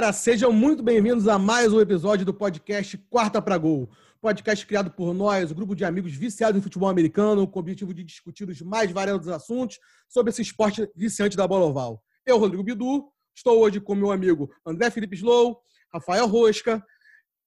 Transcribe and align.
galera, 0.00 0.14
sejam 0.14 0.50
muito 0.50 0.82
bem-vindos 0.82 1.28
a 1.28 1.38
mais 1.38 1.74
um 1.74 1.78
episódio 1.78 2.24
do 2.24 2.32
podcast 2.32 2.96
Quarta 3.10 3.42
para 3.42 3.58
Gol. 3.58 3.90
Podcast 4.18 4.66
criado 4.66 4.90
por 4.90 5.12
nós, 5.12 5.52
um 5.52 5.54
grupo 5.54 5.76
de 5.76 5.84
amigos 5.84 6.14
viciados 6.14 6.58
em 6.58 6.62
futebol 6.62 6.88
americano, 6.88 7.46
com 7.46 7.58
o 7.58 7.60
objetivo 7.60 7.92
de 7.92 8.02
discutir 8.02 8.48
os 8.48 8.62
mais 8.62 8.90
variados 8.90 9.28
assuntos 9.28 9.78
sobre 10.08 10.30
esse 10.30 10.40
esporte 10.40 10.88
viciante 10.96 11.36
da 11.36 11.46
bola 11.46 11.66
oval. 11.66 12.02
Eu, 12.24 12.38
Rodrigo 12.38 12.62
Bidu, 12.62 13.12
estou 13.36 13.60
hoje 13.60 13.78
com 13.78 13.94
meu 13.94 14.10
amigo 14.10 14.50
André 14.64 14.90
Felipe 14.90 15.16
Slow, 15.16 15.60
Rafael 15.92 16.26
Rosca, 16.26 16.82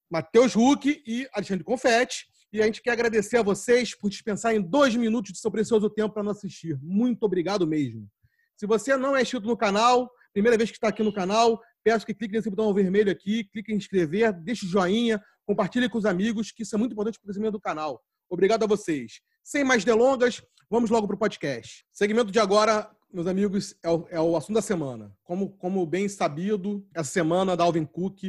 Matheus 0.08 0.56
Huck 0.56 1.02
e 1.08 1.28
Alexandre 1.34 1.64
Confetti. 1.64 2.28
E 2.52 2.62
a 2.62 2.66
gente 2.66 2.84
quer 2.84 2.92
agradecer 2.92 3.38
a 3.38 3.42
vocês 3.42 3.98
por 3.98 4.12
dispensarem 4.12 4.62
dois 4.62 4.96
minutos 4.96 5.34
de 5.34 5.40
seu 5.40 5.50
precioso 5.50 5.90
tempo 5.90 6.14
para 6.14 6.22
nos 6.22 6.38
assistir. 6.38 6.78
Muito 6.84 7.24
obrigado 7.24 7.66
mesmo. 7.66 8.08
Se 8.56 8.68
você 8.68 8.96
não 8.96 9.16
é 9.16 9.24
inscrito 9.24 9.48
no 9.48 9.58
canal, 9.58 10.08
primeira 10.32 10.56
vez 10.56 10.70
que 10.70 10.78
está 10.78 10.90
aqui 10.90 11.02
no 11.02 11.12
canal, 11.12 11.60
peço 11.84 12.06
que 12.06 12.14
clique 12.14 12.34
nesse 12.34 12.50
botão 12.50 12.74
vermelho 12.74 13.12
aqui, 13.12 13.44
clique 13.46 13.74
em 13.74 13.76
inscrever, 13.76 14.34
deixe 14.34 14.66
joinha, 14.66 15.22
compartilhe 15.46 15.90
com 15.90 15.98
os 15.98 16.06
amigos, 16.06 16.52
que 16.52 16.64
isso 16.64 16.76
é 16.76 16.78
muito 16.78 16.94
importante 16.94 17.20
para 17.20 17.26
o 17.26 17.28
crescimento 17.28 17.54
do 17.54 17.60
canal. 17.60 18.02
Obrigado 18.30 18.64
a 18.64 18.68
vocês. 18.68 19.22
Sem 19.44 19.64
mais 19.64 19.84
delongas, 19.84 20.42
vamos 20.70 20.90
logo 20.90 21.06
para 21.08 21.16
o 21.16 21.20
podcast. 21.20 21.86
Segmento 21.92 22.32
de 22.32 22.40
agora, 22.40 22.90
meus 23.12 23.28
amigos, 23.28 23.76
é 23.84 23.90
o, 23.90 24.08
é 24.10 24.20
o 24.20 24.36
assunto 24.38 24.56
da 24.56 24.62
semana. 24.62 25.16
Como, 25.24 25.50
como 25.58 25.86
bem 25.86 26.08
sabido, 26.08 26.88
essa 26.96 27.12
semana, 27.12 27.58
Dalvin 27.58 27.86
Cook 27.86 28.24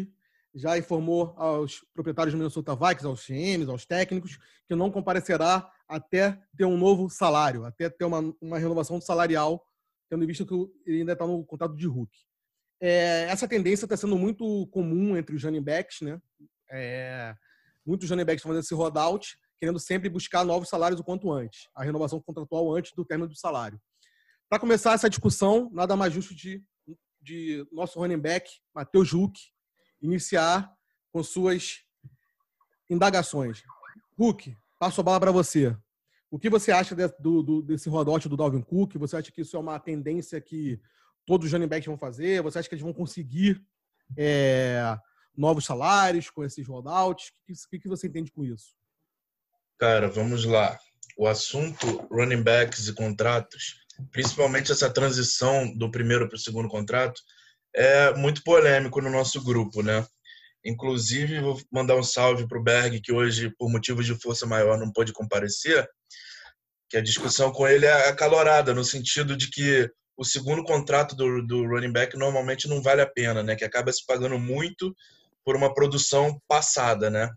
já 0.55 0.79
informou 0.79 1.35
aos 1.37 1.85
proprietários 1.93 2.33
do 2.33 2.39
Minnesota 2.39 2.77
Vikings, 2.77 3.07
aos 3.07 3.27
GMs, 3.27 3.71
aos 3.71 3.85
técnicos, 3.85 4.39
que 4.69 4.75
não 4.75 4.91
comparecerá 4.91 5.69
até 5.89 6.41
ter 6.57 6.65
um 6.65 6.77
novo 6.77 7.09
salário, 7.11 7.65
até 7.65 7.91
ter 7.91 8.05
uma, 8.05 8.35
uma 8.41 8.59
renovação 8.59 9.01
salarial, 9.01 9.65
tendo 10.09 10.23
em 10.23 10.27
vista 10.27 10.45
que 10.45 10.55
ele 10.87 11.01
ainda 11.01 11.13
está 11.13 11.27
no 11.27 11.45
contrato 11.45 11.75
de 11.75 11.87
Hulk. 11.87 12.13
É, 12.87 13.25
essa 13.31 13.49
tendência 13.49 13.87
está 13.87 13.97
sendo 13.97 14.19
muito 14.19 14.67
comum 14.67 15.17
entre 15.17 15.35
os 15.35 15.43
running 15.43 15.63
backs, 15.63 16.03
né? 16.03 16.21
É, 16.71 17.35
muitos 17.83 18.11
running 18.11 18.27
backs 18.27 18.41
estão 18.41 18.51
fazendo 18.51 18.63
esse 18.63 18.75
rollout, 18.75 19.39
querendo 19.59 19.79
sempre 19.81 20.11
buscar 20.11 20.45
novos 20.45 20.69
salários 20.69 21.01
o 21.01 21.05
quanto 21.05 21.33
antes, 21.33 21.67
a 21.75 21.83
renovação 21.83 22.21
contratual 22.21 22.71
antes 22.75 22.93
do 22.93 23.03
término 23.03 23.27
do 23.27 23.35
salário. 23.35 23.81
Para 24.51 24.59
começar 24.59 24.93
essa 24.93 25.09
discussão, 25.09 25.71
nada 25.73 25.97
mais 25.97 26.13
justo 26.13 26.35
de, 26.35 26.63
de 27.23 27.67
nosso 27.73 27.99
running 27.99 28.19
back, 28.19 28.51
Matheus 28.75 29.15
Huck, 29.15 29.41
iniciar 30.03 30.71
com 31.11 31.23
suas 31.23 31.79
indagações. 32.91 33.63
Hulk, 34.19 34.55
passo 34.79 35.01
a 35.01 35.05
bola 35.05 35.19
para 35.19 35.33
você. 35.33 35.75
O 36.31 36.39
que 36.39 36.51
você 36.51 36.71
acha 36.71 36.95
de, 36.95 37.09
do, 37.19 37.43
do, 37.43 37.63
desse 37.63 37.89
rodote 37.89 38.29
do 38.29 38.37
Dalvin 38.37 38.61
Cook? 38.61 38.97
Você 38.99 39.17
acha 39.17 39.33
que 39.33 39.41
isso 39.41 39.57
é 39.57 39.61
uma 39.61 39.81
tendência 39.81 40.39
que 40.39 40.79
todos 41.27 41.47
os 41.47 41.53
running 41.53 41.69
backs 41.69 41.87
vão 41.87 41.99
fazer? 41.99 42.43
Você 42.43 42.59
acha 42.59 42.69
que 42.69 42.75
eles 42.75 42.83
vão 42.83 42.93
conseguir 42.93 43.63
é, 44.17 44.97
novos 45.37 45.65
salários 45.65 46.31
com 46.31 46.45
esses 46.45 46.67
rollouts? 46.67 47.33
O 47.49 47.71
que, 47.71 47.81
que 47.81 47.89
você 47.89 48.07
entende 48.07 48.31
com 48.31 48.45
isso? 48.45 48.75
Cara, 49.79 50.09
vamos 50.09 50.45
lá. 50.45 50.79
O 51.17 51.27
assunto 51.27 52.07
running 52.11 52.43
backs 52.43 52.89
e 52.89 52.95
contratos, 52.95 53.77
principalmente 54.11 54.73
essa 54.73 54.91
transição 54.91 55.73
do 55.77 55.91
primeiro 55.91 56.29
para 56.29 56.37
o 56.37 56.41
segundo 56.41 56.69
contrato, 56.69 57.21
é 57.75 58.15
muito 58.15 58.43
polêmico 58.43 59.01
no 59.01 59.11
nosso 59.11 59.43
grupo, 59.43 59.83
né? 59.83 60.07
Inclusive, 60.65 61.41
vou 61.41 61.61
mandar 61.71 61.97
um 61.97 62.03
salve 62.03 62.49
para 62.49 62.59
o 62.59 62.63
Berg, 62.63 63.01
que 63.01 63.13
hoje, 63.13 63.53
por 63.59 63.71
motivos 63.71 64.07
de 64.07 64.15
força 64.15 64.47
maior, 64.47 64.79
não 64.79 64.91
pôde 64.91 65.13
comparecer, 65.13 65.87
que 66.89 66.97
a 66.97 67.03
discussão 67.03 67.53
com 67.53 67.67
ele 67.67 67.85
é 67.85 68.09
acalorada, 68.09 68.73
no 68.73 68.85
sentido 68.85 69.37
de 69.37 69.51
que 69.51 69.91
o 70.17 70.25
segundo 70.25 70.63
contrato 70.65 71.17
do, 71.17 71.45
do 71.47 71.67
running 71.67 71.93
back 71.93 72.17
normalmente 72.17 72.69
não 72.69 72.83
vale 72.83 73.01
a 73.01 73.07
pena, 73.07 73.43
né? 73.43 73.57
Que 73.57 73.65
acaba 73.65 73.93
se 73.93 74.05
pagando 74.07 74.39
muito 74.39 74.95
por 75.45 75.57
uma 75.57 75.73
produção 75.73 76.41
passada, 76.49 77.11
né? 77.11 77.31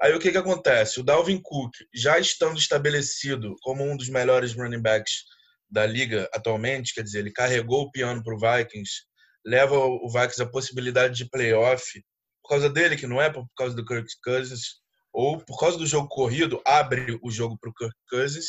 Aí 0.00 0.14
o 0.14 0.18
que 0.18 0.32
que 0.32 0.38
acontece? 0.38 1.00
O 1.00 1.04
Dalvin 1.04 1.40
Cook, 1.40 1.72
já 1.94 2.18
estando 2.18 2.58
estabelecido 2.58 3.54
como 3.62 3.84
um 3.84 3.96
dos 3.96 4.08
melhores 4.08 4.54
running 4.54 4.82
backs 4.82 5.24
da 5.70 5.86
liga 5.86 6.28
atualmente, 6.34 6.94
quer 6.94 7.02
dizer, 7.02 7.20
ele 7.20 7.32
carregou 7.32 7.82
o 7.82 7.90
piano 7.90 8.22
para 8.22 8.34
o 8.34 8.38
Vikings, 8.38 9.04
leva 9.44 9.76
o 9.76 10.08
Vikings 10.08 10.42
à 10.42 10.46
possibilidade 10.46 11.14
de 11.14 11.28
playoff 11.28 12.02
por 12.42 12.48
causa 12.50 12.68
dele, 12.68 12.96
que 12.96 13.06
não 13.06 13.22
é 13.22 13.30
por 13.30 13.46
causa 13.56 13.74
do 13.74 13.84
Kirk 13.84 14.08
Cousins, 14.24 14.82
ou 15.12 15.38
por 15.38 15.58
causa 15.58 15.78
do 15.78 15.86
jogo 15.86 16.08
corrido, 16.08 16.60
abre 16.66 17.18
o 17.22 17.30
jogo 17.30 17.56
para 17.58 17.70
o 17.70 17.74
Kirk 17.74 17.96
Cousins. 18.10 18.46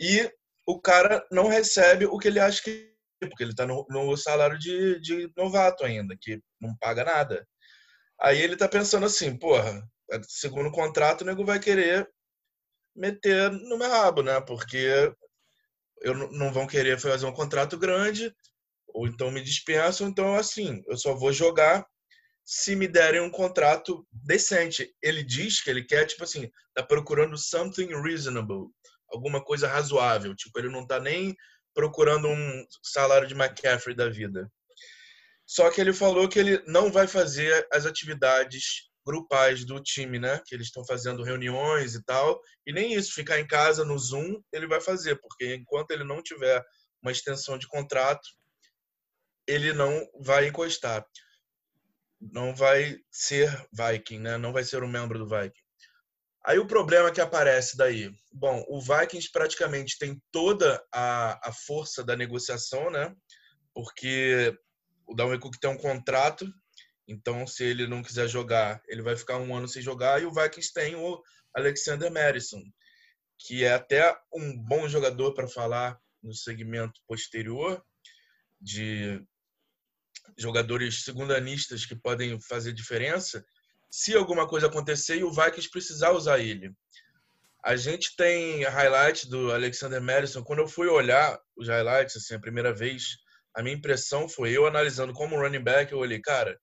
E 0.00 0.30
o 0.66 0.80
cara 0.80 1.24
não 1.30 1.48
recebe 1.48 2.06
o 2.06 2.18
que 2.18 2.28
ele 2.28 2.40
acha 2.40 2.62
que. 2.62 2.92
Porque 3.20 3.42
ele 3.42 3.52
está 3.52 3.66
no, 3.66 3.86
no, 3.88 4.16
salário 4.16 4.58
de, 4.58 5.00
de 5.00 5.30
novato 5.36 5.84
ainda, 5.84 6.14
que 6.20 6.40
não 6.60 6.76
paga 6.76 7.04
nada. 7.04 7.46
Aí 8.20 8.40
ele 8.40 8.54
está 8.54 8.68
pensando 8.68 9.06
assim, 9.06 9.36
porra, 9.36 9.82
segundo 10.28 10.68
o 10.68 10.72
contrato, 10.72 11.22
o 11.22 11.24
nego 11.24 11.44
vai 11.44 11.58
querer 11.58 12.08
meter 12.94 13.50
no 13.50 13.78
meu 13.78 13.88
rabo, 13.88 14.22
né? 14.22 14.40
Porque 14.40 15.12
eu 16.02 16.14
não 16.32 16.52
vão 16.52 16.66
querer 16.66 16.98
fazer 16.98 17.24
um 17.24 17.32
contrato 17.32 17.78
grande, 17.78 18.34
ou 18.88 19.06
então 19.06 19.30
me 19.30 19.42
dispensam, 19.42 20.08
então 20.08 20.34
assim, 20.36 20.82
eu 20.86 20.96
só 20.96 21.14
vou 21.14 21.32
jogar 21.32 21.86
se 22.44 22.76
me 22.76 22.86
derem 22.86 23.20
um 23.20 23.30
contrato 23.30 24.06
decente. 24.12 24.94
Ele 25.02 25.24
diz 25.24 25.62
que 25.62 25.70
ele 25.70 25.82
quer, 25.82 26.04
tipo 26.04 26.24
assim, 26.24 26.50
tá 26.74 26.82
procurando 26.82 27.38
something 27.38 27.88
reasonable 28.02 28.70
alguma 29.14 29.42
coisa 29.42 29.68
razoável. 29.68 30.34
Tipo, 30.34 30.58
ele 30.58 30.68
não 30.68 30.82
está 30.82 31.00
nem 31.00 31.34
procurando 31.74 32.28
um 32.28 32.66
salário 32.82 33.26
de 33.26 33.34
McCaffrey 33.34 33.94
da 33.94 34.08
vida. 34.08 34.50
Só 35.46 35.70
que 35.70 35.80
ele 35.80 35.92
falou 35.92 36.28
que 36.28 36.38
ele 36.38 36.62
não 36.66 36.90
vai 36.90 37.06
fazer 37.06 37.66
as 37.72 37.84
atividades 37.84 38.88
grupais 39.06 39.64
do 39.64 39.80
time, 39.82 40.18
né? 40.18 40.40
Que 40.46 40.54
eles 40.54 40.68
estão 40.68 40.84
fazendo 40.86 41.22
reuniões 41.22 41.94
e 41.94 42.02
tal. 42.04 42.40
E 42.66 42.72
nem 42.72 42.94
isso, 42.94 43.12
ficar 43.12 43.38
em 43.38 43.46
casa 43.46 43.84
no 43.84 43.98
Zoom, 43.98 44.40
ele 44.52 44.66
vai 44.66 44.80
fazer, 44.80 45.16
porque 45.20 45.54
enquanto 45.54 45.90
ele 45.90 46.04
não 46.04 46.22
tiver 46.22 46.64
uma 47.02 47.12
extensão 47.12 47.58
de 47.58 47.68
contrato, 47.68 48.26
ele 49.46 49.72
não 49.74 50.08
vai 50.20 50.48
encostar. 50.48 51.04
Não 52.18 52.54
vai 52.54 52.98
ser 53.10 53.50
Viking, 53.70 54.20
né? 54.20 54.38
Não 54.38 54.52
vai 54.52 54.64
ser 54.64 54.82
um 54.82 54.88
membro 54.88 55.18
do 55.18 55.28
Viking. 55.28 55.63
Aí 56.46 56.58
o 56.58 56.66
problema 56.66 57.10
que 57.10 57.22
aparece 57.22 57.74
daí, 57.74 58.14
bom, 58.30 58.62
o 58.68 58.78
Vikings 58.78 59.32
praticamente 59.32 59.98
tem 59.98 60.22
toda 60.30 60.84
a, 60.92 61.48
a 61.48 61.52
força 61.52 62.04
da 62.04 62.14
negociação, 62.14 62.90
né? 62.90 63.14
Porque 63.72 64.54
o 65.06 65.14
Dalvin 65.14 65.40
Cook 65.40 65.56
tem 65.58 65.70
um 65.70 65.78
contrato, 65.78 66.46
então 67.08 67.46
se 67.46 67.64
ele 67.64 67.86
não 67.86 68.02
quiser 68.02 68.28
jogar, 68.28 68.82
ele 68.86 69.00
vai 69.00 69.16
ficar 69.16 69.38
um 69.38 69.56
ano 69.56 69.66
sem 69.66 69.80
jogar. 69.80 70.20
E 70.20 70.26
o 70.26 70.32
Vikings 70.32 70.70
tem 70.74 70.94
o 70.94 71.22
Alexander 71.54 72.12
Madison, 72.12 72.62
que 73.38 73.64
é 73.64 73.72
até 73.72 74.14
um 74.30 74.54
bom 74.54 74.86
jogador 74.86 75.32
para 75.32 75.48
falar 75.48 75.98
no 76.22 76.34
segmento 76.34 77.00
posterior 77.06 77.82
de 78.60 79.18
jogadores 80.36 81.04
segundanistas 81.04 81.86
que 81.86 81.96
podem 81.96 82.38
fazer 82.38 82.74
diferença 82.74 83.44
se 83.96 84.12
alguma 84.12 84.44
coisa 84.48 84.66
acontecer 84.66 85.18
e 85.18 85.22
o 85.22 85.30
Vikings 85.30 85.70
precisar 85.70 86.10
usar 86.10 86.40
ele. 86.40 86.74
A 87.64 87.76
gente 87.76 88.16
tem 88.16 88.64
highlight 88.64 89.28
do 89.28 89.52
Alexander 89.52 90.02
Madison. 90.02 90.42
Quando 90.42 90.58
eu 90.58 90.66
fui 90.66 90.88
olhar 90.88 91.40
os 91.56 91.68
highlights, 91.68 92.16
assim, 92.16 92.34
a 92.34 92.40
primeira 92.40 92.74
vez, 92.74 93.18
a 93.54 93.62
minha 93.62 93.76
impressão 93.76 94.28
foi 94.28 94.50
eu 94.50 94.66
analisando 94.66 95.12
como 95.12 95.40
running 95.40 95.62
back, 95.62 95.92
eu 95.92 95.98
olhei, 95.98 96.20
cara, 96.20 96.58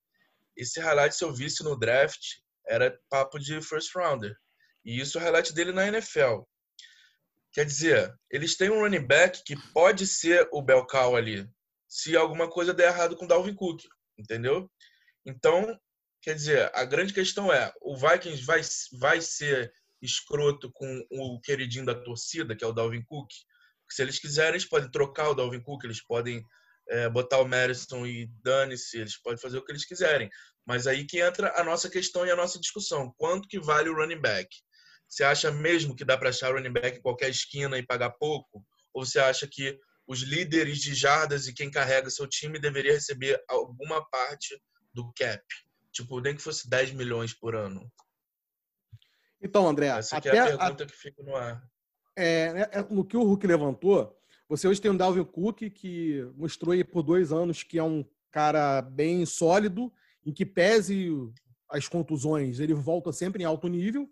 esse 0.54 0.78
highlight 0.78 1.16
se 1.16 1.24
eu 1.24 1.32
visse 1.32 1.64
no 1.64 1.74
draft, 1.74 2.20
era 2.68 3.00
papo 3.08 3.38
de 3.38 3.62
first 3.62 3.96
rounder. 3.96 4.36
E 4.84 5.00
isso 5.00 5.16
é 5.16 5.22
o 5.22 5.24
highlight 5.24 5.54
dele 5.54 5.72
na 5.72 5.88
NFL. 5.88 6.42
Quer 7.50 7.64
dizer, 7.64 8.14
eles 8.30 8.58
têm 8.58 8.68
um 8.68 8.80
running 8.80 9.06
back 9.06 9.42
que 9.42 9.56
pode 9.72 10.06
ser 10.06 10.46
o 10.52 10.60
bel 10.60 10.86
cow 10.86 11.16
ali, 11.16 11.48
se 11.88 12.14
alguma 12.14 12.50
coisa 12.50 12.74
der 12.74 12.88
errado 12.88 13.16
com 13.16 13.24
o 13.24 13.28
Dalvin 13.28 13.54
Cook, 13.54 13.80
entendeu? 14.18 14.70
Então, 15.24 15.80
Quer 16.22 16.36
dizer, 16.36 16.70
a 16.72 16.84
grande 16.84 17.12
questão 17.12 17.52
é: 17.52 17.72
o 17.80 17.96
Vikings 17.96 18.44
vai, 18.44 18.60
vai 18.92 19.20
ser 19.20 19.72
escroto 20.00 20.70
com 20.72 21.04
o 21.10 21.40
queridinho 21.40 21.84
da 21.84 21.94
torcida, 21.94 22.54
que 22.54 22.64
é 22.64 22.66
o 22.66 22.72
Dalvin 22.72 23.02
Cook? 23.04 23.28
Se 23.90 24.02
eles 24.02 24.18
quiserem, 24.18 24.52
eles 24.52 24.64
podem 24.64 24.90
trocar 24.90 25.30
o 25.30 25.34
Dalvin 25.34 25.60
Cook, 25.60 25.84
eles 25.84 26.02
podem 26.02 26.42
é, 26.88 27.08
botar 27.08 27.40
o 27.40 27.48
Madison 27.48 28.06
e 28.06 28.30
dane-se, 28.42 28.98
eles 28.98 29.20
podem 29.20 29.38
fazer 29.38 29.58
o 29.58 29.64
que 29.64 29.72
eles 29.72 29.84
quiserem. 29.84 30.30
Mas 30.64 30.86
aí 30.86 31.04
que 31.04 31.20
entra 31.20 31.52
a 31.60 31.64
nossa 31.64 31.90
questão 31.90 32.24
e 32.24 32.30
a 32.30 32.36
nossa 32.36 32.58
discussão: 32.58 33.12
quanto 33.18 33.48
que 33.48 33.58
vale 33.58 33.88
o 33.88 33.94
running 33.94 34.20
back? 34.20 34.48
Você 35.08 35.24
acha 35.24 35.50
mesmo 35.50 35.94
que 35.94 36.04
dá 36.04 36.16
para 36.16 36.30
achar 36.30 36.54
running 36.54 36.72
back 36.72 36.98
em 36.98 37.02
qualquer 37.02 37.30
esquina 37.30 37.76
e 37.76 37.84
pagar 37.84 38.10
pouco? 38.10 38.64
Ou 38.94 39.04
você 39.04 39.18
acha 39.18 39.46
que 39.50 39.76
os 40.06 40.22
líderes 40.22 40.78
de 40.78 40.94
jardas 40.94 41.48
e 41.48 41.52
quem 41.52 41.70
carrega 41.70 42.08
seu 42.10 42.28
time 42.28 42.60
deveria 42.60 42.92
receber 42.92 43.42
alguma 43.48 44.08
parte 44.08 44.56
do 44.94 45.12
cap? 45.14 45.42
Tipo, 45.92 46.20
nem 46.20 46.34
que 46.34 46.42
fosse 46.42 46.68
10 46.68 46.92
milhões 46.92 47.34
por 47.34 47.54
ano. 47.54 47.90
Então, 49.40 49.68
André, 49.68 49.88
essa 49.88 50.16
até 50.16 50.30
é 50.30 50.40
a 50.40 50.44
pergunta 50.46 50.84
a... 50.84 50.86
que 50.86 50.96
fica 50.96 51.22
no 51.22 51.36
ar. 51.36 51.62
É, 52.16 52.24
é, 52.24 52.78
é, 52.78 52.82
no 52.90 53.04
que 53.04 53.16
o 53.16 53.22
Hulk 53.22 53.46
levantou, 53.46 54.16
você 54.48 54.68
hoje 54.68 54.80
tem 54.80 54.90
um 54.90 54.96
Dalvin 54.96 55.24
Cook 55.24 55.70
que 55.70 56.22
mostrou 56.36 56.72
aí 56.72 56.84
por 56.84 57.02
dois 57.02 57.32
anos 57.32 57.62
que 57.62 57.78
é 57.78 57.82
um 57.82 58.04
cara 58.30 58.82
bem 58.82 59.24
sólido 59.24 59.92
em 60.24 60.32
que 60.32 60.44
pese 60.46 61.10
as 61.70 61.88
contusões, 61.88 62.60
ele 62.60 62.74
volta 62.74 63.12
sempre 63.12 63.42
em 63.42 63.46
alto 63.46 63.66
nível. 63.66 64.08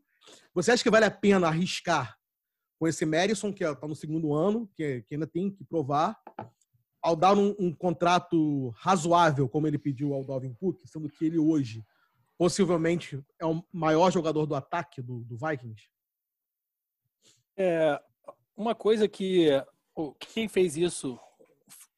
Você 0.55 0.73
acha 0.73 0.83
que 0.83 0.91
vale 0.91 1.05
a 1.05 1.11
pena 1.11 1.49
arriscar 1.49 2.19
com 2.79 2.89
esse 2.89 3.05
Madison, 3.05 3.53
que 3.53 3.63
está 3.63 3.87
no 3.87 3.95
segundo 3.95 4.35
ano, 4.35 4.67
que, 4.75 5.03
que, 5.03 5.15
ainda 5.15 5.27
tem 5.27 5.51
que 5.51 5.63
provar, 5.63 6.19
ao 7.03 7.17
dar 7.17 7.37
um, 7.37 7.55
um, 7.59 7.75
contrato 7.75 8.71
razoável, 8.77 9.49
como 9.49 9.67
ele 9.67 9.79
pediu 9.79 10.15
ao 10.15 10.25
Dalvin 10.25 10.55
Cook, 10.55 10.81
sendo 10.85 11.09
que 11.09 11.25
ele 11.25 11.39
hoje 11.39 11.85
possivelmente 12.37 13.23
é 13.39 13.47
o 13.47 13.63
maior 13.73 14.11
jogador 14.11 14.47
do 14.47 14.55
ataque 14.55 15.03
do, 15.03 15.21
do 15.21 15.37
Vikings? 15.37 15.89
É, 17.57 18.01
uma 18.57 18.75
coisa 18.75 19.09
que 19.09 19.49
quem 20.19 20.49
fez 20.49 20.77
isso 20.77 21.19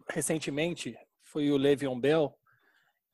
recentemente 0.09 0.97
foi 1.23 1.51
o 1.51 1.57
Le'Veon 1.57 1.99
Bell, 1.99 2.37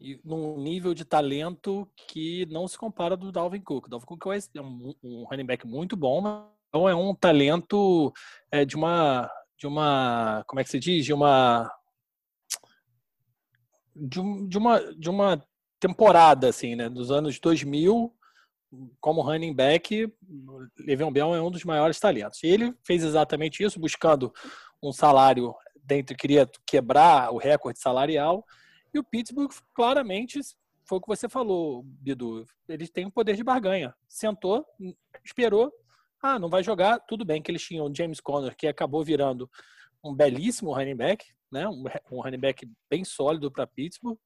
e 0.01 0.21
num 0.25 0.57
nível 0.59 0.95
de 0.95 1.05
talento 1.05 1.89
que 1.97 2.47
não 2.47 2.69
se 2.69 2.79
compara 2.79 3.17
do 3.17 3.33
Dalvin 3.33 3.61
Cook. 3.61 3.87
O 3.87 3.91
Dalvin 3.91 4.07
Cook 4.07 4.27
é 4.55 4.61
um, 4.61 4.95
um 5.03 5.25
running 5.25 5.45
back 5.47 5.67
muito 5.67 5.97
bom, 5.97 6.21
mas 6.21 6.45
é 6.73 6.95
um 6.95 7.15
talento 7.15 8.13
é, 8.51 8.65
de 8.65 8.77
uma 8.77 9.31
de 9.57 9.67
uma 9.67 10.45
como 10.47 10.61
é 10.61 10.65
que 10.65 10.71
se 10.71 10.79
diz 10.79 11.05
de 11.05 11.13
uma 11.13 11.69
de, 13.99 14.49
de 14.49 14.59
uma 14.59 14.95
de 14.95 15.11
uma 15.11 15.45
temporada 15.81 16.49
assim, 16.49 16.75
né, 16.75 16.89
dos 16.89 17.11
anos 17.11 17.39
2000 17.39 18.15
como 19.01 19.23
running 19.23 19.55
back, 19.55 20.13
Le'Veon 20.79 21.11
Bell 21.11 21.35
é 21.35 21.41
um 21.41 21.51
dos 21.51 21.65
maiores 21.65 21.99
talentos. 21.99 22.43
E 22.43 22.49
ele 22.49 22.75
fez 22.85 23.03
exatamente 23.03 23.63
isso, 23.63 23.81
buscando 23.81 24.31
um 24.83 24.93
salário 24.93 25.55
dentro, 25.83 26.15
queria 26.15 26.47
quebrar 26.67 27.33
o 27.33 27.39
recorde 27.39 27.79
salarial 27.79 28.45
e 28.93 28.99
o 28.99 29.05
Pittsburgh 29.05 29.51
claramente 29.75 30.41
foi 30.85 30.99
o 30.99 31.01
que 31.01 31.09
você 31.09 31.29
falou, 31.29 31.83
Bidu. 31.83 32.47
Eles 32.67 32.91
têm 32.91 33.07
um 33.07 33.11
poder 33.11 33.37
de 33.37 33.45
barganha. 33.45 33.95
Sentou, 34.09 34.65
esperou. 35.23 35.71
Ah, 36.23 36.39
não 36.39 36.49
vai 36.49 36.63
jogar. 36.63 36.99
Tudo 37.01 37.27
bem 37.27 37.43
que 37.43 37.51
eles 37.51 37.63
tinham 37.63 37.87
o 37.87 37.95
James 37.95 38.21
Conner, 38.21 38.57
que 38.57 38.67
acabou 38.67 39.05
virando 39.05 39.51
um 40.03 40.15
belíssimo 40.15 40.73
running 40.73 40.97
back, 40.97 41.27
né? 41.51 41.69
um, 41.69 41.85
um 42.11 42.21
running 42.21 42.39
back 42.39 42.69
bem 42.91 43.05
sólido 43.05 43.51
para 43.51 43.67
Pittsburgh. 43.67 44.19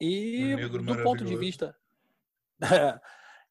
E 0.00 0.54
um 0.54 0.84
do 0.84 1.02
ponto 1.02 1.24
de 1.24 1.36
vista. 1.36 1.74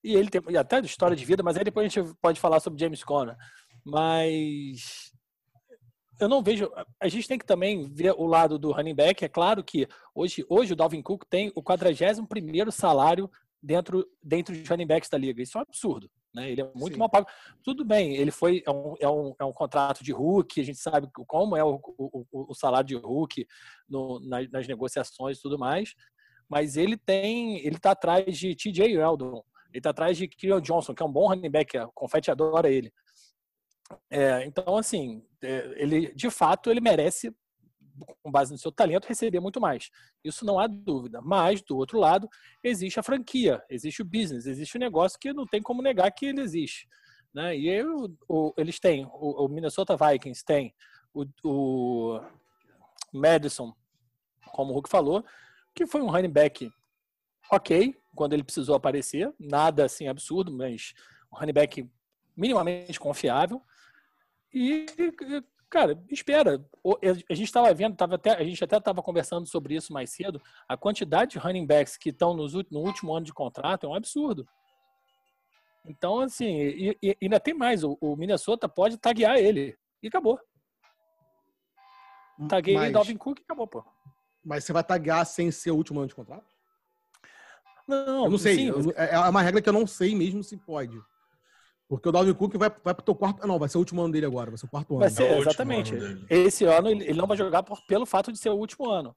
e 0.03 0.15
ele 0.15 0.29
tem 0.29 0.57
até 0.57 0.79
história 0.81 1.15
de 1.15 1.25
vida, 1.25 1.43
mas 1.43 1.57
aí 1.57 1.63
depois 1.63 1.85
a 1.85 1.89
gente 1.89 2.15
pode 2.21 2.39
falar 2.39 2.59
sobre 2.59 2.79
James 2.79 3.03
Conner. 3.03 3.35
Mas 3.83 5.11
eu 6.19 6.27
não 6.27 6.43
vejo. 6.43 6.69
A 6.99 7.07
gente 7.07 7.27
tem 7.27 7.39
que 7.39 7.45
também 7.45 7.87
ver 7.91 8.13
o 8.17 8.25
lado 8.25 8.59
do 8.59 8.71
running 8.71 8.95
back. 8.95 9.23
É 9.23 9.29
claro 9.29 9.63
que 9.63 9.87
hoje, 10.13 10.45
hoje 10.49 10.73
o 10.73 10.75
Dalvin 10.75 11.01
Cook 11.01 11.23
tem 11.29 11.51
o 11.55 11.63
41 11.63 12.69
salário 12.71 13.29
dentro, 13.61 14.05
dentro 14.21 14.53
de 14.53 14.67
running 14.69 14.87
backs 14.87 15.09
da 15.09 15.17
liga. 15.17 15.41
Isso 15.41 15.57
é 15.57 15.61
um 15.61 15.63
absurdo. 15.63 16.09
Né? 16.33 16.51
Ele 16.51 16.61
é 16.61 16.71
muito 16.75 16.93
Sim. 16.93 16.99
mal 16.99 17.09
pago. 17.09 17.27
Tudo 17.63 17.83
bem, 17.83 18.15
ele 18.15 18.31
foi 18.31 18.63
é 18.65 18.71
um, 18.71 18.95
é, 18.99 19.09
um, 19.09 19.35
é 19.39 19.45
um 19.45 19.53
contrato 19.53 20.03
de 20.03 20.11
Hulk, 20.11 20.61
a 20.61 20.63
gente 20.63 20.79
sabe 20.79 21.09
como 21.27 21.55
é 21.55 21.63
o, 21.63 21.79
o, 21.97 22.25
o 22.31 22.53
salário 22.53 22.87
de 22.87 22.95
Hulk 22.95 23.47
no, 23.87 24.19
nas, 24.19 24.49
nas, 24.49 24.67
negociações 24.67 25.37
e 25.37 25.41
tudo 25.41 25.57
mais, 25.57 25.95
mas 26.47 26.77
ele 26.77 26.97
tem, 26.97 27.57
ele 27.65 27.77
está 27.77 27.91
atrás 27.91 28.37
de 28.37 28.55
TJ 28.55 28.95
Eldon, 28.95 29.43
ele 29.69 29.79
está 29.79 29.89
atrás 29.89 30.17
de 30.17 30.27
Kirill 30.27 30.61
Johnson, 30.61 30.93
que 30.93 31.01
é 31.01 31.05
um 31.05 31.11
bom 31.11 31.27
running 31.27 31.49
back, 31.49 31.77
a 31.77 31.87
Confetti 31.87 32.31
adora 32.31 32.69
ele. 32.69 32.91
É, 34.09 34.45
então, 34.45 34.77
assim, 34.77 35.23
é, 35.41 35.73
ele 35.77 36.13
de 36.13 36.29
fato 36.29 36.69
ele 36.69 36.79
merece, 36.79 37.35
com 38.21 38.31
base 38.31 38.51
no 38.51 38.57
seu 38.57 38.71
talento, 38.71 39.07
receber 39.07 39.39
muito 39.39 39.59
mais. 39.59 39.89
Isso 40.23 40.45
não 40.45 40.59
há 40.59 40.67
dúvida. 40.67 41.21
Mas, 41.21 41.61
do 41.61 41.77
outro 41.77 41.99
lado, 41.99 42.29
existe 42.63 42.99
a 42.99 43.03
franquia, 43.03 43.63
existe 43.69 44.01
o 44.01 44.05
business, 44.05 44.45
existe 44.45 44.77
o 44.77 44.79
negócio 44.79 45.19
que 45.19 45.33
não 45.33 45.45
tem 45.45 45.61
como 45.61 45.81
negar 45.81 46.11
que 46.11 46.25
ele 46.25 46.41
existe. 46.41 46.87
Né? 47.33 47.57
E 47.57 47.83
o, 48.27 48.53
eles 48.57 48.79
têm, 48.79 49.05
o, 49.05 49.45
o, 49.45 49.47
Minnesota 49.47 49.95
Vikings 49.95 50.43
tem 50.43 50.73
o, 51.13 51.25
o 51.43 52.21
Madison, 53.13 53.73
como 54.51 54.71
o 54.71 54.73
Hulk 54.75 54.89
falou, 54.89 55.23
que 55.75 55.85
foi 55.85 56.01
um 56.01 56.09
running 56.09 56.31
back 56.31 56.71
ok, 57.51 57.95
quando 58.15 58.33
ele 58.33 58.43
precisou 58.43 58.75
aparecer, 58.75 59.33
nada 59.39 59.85
assim 59.85 60.07
absurdo, 60.07 60.51
mas 60.51 60.93
um 61.31 61.37
running 61.37 61.53
back 61.53 61.89
minimamente 62.35 62.99
confiável. 62.99 63.61
E, 64.53 64.85
cara, 65.69 66.01
espera. 66.09 66.65
A 67.29 67.33
gente 67.33 67.47
estava 67.47 67.73
vendo, 67.73 67.95
tava 67.95 68.15
até, 68.15 68.31
a 68.31 68.43
gente 68.43 68.63
até 68.63 68.77
estava 68.77 69.01
conversando 69.01 69.47
sobre 69.47 69.75
isso 69.75 69.93
mais 69.93 70.09
cedo. 70.09 70.41
A 70.67 70.75
quantidade 70.75 71.31
de 71.31 71.39
running 71.39 71.65
backs 71.65 71.97
que 71.97 72.09
estão 72.09 72.33
no 72.33 72.79
último 72.79 73.15
ano 73.15 73.25
de 73.25 73.33
contrato 73.33 73.85
é 73.85 73.89
um 73.89 73.93
absurdo. 73.93 74.47
Então, 75.85 76.19
assim, 76.19 76.45
e, 76.45 76.97
e 77.01 77.17
ainda 77.21 77.39
tem 77.39 77.53
mais. 77.53 77.83
O, 77.83 77.97
o, 78.01 78.15
Minnesota 78.15 78.67
pode 78.67 78.97
taguear 78.97 79.37
ele. 79.37 79.77
E 80.03 80.07
acabou. 80.07 80.39
Taguei 82.47 82.75
mas, 82.75 82.93
Dalvin 82.93 83.17
Cook 83.17 83.39
e 83.39 83.43
acabou, 83.43 83.67
pô. 83.67 83.83
Mas 84.43 84.63
você 84.63 84.71
vai 84.71 84.83
taguear 84.83 85.25
sem 85.25 85.51
ser 85.51 85.71
o 85.71 85.75
último 85.75 85.99
ano 85.99 86.07
de 86.07 86.15
contrato? 86.15 86.45
Não, 87.87 88.25
eu 88.25 88.31
não 88.31 88.37
sei. 88.37 88.55
Sim, 88.55 88.67
eu, 88.67 88.93
é, 88.95 89.15
é 89.15 89.19
uma 89.19 89.41
regra 89.41 89.61
que 89.61 89.67
eu 89.67 89.73
não 89.73 89.87
sei 89.87 90.15
mesmo 90.15 90.43
se 90.43 90.55
pode. 90.57 90.97
Porque 91.89 92.07
o 92.07 92.11
Dalvin 92.11 92.35
Cook 92.35 92.55
vai, 92.55 92.69
vai 92.83 92.93
pro 92.93 93.03
teu 93.03 93.15
quarto. 93.15 93.45
Não, 93.47 93.57
vai 93.57 93.67
ser 93.67 93.77
o 93.77 93.79
último 93.79 94.03
ano 94.03 94.13
dele 94.13 94.27
agora, 94.27 94.51
vai 94.51 94.59
ser 94.59 94.67
o 94.67 94.69
quarto 94.69 94.93
ano. 94.93 94.99
Vai 94.99 95.09
ser, 95.09 95.23
é 95.23 95.39
exatamente. 95.39 95.95
Ano 95.95 96.23
Esse 96.29 96.63
ano 96.63 96.87
ele 96.89 97.13
não 97.13 97.25
vai 97.25 97.35
jogar 97.35 97.63
por, 97.63 97.81
pelo 97.87 98.05
fato 98.05 98.31
de 98.31 98.37
ser 98.37 98.51
o 98.51 98.55
último 98.55 98.87
ano. 98.87 99.15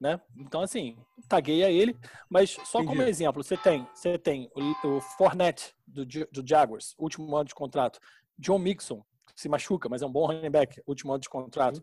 Né? 0.00 0.18
Então, 0.38 0.62
assim, 0.62 0.96
tagueia 1.28 1.70
ele, 1.70 1.94
mas 2.28 2.50
só 2.50 2.78
Entendi. 2.78 2.86
como 2.96 3.02
exemplo, 3.02 3.44
você 3.44 3.58
tem, 3.58 3.86
você 3.94 4.18
tem 4.18 4.50
o, 4.54 4.88
o 4.88 5.00
Fournette 5.02 5.74
do, 5.86 6.04
do 6.04 6.46
Jaguars, 6.46 6.94
último 6.98 7.36
ano 7.36 7.44
de 7.44 7.54
contrato. 7.54 8.00
John 8.38 8.58
Mixon, 8.58 9.04
se 9.36 9.48
machuca, 9.48 9.88
mas 9.88 10.00
é 10.00 10.06
um 10.06 10.10
bom 10.10 10.26
running 10.26 10.50
back, 10.50 10.82
último 10.86 11.12
ano 11.12 11.20
de 11.20 11.28
contrato. 11.28 11.76
Sim. 11.76 11.82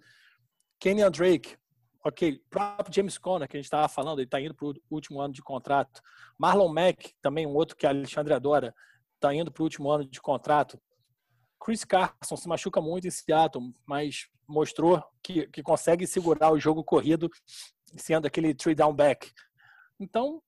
Kenyan 0.79 1.11
Drake, 1.11 1.55
ok. 2.03 2.41
Próprio 2.49 2.93
James 2.93 3.17
Conner, 3.17 3.47
que 3.47 3.57
a 3.57 3.59
gente 3.59 3.65
estava 3.65 3.87
falando, 3.87 4.19
ele 4.19 4.25
está 4.25 4.41
indo 4.41 4.55
para 4.55 4.67
o 4.67 4.73
último 4.89 5.21
ano 5.21 5.33
de 5.33 5.41
contrato. 5.41 6.01
Marlon 6.37 6.67
Mack, 6.67 7.13
também 7.21 7.45
um 7.45 7.53
outro 7.53 7.77
que 7.77 7.85
a 7.85 7.89
Alexandre 7.89 8.33
adora, 8.33 8.73
está 9.21 9.33
indo 9.33 9.51
para 9.51 9.61
o 9.61 9.65
último 9.65 9.89
ano 9.89 10.03
de 10.03 10.19
contrato. 10.19 10.81
Chris 11.63 11.85
Carson 11.85 12.35
se 12.35 12.47
machuca 12.47 12.81
muito 12.81 13.07
em 13.07 13.11
Seattle, 13.11 13.71
mas 13.85 14.27
mostrou 14.47 15.01
que, 15.21 15.47
que 15.47 15.61
consegue 15.61 16.07
segurar 16.07 16.51
o 16.51 16.59
jogo 16.59 16.83
corrido 16.83 17.29
sendo 17.95 18.25
aquele 18.25 18.53
three 18.55 18.73
down 18.73 18.93
back. 18.93 19.31
Então, 19.99 20.41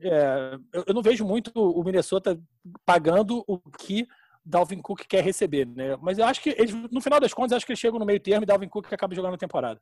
é, 0.00 0.56
eu 0.86 0.94
não 0.94 1.02
vejo 1.02 1.24
muito 1.24 1.50
o 1.54 1.82
Minnesota 1.82 2.40
pagando 2.84 3.44
o 3.46 3.58
que 3.58 4.06
Dalvin 4.44 4.80
Cook 4.80 5.00
quer 5.08 5.24
receber, 5.24 5.66
né? 5.66 5.96
Mas 5.96 6.18
eu 6.18 6.24
acho 6.24 6.40
que 6.40 6.50
eles, 6.50 6.72
no 6.72 7.00
final 7.00 7.18
das 7.18 7.34
contas, 7.34 7.56
acho 7.56 7.66
que 7.66 7.72
eles 7.72 7.80
chegam 7.80 7.98
no 7.98 8.06
meio 8.06 8.20
termo 8.20 8.44
e 8.44 8.46
Dalvin 8.46 8.68
Cook 8.68 8.92
acaba 8.92 9.14
jogando 9.14 9.34
a 9.34 9.38
temporada. 9.38 9.80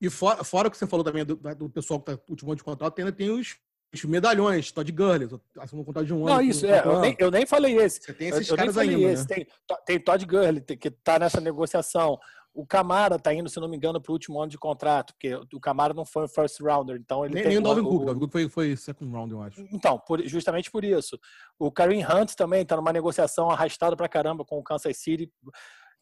E 0.00 0.08
fora, 0.08 0.42
fora 0.42 0.68
o 0.68 0.70
que 0.70 0.78
você 0.78 0.86
falou 0.86 1.04
também 1.04 1.26
do, 1.26 1.36
do 1.36 1.68
pessoal 1.68 2.00
que 2.00 2.10
está 2.10 2.22
último 2.30 2.50
ano 2.50 2.56
de 2.56 2.64
contrato, 2.64 2.98
ainda 2.98 3.12
tem 3.12 3.28
os 3.28 3.48
os 3.48 3.58
medalhões, 4.04 4.70
Todd 4.70 4.90
Gurley, 4.92 5.28
assumou 5.58 5.82
um 5.82 5.86
contrato 5.86 6.06
de 6.06 6.14
um 6.14 6.26
ano. 6.26 6.36
Não, 6.36 6.40
isso, 6.40 6.64
é, 6.66 6.82
eu 6.84 7.00
nem, 7.00 7.16
eu 7.18 7.30
nem 7.30 7.46
falei 7.46 7.76
esse. 7.76 8.00
Você 8.00 8.12
tem 8.12 8.28
esses 8.28 8.48
eu, 8.48 8.56
caras 8.56 8.76
eu 8.76 8.82
ainda, 8.82 9.12
esse. 9.12 9.28
Né? 9.28 9.34
Tem, 9.34 9.46
tem 9.84 10.00
Todd 10.00 10.24
Gurley, 10.24 10.60
que 10.60 10.88
está 10.88 11.18
nessa 11.18 11.40
negociação. 11.40 12.18
O 12.52 12.66
Camara 12.66 13.16
está 13.16 13.32
indo, 13.32 13.48
se 13.48 13.60
não 13.60 13.68
me 13.68 13.76
engano, 13.76 14.00
para 14.00 14.10
o 14.10 14.12
último 14.12 14.40
ano 14.40 14.50
de 14.50 14.58
contrato, 14.58 15.12
porque 15.14 15.34
o 15.54 15.60
Camara 15.60 15.94
não 15.94 16.04
foi 16.04 16.26
first 16.26 16.60
rounder, 16.60 16.96
então 16.96 17.24
ele 17.24 17.34
nem, 17.34 17.42
tem 17.44 17.50
nem 17.50 17.58
o 17.58 17.62
Dalvin 17.62 17.84
Cook, 17.84 18.02
o 18.02 18.04
Dalvin 18.06 18.20
Cook 18.20 18.32
foi, 18.32 18.48
foi 18.48 18.76
second 18.76 19.12
round, 19.12 19.32
eu 19.32 19.42
acho. 19.42 19.60
Então, 19.72 19.98
por, 19.98 20.20
justamente 20.26 20.70
por 20.70 20.84
isso. 20.84 21.18
O 21.58 21.70
Kareem 21.70 22.04
Hunt 22.04 22.34
também 22.34 22.62
está 22.62 22.76
numa 22.76 22.92
negociação 22.92 23.50
arrastada 23.50 23.96
para 23.96 24.08
caramba 24.08 24.44
com 24.44 24.58
o 24.58 24.62
Kansas 24.64 24.96
City, 24.96 25.32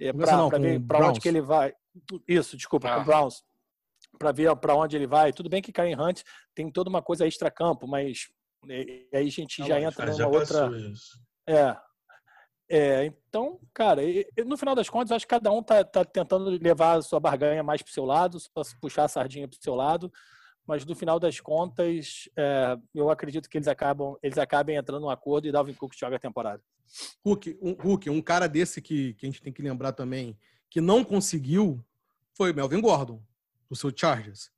é, 0.00 0.12
para 0.12 0.49
ver 0.59 0.80
para 0.80 1.07
onde 1.07 1.21
que 1.21 1.28
ele 1.28 1.42
vai. 1.42 1.75
Isso, 2.26 2.57
desculpa, 2.57 2.88
ah. 2.88 2.95
com 2.97 3.00
o 3.02 3.04
Browns 3.04 3.42
para 4.19 4.33
ver 4.33 4.55
para 4.57 4.75
onde 4.75 4.97
ele 4.97 5.07
vai. 5.07 5.33
Tudo 5.33 5.49
bem 5.49 5.63
que 5.63 5.73
Karen 5.73 5.95
Hunt 5.95 6.23
tem 6.55 6.71
toda 6.71 6.91
uma 6.91 7.03
coisa 7.03 7.27
extra-campo, 7.27 7.87
mas 7.87 8.29
é, 8.69 9.07
aí 9.15 9.27
a 9.27 9.31
gente 9.31 9.65
já 9.67 9.81
entra 9.81 10.07
numa 10.07 10.19
já 10.19 10.27
outra. 10.27 10.71
É. 11.47 11.77
é. 12.69 13.05
Então, 13.29 13.61
cara, 13.73 14.03
no 14.45 14.57
final 14.57 14.75
das 14.75 14.89
contas, 14.89 15.13
acho 15.13 15.27
que 15.27 15.35
cada 15.35 15.53
um 15.53 15.63
tá, 15.63 15.85
tá 15.85 16.05
tentando 16.05 16.51
levar 16.51 16.99
a 16.99 17.03
sua 17.03 17.21
barganha 17.21 17.63
mais 17.63 17.83
para 17.83 17.91
o 17.91 17.95
seu 17.95 18.05
lado, 18.05 18.39
puxar 18.81 19.05
a 19.05 19.09
sardinha 19.09 19.49
para 19.49 19.59
o 19.59 19.63
seu 19.63 19.75
lado. 19.75 20.13
Mas 20.67 20.85
no 20.85 20.95
final 20.95 21.19
das 21.19 21.41
contas, 21.41 22.29
é, 22.37 22.77
eu 22.95 23.09
acredito 23.11 23.49
que 23.49 23.57
eles 23.57 23.69
acabam, 23.69 24.17
eles 24.23 24.37
acabem 24.37 24.77
entrando 24.77 25.01
num 25.01 25.09
acordo 25.09 25.49
e 25.49 25.53
Dalvin 25.53 25.73
Cook 25.73 25.95
joga 25.99 26.17
a 26.17 26.21
temporada. 26.21 26.63
Hulk, 27.25 27.59
um, 27.63 27.73
Hulk, 27.73 28.11
um 28.11 28.21
cara 28.21 28.47
desse 28.47 28.83
que, 28.83 29.15
que 29.15 29.25
a 29.25 29.29
gente 29.31 29.41
tem 29.41 29.53
que 29.53 29.63
lembrar 29.63 29.93
também, 29.93 30.37
que 30.69 30.81
não 30.81 31.03
conseguiu, 31.03 31.83
foi 32.35 32.53
o 32.53 32.55
Melvin 32.55 32.83
Gordon 32.83 33.23
do 33.69 33.77
seu 33.77 33.93
Chargers. 33.95 34.51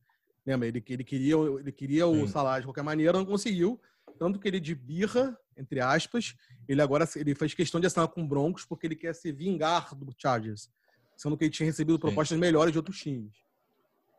Lembra? 0.46 0.68
Ele, 0.68 0.82
ele 0.88 1.04
queria, 1.04 1.34
ele 1.34 1.72
queria 1.72 2.06
o 2.06 2.26
salário 2.26 2.62
de 2.62 2.66
qualquer 2.66 2.82
maneira, 2.82 3.18
não 3.18 3.26
conseguiu. 3.26 3.80
Tanto 4.18 4.38
que 4.38 4.48
ele 4.48 4.60
de 4.60 4.74
birra, 4.74 5.38
entre 5.56 5.80
aspas, 5.80 6.34
ele 6.68 6.82
agora 6.82 7.08
ele 7.16 7.34
fez 7.34 7.54
questão 7.54 7.80
de 7.80 7.86
assinar 7.86 8.08
com 8.08 8.22
o 8.22 8.26
Broncos 8.26 8.64
porque 8.64 8.86
ele 8.86 8.96
quer 8.96 9.14
se 9.14 9.32
vingar 9.32 9.94
do 9.94 10.14
Chargers. 10.16 10.70
Sendo 11.16 11.36
que 11.36 11.44
ele 11.44 11.50
tinha 11.50 11.66
recebido 11.66 11.96
Sim. 11.96 12.00
propostas 12.00 12.38
melhores 12.38 12.72
de 12.72 12.78
outros 12.78 12.98
times. 12.98 13.36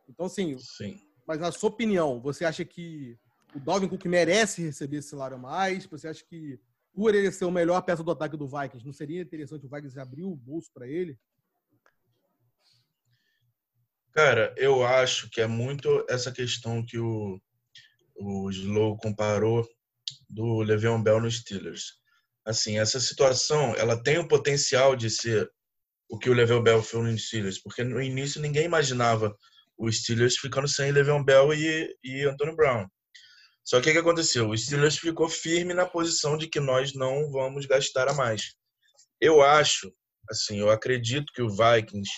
Então, 0.08 0.26
assim, 0.26 0.56
Sim. 0.58 1.00
mas 1.26 1.38
na 1.40 1.50
sua 1.50 1.70
opinião, 1.70 2.20
você 2.20 2.44
acha 2.44 2.64
que 2.64 3.18
o 3.54 3.60
Dalvin 3.60 3.88
Cook 3.88 4.04
merece 4.06 4.62
receber 4.62 4.98
esse 4.98 5.08
salário 5.08 5.36
a 5.36 5.40
mais? 5.40 5.86
Você 5.86 6.08
acha 6.08 6.24
que, 6.24 6.58
por 6.94 7.14
ele 7.14 7.30
ser 7.32 7.44
o 7.44 7.50
melhor 7.50 7.80
peça 7.82 8.02
do 8.02 8.10
ataque 8.10 8.36
do 8.36 8.46
Vikings, 8.46 8.84
não 8.84 8.92
seria 8.92 9.22
interessante 9.22 9.66
o 9.66 9.68
Vikings 9.68 9.98
abrir 9.98 10.22
o 10.22 10.34
bolso 10.34 10.70
para 10.72 10.86
ele? 10.86 11.18
Cara, 14.12 14.54
eu 14.58 14.84
acho 14.84 15.30
que 15.30 15.40
é 15.40 15.46
muito 15.46 16.04
essa 16.08 16.30
questão 16.30 16.84
que 16.84 16.98
o, 16.98 17.40
o 18.16 18.50
Slow 18.50 18.98
comparou 18.98 19.66
do 20.28 20.60
Le'Veon 20.60 21.02
Bell 21.02 21.20
nos 21.20 21.38
Steelers. 21.38 21.94
Assim, 22.44 22.78
essa 22.78 23.00
situação, 23.00 23.74
ela 23.76 24.02
tem 24.02 24.18
o 24.18 24.28
potencial 24.28 24.94
de 24.94 25.08
ser 25.08 25.50
o 26.10 26.18
que 26.18 26.28
o 26.28 26.34
Le'Veon 26.34 26.62
Bell 26.62 26.82
foi 26.82 27.02
nos 27.02 27.26
Steelers, 27.26 27.58
porque 27.58 27.82
no 27.82 28.02
início 28.02 28.38
ninguém 28.38 28.66
imaginava 28.66 29.34
os 29.78 30.02
Steelers 30.02 30.36
ficando 30.36 30.68
sem 30.68 30.92
Le'Veon 30.92 31.24
Bell 31.24 31.54
e, 31.54 31.96
e 32.04 32.24
Antonio 32.24 32.54
Brown. 32.54 32.86
Só 33.64 33.80
que 33.80 33.88
o 33.88 33.92
que 33.92 33.98
aconteceu? 33.98 34.50
O 34.50 34.58
Steelers 34.58 34.98
ficou 34.98 35.28
firme 35.28 35.72
na 35.72 35.86
posição 35.86 36.36
de 36.36 36.48
que 36.48 36.60
nós 36.60 36.92
não 36.92 37.30
vamos 37.30 37.64
gastar 37.64 38.08
a 38.08 38.12
mais. 38.12 38.54
Eu 39.18 39.40
acho, 39.40 39.90
assim, 40.28 40.58
eu 40.58 40.68
acredito 40.68 41.32
que 41.32 41.40
o 41.40 41.48
Vikings 41.48 42.10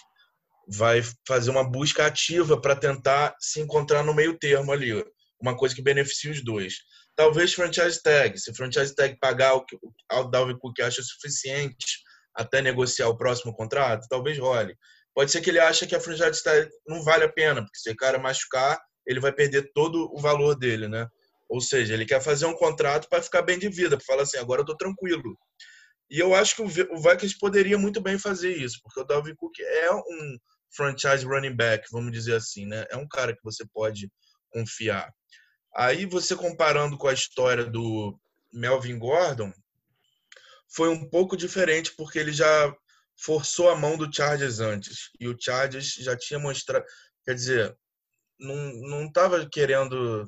vai 0.69 1.03
fazer 1.27 1.51
uma 1.51 1.65
busca 1.65 2.07
ativa 2.07 2.61
para 2.61 2.77
tentar 2.77 3.35
se 3.39 3.61
encontrar 3.61 4.03
no 4.03 4.15
meio 4.15 4.39
termo 4.39 4.73
ali, 4.73 5.05
uma 5.41 5.57
coisa 5.57 5.75
que 5.75 5.83
beneficie 5.83 6.31
os 6.31 6.43
dois. 6.43 6.75
Talvez 7.17 7.53
franchise 7.53 8.03
tag, 8.03 8.39
se 8.39 8.53
franchise 8.55 8.95
tag 8.95 9.17
pagar 9.21 9.55
o 9.55 9.65
que 9.65 9.77
o 9.77 10.25
Dalvin 10.25 10.59
Cook 10.59 10.81
acha 10.81 11.03
suficiente 11.03 12.03
até 12.35 12.61
negociar 12.61 13.09
o 13.09 13.17
próximo 13.17 13.55
contrato, 13.55 14.09
talvez 14.09 14.39
role. 14.39 14.77
Pode 15.15 15.31
ser 15.31 15.41
que 15.41 15.51
ele 15.51 15.61
ache 15.61 15.87
que 15.87 15.95
a 15.95 16.01
franchise 16.01 16.43
tag 16.43 16.69
não 16.87 17.03
vale 17.05 17.25
a 17.25 17.33
pena, 17.33 17.63
porque 17.63 17.79
se 17.79 17.91
o 17.91 17.97
cara 17.97 18.19
machucar, 18.19 18.81
ele 19.07 19.21
vai 19.21 19.33
perder 19.33 19.71
todo 19.73 20.11
o 20.13 20.19
valor 20.19 20.57
dele, 20.57 20.89
né? 20.89 21.07
Ou 21.49 21.61
seja, 21.61 21.95
ele 21.95 22.07
quer 22.07 22.21
fazer 22.21 22.47
um 22.47 22.57
contrato 22.57 23.09
para 23.09 23.23
ficar 23.23 23.43
bem 23.43 23.59
de 23.59 23.69
vida, 23.69 23.97
para 23.97 24.07
falar 24.07 24.23
assim, 24.23 24.39
agora 24.39 24.63
eu 24.63 24.67
tô 24.67 24.77
tranquilo. 24.77 25.39
E 26.11 26.19
eu 26.19 26.35
acho 26.35 26.57
que 26.57 26.63
o 26.63 26.69
Vikings 26.69 27.39
poderia 27.39 27.79
muito 27.79 28.01
bem 28.01 28.19
fazer 28.19 28.57
isso, 28.57 28.81
porque 28.83 29.01
o 29.01 29.05
Dalvin 29.05 29.35
Cook 29.37 29.59
é 29.61 29.93
um 29.93 30.39
franchise 30.75 31.25
running 31.25 31.55
back, 31.55 31.87
vamos 31.91 32.13
dizer 32.13 32.35
assim, 32.35 32.67
né? 32.67 32.85
É 32.91 32.97
um 32.97 33.09
cara 33.09 33.35
que 33.35 33.43
você 33.43 33.65
pode 33.73 34.11
confiar. 34.51 35.13
Aí 35.75 36.07
você 36.07 36.37
comparando 36.37 36.97
com 36.97 37.09
a 37.09 37.13
história 37.13 37.65
do 37.65 38.19
Melvin 38.53 38.99
Gordon, 38.99 39.53
foi 40.69 40.89
um 40.89 41.09
pouco 41.09 41.37
diferente 41.37 41.93
porque 41.97 42.19
ele 42.19 42.33
já 42.33 42.75
forçou 43.17 43.71
a 43.71 43.77
mão 43.77 43.97
do 43.97 44.13
Chargers 44.13 44.61
antes 44.61 45.11
e 45.21 45.29
o 45.29 45.37
Chargers 45.39 45.95
já 45.95 46.17
tinha 46.17 46.39
mostrado, 46.39 46.85
quer 47.25 47.35
dizer, 47.35 47.77
não 48.39 48.57
não 48.89 49.07
estava 49.07 49.49
querendo 49.49 50.27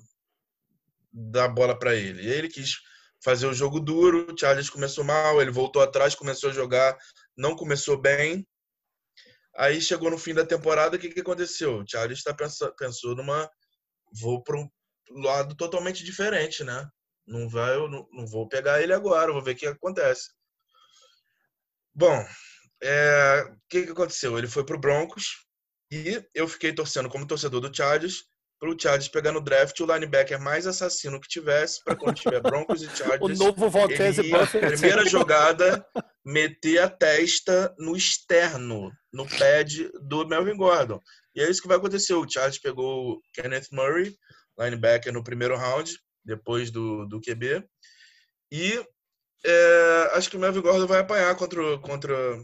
dar 1.12 1.48
bola 1.48 1.76
para 1.78 1.94
ele. 1.94 2.26
Ele 2.26 2.48
quis 2.48 2.76
fazer 3.24 3.46
o 3.46 3.54
jogo 3.54 3.80
duro, 3.80 4.32
o 4.32 4.38
Chargers 4.38 4.70
começou 4.70 5.02
mal, 5.02 5.40
ele 5.40 5.50
voltou 5.50 5.82
atrás, 5.82 6.14
começou 6.14 6.50
a 6.50 6.52
jogar, 6.52 6.96
não 7.36 7.56
começou 7.56 8.00
bem 8.00 8.46
Aí 9.56 9.80
chegou 9.80 10.10
no 10.10 10.18
fim 10.18 10.34
da 10.34 10.44
temporada, 10.44 10.96
o 10.96 10.98
que, 10.98 11.08
que 11.08 11.20
aconteceu? 11.20 11.78
O 11.78 11.84
Charles 11.88 12.18
está 12.18 12.34
pensando, 12.34 12.74
pensou 12.76 13.14
numa. 13.16 13.50
Vou 14.20 14.42
para 14.42 14.56
um 14.58 14.68
lado 15.22 15.54
totalmente 15.56 16.04
diferente, 16.04 16.62
né? 16.62 16.88
Não 17.26 17.48
vai, 17.48 17.74
eu 17.74 17.88
não, 17.88 18.06
não 18.12 18.26
vou 18.26 18.48
pegar 18.48 18.80
ele 18.80 18.92
agora, 18.92 19.32
vou 19.32 19.42
ver 19.42 19.52
o 19.52 19.56
que 19.56 19.66
acontece. 19.66 20.30
Bom, 21.94 22.24
é, 22.82 23.44
o 23.50 23.56
que, 23.68 23.84
que 23.84 23.92
aconteceu? 23.92 24.38
Ele 24.38 24.46
foi 24.46 24.64
para 24.64 24.76
o 24.76 24.80
Broncos 24.80 25.46
e 25.90 26.22
eu 26.34 26.46
fiquei 26.46 26.72
torcendo 26.72 27.08
como 27.08 27.26
torcedor 27.26 27.60
do 27.60 27.74
Chargers 27.74 28.24
para 28.58 28.70
o 28.70 28.78
Chargers 28.78 29.08
pegar 29.08 29.32
no 29.32 29.40
draft 29.40 29.78
o 29.80 29.86
linebacker 29.86 30.40
mais 30.40 30.66
assassino 30.66 31.20
que 31.20 31.28
tivesse 31.28 31.82
para 31.84 31.96
quando 31.96 32.16
tiver 32.16 32.40
Broncos 32.40 32.82
e 32.82 32.88
Chargers. 32.96 33.40
o 33.40 33.44
novo 33.44 33.68
Valtese 33.68 34.22
Primeira 34.50 35.06
jogada, 35.06 35.86
meter 36.26 36.78
a 36.78 36.90
testa 36.90 37.72
no 37.78 37.96
externo, 37.96 38.90
no 39.12 39.28
pad 39.28 39.88
do 40.02 40.26
Melvin 40.26 40.56
Gordon. 40.56 41.00
E 41.32 41.40
é 41.40 41.48
isso 41.48 41.62
que 41.62 41.68
vai 41.68 41.76
acontecer. 41.76 42.14
O 42.14 42.28
Chargers 42.28 42.58
pegou 42.58 43.12
o 43.12 43.22
Kenneth 43.32 43.68
Murray, 43.70 44.12
linebacker, 44.58 45.12
no 45.12 45.22
primeiro 45.22 45.56
round, 45.56 45.96
depois 46.24 46.72
do, 46.72 47.06
do 47.06 47.20
QB. 47.20 47.64
E 48.50 48.84
é, 49.44 50.10
acho 50.14 50.28
que 50.28 50.36
o 50.36 50.40
Melvin 50.40 50.62
Gordon 50.62 50.88
vai 50.88 50.98
apanhar 50.98 51.36
contra, 51.36 51.78
contra 51.78 52.42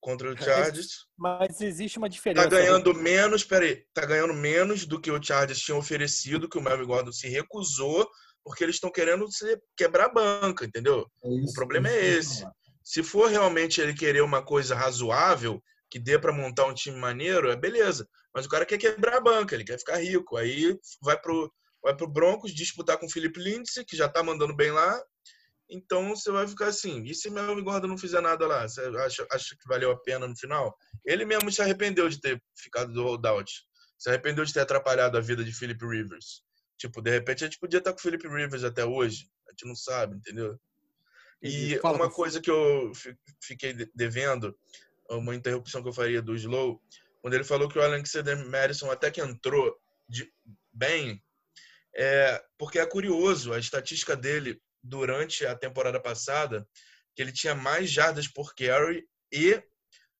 contra 0.00 0.32
o 0.32 0.36
Chargers. 0.36 1.06
Mas 1.18 1.60
existe 1.60 1.98
uma 1.98 2.08
diferença. 2.08 2.48
Tá 2.48 2.56
ganhando 2.56 2.94
né? 2.94 3.02
menos, 3.02 3.44
peraí, 3.44 3.84
tá 3.92 4.06
ganhando 4.06 4.32
menos 4.32 4.86
do 4.86 4.98
que 5.00 5.10
o 5.10 5.22
Chargers 5.22 5.60
tinha 5.60 5.76
oferecido, 5.76 6.48
que 6.48 6.56
o 6.56 6.62
Melvin 6.62 6.86
Gordon 6.86 7.12
se 7.12 7.28
recusou, 7.28 8.08
porque 8.42 8.64
eles 8.64 8.76
estão 8.76 8.90
querendo 8.90 9.30
se 9.30 9.60
quebrar 9.76 10.06
a 10.06 10.12
banca, 10.12 10.64
entendeu? 10.64 11.06
É 11.22 11.28
isso, 11.28 11.50
o 11.50 11.52
problema 11.52 11.90
é, 11.90 11.98
é 11.98 12.06
esse. 12.16 12.46
Se 12.82 13.02
for 13.02 13.28
realmente 13.28 13.80
ele 13.80 13.94
querer 13.94 14.22
uma 14.22 14.42
coisa 14.42 14.74
razoável, 14.74 15.62
que 15.90 15.98
dê 15.98 16.18
para 16.18 16.32
montar 16.32 16.66
um 16.66 16.74
time 16.74 16.98
maneiro, 16.98 17.50
é 17.50 17.56
beleza. 17.56 18.08
Mas 18.34 18.46
o 18.46 18.48
cara 18.48 18.64
quer 18.64 18.78
quebrar 18.78 19.16
a 19.16 19.20
banca, 19.20 19.54
ele 19.54 19.64
quer 19.64 19.78
ficar 19.78 19.96
rico. 19.96 20.36
Aí 20.36 20.78
vai 21.02 21.20
pro, 21.20 21.52
vai 21.82 21.96
pro 21.96 22.10
Broncos 22.10 22.54
disputar 22.54 22.98
com 22.98 23.06
o 23.06 23.10
Felipe 23.10 23.40
Lindsay, 23.40 23.84
que 23.84 23.96
já 23.96 24.08
tá 24.08 24.22
mandando 24.22 24.54
bem 24.54 24.70
lá, 24.70 25.00
então 25.70 26.08
você 26.08 26.30
vai 26.32 26.46
ficar 26.48 26.66
assim. 26.66 27.04
E 27.04 27.14
se 27.14 27.30
Melvin 27.30 27.62
Gordon 27.62 27.86
não 27.86 27.98
fizer 27.98 28.20
nada 28.20 28.46
lá? 28.46 28.68
Você 28.68 28.80
acha, 28.80 29.26
acha 29.30 29.56
que 29.56 29.68
valeu 29.68 29.92
a 29.92 30.00
pena 30.00 30.26
no 30.26 30.36
final? 30.36 30.76
Ele 31.04 31.24
mesmo 31.24 31.50
se 31.52 31.62
arrependeu 31.62 32.08
de 32.08 32.20
ter 32.20 32.42
ficado 32.56 32.92
do 32.92 33.02
holdout. 33.04 33.50
Se 33.96 34.08
arrependeu 34.08 34.44
de 34.44 34.52
ter 34.52 34.60
atrapalhado 34.60 35.16
a 35.16 35.20
vida 35.20 35.44
de 35.44 35.52
Philip 35.52 35.82
Rivers. 35.86 36.42
Tipo, 36.76 37.00
de 37.00 37.10
repente 37.10 37.44
a 37.44 37.46
gente 37.46 37.58
podia 37.58 37.78
estar 37.78 37.92
com 37.92 37.98
o 37.98 38.02
Philip 38.02 38.26
Rivers 38.26 38.64
até 38.64 38.84
hoje. 38.84 39.28
A 39.46 39.52
gente 39.52 39.66
não 39.66 39.76
sabe, 39.76 40.16
entendeu? 40.16 40.58
E 41.42 41.78
Fala, 41.78 41.96
uma 41.96 42.10
coisa 42.10 42.40
que 42.40 42.50
eu 42.50 42.92
fiquei 43.42 43.72
devendo, 43.94 44.56
uma 45.08 45.34
interrupção 45.34 45.82
que 45.82 45.88
eu 45.88 45.92
faria 45.92 46.20
do 46.20 46.34
Slow, 46.34 46.82
quando 47.22 47.34
ele 47.34 47.44
falou 47.44 47.68
que 47.68 47.78
o 47.78 47.82
Alexander 47.82 48.36
Madison 48.46 48.90
até 48.90 49.10
que 49.10 49.20
entrou 49.20 49.76
de, 50.08 50.30
bem, 50.72 51.22
é, 51.94 52.42
porque 52.58 52.78
é 52.78 52.86
curioso, 52.86 53.52
a 53.52 53.58
estatística 53.58 54.16
dele 54.16 54.60
durante 54.82 55.44
a 55.44 55.54
temporada 55.54 56.00
passada 56.00 56.66
que 57.14 57.22
ele 57.22 57.32
tinha 57.32 57.54
mais 57.54 57.90
jardas 57.90 58.28
por 58.28 58.54
carry 58.54 59.06
e 59.32 59.62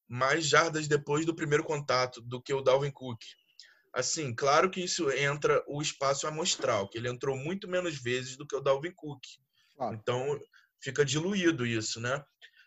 mais 0.09 0.47
jardas 0.47 0.89
depois 0.89 1.25
do 1.25 1.35
primeiro 1.35 1.65
contato 1.65 2.21
do 2.21 2.43
que 2.43 2.53
o 2.53 2.61
Dalvin 2.61 2.91
Cook. 2.91 3.21
Assim, 3.93 4.35
claro 4.35 4.71
que 4.71 4.81
isso 4.81 5.11
entra 5.11 5.65
o 5.67 5.81
espaço 5.81 6.27
amostral, 6.27 6.89
que 6.89 6.99
ele 6.99 7.09
entrou 7.09 7.37
muito 7.37 7.69
menos 7.69 8.01
vezes 8.01 8.37
do 8.37 8.47
que 8.47 8.55
o 8.55 8.61
Dalvin 8.61 8.93
Cook. 8.93 9.23
Ah. 9.79 9.93
Então, 9.95 10.39
fica 10.83 11.05
diluído 11.05 11.67
isso, 11.67 12.01
né? 12.01 12.23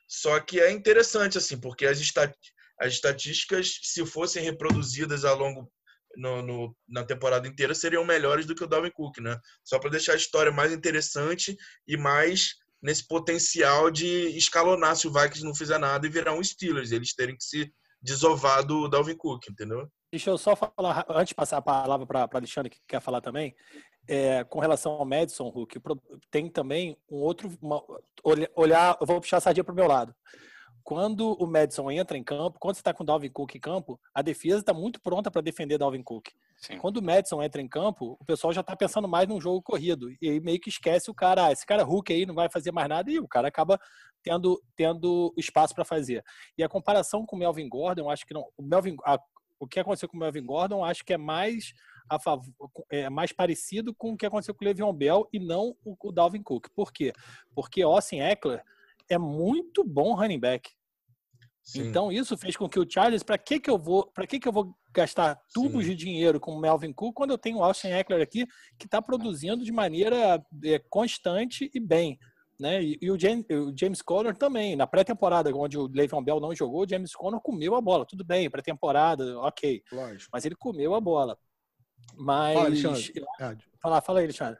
Só 0.07 0.39
que 0.39 0.59
é 0.59 0.71
interessante, 0.71 1.37
assim, 1.37 1.59
porque 1.59 1.85
as, 1.85 1.99
estat 1.99 2.33
as 2.79 2.93
estatísticas, 2.93 3.79
se 3.81 4.05
fossem 4.05 4.43
reproduzidas 4.43 5.25
ao 5.25 5.37
longo 5.37 5.71
no, 6.15 6.41
no, 6.41 6.75
na 6.87 7.03
temporada 7.03 7.47
inteira 7.47 7.73
seriam 7.73 8.05
melhores 8.05 8.45
do 8.45 8.55
que 8.55 8.63
o 8.63 8.67
Dalvin 8.67 8.91
Cook, 8.91 9.17
né? 9.19 9.39
Só 9.63 9.79
para 9.79 9.89
deixar 9.89 10.13
a 10.13 10.17
história 10.17 10.51
mais 10.51 10.71
interessante 10.71 11.55
e 11.87 11.97
mais 11.97 12.55
nesse 12.81 13.07
potencial 13.07 13.89
de 13.89 14.37
escalonar 14.37 14.95
se 14.95 15.07
o 15.07 15.11
Vikings 15.11 15.43
não 15.43 15.55
fizer 15.55 15.77
nada 15.77 16.05
e 16.05 16.09
virar 16.09 16.33
um 16.33 16.43
Steelers, 16.43 16.91
eles 16.91 17.15
terem 17.15 17.35
que 17.35 17.43
se 17.43 17.73
desovar 18.01 18.65
do 18.65 18.89
Dalvin 18.89 19.15
Cook, 19.15 19.47
entendeu? 19.49 19.87
Deixa 20.11 20.29
eu 20.29 20.37
só 20.37 20.55
falar, 20.55 21.05
antes 21.09 21.29
de 21.29 21.35
passar 21.35 21.57
a 21.57 21.61
palavra 21.61 22.05
para 22.05 22.29
Alexandre, 22.33 22.69
que 22.69 22.77
quer 22.87 23.01
falar 23.01 23.21
também, 23.21 23.55
é, 24.07 24.43
com 24.43 24.59
relação 24.59 24.93
ao 24.93 25.05
Madison, 25.05 25.49
Hulk, 25.49 25.79
tem 26.29 26.49
também 26.49 26.97
um 27.09 27.17
outro. 27.17 27.51
Uma, 27.61 27.83
olhar, 28.55 28.97
eu 28.99 29.07
vou 29.07 29.19
puxar 29.19 29.37
a 29.37 29.41
sardinha 29.41 29.63
para 29.63 29.73
o 29.73 29.75
meu 29.75 29.87
lado 29.87 30.13
quando 30.83 31.33
o 31.33 31.47
Madison 31.47 31.89
entra 31.89 32.17
em 32.17 32.23
campo, 32.23 32.59
quando 32.59 32.75
você 32.75 32.81
está 32.81 32.93
com 32.93 33.03
o 33.03 33.05
Dalvin 33.05 33.29
Cook 33.29 33.55
em 33.55 33.59
campo, 33.59 33.99
a 34.13 34.21
defesa 34.21 34.59
está 34.59 34.73
muito 34.73 34.99
pronta 34.99 35.31
para 35.31 35.41
defender 35.41 35.77
Dalvin 35.77 36.03
Cook. 36.03 36.27
Sim. 36.57 36.77
Quando 36.77 36.97
o 36.97 37.01
Madison 37.01 37.41
entra 37.41 37.61
em 37.61 37.67
campo, 37.67 38.17
o 38.19 38.25
pessoal 38.25 38.53
já 38.53 38.61
está 38.61 38.75
pensando 38.75 39.07
mais 39.07 39.27
num 39.27 39.39
jogo 39.39 39.61
corrido. 39.61 40.09
E 40.21 40.29
aí 40.29 40.39
meio 40.41 40.59
que 40.59 40.69
esquece 40.69 41.09
o 41.09 41.13
cara, 41.13 41.47
ah, 41.47 41.51
esse 41.51 41.65
cara 41.65 41.83
Hulk 41.83 42.11
aí 42.11 42.25
não 42.25 42.35
vai 42.35 42.49
fazer 42.49 42.71
mais 42.71 42.89
nada, 42.89 43.09
e 43.09 43.19
o 43.19 43.27
cara 43.27 43.47
acaba 43.47 43.79
tendo, 44.21 44.61
tendo 44.75 45.33
espaço 45.37 45.73
para 45.73 45.85
fazer. 45.85 46.23
E 46.57 46.63
a 46.63 46.69
comparação 46.69 47.25
com 47.25 47.37
o 47.37 47.39
Melvin 47.39 47.69
Gordon, 47.69 48.03
eu 48.03 48.09
acho 48.09 48.25
que 48.25 48.33
não. 48.33 48.45
O, 48.57 48.63
Melvin, 48.63 48.97
a, 49.05 49.17
o 49.59 49.67
que 49.67 49.79
aconteceu 49.79 50.09
com 50.09 50.17
o 50.17 50.19
Melvin 50.19 50.45
Gordon, 50.45 50.83
acho 50.83 51.03
que 51.05 51.13
é 51.13 51.17
mais 51.17 51.73
favor, 52.19 52.53
é 52.91 53.09
mais 53.09 53.31
parecido 53.31 53.93
com 53.93 54.13
o 54.13 54.17
que 54.17 54.25
aconteceu 54.25 54.53
com 54.53 54.63
o 54.63 54.67
Le'Veon 54.67 54.93
Bell 54.93 55.27
e 55.31 55.39
não 55.39 55.75
o, 55.83 55.95
o 56.01 56.11
Dalvin 56.11 56.43
Cook. 56.43 56.67
Por 56.75 56.91
quê? 56.91 57.13
Porque 57.55 57.81
Austin 57.81 58.19
Eckler 58.19 58.63
é 59.09 59.17
muito 59.17 59.83
bom 59.83 60.15
running 60.15 60.39
back. 60.39 60.69
Sim. 61.63 61.87
Então 61.87 62.11
isso 62.11 62.37
fez 62.37 62.57
com 62.57 62.67
que 62.67 62.79
o 62.79 62.89
Charles, 62.89 63.23
para 63.23 63.37
que 63.37 63.59
que 63.59 63.69
eu 63.69 63.77
vou, 63.77 64.05
para 64.07 64.27
que 64.27 64.39
que 64.39 64.47
eu 64.47 64.51
vou 64.51 64.75
gastar 64.93 65.41
tubos 65.53 65.85
Sim. 65.85 65.91
de 65.91 65.95
dinheiro 65.95 66.39
com 66.39 66.51
o 66.51 66.59
Melvin 66.59 66.91
Cook 66.91 67.15
quando 67.15 67.31
eu 67.31 67.37
tenho 67.37 67.57
o 67.57 67.63
Austin 67.63 67.87
Eckler 67.87 68.21
aqui 68.21 68.45
que 68.77 68.85
está 68.85 69.01
produzindo 69.01 69.63
de 69.63 69.71
maneira 69.71 70.43
é, 70.63 70.79
constante 70.89 71.71
e 71.73 71.79
bem, 71.79 72.19
né? 72.59 72.83
E, 72.83 72.99
e 73.01 73.09
o, 73.09 73.17
James, 73.17 73.45
o 73.49 73.73
James 73.75 74.01
Conner 74.01 74.35
também 74.35 74.75
na 74.75 74.85
pré-temporada, 74.85 75.55
onde 75.55 75.77
o 75.77 75.87
Le'Veon 75.87 76.23
Bell 76.23 76.39
não 76.41 76.53
jogou, 76.53 76.83
o 76.83 76.87
James 76.87 77.15
Conner 77.15 77.39
comeu 77.39 77.75
a 77.75 77.81
bola, 77.81 78.05
tudo 78.05 78.25
bem, 78.25 78.49
pré-temporada, 78.49 79.39
ok, 79.39 79.81
Lógico. 79.91 80.29
mas 80.33 80.45
ele 80.45 80.55
comeu 80.55 80.93
a 80.93 81.01
bola. 81.01 81.37
Mas 82.15 82.53
fala, 82.53 82.67
Alexandre. 82.67 83.13
fala, 83.81 84.01
fala 84.01 84.19
aí, 84.19 84.25
Alexandre. 84.25 84.59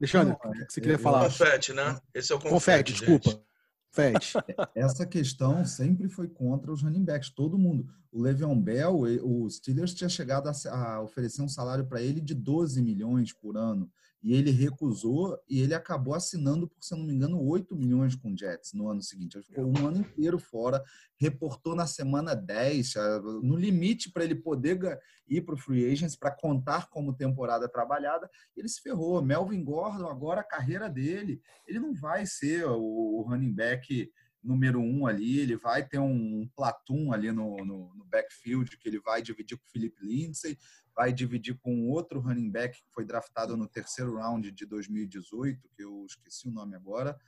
Alexandre, 0.00 0.34
o 0.34 0.50
que 0.66 0.72
você 0.72 0.80
queria 0.80 0.98
falar? 0.98 1.24
Confete, 1.24 1.72
né? 1.72 2.00
Esse 2.14 2.32
é 2.32 2.34
o 2.34 2.38
confete, 2.38 2.54
confete 2.54 2.92
desculpa. 2.92 3.42
Confete. 3.90 4.32
Essa 4.74 5.06
questão 5.06 5.64
sempre 5.64 6.08
foi 6.08 6.28
contra 6.28 6.72
os 6.72 6.82
running 6.82 7.04
backs, 7.04 7.30
todo 7.30 7.58
mundo. 7.58 7.86
O 8.10 8.22
Le'Veon 8.22 8.58
Bell, 8.58 9.00
o 9.22 9.48
Steelers 9.50 9.94
tinha 9.94 10.08
chegado 10.08 10.48
a, 10.48 10.52
a 10.74 11.02
oferecer 11.02 11.42
um 11.42 11.48
salário 11.48 11.84
para 11.86 12.00
ele 12.00 12.20
de 12.20 12.34
12 12.34 12.80
milhões 12.82 13.32
por 13.32 13.56
ano 13.56 13.90
e 14.22 14.34
ele 14.34 14.50
recusou 14.50 15.38
e 15.48 15.60
ele 15.60 15.74
acabou 15.74 16.14
assinando 16.14 16.68
por, 16.68 16.82
se 16.82 16.94
não 16.94 17.04
me 17.04 17.14
engano, 17.14 17.42
8 17.42 17.74
milhões 17.74 18.14
com 18.14 18.32
o 18.32 18.36
Jets 18.36 18.72
no 18.74 18.88
ano 18.88 19.02
seguinte. 19.02 19.36
Ele 19.36 19.44
ficou 19.44 19.64
um 19.66 19.86
ano 19.86 19.98
inteiro 19.98 20.38
fora, 20.38 20.82
reportou 21.18 21.74
na 21.74 21.86
semana 21.86 22.34
10, 22.34 22.94
no 23.42 23.56
limite 23.56 24.12
para 24.12 24.24
ele 24.24 24.34
poder 24.34 24.78
ir 25.26 25.40
para 25.42 25.54
o 25.54 25.58
Free 25.58 25.90
Agents 25.90 26.16
para 26.16 26.30
contar 26.30 26.90
como 26.90 27.16
temporada 27.16 27.68
trabalhada, 27.68 28.28
ele 28.54 28.68
se 28.68 28.82
ferrou. 28.82 29.22
Melvin 29.22 29.64
Gordon, 29.64 30.06
agora 30.06 30.42
a 30.42 30.44
carreira 30.44 30.88
dele, 30.88 31.40
ele 31.66 31.80
não 31.80 31.94
vai 31.94 32.26
ser 32.26 32.66
o 32.66 33.24
running 33.26 33.52
back 33.52 34.10
número 34.42 34.80
um 34.80 35.06
ali, 35.06 35.38
ele 35.38 35.56
vai 35.56 35.86
ter 35.86 35.98
um 35.98 36.48
platoon 36.56 37.12
ali 37.12 37.30
no, 37.30 37.56
no, 37.58 37.94
no 37.94 38.04
backfield 38.06 38.76
que 38.78 38.88
ele 38.88 39.00
vai 39.00 39.22
dividir 39.22 39.56
com 39.58 39.64
o 39.64 39.70
Philip 39.70 39.94
Lindsay, 40.00 40.58
vai 41.00 41.14
dividir 41.14 41.56
com 41.62 41.88
outro 41.88 42.20
running 42.20 42.50
back 42.50 42.76
que 42.78 42.92
foi 42.92 43.06
draftado 43.06 43.56
no 43.56 43.66
terceiro 43.66 44.18
round 44.18 44.50
de 44.52 44.66
2018, 44.66 45.66
que 45.74 45.82
eu 45.82 46.04
esqueci 46.04 46.46
o 46.46 46.50
nome 46.50 46.76
agora, 46.76 47.18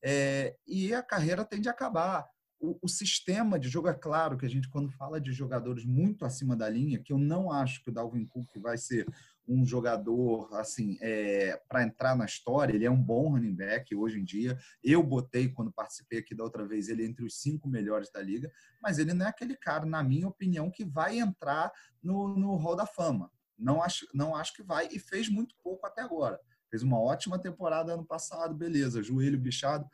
é, 0.00 0.56
e 0.64 0.94
a 0.94 1.02
carreira 1.02 1.44
tende 1.44 1.68
a 1.68 1.72
acabar. 1.72 2.24
O, 2.60 2.78
o, 2.80 2.88
sistema 2.88 3.58
de 3.58 3.68
jogo 3.68 3.88
é 3.88 3.94
claro 3.94 4.38
que 4.38 4.46
a 4.46 4.48
gente, 4.48 4.70
quando 4.70 4.92
fala 4.92 5.20
de 5.20 5.32
jogadores 5.32 5.84
muito 5.84 6.24
acima 6.24 6.54
da 6.54 6.68
linha, 6.68 7.02
que 7.02 7.12
eu 7.12 7.18
não 7.18 7.50
acho 7.50 7.82
que 7.82 7.90
o 7.90 7.92
Dalvin 7.92 8.24
Cook 8.26 8.48
vai 8.60 8.78
ser 8.78 9.04
um 9.48 9.64
jogador 9.64 10.52
assim 10.54 10.98
é, 11.00 11.56
para 11.68 11.82
entrar 11.82 12.16
na 12.16 12.24
história. 12.24 12.74
Ele 12.74 12.84
é 12.84 12.90
um 12.90 13.00
bom 13.00 13.30
running 13.30 13.54
back 13.54 13.94
hoje 13.94 14.18
em 14.18 14.24
dia. 14.24 14.58
Eu 14.82 15.02
botei 15.02 15.48
quando 15.48 15.72
participei 15.72 16.18
aqui 16.18 16.34
da 16.34 16.44
outra 16.44 16.66
vez 16.66 16.88
ele 16.88 17.04
entre 17.04 17.24
os 17.24 17.40
cinco 17.40 17.68
melhores 17.68 18.10
da 18.10 18.20
liga, 18.20 18.50
mas 18.82 18.98
ele 18.98 19.14
não 19.14 19.26
é 19.26 19.28
aquele 19.28 19.56
cara, 19.56 19.86
na 19.86 20.02
minha 20.02 20.28
opinião, 20.28 20.70
que 20.70 20.84
vai 20.84 21.18
entrar 21.18 21.72
no, 22.02 22.36
no 22.36 22.56
Hall 22.56 22.76
da 22.76 22.86
Fama. 22.86 23.30
Não 23.58 23.82
acho, 23.82 24.06
não 24.12 24.34
acho 24.34 24.54
que 24.54 24.62
vai 24.62 24.88
e 24.90 24.98
fez 24.98 25.28
muito 25.28 25.54
pouco 25.62 25.86
até 25.86 26.02
agora. 26.02 26.38
Fez 26.68 26.82
uma 26.82 27.00
ótima 27.00 27.38
temporada 27.38 27.94
ano 27.94 28.04
passado, 28.04 28.54
beleza, 28.54 29.02
joelho 29.02 29.38
bichado. 29.38 29.88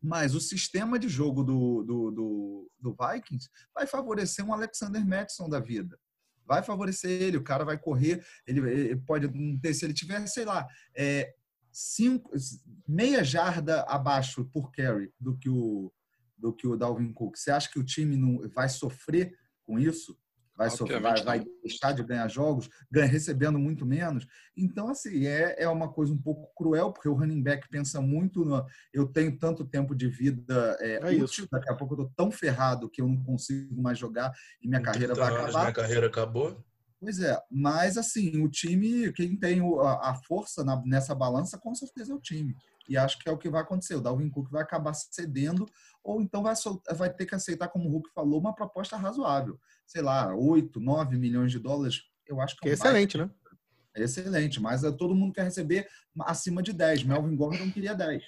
Mas 0.00 0.34
o 0.34 0.40
sistema 0.40 0.98
de 0.98 1.08
jogo 1.08 1.42
do, 1.42 1.82
do, 1.82 2.10
do, 2.10 2.70
do 2.78 2.96
Vikings 2.96 3.48
vai 3.74 3.86
favorecer 3.86 4.44
um 4.44 4.52
Alexander 4.52 5.04
Madison 5.04 5.48
da 5.48 5.58
vida 5.58 5.98
vai 6.46 6.62
favorecer 6.62 7.10
ele. 7.10 7.36
O 7.36 7.44
cara 7.44 7.64
vai 7.64 7.78
correr, 7.78 8.24
ele, 8.46 8.60
ele 8.70 8.96
pode 8.96 9.28
ter, 9.60 9.74
se 9.74 9.84
ele 9.84 9.94
tiver, 9.94 10.26
sei 10.26 10.44
lá, 10.44 10.66
é, 10.96 11.32
cinco, 11.72 12.30
meia 12.86 13.24
jarda 13.24 13.82
abaixo 13.82 14.44
por 14.52 14.70
carry 14.70 15.12
do 15.18 15.36
que 15.36 15.48
o 15.48 15.92
do 16.36 16.52
que 16.52 16.66
o 16.66 16.76
Dalvin 16.76 17.10
Cook. 17.12 17.36
Você 17.36 17.50
acha 17.50 17.70
que 17.70 17.78
o 17.78 17.84
time 17.84 18.16
não 18.16 18.46
vai 18.50 18.68
sofrer 18.68 19.32
com 19.64 19.78
isso? 19.78 20.18
Vai, 20.56 20.70
sofrer, 20.70 21.00
vai, 21.00 21.22
vai, 21.22 21.44
deixar 21.62 21.92
de 21.92 22.02
ganhar 22.02 22.28
jogos, 22.28 22.68
ganha, 22.90 23.06
recebendo 23.06 23.58
muito 23.58 23.84
menos. 23.84 24.26
Então, 24.56 24.88
assim, 24.88 25.26
é, 25.26 25.62
é 25.62 25.68
uma 25.68 25.92
coisa 25.92 26.12
um 26.12 26.18
pouco 26.18 26.52
cruel, 26.54 26.92
porque 26.92 27.08
o 27.08 27.14
running 27.14 27.42
back 27.42 27.68
pensa 27.68 28.00
muito 28.00 28.44
no, 28.44 28.64
eu 28.92 29.06
tenho 29.06 29.36
tanto 29.38 29.64
tempo 29.64 29.94
de 29.94 30.08
vida 30.08 30.76
é, 30.80 31.00
é 31.02 31.22
útil, 31.22 31.46
daqui 31.50 31.70
a 31.70 31.74
pouco 31.74 31.94
eu 31.94 31.98
tô 31.98 32.10
tão 32.16 32.30
ferrado 32.30 32.88
que 32.88 33.00
eu 33.00 33.08
não 33.08 33.22
consigo 33.22 33.80
mais 33.80 33.98
jogar 33.98 34.32
e 34.62 34.68
minha 34.68 34.80
carreira 34.80 35.14
vai 35.14 35.32
acabar. 35.32 35.60
Minha 35.60 35.72
carreira 35.72 36.06
acabou. 36.06 36.64
Pois 37.04 37.20
é, 37.20 37.38
mas 37.50 37.98
assim, 37.98 38.42
o 38.42 38.48
time, 38.48 39.12
quem 39.12 39.36
tem 39.36 39.60
a, 40.00 40.14
força 40.26 40.64
na, 40.64 40.80
nessa 40.86 41.14
balança, 41.14 41.58
com 41.58 41.74
certeza 41.74 42.12
é 42.12 42.16
o 42.16 42.20
time. 42.20 42.56
E 42.88 42.96
acho 42.96 43.18
que 43.18 43.28
é 43.28 43.32
o 43.32 43.36
que 43.36 43.50
vai 43.50 43.60
acontecer. 43.60 43.94
O 43.94 44.00
Dalvin 44.00 44.30
Cook 44.30 44.50
vai 44.50 44.62
acabar 44.62 44.94
cedendo, 44.94 45.66
ou 46.02 46.22
então 46.22 46.42
vai, 46.42 46.54
vai 46.96 47.12
ter 47.12 47.26
que 47.26 47.34
aceitar, 47.34 47.68
como 47.68 47.88
o 47.88 47.92
Hulk 47.92 48.10
falou, 48.14 48.40
uma 48.40 48.54
proposta 48.54 48.96
razoável. 48.96 49.58
Sei 49.86 50.02
lá, 50.02 50.34
8, 50.34 50.80
9 50.80 51.16
milhões 51.16 51.52
de 51.52 51.58
dólares. 51.58 52.02
Eu 52.26 52.40
acho 52.40 52.56
que, 52.56 52.68
é, 52.68 52.70
um 52.70 52.74
excelente, 52.74 53.18
né? 53.18 53.30
É 53.96 54.02
excelente, 54.02 54.60
mas 54.60 54.82
é, 54.82 54.90
todo 54.90 55.14
mundo 55.14 55.32
quer 55.32 55.44
receber 55.44 55.88
acima 56.20 56.62
de 56.62 56.72
10. 56.72 57.04
Melvin 57.04 57.36
Gordon 57.36 57.70
queria 57.70 57.94
10. 57.94 58.22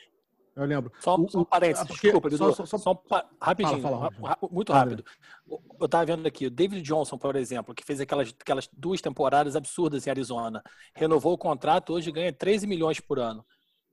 Eu 0.56 0.64
lembro. 0.64 0.90
Só, 1.00 1.18
só 1.28 1.40
um 1.40 1.44
parênteses, 1.44 1.86
porque, 1.86 2.10
desculpa, 2.10 2.30
Só, 2.30 2.52
só, 2.52 2.64
só, 2.64 2.78
só 2.78 3.28
rapidinho, 3.38 3.82
fala, 3.82 4.10
fala, 4.10 4.38
muito 4.50 4.72
rápido. 4.72 5.04
Eu 5.46 5.84
estava 5.84 6.06
vendo 6.06 6.26
aqui, 6.26 6.46
o 6.46 6.50
David 6.50 6.80
Johnson, 6.80 7.18
por 7.18 7.36
exemplo, 7.36 7.74
que 7.74 7.84
fez 7.84 8.00
aquelas, 8.00 8.34
aquelas 8.40 8.66
duas 8.72 9.02
temporadas 9.02 9.54
absurdas 9.54 10.06
em 10.06 10.10
Arizona, 10.10 10.62
renovou 10.94 11.34
o 11.34 11.38
contrato, 11.38 11.92
hoje 11.92 12.10
ganha 12.10 12.32
13 12.32 12.66
milhões 12.66 12.98
por 12.98 13.18
ano. 13.18 13.44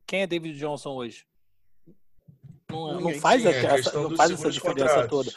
Quem 0.08 0.22
é 0.22 0.28
David 0.28 0.58
Johnson 0.58 0.92
hoje? 0.92 1.26
Não, 2.72 3.02
não 3.02 3.14
faz, 3.16 3.42
Sim, 3.42 3.50
essa, 3.50 4.02
não 4.02 4.16
faz 4.16 4.32
essa 4.32 4.50
diferença 4.50 4.88
contratos. 4.88 5.10
toda. 5.10 5.32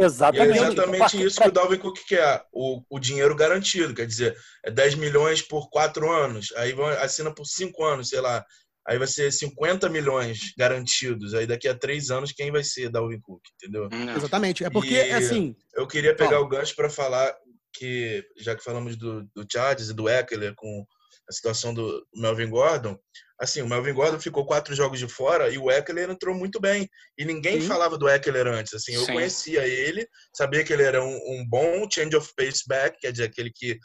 Exatamente. 0.00 0.56
E 0.56 0.58
é 0.58 0.62
exatamente 0.62 1.22
isso 1.22 1.40
que 1.40 1.48
o 1.48 1.52
Dalvin 1.52 1.78
Cook 1.78 1.98
quer, 2.06 2.44
o, 2.52 2.82
o 2.88 2.98
dinheiro 2.98 3.34
garantido, 3.36 3.94
quer 3.94 4.06
dizer, 4.06 4.36
é 4.64 4.70
10 4.70 4.94
milhões 4.96 5.42
por 5.42 5.68
quatro 5.70 6.10
anos, 6.10 6.52
aí 6.56 6.74
assina 7.00 7.34
por 7.34 7.44
cinco 7.46 7.84
anos, 7.84 8.08
sei 8.08 8.20
lá, 8.20 8.44
aí 8.86 8.98
vai 8.98 9.06
ser 9.06 9.30
50 9.30 9.88
milhões 9.88 10.52
garantidos, 10.56 11.34
aí 11.34 11.46
daqui 11.46 11.68
a 11.68 11.74
três 11.74 12.10
anos 12.10 12.32
quem 12.32 12.50
vai 12.50 12.64
ser 12.64 12.90
Dalvin 12.90 13.20
Cook, 13.20 13.42
entendeu? 13.54 13.88
Hum. 13.92 14.10
Exatamente, 14.16 14.64
é 14.64 14.70
porque, 14.70 14.94
e 14.94 15.12
assim... 15.12 15.54
Eu 15.74 15.86
queria 15.86 16.16
pegar 16.16 16.40
o 16.40 16.48
gancho 16.48 16.74
para 16.74 16.88
falar 16.88 17.34
que, 17.74 18.24
já 18.38 18.56
que 18.56 18.64
falamos 18.64 18.96
do, 18.96 19.22
do 19.34 19.46
Chargers 19.50 19.90
e 19.90 19.94
do 19.94 20.08
Eckler 20.08 20.54
com 20.54 20.84
a 21.28 21.32
situação 21.32 21.72
do 21.72 22.04
Melvin 22.14 22.50
Gordon, 22.50 22.98
assim, 23.40 23.62
o 23.62 23.68
Melvin 23.68 23.94
Gordon 23.94 24.20
ficou 24.20 24.44
quatro 24.44 24.74
jogos 24.74 24.98
de 24.98 25.08
fora 25.08 25.48
e 25.48 25.56
o 25.56 25.70
Eckler 25.70 26.10
entrou 26.10 26.34
muito 26.34 26.60
bem. 26.60 26.88
E 27.16 27.24
ninguém 27.24 27.60
Sim. 27.60 27.66
falava 27.66 27.96
do 27.96 28.08
Eckler 28.08 28.46
antes. 28.46 28.74
Assim, 28.74 28.92
eu 28.92 29.04
Sim. 29.04 29.14
conhecia 29.14 29.66
ele, 29.66 30.06
sabia 30.36 30.62
que 30.62 30.72
ele 30.72 30.82
era 30.82 31.02
um, 31.02 31.14
um, 31.14 31.46
bom 31.48 31.88
change 31.90 32.14
of 32.14 32.30
pace 32.36 32.62
back, 32.68 32.98
quer 33.00 33.10
dizer, 33.10 33.24
aquele 33.24 33.50
que 33.50 33.78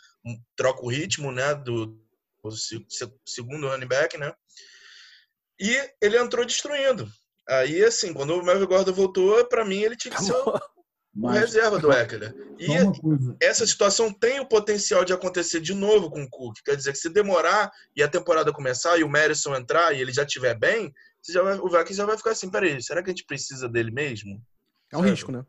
troca 0.58 0.84
o 0.84 0.90
ritmo, 0.90 1.32
né, 1.32 1.56
do, 1.56 1.86
do 2.44 2.52
segundo 3.26 3.70
running 3.70 3.88
back, 3.88 4.18
né? 4.18 4.34
E 5.58 5.90
ele 6.02 6.18
entrou 6.18 6.46
destruindo. 6.46 7.10
Aí, 7.48 7.82
assim, 7.84 8.14
quando 8.14 8.36
o 8.36 8.44
Melvin 8.44 8.66
Gordon 8.66 8.92
voltou, 8.92 9.46
para 9.48 9.64
mim 9.64 9.82
ele 9.82 9.96
tinha 9.96 10.14
que 10.14 10.22
ser 10.22 10.34
mas, 11.16 11.40
reserva 11.40 11.80
do 11.80 11.92
Eckler. 11.92 12.36
E 12.60 12.68
essa 13.42 13.66
situação 13.66 14.12
tem 14.12 14.40
o 14.40 14.48
potencial 14.48 15.06
de 15.06 15.14
acontecer 15.14 15.62
de 15.62 15.74
novo 15.74 16.10
com 16.10 16.24
o 16.24 16.30
Cook. 16.30 16.58
Quer 16.64 16.76
dizer 16.76 16.92
que 16.92 16.98
se 16.98 17.10
demorar 17.10 17.72
e 17.96 18.04
a 18.04 18.08
temporada 18.08 18.52
começar 18.52 18.98
e 18.98 19.04
o 19.04 19.10
Madison 19.10 19.56
entrar 19.56 19.94
e 19.94 20.02
ele 20.02 20.12
já 20.12 20.24
estiver 20.24 20.58
bem, 20.58 20.94
já 21.28 21.42
vai, 21.42 21.58
o 21.58 21.70
Vikings 21.70 21.96
já 21.96 22.06
vai 22.06 22.18
ficar 22.18 22.32
assim, 22.32 22.50
peraí, 22.50 22.82
será 22.84 23.02
que 23.02 23.10
a 23.10 23.14
gente 23.14 23.26
precisa 23.26 23.70
dele 23.70 23.92
mesmo? 23.92 24.42
É 24.92 24.98
um 24.98 25.00
Sabe? 25.00 25.12
risco, 25.12 25.32
né? 25.32 25.46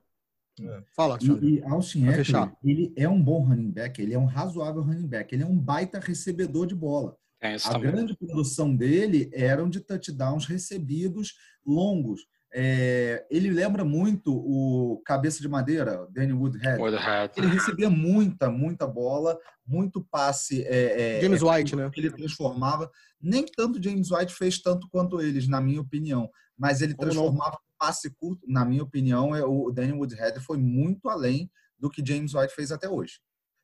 É. 0.61 0.83
Fala, 0.94 1.18
E, 1.20 1.57
e 1.57 1.62
Austin 1.64 2.09
Eckler, 2.09 2.52
ele 2.64 2.92
é 2.96 3.09
um 3.09 3.20
bom 3.20 3.42
running 3.42 3.70
back, 3.70 4.00
ele 4.00 4.14
é 4.14 4.18
um 4.18 4.24
razoável 4.24 4.83
running 4.83 5.07
back, 5.07 5.35
ele 5.35 5.42
é 5.42 5.46
um 5.46 5.59
baita 5.59 5.98
recebedor 5.98 6.66
de 6.66 6.74
bola. 6.74 7.16
É, 7.40 7.57
a 7.57 7.59
também. 7.59 7.90
grande 7.90 8.16
produção 8.16 8.74
dele 8.74 9.31
eram 9.35 9.68
de 9.68 9.81
touchdowns 9.81 10.46
recebidos 10.46 11.35
longos. 11.66 12.26
É, 12.59 13.27
ele 13.31 13.51
lembra 13.51 13.85
muito 13.85 14.35
o 14.35 15.03
Cabeça 15.05 15.42
de 15.42 15.49
Madeira, 15.49 16.09
Danny 16.11 16.33
Woodhead. 16.33 16.81
Woodhead. 16.81 17.35
Ele 17.37 17.49
recebia 17.49 17.90
muita, 17.90 18.49
muita 18.49 18.87
bola, 18.87 19.38
muito 19.66 20.03
passe. 20.11 20.62
É, 20.64 21.19
é, 21.19 21.21
James 21.21 21.42
White, 21.42 21.77
né? 21.77 21.90
Ele 21.95 22.11
transformava. 22.11 22.90
Nem 23.21 23.45
tanto 23.45 23.83
James 23.83 24.11
White 24.11 24.33
fez 24.33 24.59
tanto 24.59 24.88
quanto 24.88 25.21
eles, 25.21 25.47
na 25.47 25.61
minha 25.61 25.83
opinião. 25.83 26.31
Mas 26.57 26.81
ele 26.81 26.95
transformava 26.95 27.59
passe 27.79 28.09
curto. 28.19 28.47
Na 28.49 28.64
minha 28.64 28.83
opinião, 28.83 29.37
é, 29.37 29.45
o 29.45 29.71
Danny 29.71 29.92
Woodhead 29.92 30.40
foi 30.40 30.57
muito 30.57 31.11
além 31.11 31.51
do 31.79 31.90
que 31.90 32.03
James 32.03 32.33
White 32.33 32.55
fez 32.55 32.73
até 32.73 32.88
hoje. 32.88 33.21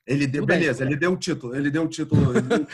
Ele 0.07 0.27
deu, 0.27 0.45
beleza, 0.45 0.85
ele 0.85 0.97
deu 0.97 1.13
o 1.13 1.17
título, 1.17 1.57
ele 1.57 1.71
deu 1.71 1.85
o 1.85 1.89
título. 1.89 2.35
Deu 2.43 2.67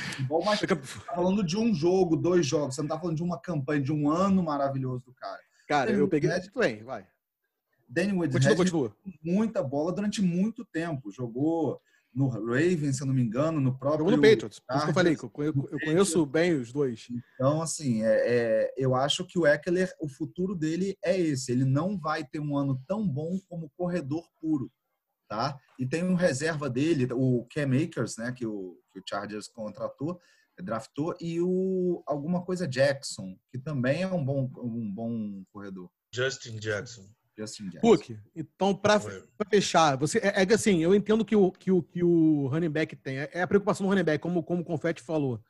mas 0.44 0.58
tá 0.66 0.76
falando 1.14 1.44
de 1.44 1.56
um 1.56 1.72
jogo, 1.72 2.16
dois 2.16 2.44
jogos, 2.44 2.74
você 2.74 2.80
não 2.80 2.88
tá 2.88 2.98
falando 2.98 3.16
de 3.16 3.22
uma 3.22 3.38
campanha, 3.38 3.82
de 3.82 3.92
um 3.92 4.10
ano 4.10 4.42
maravilhoso 4.42 5.04
do 5.04 5.12
cara. 5.12 5.38
Cara, 5.68 5.92
eu 5.92 6.08
peguei. 6.08 6.30
Woodhead, 6.30 6.50
bem, 6.56 6.82
vai. 6.82 7.06
Danny 7.86 8.12
Woodhead 8.12 8.56
continua, 8.56 8.96
muita 9.22 9.62
bola 9.62 9.92
durante 9.92 10.22
muito 10.22 10.64
tempo. 10.64 11.10
Jogou 11.10 11.80
no 12.12 12.26
Ravens, 12.28 12.96
se 12.96 13.02
eu 13.02 13.06
não 13.06 13.14
me 13.14 13.22
engano, 13.22 13.60
no 13.60 13.78
próprio. 13.78 14.00
Jogou 14.00 14.16
no 14.16 14.22
Patriots. 14.22 14.58
Isso 14.58 14.84
que 14.84 14.90
eu 14.90 14.94
falei, 14.94 15.14
eu, 15.14 15.30
conheço, 15.30 15.68
eu 15.70 15.78
conheço 15.78 16.26
bem 16.26 16.54
os 16.54 16.72
dois. 16.72 17.06
Então, 17.34 17.60
assim, 17.60 18.02
é, 18.02 18.08
é, 18.08 18.74
eu 18.76 18.94
acho 18.94 19.26
que 19.26 19.38
o 19.38 19.46
Eckler, 19.46 19.92
o 20.00 20.08
futuro 20.08 20.54
dele 20.54 20.96
é 21.04 21.18
esse. 21.18 21.52
Ele 21.52 21.64
não 21.64 21.98
vai 21.98 22.24
ter 22.24 22.40
um 22.40 22.56
ano 22.56 22.82
tão 22.86 23.06
bom 23.06 23.38
como 23.48 23.70
corredor 23.76 24.26
puro. 24.40 24.72
Tá? 25.28 25.58
E 25.78 25.86
tem 25.86 26.02
um 26.02 26.14
reserva 26.14 26.70
dele, 26.70 27.06
o 27.12 27.46
Cam 27.52 27.76
Akers, 27.76 28.16
né, 28.16 28.32
que 28.32 28.46
o, 28.46 28.80
que 28.90 28.98
o 28.98 29.02
Chargers 29.06 29.46
contratou, 29.46 30.18
draftou, 30.62 31.14
e 31.20 31.40
o 31.40 32.02
alguma 32.06 32.44
coisa 32.44 32.66
Jackson, 32.66 33.36
que 33.50 33.58
também 33.58 34.02
é 34.02 34.06
um 34.08 34.24
bom, 34.24 34.50
um 34.58 34.92
bom 34.92 35.44
corredor. 35.52 35.90
Justin 36.12 36.58
Jackson. 36.58 37.02
Justin 37.36 37.70
Jackson. 37.70 37.80
Cook, 37.80 38.18
então, 38.34 38.74
para 38.74 39.00
fechar, 39.48 39.96
você 39.96 40.18
é, 40.18 40.42
é 40.42 40.54
assim, 40.54 40.82
eu 40.82 40.94
entendo 40.94 41.24
que 41.24 41.36
o, 41.36 41.52
que 41.52 41.70
o, 41.70 41.82
que 41.82 42.02
o 42.02 42.48
running 42.48 42.70
back 42.70 42.96
tem, 42.96 43.18
é, 43.18 43.30
é 43.32 43.42
a 43.42 43.46
preocupação 43.46 43.86
do 43.86 43.90
running 43.90 44.04
back, 44.04 44.20
como, 44.20 44.42
como 44.42 44.62
o 44.62 44.64
Confetti 44.64 45.02
falou. 45.02 45.40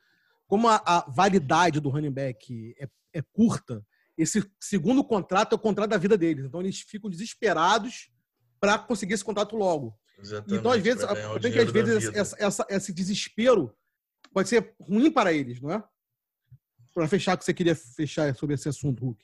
como 0.47 0.67
a, 0.67 0.81
a 0.85 1.05
validade 1.09 1.79
do 1.79 1.89
running 1.89 2.11
back 2.11 2.75
é, 2.79 2.87
é, 3.13 3.21
curta, 3.33 3.83
esse 4.17 4.43
segundo 4.59 5.03
contrato 5.03 5.53
é 5.53 5.55
o 5.55 5.59
contrato 5.59 5.89
da 5.89 5.97
vida 5.97 6.17
deles. 6.17 6.45
Então 6.45 6.59
eles 6.59 6.81
ficam 6.81 7.09
desesperados 7.09 8.11
para 8.59 8.77
conseguir 8.77 9.13
esse 9.13 9.23
contrato 9.23 9.55
logo. 9.55 9.97
Exatamente, 10.19 10.59
então, 10.59 10.71
às 10.71 10.81
vezes, 10.81 11.01
eu 11.01 11.39
que 11.39 11.59
às 11.59 11.71
vezes 11.71 12.13
essa, 12.13 12.35
essa, 12.37 12.65
esse 12.69 12.93
desespero 12.93 13.73
pode 14.33 14.49
ser 14.49 14.73
ruim 14.79 15.11
para 15.11 15.33
eles, 15.33 15.61
não 15.61 15.71
é? 15.71 15.83
Para 16.93 17.07
fechar 17.07 17.35
o 17.35 17.37
que 17.37 17.45
você 17.45 17.53
queria 17.53 17.75
fechar 17.75 18.35
sobre 18.35 18.55
esse 18.55 18.67
assunto, 18.67 19.03
Hulk. 19.05 19.23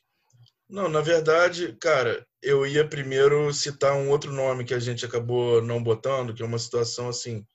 Não, 0.67 0.89
na 0.89 1.01
verdade, 1.01 1.75
cara, 1.79 2.25
eu 2.41 2.65
ia 2.65 2.87
primeiro 2.87 3.53
citar 3.53 3.93
um 3.95 4.09
outro 4.09 4.31
nome 4.31 4.65
que 4.65 4.73
a 4.73 4.79
gente 4.79 5.05
acabou 5.05 5.61
não 5.61 5.81
botando, 5.81 6.33
que 6.33 6.41
é 6.41 6.45
uma 6.45 6.57
situação 6.57 7.07
assim. 7.07 7.45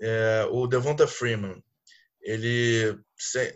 É, 0.00 0.46
o 0.50 0.66
Devonta 0.66 1.06
Freeman. 1.06 1.62
Ele, 2.20 2.98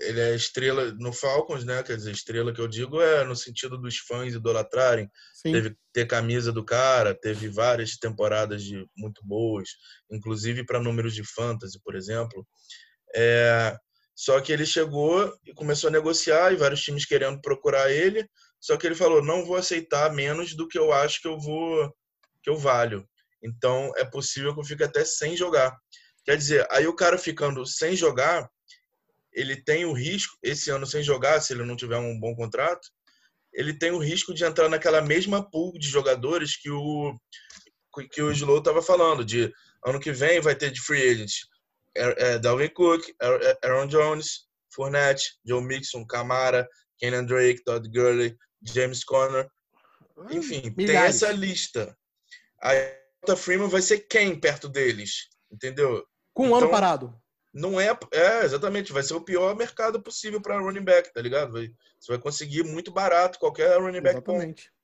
ele 0.01 0.21
é 0.21 0.35
estrela 0.35 0.93
no 0.93 1.13
Falcons, 1.13 1.65
né? 1.65 1.83
Quer 1.83 1.97
dizer, 1.97 2.13
estrela 2.13 2.53
que 2.53 2.61
eu 2.61 2.69
digo 2.69 3.01
é 3.01 3.25
no 3.25 3.35
sentido 3.35 3.79
dos 3.79 3.97
fãs 3.97 4.35
idolatrarem. 4.35 5.11
Sim. 5.35 5.53
Teve 5.53 5.77
ter 5.93 6.07
camisa 6.07 6.53
do 6.53 6.63
cara, 6.63 7.15
teve 7.15 7.49
várias 7.49 7.97
temporadas 7.97 8.63
de 8.63 8.87
muito 8.97 9.23
boas, 9.25 9.71
inclusive 10.11 10.65
para 10.65 10.83
números 10.83 11.15
de 11.15 11.25
fantasy, 11.25 11.81
por 11.83 11.97
exemplo. 11.97 12.47
É, 13.15 13.77
só 14.15 14.41
que 14.41 14.53
ele 14.53 14.67
chegou 14.67 15.33
e 15.47 15.55
começou 15.55 15.89
a 15.89 15.93
negociar 15.93 16.53
e 16.53 16.57
vários 16.57 16.83
times 16.83 17.07
querendo 17.07 17.41
procurar 17.41 17.91
ele. 17.91 18.29
Só 18.61 18.77
que 18.77 18.85
ele 18.85 18.97
falou: 18.97 19.23
não 19.23 19.45
vou 19.45 19.57
aceitar 19.57 20.13
menos 20.13 20.57
do 20.57 20.67
que 20.67 20.77
eu 20.77 20.93
acho 20.93 21.23
que 21.23 21.29
eu 21.29 21.39
vou 21.39 21.95
que 22.43 22.51
eu 22.51 22.57
valho. 22.57 23.09
Então 23.43 23.93
é 23.97 24.05
possível 24.05 24.53
que 24.53 24.61
eu 24.61 24.65
fique 24.65 24.83
até 24.83 25.05
sem 25.05 25.37
jogar. 25.37 25.77
Quer 26.25 26.37
dizer, 26.37 26.67
aí 26.71 26.87
o 26.87 26.97
cara 26.97 27.17
ficando 27.17 27.65
sem 27.65 27.95
jogar, 27.95 28.51
ele 29.33 29.57
tem 29.63 29.85
o 29.85 29.93
risco, 29.93 30.37
esse 30.43 30.69
ano 30.69 30.85
sem 30.87 31.03
jogar, 31.03 31.41
se 31.41 31.53
ele 31.53 31.65
não 31.65 31.77
tiver 31.77 31.97
um 31.97 32.19
bom 32.19 32.35
contrato, 32.35 32.89
ele 33.53 33.73
tem 33.73 33.93
o 33.93 33.99
risco 33.99 34.35
de 34.35 34.45
entrar 34.45 34.69
naquela 34.69 35.01
mesma 35.01 35.49
pool 35.49 35.79
de 35.79 35.89
jogadores 35.89 36.57
que 36.57 36.71
o 36.71 37.15
que 38.13 38.23
o 38.23 38.31
Slow 38.31 38.59
estava 38.59 38.83
falando, 38.83 39.25
de 39.25 39.53
ano 39.85 39.99
que 39.99 40.13
vem 40.13 40.41
vai 40.41 40.55
ter 40.55 40.71
de 40.71 40.81
free 40.81 41.09
agent 41.09 41.33
é, 41.99 42.15
é, 42.19 42.39
Dalvin 42.39 42.69
Cook, 42.69 43.03
Aaron 43.63 43.87
Jones, 43.87 44.47
Fournette, 44.73 45.39
Joe 45.45 45.63
Mixon, 45.63 46.07
Camara, 46.07 46.69
Kenan 46.99 47.25
Drake, 47.25 47.63
Todd 47.65 47.89
Gurley, 47.89 48.37
James 48.63 49.05
Conner. 49.05 49.49
Enfim, 50.31 50.75
Milhares. 50.77 51.21
tem 51.21 51.29
essa 51.29 51.33
lista. 51.33 51.97
A 52.63 52.75
Jota 52.75 53.37
Freeman 53.37 53.69
vai 53.69 53.83
ser 53.83 54.01
quem 54.01 54.39
perto 54.39 54.69
deles? 54.69 55.29
Entendeu? 55.51 56.05
Com 56.35 56.45
um 56.45 56.47
então, 56.47 56.59
ano 56.59 56.71
parado. 56.71 57.21
Não 57.53 57.81
é, 57.81 57.97
é, 58.13 58.45
exatamente, 58.45 58.93
vai 58.93 59.03
ser 59.03 59.15
o 59.15 59.21
pior 59.21 59.57
mercado 59.57 60.03
possível 60.03 60.41
para 60.41 60.61
running 60.61 60.85
back, 60.85 61.13
tá 61.13 61.21
ligado? 61.21 61.53
Vai, 61.53 61.71
você 61.99 62.13
vai 62.13 62.19
conseguir 62.19 62.63
muito 62.63 62.93
barato 62.93 63.39
qualquer 63.39 63.81
running 63.81 64.03
back. 64.03 64.17
Exatamente. 64.17 64.65
Bom. 64.65 64.79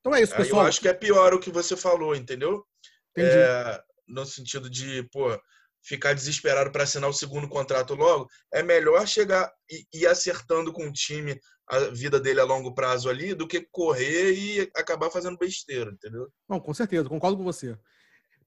Então 0.00 0.14
é 0.14 0.22
isso, 0.22 0.34
pessoal. 0.36 0.62
Eu 0.62 0.68
acho 0.68 0.80
que 0.80 0.88
é 0.88 0.94
pior 0.94 1.34
o 1.34 1.40
que 1.40 1.50
você 1.50 1.76
falou, 1.76 2.14
entendeu? 2.14 2.64
Entendi. 3.10 3.36
É, 3.36 3.82
no 4.06 4.24
sentido 4.26 4.68
de, 4.70 5.02
pô, 5.04 5.38
ficar 5.84 6.14
desesperado 6.14 6.72
para 6.72 6.84
assinar 6.84 7.08
o 7.08 7.12
segundo 7.12 7.48
contrato 7.48 7.94
logo, 7.94 8.28
é 8.52 8.62
melhor 8.62 9.06
chegar 9.06 9.52
e 9.70 9.86
ir 9.92 10.06
acertando 10.06 10.72
com 10.72 10.88
o 10.88 10.92
time 10.92 11.38
a 11.68 11.78
vida 11.90 12.20
dele 12.20 12.40
a 12.40 12.44
longo 12.44 12.74
prazo 12.74 13.08
ali 13.08 13.34
do 13.34 13.46
que 13.46 13.66
correr 13.70 14.32
e 14.32 14.70
acabar 14.76 15.10
fazendo 15.10 15.38
besteira, 15.38 15.90
entendeu? 15.90 16.28
Não, 16.48 16.60
com 16.60 16.74
certeza, 16.74 17.08
concordo 17.08 17.36
com 17.36 17.44
você. 17.44 17.78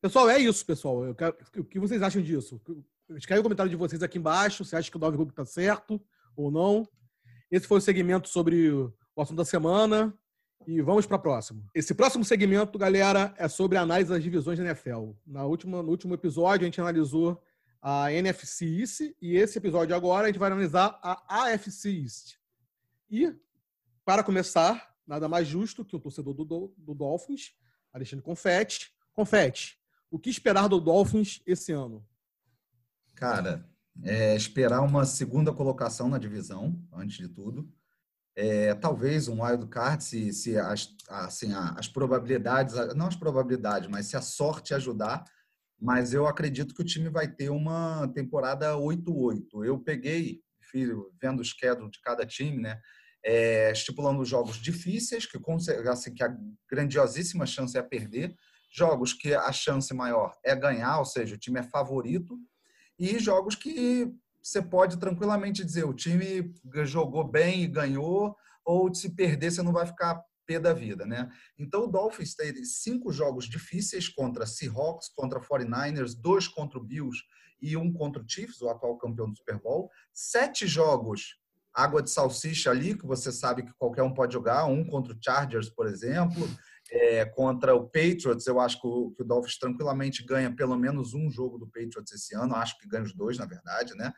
Pessoal, 0.02 0.30
é 0.30 0.38
isso, 0.39 0.65
pessoal. 0.65 1.04
Eu 1.04 1.15
quero, 1.15 1.36
o 1.58 1.63
que 1.63 1.80
vocês 1.80 2.02
acham 2.02 2.21
disso? 2.21 2.62
Escreve 3.15 3.39
o 3.39 3.43
comentário 3.43 3.69
de 3.69 3.76
vocês 3.76 4.04
aqui 4.04 4.17
embaixo. 4.17 4.63
Você 4.63 4.76
acha 4.76 4.91
que 4.91 4.97
o 4.97 5.00
Dove 5.00 5.17
Group 5.17 5.32
está 5.32 5.45
certo 5.45 6.00
ou 6.36 6.52
não? 6.52 6.88
Esse 7.50 7.65
foi 7.65 7.80
o 7.80 7.82
segmento 7.82 8.30
sobre 8.30 8.69
o 8.69 8.93
assunto 9.17 9.38
da 9.38 9.45
semana. 9.45 10.13
E 10.68 10.82
vamos 10.82 11.06
para 11.06 11.16
a 11.16 11.20
próxima. 11.20 11.64
Esse 11.74 11.96
próximo 11.96 12.26
segmento, 12.26 12.78
galera, 12.78 13.34
é 13.38 13.48
sobre 13.48 13.78
a 13.78 13.82
análise 13.82 14.10
das 14.10 14.22
divisões 14.22 14.60
da 14.60 14.66
NFL. 14.66 15.12
Na 15.26 15.46
última, 15.46 15.82
no 15.82 15.90
último 15.90 16.14
episódio, 16.14 16.66
a 16.66 16.66
gente 16.66 16.82
analisou 16.82 17.42
a 17.82 18.12
NFC 18.12 18.66
East 18.66 19.00
e 19.22 19.38
esse 19.38 19.58
episódio 19.58 19.96
agora 19.96 20.26
a 20.26 20.28
gente 20.28 20.38
vai 20.38 20.52
analisar 20.52 21.00
a 21.02 21.46
AFC 21.46 22.02
East. 22.02 22.36
E, 23.10 23.34
para 24.04 24.26
começar, 24.26 24.94
nada 25.08 25.30
mais 25.30 25.48
justo 25.48 25.86
que 25.86 25.96
o 25.96 26.00
torcedor 26.02 26.34
do, 26.34 26.44
do, 26.44 26.74
do 26.78 26.94
Dolphins, 26.94 27.54
Alexandre 27.94 28.26
Confetti. 28.26 28.92
Confetti, 29.14 29.80
o 30.12 30.20
que 30.20 30.30
esperar 30.30 30.68
do 30.68 30.82
Dolphins 30.82 31.42
esse 31.46 31.72
ano? 31.72 32.06
Cara, 33.16 33.66
é 34.04 34.36
esperar 34.36 34.82
uma 34.82 35.06
segunda 35.06 35.54
colocação 35.54 36.10
na 36.10 36.18
divisão, 36.18 36.78
antes 36.92 37.16
de 37.16 37.30
tudo. 37.30 37.72
É, 38.39 38.76
talvez 38.76 39.28
um 39.28 39.43
wild 39.43 39.65
card, 39.67 40.04
se, 40.04 40.32
se 40.32 40.56
as, 40.60 40.95
assim, 41.10 41.52
as 41.54 41.88
probabilidades, 41.88 42.76
não 42.95 43.08
as 43.08 43.15
probabilidades, 43.15 43.89
mas 43.89 44.06
se 44.06 44.15
a 44.15 44.21
sorte 44.21 44.76
ajudar, 44.76 45.23
mas 45.80 46.13
eu 46.13 46.28
acredito 46.28 46.76
que 46.76 46.82
o 46.84 46.86
time 46.86 47.10
vai 47.10 47.28
ter 47.28 47.50
uma 47.50 48.08
temporada 48.13 48.76
8-8. 48.76 49.65
Eu 49.65 49.80
peguei, 49.80 50.41
vendo 51.19 51.39
o 51.39 51.43
schedule 51.43 51.89
de 51.89 52.00
cada 52.00 52.28
time, 52.28 52.62
né? 52.62 52.80
É, 53.26 53.71
estipulando 53.71 54.23
jogos 54.23 54.58
difíceis, 54.58 55.26
que, 55.26 55.39
assim, 55.89 56.13
que 56.13 56.23
a 56.23 56.36
grandiosíssima 56.69 57.47
chance 57.47 57.76
é 57.76 57.82
perder, 57.82 58.36
jogos 58.71 59.13
que 59.13 59.34
a 59.34 59.52
chance 59.52 59.91
maior 59.95 60.38
é 60.45 60.56
ganhar, 60.56 61.00
ou 61.00 61.06
seja, 61.06 61.34
o 61.34 61.39
time 61.39 61.60
é 61.60 61.63
favorito, 61.63 62.38
e 63.00 63.17
jogos 63.17 63.56
que 63.56 64.13
você 64.48 64.62
pode 64.62 64.98
tranquilamente 64.98 65.64
dizer 65.64 65.84
o 65.84 65.94
time 65.94 66.54
jogou 66.86 67.28
bem 67.28 67.64
e 67.64 67.68
ganhou, 67.68 68.34
ou 68.64 68.94
se 68.94 69.14
perder 69.14 69.52
você 69.52 69.62
não 69.62 69.74
vai 69.74 69.86
ficar 69.86 70.24
pé 70.46 70.58
da 70.58 70.74
vida, 70.74 71.06
né? 71.06 71.30
Então 71.60 71.84
o 71.84 71.88
Dolphins 71.88 72.34
teve 72.34 72.64
cinco 72.64 73.12
jogos 73.12 73.50
difíceis 73.50 74.08
contra 74.08 74.46
Seahawks, 74.46 75.10
contra 75.10 75.42
49ers, 75.42 76.16
dois 76.18 76.48
contra 76.48 76.80
o 76.80 76.84
Bills 76.84 77.22
e 77.62 77.76
um 77.76 77.92
contra 77.92 78.22
o 78.22 78.26
Chiefs, 78.26 78.62
o 78.62 78.70
atual 78.70 78.98
campeão 78.98 79.30
do 79.30 79.36
Super 79.36 79.60
Bowl. 79.60 79.92
Sete 80.14 80.66
jogos 80.66 81.36
água 81.74 82.02
de 82.02 82.10
salsicha 82.10 82.72
ali, 82.72 82.98
que 82.98 83.06
você 83.06 83.32
sabe 83.32 83.62
que 83.62 83.74
qualquer 83.74 84.02
um 84.02 84.12
pode 84.12 84.34
jogar, 84.34 84.66
um 84.66 84.84
contra 84.84 85.14
o 85.14 85.18
Chargers, 85.22 85.70
por 85.70 85.86
exemplo, 85.86 86.50
é, 86.91 87.26
contra 87.26 87.76
o 87.76 87.86
Patriots, 87.86 88.47
eu 88.47 88.60
acho 88.60 88.80
que 88.80 88.88
o, 88.88 89.12
que 89.12 89.21
o 89.21 89.26
Dolphins 89.26 89.58
tranquilamente 89.58 90.23
ganha 90.23 90.54
pelo 90.54 90.78
menos 90.78 91.13
um 91.13 91.30
jogo 91.30 91.58
do 91.58 91.67
Patriots 91.67 92.12
esse 92.12 92.36
ano, 92.36 92.56
acho 92.56 92.78
que 92.78 92.88
ganha 92.88 93.04
os 93.04 93.13
dois, 93.13 93.38
na 93.38 93.45
verdade, 93.45 93.93
né? 93.95 94.13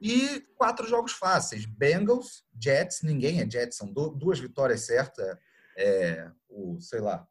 E 0.00 0.40
quatro 0.56 0.86
jogos 0.86 1.12
fáceis: 1.12 1.64
Bengals, 1.64 2.44
Jets, 2.60 3.02
ninguém 3.02 3.40
é 3.40 3.50
Jets, 3.50 3.76
são 3.76 3.92
duas 3.92 4.38
vitórias 4.38 4.82
certas. 4.82 5.36
É, 5.78 6.30
o, 6.48 6.80
sei 6.80 7.00
lá, 7.00 7.26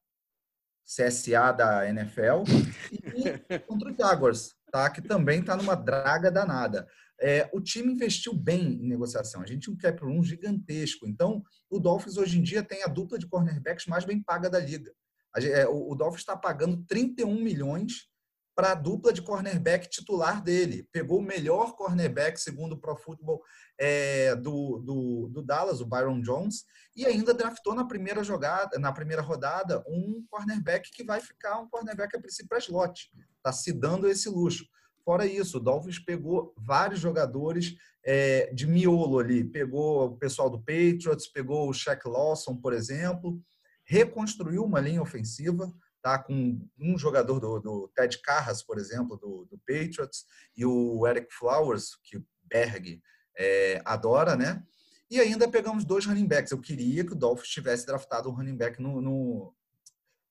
CSA 0.86 1.52
da 1.52 1.90
NFL. 1.90 2.44
E 2.92 3.60
contra 3.60 3.92
o 3.92 3.96
Jaguars, 3.98 4.56
tá? 4.72 4.90
que 4.90 5.02
também 5.02 5.40
está 5.40 5.56
numa 5.56 5.76
draga 5.76 6.32
danada. 6.32 6.88
É, 7.22 7.50
o 7.54 7.62
time 7.62 7.94
investiu 7.94 8.34
bem 8.34 8.74
em 8.74 8.88
negociação. 8.88 9.42
A 9.42 9.46
gente 9.46 9.62
tinha 9.62 9.74
um 9.74 9.78
cap 9.78 10.02
room 10.04 10.24
gigantesco. 10.24 11.08
Então, 11.08 11.44
o 11.70 11.80
Dolphins 11.80 12.18
hoje 12.18 12.40
em 12.40 12.44
dia 12.44 12.64
tem 12.64 12.84
a 12.84 12.88
dupla 12.88 13.18
de 13.18 13.28
cornerbacks 13.28 13.86
mais 13.86 14.04
bem 14.04 14.22
paga 14.22 14.50
da 14.50 14.60
liga. 14.60 14.92
É, 15.38 15.68
o 15.68 15.94
Dolphins 15.96 16.22
está 16.22 16.38
pagando 16.38 16.84
31 16.88 17.36
milhões 17.36 18.10
para 18.56 18.72
a 18.72 18.76
dupla 18.76 19.12
de 19.12 19.22
cornerback 19.22 19.90
titular 19.90 20.42
dele. 20.42 20.88
Pegou 20.92 21.20
o 21.20 21.22
melhor 21.22 21.76
cornerback, 21.76 22.40
segundo 22.40 22.72
o 22.72 22.80
Pro 22.80 22.96
Football, 22.96 23.44
é, 23.78 24.34
do, 24.36 24.80
do, 24.80 25.28
do, 25.28 25.42
Dallas, 25.42 25.82
o 25.82 25.86
Byron 25.86 26.22
Jones, 26.22 26.64
e 26.96 27.06
ainda 27.06 27.34
draftou 27.34 27.76
na 27.76 27.86
primeira 27.86 28.24
jogada, 28.24 28.80
na 28.80 28.94
primeira 28.94 29.22
rodada, 29.22 29.84
um 29.86 30.26
cornerback 30.30 30.90
que 30.92 31.04
vai 31.04 31.20
ficar 31.20 31.60
um 31.60 31.68
cornerback 31.68 32.16
a 32.16 32.20
princípio 32.20 32.48
para 32.48 32.60
slot. 32.60 33.12
Está 33.36 33.52
se 33.52 33.74
dando 33.74 34.08
esse 34.08 34.30
luxo. 34.30 34.66
Fora 35.06 35.28
isso, 35.28 35.58
o 35.58 35.62
Dolphins 35.62 36.00
pegou 36.00 36.52
vários 36.58 37.00
jogadores 37.00 37.76
é, 38.04 38.52
de 38.52 38.66
miolo 38.66 39.20
ali. 39.20 39.44
Pegou 39.44 40.06
o 40.06 40.18
pessoal 40.18 40.50
do 40.50 40.58
Patriots, 40.58 41.28
pegou 41.28 41.70
o 41.70 41.74
Shaq 41.74 42.10
Lawson, 42.10 42.56
por 42.56 42.74
exemplo, 42.74 43.40
reconstruiu 43.86 44.64
uma 44.64 44.80
linha 44.80 45.04
ofensiva, 45.04 45.72
tá? 46.02 46.18
com 46.18 46.60
um 46.80 46.98
jogador 46.98 47.40
do, 47.40 47.60
do 47.60 47.92
Ted 47.96 48.20
Carras, 48.24 48.64
por 48.64 48.80
exemplo, 48.80 49.16
do, 49.16 49.46
do, 49.46 49.60
Patriots, 49.60 50.26
e 50.58 50.66
o 50.66 51.06
Eric 51.06 51.32
Flowers, 51.32 51.96
que 52.04 52.20
Berg 52.44 53.00
é, 53.38 53.82
adora, 53.86 54.36
né? 54.36 54.64
E 55.10 55.20
ainda 55.20 55.48
pegamos 55.48 55.86
dois 55.86 56.08
running 56.08 56.28
backs. 56.28 56.52
Eu 56.52 56.60
queria 56.60 57.06
que 57.06 57.14
o 57.14 57.16
Dolphins 57.16 57.50
tivesse 57.50 57.86
draftado 57.86 58.28
um 58.28 58.34
running 58.34 58.58
back 58.58 58.82
no, 58.82 59.00
no, 59.00 59.56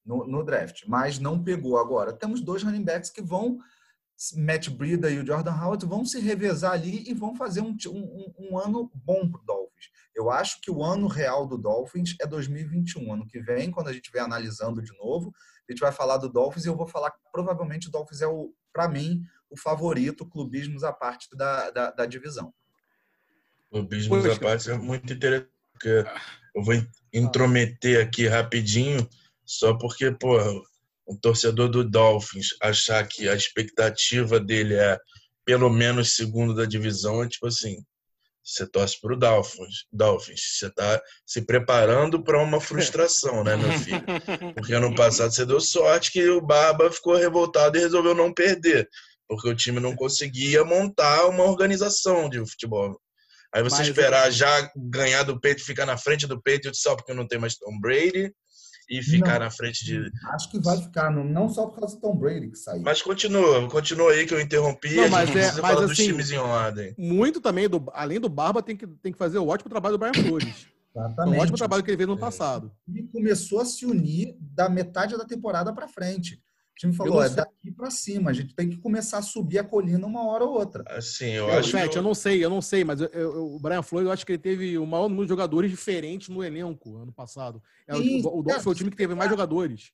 no, 0.04 0.26
no 0.26 0.42
draft, 0.42 0.82
mas 0.88 1.20
não 1.20 1.42
pegou 1.42 1.78
agora. 1.78 2.12
Temos 2.12 2.40
dois 2.40 2.64
running 2.64 2.82
backs 2.82 3.08
que 3.08 3.22
vão 3.22 3.58
Matt 4.36 4.68
Brida 4.68 5.10
e 5.10 5.18
o 5.18 5.26
Jordan 5.26 5.52
Howard 5.52 5.84
vão 5.86 6.04
se 6.04 6.20
revezar 6.20 6.72
ali 6.72 7.08
e 7.08 7.14
vão 7.14 7.34
fazer 7.34 7.60
um, 7.60 7.76
um, 7.88 8.34
um 8.38 8.58
ano 8.58 8.90
bom 8.94 9.28
para 9.28 9.40
o 9.40 9.44
Dolphins. 9.44 9.90
Eu 10.14 10.30
acho 10.30 10.60
que 10.60 10.70
o 10.70 10.82
ano 10.82 11.08
real 11.08 11.46
do 11.46 11.58
Dolphins 11.58 12.14
é 12.20 12.26
2021. 12.26 13.12
Ano 13.12 13.26
que 13.26 13.40
vem, 13.40 13.70
quando 13.70 13.88
a 13.88 13.92
gente 13.92 14.02
estiver 14.02 14.20
analisando 14.20 14.80
de 14.80 14.92
novo, 14.96 15.34
a 15.68 15.72
gente 15.72 15.80
vai 15.80 15.90
falar 15.90 16.18
do 16.18 16.28
Dolphins 16.28 16.64
e 16.64 16.68
eu 16.68 16.76
vou 16.76 16.86
falar 16.86 17.10
que 17.10 17.18
provavelmente 17.32 17.88
o 17.88 17.90
Dolphins 17.90 18.22
é, 18.22 18.26
para 18.72 18.88
mim, 18.88 19.22
o 19.50 19.56
favorito, 19.56 20.26
clubismos 20.26 20.84
à 20.84 20.92
parte 20.92 21.28
da, 21.36 21.70
da, 21.70 21.90
da 21.90 22.06
divisão. 22.06 22.52
Clubismos 23.70 24.24
à 24.26 24.38
parte 24.38 24.70
é 24.70 24.78
muito 24.78 25.12
interessante, 25.12 25.50
porque 25.72 26.04
eu 26.54 26.62
vou 26.62 26.74
intrometer 27.12 28.04
aqui 28.06 28.28
rapidinho, 28.28 29.08
só 29.44 29.74
porque, 29.76 30.12
pô, 30.12 30.38
o 31.06 31.16
torcedor 31.16 31.68
do 31.68 31.84
Dolphins 31.84 32.48
achar 32.62 33.06
que 33.06 33.28
a 33.28 33.34
expectativa 33.34 34.40
dele 34.40 34.74
é 34.74 34.98
pelo 35.44 35.68
menos 35.68 36.16
segundo 36.16 36.54
da 36.54 36.64
divisão, 36.64 37.22
é 37.22 37.28
tipo 37.28 37.46
assim, 37.46 37.76
você 38.42 38.66
torce 38.66 39.00
para 39.00 39.14
o 39.14 39.18
Dolphins, 39.18 39.86
Dolphins, 39.92 40.40
você 40.58 40.66
está 40.66 41.02
se 41.26 41.42
preparando 41.42 42.22
para 42.22 42.42
uma 42.42 42.60
frustração, 42.60 43.42
né, 43.42 43.56
meu 43.56 43.72
filho? 43.78 44.04
Porque 44.54 44.74
ano 44.74 44.94
passado 44.94 45.32
você 45.32 45.46
deu 45.46 45.60
sorte 45.60 46.12
que 46.12 46.28
o 46.28 46.42
Barba 46.42 46.90
ficou 46.90 47.14
revoltado 47.14 47.76
e 47.76 47.80
resolveu 47.80 48.14
não 48.14 48.32
perder, 48.32 48.88
porque 49.28 49.48
o 49.48 49.56
time 49.56 49.80
não 49.80 49.96
conseguia 49.96 50.64
montar 50.64 51.26
uma 51.26 51.44
organização 51.44 52.28
de 52.28 52.38
futebol. 52.40 53.00
Aí 53.54 53.62
você 53.62 53.78
Mas, 53.78 53.88
esperar 53.88 54.30
já 54.30 54.70
ganhar 54.76 55.22
do 55.22 55.40
peito, 55.40 55.64
ficar 55.64 55.86
na 55.86 55.96
frente 55.96 56.26
do 56.26 56.42
peito 56.42 56.74
só 56.74 56.96
porque 56.96 57.14
não 57.14 57.26
tem 57.26 57.38
mais 57.38 57.56
Tom 57.56 57.78
Brady, 57.80 58.30
e 58.88 59.02
ficar 59.02 59.34
não, 59.34 59.46
na 59.46 59.50
frente 59.50 59.84
de. 59.84 60.10
Acho 60.32 60.50
que 60.50 60.58
vai 60.58 60.76
ficar, 60.80 61.10
não, 61.10 61.24
não 61.24 61.48
só 61.48 61.66
por 61.66 61.80
causa 61.80 61.96
do 61.96 62.00
Tom 62.00 62.16
Brady 62.16 62.48
que 62.48 62.58
saiu. 62.58 62.82
Mas 62.82 63.02
continua, 63.02 63.68
continua 63.68 64.12
aí 64.12 64.26
que 64.26 64.34
eu 64.34 64.40
interrompi. 64.40 64.94
Não, 64.94 65.08
mas 65.08 65.30
é, 65.30 65.60
mas 65.60 65.76
assim, 65.76 65.86
dos 65.86 65.96
times 65.96 66.30
em 66.30 66.38
ordem. 66.38 66.94
Muito 66.98 67.40
também, 67.40 67.68
do, 67.68 67.84
além 67.92 68.20
do 68.20 68.28
Barba, 68.28 68.62
tem 68.62 68.76
que, 68.76 68.86
tem 68.86 69.12
que 69.12 69.18
fazer 69.18 69.38
o 69.38 69.48
ótimo 69.48 69.70
trabalho 69.70 69.96
do 69.96 69.98
Brian 69.98 70.14
Flores. 70.14 70.66
Exatamente. 70.96 71.36
Um 71.36 71.40
ótimo 71.40 71.58
trabalho 71.58 71.82
que 71.82 71.90
ele 71.90 71.96
fez 71.96 72.08
no 72.08 72.14
é. 72.14 72.18
passado. 72.18 72.70
E 72.88 73.02
começou 73.04 73.60
a 73.60 73.64
se 73.64 73.84
unir 73.84 74.36
da 74.40 74.68
metade 74.68 75.16
da 75.16 75.24
temporada 75.24 75.72
para 75.72 75.88
frente. 75.88 76.40
O 76.74 76.76
time 76.76 76.92
falou, 76.92 77.22
é 77.22 77.28
daqui 77.28 77.70
para 77.70 77.88
cima, 77.88 78.30
a 78.30 78.32
gente 78.32 78.52
tem 78.52 78.68
que 78.68 78.78
começar 78.78 79.18
a 79.18 79.22
subir 79.22 79.58
a 79.58 79.64
colina 79.64 80.04
uma 80.04 80.26
hora 80.26 80.44
ou 80.44 80.54
outra. 80.54 80.82
Assim, 80.88 81.26
eu, 81.26 81.48
eu 81.48 81.58
acho 81.58 81.70
Chat, 81.70 81.88
que... 81.88 81.98
eu 81.98 82.02
não 82.02 82.14
sei, 82.14 82.44
eu 82.44 82.50
não 82.50 82.60
sei, 82.60 82.82
mas 82.82 83.00
eu, 83.00 83.06
eu, 83.12 83.54
o 83.54 83.60
Brian 83.60 83.80
Flores, 83.80 84.06
eu 84.06 84.12
acho 84.12 84.26
que 84.26 84.32
ele 84.32 84.42
teve 84.42 84.76
o 84.76 84.84
maior 84.84 85.08
número 85.08 85.24
de 85.24 85.28
jogadores 85.28 85.70
diferentes 85.70 86.28
no 86.28 86.42
elenco 86.42 86.96
ano 86.96 87.12
passado. 87.12 87.62
É, 87.86 87.94
Sim, 87.94 88.22
o, 88.24 88.40
o, 88.40 88.60
foi 88.60 88.72
o 88.72 88.74
time 88.74 88.90
que 88.90 88.96
teve 88.96 89.14
mais 89.14 89.30
jogadores. 89.30 89.92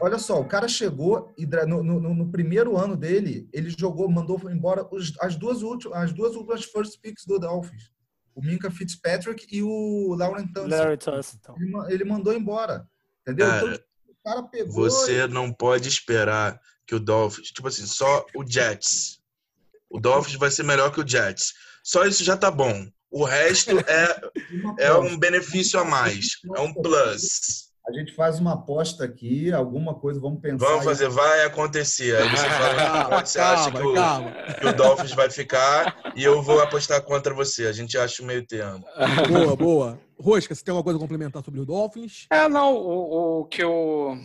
Olha 0.00 0.18
só, 0.18 0.40
o 0.40 0.46
cara 0.46 0.66
chegou 0.68 1.30
e 1.36 1.44
no, 1.44 1.82
no, 1.82 2.14
no 2.14 2.30
primeiro 2.30 2.78
ano 2.78 2.96
dele, 2.96 3.46
ele 3.52 3.68
jogou, 3.68 4.08
mandou 4.08 4.40
embora 4.50 4.88
os, 4.90 5.12
as, 5.20 5.36
duas 5.36 5.60
últimas, 5.60 5.98
as 5.98 6.12
duas 6.14 6.34
últimas 6.34 6.64
first 6.64 6.98
picks 7.00 7.26
do 7.26 7.38
Dolphins. 7.38 7.92
O 8.34 8.40
Minka 8.40 8.70
Fitzpatrick 8.70 9.46
e 9.54 9.62
o 9.62 10.14
Lauren 10.14 10.46
Tunsil. 10.46 10.70
Ele, 11.58 11.72
ele 11.90 12.04
mandou 12.04 12.32
embora. 12.32 12.88
Entendeu? 13.20 13.46
Cara, 13.46 13.74
então, 13.74 13.84
cara 14.24 14.42
pegou. 14.42 14.72
Você 14.72 15.24
e... 15.24 15.28
não 15.28 15.52
pode 15.52 15.88
esperar 15.88 16.60
que 16.86 16.94
o 16.94 17.00
Dolphins. 17.00 17.48
Tipo 17.48 17.68
assim, 17.68 17.86
só 17.86 18.24
o 18.34 18.44
Jets. 18.46 19.20
O 19.90 20.00
Dolphins 20.00 20.36
vai 20.36 20.50
ser 20.50 20.62
melhor 20.62 20.92
que 20.92 21.00
o 21.00 21.06
Jets. 21.06 21.52
Só 21.84 22.04
isso 22.04 22.24
já 22.24 22.36
tá 22.36 22.50
bom. 22.50 22.86
O 23.10 23.24
resto 23.24 23.78
é, 23.80 24.30
é 24.78 24.94
um 24.94 25.18
benefício 25.18 25.78
a 25.78 25.84
mais. 25.84 26.38
É 26.56 26.60
um 26.60 26.72
plus. 26.72 27.70
A 27.86 27.92
gente 27.92 28.14
faz 28.14 28.38
uma 28.38 28.52
aposta 28.52 29.04
aqui, 29.04 29.52
alguma 29.52 29.92
coisa, 29.92 30.20
vamos 30.20 30.40
pensar. 30.40 30.64
Vamos 30.64 30.84
fazer, 30.84 31.08
vai 31.08 31.44
acontecer. 31.44 32.16
Aí 32.16 32.28
você 32.28 32.48
fala, 32.48 33.26
você 33.26 33.38
calma, 33.38 33.60
acha 33.60 33.70
que 33.72 33.82
o, 33.82 34.54
que 34.60 34.66
o, 34.66 34.72
Dolphins 34.72 35.12
vai 35.12 35.28
ficar 35.28 36.12
e 36.14 36.22
eu 36.22 36.40
vou 36.40 36.60
apostar 36.60 37.02
contra 37.02 37.34
você. 37.34 37.66
A 37.66 37.72
gente 37.72 37.98
acha 37.98 38.22
o 38.22 38.26
meio 38.26 38.46
termo. 38.46 38.84
Boa, 39.28 39.56
boa. 39.56 40.00
Rosca, 40.22 40.54
você 40.54 40.62
tem 40.62 40.72
alguma 40.72 40.84
coisa 40.84 40.98
a 40.98 41.00
complementar 41.00 41.44
sobre 41.44 41.60
o 41.60 41.66
Dolphins? 41.66 42.26
É, 42.30 42.48
não, 42.48 42.74
o, 42.76 43.40
o 43.40 43.44
que 43.46 43.64
o 43.64 44.16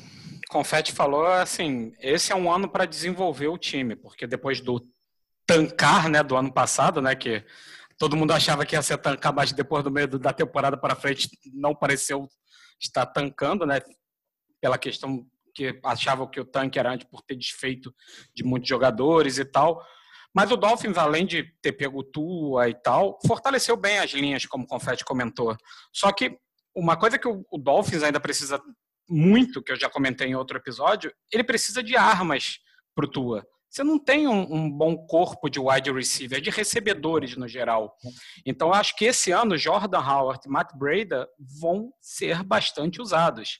Confetti 0.49 0.91
falou, 0.91 1.25
assim, 1.25 1.93
esse 1.99 2.31
é 2.31 2.36
um 2.36 2.51
ano 2.51 2.69
para 2.69 2.86
desenvolver 2.86 3.47
o 3.47 3.57
time, 3.57 3.95
porque 3.95 4.27
depois 4.27 4.62
do 4.62 4.88
tancar, 5.45 6.07
né, 6.10 6.21
do 6.21 6.36
ano 6.36 6.53
passado, 6.53 7.01
né, 7.01 7.15
que 7.15 7.43
todo 7.97 8.15
mundo 8.15 8.31
achava 8.31 8.65
que 8.65 8.75
ia 8.75 8.81
ser 8.81 8.97
tancar, 8.97 9.33
mas 9.33 9.51
depois 9.51 9.83
do 9.83 9.89
meio 9.89 10.07
da 10.07 10.31
temporada 10.31 10.77
para 10.77 10.95
frente 10.95 11.29
não 11.53 11.73
pareceu 11.73 12.27
estar 12.79 13.05
tancando, 13.07 13.65
né, 13.65 13.81
pela 14.62 14.77
questão 14.77 15.25
que 15.53 15.79
achavam 15.83 16.29
que 16.29 16.39
o 16.39 16.45
tanque 16.45 16.77
era 16.77 16.91
antes 16.91 17.07
por 17.10 17.23
ter 17.23 17.36
desfeito 17.36 17.91
de 18.36 18.43
muitos 18.43 18.69
jogadores 18.69 19.39
e 19.39 19.45
tal. 19.45 19.83
Mas 20.38 20.52
o 20.52 20.56
Dolphins, 20.56 21.00
além 21.00 21.26
de 21.26 21.52
ter 21.63 21.71
pego 21.71 22.04
Tua 22.04 22.69
e 22.69 22.76
tal, 22.76 23.17
fortaleceu 23.26 23.76
bem 23.76 23.97
as 23.97 24.12
linhas, 24.12 24.45
como 24.45 24.65
o 24.65 24.67
Confetti 24.67 25.04
comentou. 25.04 25.58
Só 25.91 26.12
que 26.12 26.38
uma 26.76 26.95
coisa 26.95 27.17
que 27.17 27.28
o 27.28 27.58
Dolphins 27.58 28.04
ainda 28.04 28.19
precisa 28.19 28.62
muito, 29.10 29.63
que 29.63 29.71
eu 29.71 29.76
já 29.76 29.89
comentei 29.89 30.28
em 30.28 30.36
outro 30.36 30.56
episódio, 30.56 31.12
ele 31.34 31.43
precisa 31.43 31.82
de 31.82 31.97
armas 31.97 32.60
para 32.93 33.06
o 33.06 33.10
Tua. 33.10 33.47
Você 33.67 33.84
não 33.84 33.97
tem 33.97 34.28
um, 34.28 34.41
um, 34.54 34.69
bom 34.69 34.95
corpo 35.08 35.50
de 35.50 35.60
wide 35.60 35.91
receiver, 35.91 36.39
de 36.39 36.52
recebedores 36.52 37.36
no 37.36 37.47
geral. 37.47 37.97
Então, 38.45 38.71
acho 38.71 38.95
que 38.95 39.06
esse 39.06 39.32
ano 39.32 39.58
Jordan 39.58 40.02
Howard 40.02 40.41
e 40.45 40.50
Matt 40.52 40.71
Breda 40.76 41.28
vão 41.60 41.91
ser 42.00 42.43
bastante 42.43 43.02
usados. 43.02 43.60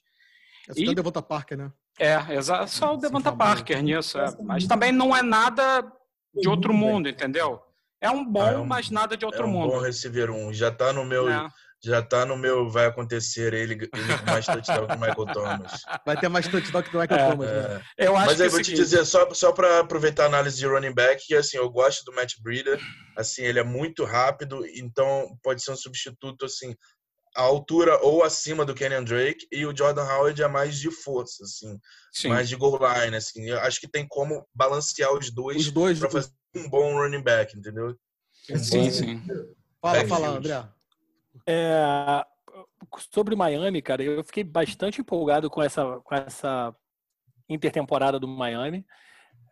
É 0.70 0.74
e... 0.80 0.88
o 0.88 0.94
Devonta 0.94 1.24
Parker, 1.24 1.58
né? 1.58 1.72
É, 2.00 2.36
exato. 2.36 2.70
Só 2.70 2.94
o 2.94 2.98
Devonta 2.98 3.32
Parker 3.32 3.82
nisso. 3.82 4.20
É. 4.20 4.28
Mas 4.44 4.68
também 4.68 4.92
não 4.92 5.16
é 5.16 5.24
nada 5.24 5.92
de 6.40 6.50
outro 6.50 6.74
mundo, 6.74 7.10
entendeu? 7.10 7.62
É 8.02 8.10
um 8.10 8.24
bom, 8.24 8.42
ah, 8.42 8.52
é 8.52 8.58
um, 8.58 8.66
mas 8.66 8.90
nada 8.90 9.18
de 9.18 9.26
outro 9.26 9.44
é 9.44 9.46
um 9.46 9.50
mundo. 9.50 9.72
bom 9.72 9.80
receber 9.80 10.30
um. 10.30 10.54
Já 10.54 10.72
tá 10.72 10.94
no 10.94 11.04
meu. 11.04 11.28
É. 11.30 11.48
Já 11.84 12.02
tá 12.02 12.26
no 12.26 12.38
meu. 12.38 12.70
Vai 12.70 12.86
acontecer 12.86 13.54
ele, 13.54 13.74
ele 13.74 14.18
com 14.18 14.26
mais 14.32 14.46
touchdown 14.46 14.88
que 14.88 14.96
o 14.96 15.00
Michael 15.00 15.34
Thomas. 15.34 15.82
Vai 16.06 16.18
ter 16.20 16.30
mais 16.30 16.48
touchdown 16.48 16.84
que 16.84 16.96
o 16.96 17.02
Michael 17.02 17.20
é, 17.20 17.30
Thomas. 17.32 17.50
Né? 17.50 17.84
É. 17.98 18.08
Eu 18.08 18.16
acho 18.16 18.26
mas 18.28 18.42
aí 18.42 18.50
vou 18.50 18.62
te 18.62 18.74
dizer, 18.74 19.04
só, 19.06 19.32
só 19.34 19.52
para 19.52 19.80
aproveitar 19.80 20.24
a 20.24 20.28
análise 20.28 20.58
de 20.58 20.68
running 20.68 20.94
back, 20.94 21.26
que 21.26 21.36
assim, 21.36 21.58
eu 21.58 21.70
gosto 21.70 22.04
do 22.06 22.14
Matt 22.14 22.34
Breeder. 22.42 22.80
Assim, 23.16 23.42
ele 23.42 23.60
é 23.60 23.64
muito 23.64 24.04
rápido, 24.04 24.64
então 24.76 25.36
pode 25.42 25.64
ser 25.64 25.72
um 25.72 25.76
substituto 25.76 26.46
assim 26.46 26.76
a 27.38 27.44
altura 27.44 28.04
ou 28.04 28.24
acima 28.24 28.66
do 28.66 28.74
Kenyon 28.74 29.04
Drake 29.04 29.48
e 29.52 29.64
o 29.64 29.76
Jordan 29.76 30.04
Howard 30.04 30.42
é 30.42 30.48
mais 30.48 30.80
de 30.80 30.90
força, 30.90 31.44
assim, 31.44 31.80
Sim. 32.12 32.30
mais 32.30 32.50
de 32.50 32.56
goal 32.56 32.80
line, 32.80 33.16
assim. 33.16 33.48
Eu 33.48 33.60
acho 33.60 33.80
que 33.80 33.88
tem 33.88 34.08
como 34.08 34.44
balancear 34.56 35.14
os 35.14 35.30
dois, 35.30 35.58
os 35.58 35.72
dois 35.72 36.00
para 36.00 36.10
fazer 36.10 36.32
um 36.56 36.68
bom 36.68 36.96
running 36.96 37.22
back, 37.22 37.56
entendeu? 37.56 37.96
Um 38.50 38.58
sim, 38.58 38.90
sim. 38.90 39.22
Fala, 39.80 40.08
fala, 40.08 40.28
André. 40.30 40.68
É, 41.46 42.26
sobre 43.12 43.36
Miami, 43.36 43.84
cara, 43.84 44.02
eu 44.02 44.24
fiquei 44.24 44.44
bastante 44.44 45.00
empolgado 45.00 45.48
com 45.48 45.62
essa, 45.62 46.00
com 46.04 46.16
essa 46.16 46.76
intertemporada 47.48 48.20
do 48.20 48.28
Miami. 48.28 48.84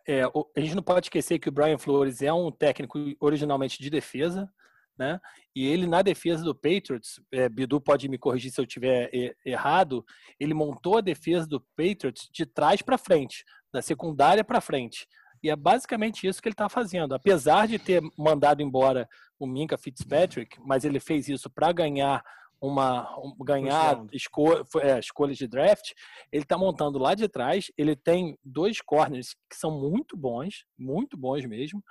É, 0.08 0.22
a 0.24 0.60
gente 0.60 0.74
não 0.74 0.82
pode 0.82 1.06
esquecer 1.06 1.38
que 1.38 1.48
o 1.48 1.52
Brian 1.52 1.78
Flores 1.78 2.20
é 2.20 2.32
um 2.32 2.50
técnico 2.50 2.98
originalmente 3.20 3.80
de 3.80 3.88
defesa, 3.88 4.52
né? 4.98 5.20
E 5.54 5.66
ele, 5.66 5.86
na 5.86 6.02
defesa 6.02 6.42
do 6.42 6.54
Patriots, 6.54 7.20
é, 7.32 7.48
Bidu 7.48 7.80
pode 7.80 8.08
me 8.08 8.18
corrigir 8.18 8.50
se 8.50 8.60
eu 8.60 8.66
tiver 8.66 9.10
errado, 9.44 10.04
ele 10.38 10.54
montou 10.54 10.98
a 10.98 11.02
defesa 11.02 11.46
do 11.46 11.60
Patriots 11.76 12.28
de 12.32 12.46
trás 12.46 12.82
para 12.82 12.98
frente, 12.98 13.44
da 13.72 13.82
secundária 13.82 14.44
para 14.44 14.60
frente. 14.60 15.06
E 15.42 15.50
é 15.50 15.56
basicamente 15.56 16.26
isso 16.26 16.40
que 16.40 16.48
ele 16.48 16.54
está 16.54 16.68
fazendo. 16.68 17.14
Apesar 17.14 17.68
de 17.68 17.78
ter 17.78 18.02
mandado 18.18 18.62
embora 18.62 19.08
o 19.38 19.46
Minka 19.46 19.76
Fitzpatrick, 19.76 20.58
mas 20.60 20.84
ele 20.84 20.98
fez 20.98 21.28
isso 21.28 21.50
para 21.50 21.72
ganhar 21.72 22.24
uma 22.58 23.14
um, 23.18 23.36
ganhar 23.44 24.02
escolha, 24.12 24.64
é, 24.80 24.98
escolhas 24.98 25.36
de 25.36 25.46
draft, 25.46 25.92
ele 26.32 26.42
está 26.42 26.56
montando 26.56 26.98
lá 26.98 27.14
de 27.14 27.28
trás. 27.28 27.70
Ele 27.76 27.94
tem 27.94 28.38
dois 28.42 28.80
corners 28.80 29.36
que 29.48 29.56
são 29.56 29.70
muito 29.70 30.16
bons, 30.16 30.64
muito 30.78 31.16
bons 31.16 31.44
mesmo 31.44 31.82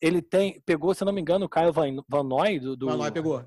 ele 0.00 0.22
tem, 0.22 0.60
pegou, 0.64 0.94
se 0.94 1.04
não 1.04 1.12
me 1.12 1.20
engano, 1.20 1.46
o 1.46 1.48
Kyle 1.48 1.72
Van, 1.72 2.02
Van 2.08 2.22
Noy 2.22 2.60
do, 2.60 2.76
do, 2.76 2.86
Van 2.86 2.96
Noy 2.96 3.10
pegou. 3.10 3.44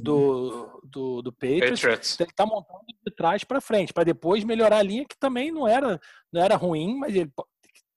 do, 0.00 0.80
do, 0.84 1.22
do 1.22 1.32
Patriots. 1.32 1.80
Patriots. 1.80 2.20
Ele 2.20 2.30
está 2.30 2.46
montando 2.46 2.84
de 2.86 3.14
trás 3.14 3.42
para 3.42 3.60
frente, 3.60 3.92
para 3.92 4.04
depois 4.04 4.44
melhorar 4.44 4.78
a 4.78 4.82
linha, 4.82 5.04
que 5.04 5.18
também 5.18 5.50
não 5.50 5.66
era, 5.66 6.00
não 6.32 6.42
era 6.42 6.56
ruim, 6.56 6.96
mas 6.98 7.14
ele 7.14 7.32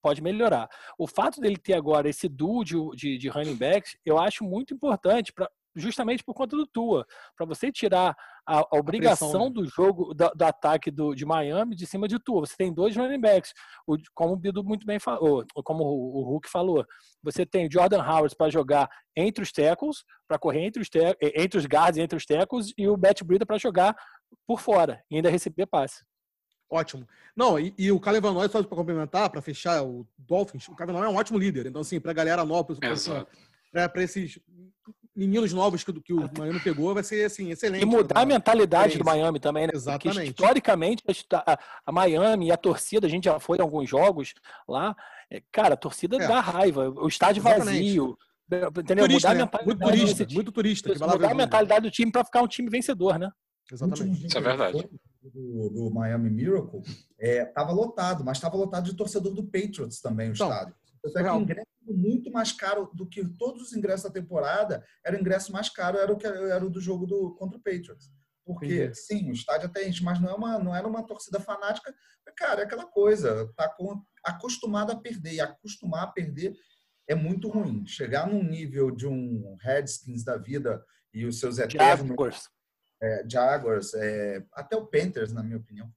pode 0.02 0.22
melhorar. 0.22 0.70
O 0.98 1.08
fato 1.08 1.40
dele 1.40 1.58
ter 1.58 1.74
agora 1.74 2.10
esse 2.10 2.28
duo 2.28 2.64
de, 2.64 2.76
de, 2.96 3.18
de 3.18 3.30
running 3.30 3.56
backs, 3.56 3.98
eu 4.06 4.20
acho 4.20 4.44
muito 4.44 4.74
importante 4.74 5.32
para 5.34 5.50
justamente 5.76 6.24
por 6.24 6.34
conta 6.34 6.56
do 6.56 6.66
Tua, 6.66 7.06
para 7.36 7.46
você 7.46 7.72
tirar 7.72 8.16
a, 8.48 8.60
a 8.60 8.78
obrigação 8.78 9.30
a 9.30 9.32
pressão, 9.32 9.48
né? 9.48 9.54
do 9.54 9.68
jogo, 9.68 10.14
do, 10.14 10.30
do, 10.30 10.44
ataque 10.44 10.92
do, 10.92 11.16
de 11.16 11.26
Miami 11.26 11.76
de 11.76 11.86
cima 11.86 12.08
de 12.08 12.20
Tua. 12.20 12.42
Você 12.42 12.56
tem 12.56 12.74
dois 12.74 12.96
running 12.96 13.20
backs, 13.20 13.54
o, 13.88 13.98
como 14.14 14.34
o 14.34 14.38
Bido 14.38 14.64
muito 14.64 14.86
bem 14.86 15.00
falou, 15.00 15.46
como 15.64 15.84
o, 15.84 16.20
o 16.20 16.24
Hulk 16.24 16.50
falou. 16.50 16.86
Você 17.24 17.46
tem 17.46 17.70
Jordan 17.72 18.04
Howard 18.04 18.36
para 18.36 18.52
jogar 18.52 18.90
entre 19.16 19.44
os 19.44 19.52
tackles, 19.52 20.04
para 20.28 20.38
correr 20.38 20.66
entre 20.66 20.82
os, 20.82 20.90
entre 21.22 21.58
os 21.58 21.66
guards, 21.66 21.98
entre 21.98 22.18
os 22.18 22.26
tackles, 22.26 22.72
e 22.78 22.88
o 22.88 22.98
Matt 22.98 23.24
Breida 23.24 23.46
para 23.46 23.58
jogar 23.58 23.96
por 24.48 24.60
fora 24.60 25.02
e 25.10 25.16
ainda 25.16 25.30
receber 25.30 25.66
passe. 25.66 26.04
Ótimo. 26.70 27.08
Não, 27.36 27.60
e, 27.60 27.74
e 27.78 27.92
o 27.92 28.00
Calevanoy, 28.00 28.50
só 28.50 28.62
para 28.64 28.76
complementar, 28.76 29.30
para 29.30 29.42
fechar 29.42 29.84
o 29.84 30.08
Dolphins, 30.18 30.68
o 30.68 30.76
Calevanoy 30.76 31.08
é 31.08 31.12
um 31.12 31.18
ótimo 31.18 31.38
líder. 31.38 31.68
Então, 31.68 31.82
assim, 31.82 32.00
para 32.00 32.12
a 32.12 32.16
galera 32.16 32.44
nova, 32.44 32.76
para 33.72 34.04
esses 34.04 34.40
meninos 35.16 35.54
novos 35.54 35.84
que, 35.84 35.94
que 36.02 36.14
o 36.14 36.30
Miami 36.38 36.60
pegou, 36.60 36.94
vai 36.94 37.04
ser 37.04 37.26
assim, 37.26 37.52
excelente. 37.52 37.82
E 37.82 37.86
mudar 37.86 38.20
a 38.20 38.26
mentalidade 38.26 38.98
do 38.98 39.06
Miami 39.06 39.40
também, 39.40 39.68
né? 39.68 39.72
Exatamente. 39.74 40.16
Porque, 40.16 40.30
historicamente, 40.30 41.04
a, 41.34 41.60
a 41.86 41.92
Miami 41.92 42.48
e 42.48 42.52
a 42.52 42.58
torcida, 42.58 43.08
a 43.08 43.10
gente 43.10 43.26
já 43.26 43.40
foi 43.40 43.58
em 43.58 43.62
alguns 43.62 43.90
jogos 43.90 44.34
lá, 44.68 44.96
É, 45.30 45.42
cara, 45.52 45.74
a 45.74 45.78
torcida 45.78 46.18
é. 46.18 46.28
dá 46.28 46.40
raiva. 46.40 46.90
O 46.90 47.08
estádio 47.08 47.42
Exatamente. 47.42 47.66
vazio. 47.66 48.18
Entendeu? 48.48 49.08
Turista, 49.08 49.30
mudar 49.30 49.34
né? 49.34 49.42
a 49.42 49.46
mentalidade. 49.46 49.66
Muito 49.66 49.82
turista, 49.82 50.34
muito 50.34 50.52
turista. 50.52 50.90
mudar 51.08 51.32
a 51.32 51.36
mentalidade 51.36 51.82
do 51.84 51.92
time 51.92 52.12
para 52.12 52.24
ficar 52.24 52.42
um 52.44 52.48
time 52.48 52.70
vencedor, 52.70 53.18
né? 53.18 53.32
Exatamente. 53.72 54.28
Isso 54.28 54.38
é 54.38 54.42
verdade. 54.42 54.90
Do, 55.24 55.70
do 55.70 55.90
Miami 55.90 56.30
Miracle, 56.30 56.82
estava 57.20 57.72
é, 57.72 57.74
lotado, 57.74 58.24
mas 58.24 58.38
estava 58.38 58.56
lotado 58.56 58.86
de 58.86 58.96
torcedor 58.96 59.34
do 59.34 59.44
Patriots 59.44 60.00
também, 60.00 60.30
o 60.30 60.34
então, 60.34 60.48
estádio. 60.48 60.76
Até 61.04 61.24
que 61.24 61.36
ingresso 61.38 61.75
muito 61.96 62.32
mais 62.32 62.52
caro 62.52 62.90
do 62.94 63.08
que 63.08 63.26
todos 63.38 63.62
os 63.62 63.74
ingressos 63.74 64.04
da 64.04 64.12
temporada, 64.12 64.84
era 65.04 65.16
o 65.16 65.20
ingresso 65.20 65.52
mais 65.52 65.70
caro, 65.70 65.98
era 65.98 66.12
o 66.12 66.18
que 66.18 66.28
era 66.28 66.66
o 66.66 66.70
do 66.70 66.82
jogo 66.82 67.06
do, 67.06 67.36
contra 67.36 67.58
o 67.58 67.62
Patriots. 67.62 68.12
Porque, 68.46 68.94
sim, 68.94 69.30
o 69.32 69.34
estádio 69.34 69.68
até 69.68 69.88
enche, 69.88 70.04
mas 70.04 70.22
não, 70.22 70.30
é 70.30 70.34
uma, 70.34 70.60
não 70.60 70.76
era 70.76 70.88
uma 70.88 71.02
torcida 71.02 71.40
fanática. 71.40 71.94
Cara, 72.38 72.62
é 72.62 72.66
aquela 72.66 72.86
coisa, 72.86 73.52
tá 73.56 73.68
com, 73.68 74.04
acostumado 74.24 74.92
a 74.92 74.96
perder. 74.96 75.34
E 75.34 75.42
acostumar 75.42 76.04
a 76.04 76.08
perder 76.08 76.56
é 77.08 77.16
muito 77.16 77.50
ruim. 77.50 77.86
Chegar 77.88 78.28
num 78.28 78.44
nível 78.44 78.92
de 78.92 79.08
um 79.08 79.56
Redskins 79.60 80.24
da 80.24 80.38
vida 80.38 80.84
e 81.12 81.26
os 81.26 81.40
seus 81.40 81.58
eternos... 81.58 82.08
Jaguars. 82.08 82.50
É, 83.02 83.26
Jaguars, 83.28 83.94
é, 83.96 84.44
até 84.54 84.76
o 84.78 84.86
Panthers, 84.86 85.34
na 85.34 85.42
minha 85.42 85.58
opinião. 85.58 85.92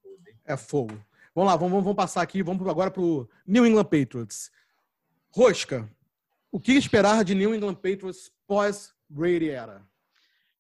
É 0.45 0.57
fogo. 0.57 0.99
Vamos 1.35 1.53
lá, 1.53 1.57
vamos, 1.57 1.85
vamos 1.85 1.97
passar 1.97 2.23
aqui, 2.23 2.43
vamos 2.43 2.67
agora 2.67 2.91
para 2.91 3.03
o 3.03 3.29
New 3.47 3.67
England 3.67 3.85
Patriots. 3.85 4.51
Rosca, 5.31 5.89
o 6.51 6.59
que 6.59 6.73
esperar 6.73 7.25
de 7.25 7.35
New 7.35 7.55
England 7.55 7.75
Patriots 7.75 8.33
pós 8.47 8.95
Brady 9.09 9.51
era? 9.51 9.87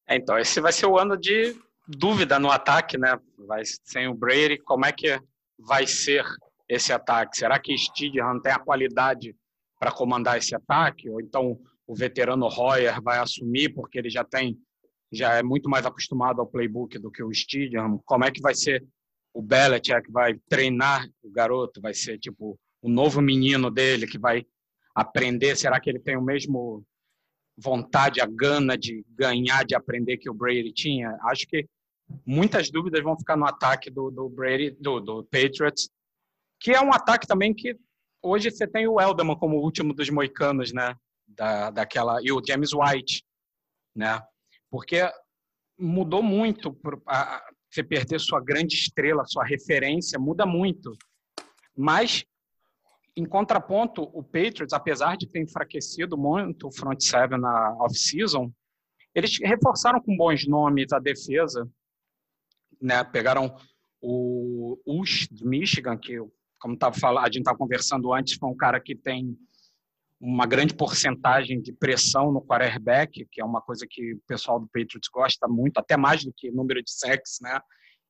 É, 0.07 0.17
então, 0.17 0.39
esse 0.39 0.61
vai 0.61 0.73
ser 0.73 0.87
o 0.87 0.99
ano 0.99 1.17
de 1.17 1.57
dúvida 1.87 2.39
no 2.39 2.51
ataque, 2.51 2.99
né? 2.99 3.19
Vai 3.39 3.63
sem 3.85 4.09
o 4.09 4.15
Brady, 4.15 4.59
como 4.59 4.85
é 4.85 4.93
que 4.93 5.19
vai 5.59 5.87
ser 5.87 6.25
esse 6.69 6.93
ataque? 6.93 7.39
Será 7.39 7.59
que 7.59 7.77
Stidham 7.77 8.41
tem 8.41 8.53
a 8.53 8.59
qualidade 8.59 9.35
para 9.79 9.91
comandar 9.91 10.37
esse 10.37 10.55
ataque? 10.55 11.09
Ou 11.09 11.21
então 11.21 11.59
o 11.87 11.95
veterano 11.95 12.49
Royer 12.49 13.01
vai 13.03 13.19
assumir 13.19 13.71
porque 13.75 13.99
ele 13.99 14.11
já 14.11 14.23
tem 14.25 14.59
já 15.11 15.35
é 15.37 15.43
muito 15.43 15.71
mais 15.71 15.87
acostumado 15.87 16.39
ao 16.39 16.47
playbook 16.47 16.99
do 16.99 17.11
que 17.11 17.23
o 17.23 17.33
Stidham? 17.33 17.99
Como 18.05 18.25
é 18.25 18.31
que 18.31 18.43
vai 18.43 18.55
ser 18.55 18.85
o 19.33 19.41
Belichick 19.41 20.11
vai 20.13 20.35
treinar 20.49 21.07
o 21.23 21.31
garoto? 21.31 21.81
Vai 21.81 21.95
ser 21.95 22.19
tipo 22.19 22.59
o 22.83 22.89
novo 22.91 23.23
menino 23.23 23.71
dele 23.71 24.07
que 24.07 24.19
vai 24.19 24.45
aprender? 25.01 25.57
Será 25.57 25.79
que 25.81 25.89
ele 25.89 26.01
tem 26.01 26.17
o 26.17 26.23
mesmo 26.23 26.85
vontade, 27.57 28.21
a 28.21 28.27
gana 28.27 28.77
de 28.77 29.05
ganhar, 29.11 29.65
de 29.65 29.75
aprender 29.75 30.17
que 30.17 30.29
o 30.29 30.35
Brady 30.35 30.73
tinha? 30.73 31.17
Acho 31.23 31.47
que 31.47 31.67
muitas 32.27 32.71
dúvidas 32.71 33.03
vão 33.03 33.17
ficar 33.17 33.37
no 33.37 33.47
ataque 33.47 33.91
do, 33.91 34.11
do 34.11 34.29
Brady, 34.29 34.71
do, 34.81 35.01
do 35.01 35.25
Patriots, 35.25 35.89
que 36.61 36.73
é 36.73 36.81
um 36.81 36.93
ataque 36.93 37.27
também 37.27 37.55
que 37.55 37.77
hoje 38.23 38.51
você 38.51 38.67
tem 38.67 38.89
o 38.89 39.01
Elderman 39.01 39.37
como 39.37 39.57
o 39.57 39.63
último 39.63 39.95
dos 39.95 40.11
moicanos, 40.11 40.73
né? 40.73 40.97
Da, 41.27 41.71
daquela 41.71 42.21
e 42.23 42.33
o 42.33 42.43
James 42.45 42.71
White, 42.73 43.23
né? 43.95 44.21
Porque 44.71 45.09
mudou 45.79 46.23
muito 46.23 46.77
a, 47.07 47.41
você 47.71 47.85
perder 47.85 48.19
sua 48.19 48.41
grande 48.41 48.75
estrela, 48.75 49.27
sua 49.27 49.45
referência, 49.45 50.19
muda 50.19 50.45
muito. 50.45 50.97
Mas 51.77 52.25
em 53.19 53.27
contraponto, 53.27 54.03
o 54.03 54.23
Patriots, 54.23 54.73
apesar 54.73 55.17
de 55.17 55.27
ter 55.27 55.41
enfraquecido 55.41 56.17
muito 56.17 56.69
o 56.69 56.73
front 56.73 57.01
seven 57.01 57.41
na 57.41 57.77
off-season, 57.81 58.53
eles 59.15 59.39
reforçaram 59.41 60.01
com 60.01 60.17
bons 60.17 60.47
nomes 60.47 60.93
a 60.93 60.99
defesa 60.99 61.69
né, 62.81 63.03
pegaram 63.05 63.55
o 64.01 64.79
Ush 64.87 65.29
de 65.31 65.45
Michigan, 65.45 65.97
que, 65.97 66.17
como 66.61 66.77
tava 66.77 66.99
falando, 66.99 67.25
a 67.25 67.27
gente 67.27 67.39
estava 67.39 67.59
conversando 67.59 68.13
antes, 68.13 68.35
foi 68.35 68.49
um 68.49 68.57
cara 68.57 68.81
que 68.81 68.95
tem 68.95 69.37
uma 70.21 70.47
grande 70.47 70.75
porcentagem 70.75 71.61
de 71.61 71.73
pressão 71.73 72.33
no 72.33 72.43
quarterback, 72.43 73.27
que 73.31 73.41
é 73.41 73.45
uma 73.45 73.61
coisa 73.61 73.87
que 73.89 74.15
o 74.15 74.21
pessoal 74.27 74.59
do 74.59 74.67
Patriots 74.67 75.09
gosta 75.13 75.47
muito, 75.47 75.79
até 75.79 75.97
mais 75.97 76.25
do 76.25 76.33
que 76.33 76.51
número 76.51 76.83
de 76.83 76.91
sacks, 76.91 77.39
né? 77.41 77.61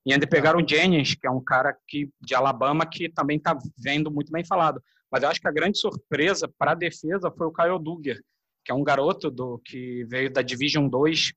E 0.05 0.13
ainda 0.13 0.25
pegaram 0.25 0.59
o 0.59 0.67
Jennings, 0.67 1.15
que 1.15 1.27
é 1.27 1.31
um 1.31 1.43
cara 1.43 1.75
que, 1.87 2.09
de 2.21 2.33
Alabama 2.33 2.85
que 2.85 3.09
também 3.09 3.37
está 3.37 3.57
vendo 3.77 4.09
muito 4.09 4.31
bem 4.31 4.43
falado. 4.43 4.81
Mas 5.11 5.23
eu 5.23 5.29
acho 5.29 5.41
que 5.41 5.47
a 5.47 5.51
grande 5.51 5.79
surpresa 5.79 6.47
para 6.57 6.71
a 6.71 6.75
defesa 6.75 7.31
foi 7.31 7.47
o 7.47 7.53
Kyle 7.53 7.81
Duggar, 7.81 8.17
que 8.63 8.71
é 8.71 8.75
um 8.75 8.83
garoto 8.83 9.31
do 9.31 9.59
que 9.59 10.03
veio 10.05 10.31
da 10.31 10.41
Division 10.41 10.87
2 10.87 11.33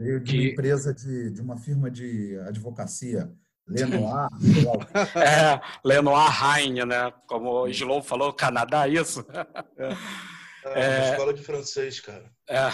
Veio 0.00 0.18
de 0.18 0.34
uma 0.34 0.44
empresa 0.46 0.94
de, 0.94 1.30
de 1.30 1.42
uma 1.42 1.58
firma 1.58 1.90
de 1.90 2.38
advocacia, 2.48 3.30
Lenoir. 3.68 4.30
é, 5.14 5.60
Lenoir 5.84 6.30
Rainha, 6.30 6.86
né? 6.86 7.12
Como 7.26 7.64
o 7.64 7.68
Slow 7.68 8.02
falou, 8.02 8.32
Canadá, 8.32 8.88
isso? 8.88 9.24
É, 9.76 9.92
é, 10.74 11.08
é 11.08 11.10
escola 11.10 11.34
de 11.34 11.42
francês, 11.42 12.00
cara. 12.00 12.32
É. 12.48 12.70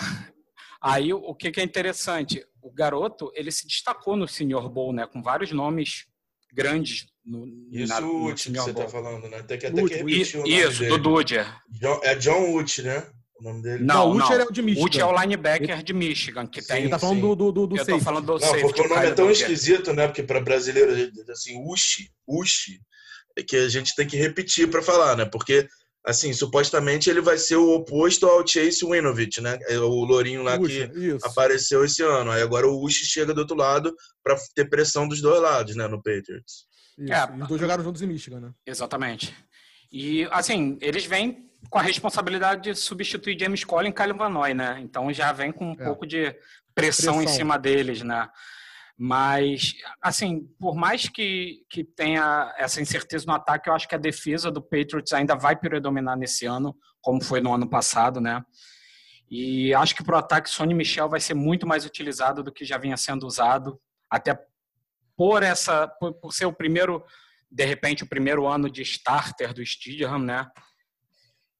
Aí 0.80 1.12
o 1.12 1.34
que, 1.34 1.50
que 1.50 1.60
é 1.60 1.64
interessante, 1.64 2.46
o 2.62 2.70
garoto 2.70 3.32
ele 3.34 3.50
se 3.50 3.66
destacou 3.66 4.16
no 4.16 4.28
Senior 4.28 4.68
Bowl, 4.68 4.92
né? 4.92 5.04
Com 5.04 5.20
vários 5.20 5.50
nomes 5.50 6.06
grandes 6.52 7.06
no, 7.26 7.46
Isso 7.72 7.92
na, 7.92 8.06
o 8.06 8.26
Uchi 8.26 8.52
que 8.52 8.58
você 8.58 8.70
está 8.70 8.88
falando, 8.88 9.28
né? 9.28 9.38
Até 9.38 9.56
que, 9.56 9.66
até 9.66 9.82
que 9.82 9.94
repetiu 9.94 10.40
o 10.40 10.42
nome 10.44 10.60
Isso, 10.60 10.80
dele. 10.80 10.98
do 10.98 10.98
Dude. 10.98 11.36
é 12.02 12.14
John 12.14 12.54
Uchi, 12.54 12.82
né? 12.82 13.06
o 13.38 13.42
nome 13.42 13.62
dele? 13.62 13.84
Não, 13.84 14.14
não, 14.14 14.32
é 14.32 14.44
o 14.44 14.50
de 14.50 14.62
Michigan. 14.62 14.86
Uchi 14.86 15.00
é 15.00 15.04
o 15.04 15.20
linebacker 15.20 15.82
de 15.82 15.92
Michigan, 15.92 16.46
que 16.46 16.62
sim, 16.62 16.68
tem... 16.68 16.80
Ele 16.82 16.88
tá 16.88 16.98
falando 16.98 17.16
sim. 17.16 17.20
do, 17.22 17.52
do, 17.52 17.66
do 17.66 17.76
Eu 17.76 17.86
tô 17.86 18.00
falando 18.00 18.26
do 18.26 18.32
não, 18.32 18.38
safety. 18.40 18.62
porque 18.62 18.80
o 18.80 18.88
nome 18.88 19.06
é 19.06 19.10
tão 19.12 19.30
esquisito, 19.30 19.92
né? 19.92 20.06
Porque 20.06 20.22
para 20.22 20.40
brasileiro, 20.40 20.92
assim, 21.30 21.62
Uchi, 21.66 22.10
Uchi, 22.26 22.80
é 23.36 23.42
que 23.42 23.56
a 23.56 23.68
gente 23.68 23.94
tem 23.94 24.06
que 24.06 24.16
repetir 24.16 24.68
para 24.68 24.82
falar, 24.82 25.16
né? 25.16 25.24
Porque, 25.26 25.68
assim, 26.04 26.32
supostamente 26.32 27.10
ele 27.10 27.20
vai 27.20 27.36
ser 27.36 27.56
o 27.56 27.74
oposto 27.74 28.26
ao 28.26 28.46
Chase 28.46 28.84
Winovich, 28.84 29.40
né? 29.40 29.58
É 29.68 29.78
o 29.78 30.04
lourinho 30.04 30.42
lá 30.42 30.58
Uchi, 30.58 30.88
que 30.88 30.98
isso. 30.98 31.26
apareceu 31.26 31.84
esse 31.84 32.02
ano. 32.02 32.30
Aí 32.30 32.40
agora 32.40 32.66
o 32.66 32.82
Uchi 32.82 33.04
chega 33.04 33.34
do 33.34 33.40
outro 33.40 33.56
lado 33.56 33.94
para 34.24 34.36
ter 34.54 34.68
pressão 34.68 35.06
dos 35.06 35.20
dois 35.20 35.40
lados, 35.40 35.76
né? 35.76 35.86
No 35.86 35.98
Patriots. 36.02 36.66
Isso. 36.98 37.12
É, 37.12 37.24
Os 37.42 37.48
dois 37.48 37.61
jogaram 37.61 37.85
juntos 37.85 38.02
em 38.02 38.06
Michigan, 38.06 38.40
né? 38.40 38.54
Exatamente. 38.64 39.35
E, 39.92 40.26
assim, 40.30 40.78
eles 40.80 41.04
vêm 41.04 41.50
com 41.70 41.78
a 41.78 41.82
responsabilidade 41.82 42.62
de 42.62 42.74
substituir 42.74 43.38
James 43.38 43.64
Collins 43.64 43.90
e 43.90 43.94
Kyle 43.94 44.12
Van 44.12 44.28
Noy, 44.28 44.54
né? 44.54 44.78
Então 44.80 45.12
já 45.12 45.32
vem 45.32 45.52
com 45.52 45.72
um 45.72 45.72
é. 45.72 45.85
pouco 45.85 46.06
de 46.06 46.32
pressão, 46.74 47.14
pressão, 47.16 47.22
em 47.22 47.28
cima 47.28 47.59
deles, 47.59 48.02
né? 48.02 48.28
Mas, 48.98 49.74
assim, 50.00 50.48
por 50.59 50.74
mais 50.74 51.09
que, 51.09 51.64
que 51.68 51.85
tenha 51.85 52.54
essa 52.56 52.80
incerteza 52.80 53.26
no 53.26 53.35
ataque, 53.35 53.68
eu 53.68 53.74
acho 53.74 53.87
que 53.87 53.94
a 53.94 53.98
defesa 53.98 54.50
do 54.50 54.62
Patriots 54.62 55.12
ainda 55.12 55.35
vai 55.35 55.54
predominar 55.54 56.16
nesse 56.16 56.46
ano, 56.46 56.74
como 57.02 57.22
foi 57.22 57.40
no 57.40 57.52
ano 57.52 57.68
passado, 57.68 58.20
né? 58.20 58.42
E 59.30 59.74
acho 59.74 59.94
que 59.94 60.04
para 60.04 60.16
o 60.16 60.18
ataque, 60.18 60.48
Sonny 60.48 60.72
Michel 60.72 61.09
vai 61.09 61.20
ser 61.20 61.35
muito 61.35 61.66
mais 61.66 61.85
utilizado 61.85 62.42
do 62.42 62.52
que 62.52 62.64
já 62.64 62.78
vinha 62.78 62.96
sendo 62.96 63.26
usado, 63.26 63.78
até 64.09 64.38
por 65.16 65.42
essa, 65.42 65.88
por, 65.88 66.14
por 66.14 66.33
ser 66.33 66.46
o 66.46 66.52
primeiro, 66.52 67.05
de 67.50 67.64
repente, 67.64 68.05
o 68.05 68.09
primeiro 68.09 68.46
ano 68.46 68.70
de 68.70 68.83
starter 68.83 69.55
do 69.55 69.64
Stidham, 69.64 70.18
né? 70.18 70.46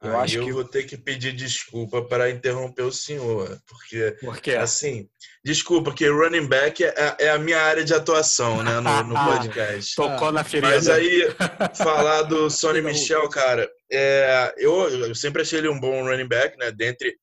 Eu 0.03 0.15
Aí 0.15 0.25
acho 0.25 0.37
eu 0.39 0.45
que 0.45 0.53
vou 0.53 0.65
ter 0.65 0.85
que 0.85 0.97
pedir 0.97 1.33
desculpa 1.33 2.03
para 2.03 2.31
interromper 2.31 2.83
o 2.83 2.93
senhor, 2.93 3.59
porque 3.67 4.15
Por 4.21 4.39
quê? 4.41 4.53
assim, 4.53 5.09
desculpa, 5.43 5.93
que 5.93 6.07
running 6.07 6.47
back 6.47 6.85
é, 6.85 7.17
é, 7.19 7.31
a 7.31 7.39
minha 7.39 7.59
área 7.59 7.83
de 7.83 7.95
atuação, 7.95 8.63
né, 8.63 8.79
no, 8.79 9.03
no 9.05 9.15
podcast. 9.25 9.97
Tocou 9.97 10.31
na 10.31 10.45
ferida. 10.45 10.75
Mas 10.75 10.87
aí 10.89 11.35
falar 11.75 12.23
do 12.23 12.51
Sonny 12.51 12.83
Michel, 12.83 13.27
cara, 13.31 13.69
é, 13.91 14.55
eu, 14.59 14.89
eu, 14.91 15.15
sempre 15.15 15.41
achei 15.41 15.61
ele 15.61 15.69
um 15.69 15.81
bom 15.81 16.05
running 16.05 16.29
back, 16.29 16.59
né? 16.59 16.71
Dentre 16.71 17.17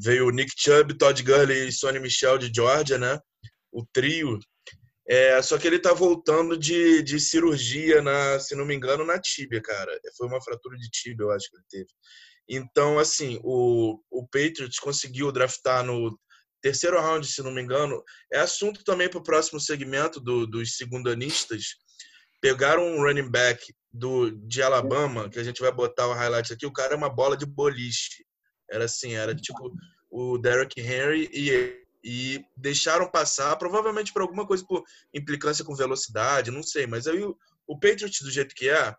veio 0.00 0.28
o 0.28 0.30
Nick 0.30 0.52
Chubb, 0.56 0.94
Todd 0.94 1.20
Gurley 1.24 1.68
e 1.68 1.72
Sonny 1.72 1.98
Michel 1.98 2.38
de 2.38 2.50
Georgia, 2.54 2.96
né? 2.96 3.18
O 3.72 3.84
trio 3.92 4.38
é, 5.10 5.42
só 5.42 5.58
que 5.58 5.66
ele 5.66 5.80
tá 5.80 5.92
voltando 5.92 6.56
de, 6.56 7.02
de 7.02 7.18
cirurgia, 7.18 8.00
na, 8.00 8.38
se 8.38 8.54
não 8.54 8.64
me 8.64 8.76
engano, 8.76 9.04
na 9.04 9.20
tíbia, 9.20 9.60
cara. 9.60 9.90
Foi 10.16 10.28
uma 10.28 10.40
fratura 10.40 10.76
de 10.76 10.88
tíbia, 10.88 11.24
eu 11.24 11.32
acho 11.32 11.50
que 11.50 11.56
ele 11.56 11.64
teve. 11.68 11.88
Então, 12.48 12.96
assim, 12.96 13.40
o, 13.42 14.00
o 14.08 14.24
Patriots 14.28 14.78
conseguiu 14.78 15.32
draftar 15.32 15.84
no 15.84 16.16
terceiro 16.62 17.00
round, 17.00 17.26
se 17.26 17.42
não 17.42 17.50
me 17.50 17.60
engano. 17.60 18.00
É 18.32 18.38
assunto 18.38 18.84
também 18.84 19.10
para 19.10 19.18
o 19.18 19.22
próximo 19.24 19.58
segmento 19.58 20.20
do, 20.20 20.46
dos 20.46 20.76
segundanistas. 20.76 21.74
Pegaram 22.40 22.86
um 22.86 23.02
running 23.02 23.28
back 23.28 23.74
do, 23.92 24.30
de 24.46 24.62
Alabama, 24.62 25.28
que 25.28 25.40
a 25.40 25.44
gente 25.44 25.60
vai 25.60 25.72
botar 25.72 26.06
o 26.06 26.14
highlight 26.14 26.52
aqui. 26.52 26.66
O 26.66 26.72
cara 26.72 26.94
é 26.94 26.96
uma 26.96 27.10
bola 27.10 27.36
de 27.36 27.46
boliche. 27.46 28.24
Era 28.70 28.84
assim, 28.84 29.14
era 29.14 29.34
tipo 29.34 29.72
o 30.08 30.38
Derrick 30.38 30.80
Henry 30.80 31.28
e 31.32 31.80
e 32.02 32.44
deixaram 32.56 33.10
passar, 33.10 33.56
provavelmente 33.56 34.12
por 34.12 34.22
alguma 34.22 34.46
coisa 34.46 34.64
por 34.66 34.82
implicância 35.12 35.64
com 35.64 35.74
velocidade, 35.74 36.50
não 36.50 36.62
sei, 36.62 36.86
mas 36.86 37.06
aí 37.06 37.22
o, 37.22 37.36
o 37.66 37.78
Patriots 37.78 38.20
do 38.22 38.30
jeito 38.30 38.54
que 38.54 38.68
é, 38.68 38.94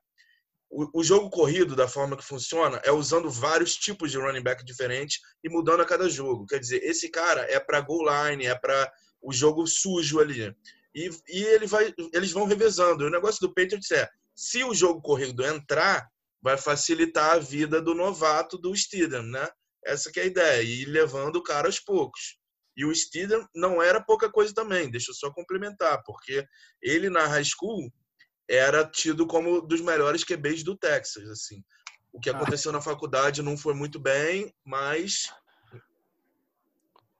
o, 0.70 1.00
o, 1.00 1.04
jogo 1.04 1.30
corrido 1.30 1.76
da 1.76 1.88
forma 1.88 2.16
que 2.16 2.24
funciona 2.24 2.80
é 2.84 2.92
usando 2.92 3.30
vários 3.30 3.76
tipos 3.76 4.12
de 4.12 4.18
running 4.18 4.42
back 4.44 4.64
diferentes 4.64 5.20
e 5.44 5.50
mudando 5.50 5.82
a 5.82 5.86
cada 5.86 6.10
jogo. 6.10 6.46
Quer 6.46 6.60
dizer, 6.60 6.82
esse 6.84 7.10
cara 7.10 7.42
é 7.42 7.60
para 7.60 7.82
goal 7.82 8.06
line, 8.06 8.46
é 8.46 8.56
para 8.56 8.90
o 9.22 9.34
jogo 9.34 9.68
sujo 9.68 10.20
ali. 10.20 10.56
E, 10.96 11.10
e 11.28 11.44
ele 11.44 11.68
vai, 11.68 11.94
eles 12.14 12.32
vão 12.32 12.46
revezando. 12.46 13.06
O 13.06 13.10
negócio 13.10 13.42
do 13.42 13.54
Patriots 13.54 13.92
é, 13.92 14.10
se 14.34 14.64
o 14.64 14.74
jogo 14.74 15.02
corrido 15.02 15.46
entrar, 15.46 16.10
vai 16.42 16.58
facilitar 16.58 17.36
a 17.36 17.40
vida 17.40 17.82
do 17.82 17.94
novato 17.94 18.58
do 18.58 18.76
Steedham, 18.76 19.24
né? 19.24 19.48
Essa 19.86 20.12
que 20.12 20.20
é 20.20 20.24
a 20.24 20.28
ideia, 20.28 20.62
e 20.62 20.86
levando 20.86 21.36
o 21.36 21.44
cara 21.44 21.68
aos 21.68 21.80
poucos. 21.80 22.38
E 22.76 22.86
o 22.86 22.96
Steedham 22.96 23.48
não 23.54 23.82
era 23.82 24.02
pouca 24.02 24.30
coisa 24.30 24.54
também, 24.54 24.90
deixa 24.90 25.12
eu 25.12 25.16
só 25.16 25.32
complementar, 25.32 26.02
porque 26.06 26.46
ele 26.82 27.10
na 27.10 27.28
high 27.28 27.44
school 27.44 27.92
era 28.50 28.86
tido 28.86 29.26
como 29.28 29.62
dos 29.62 29.82
melhores 29.82 30.24
QBs 30.24 30.64
do 30.64 30.78
Texas, 30.78 31.30
assim. 31.30 31.64
O 32.12 32.20
que 32.20 32.30
ah. 32.30 32.34
aconteceu 32.34 32.72
na 32.72 32.82
faculdade 32.82 33.42
não 33.42 33.58
foi 33.58 33.74
muito 33.74 34.00
bem, 34.00 34.54
mas 34.66 35.32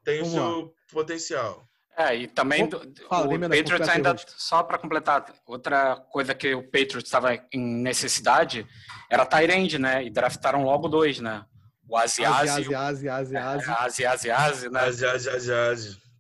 tem 0.04 0.22
o 0.22 0.26
seu 0.26 0.74
potencial. 0.92 1.68
É, 1.98 2.16
e 2.16 2.28
também 2.28 2.68
do, 2.68 2.80
Fala, 3.08 3.28
o 3.28 3.40
Patriots 3.40 3.90
ainda, 3.90 4.16
só 4.28 4.64
para 4.64 4.78
completar, 4.78 5.34
outra 5.46 5.98
coisa 6.10 6.34
que 6.34 6.54
o 6.56 6.64
Patriots 6.64 7.04
estava 7.04 7.36
em 7.52 7.60
necessidade 7.60 8.66
era 9.10 9.26
Tyrande, 9.26 9.78
né? 9.78 10.04
E 10.04 10.10
draftaram 10.10 10.64
logo 10.64 10.88
dois, 10.88 11.20
né? 11.20 11.46
O 11.92 11.98
Asiasi. 11.98 12.50
Asi, 12.50 12.74
Asi, 12.74 13.10
Asi, 13.10 13.38
Asi. 13.38 13.70
Asi, 13.70 14.06
Asi, 14.06 14.32
Asi, 14.32 14.70
né? 14.70 14.80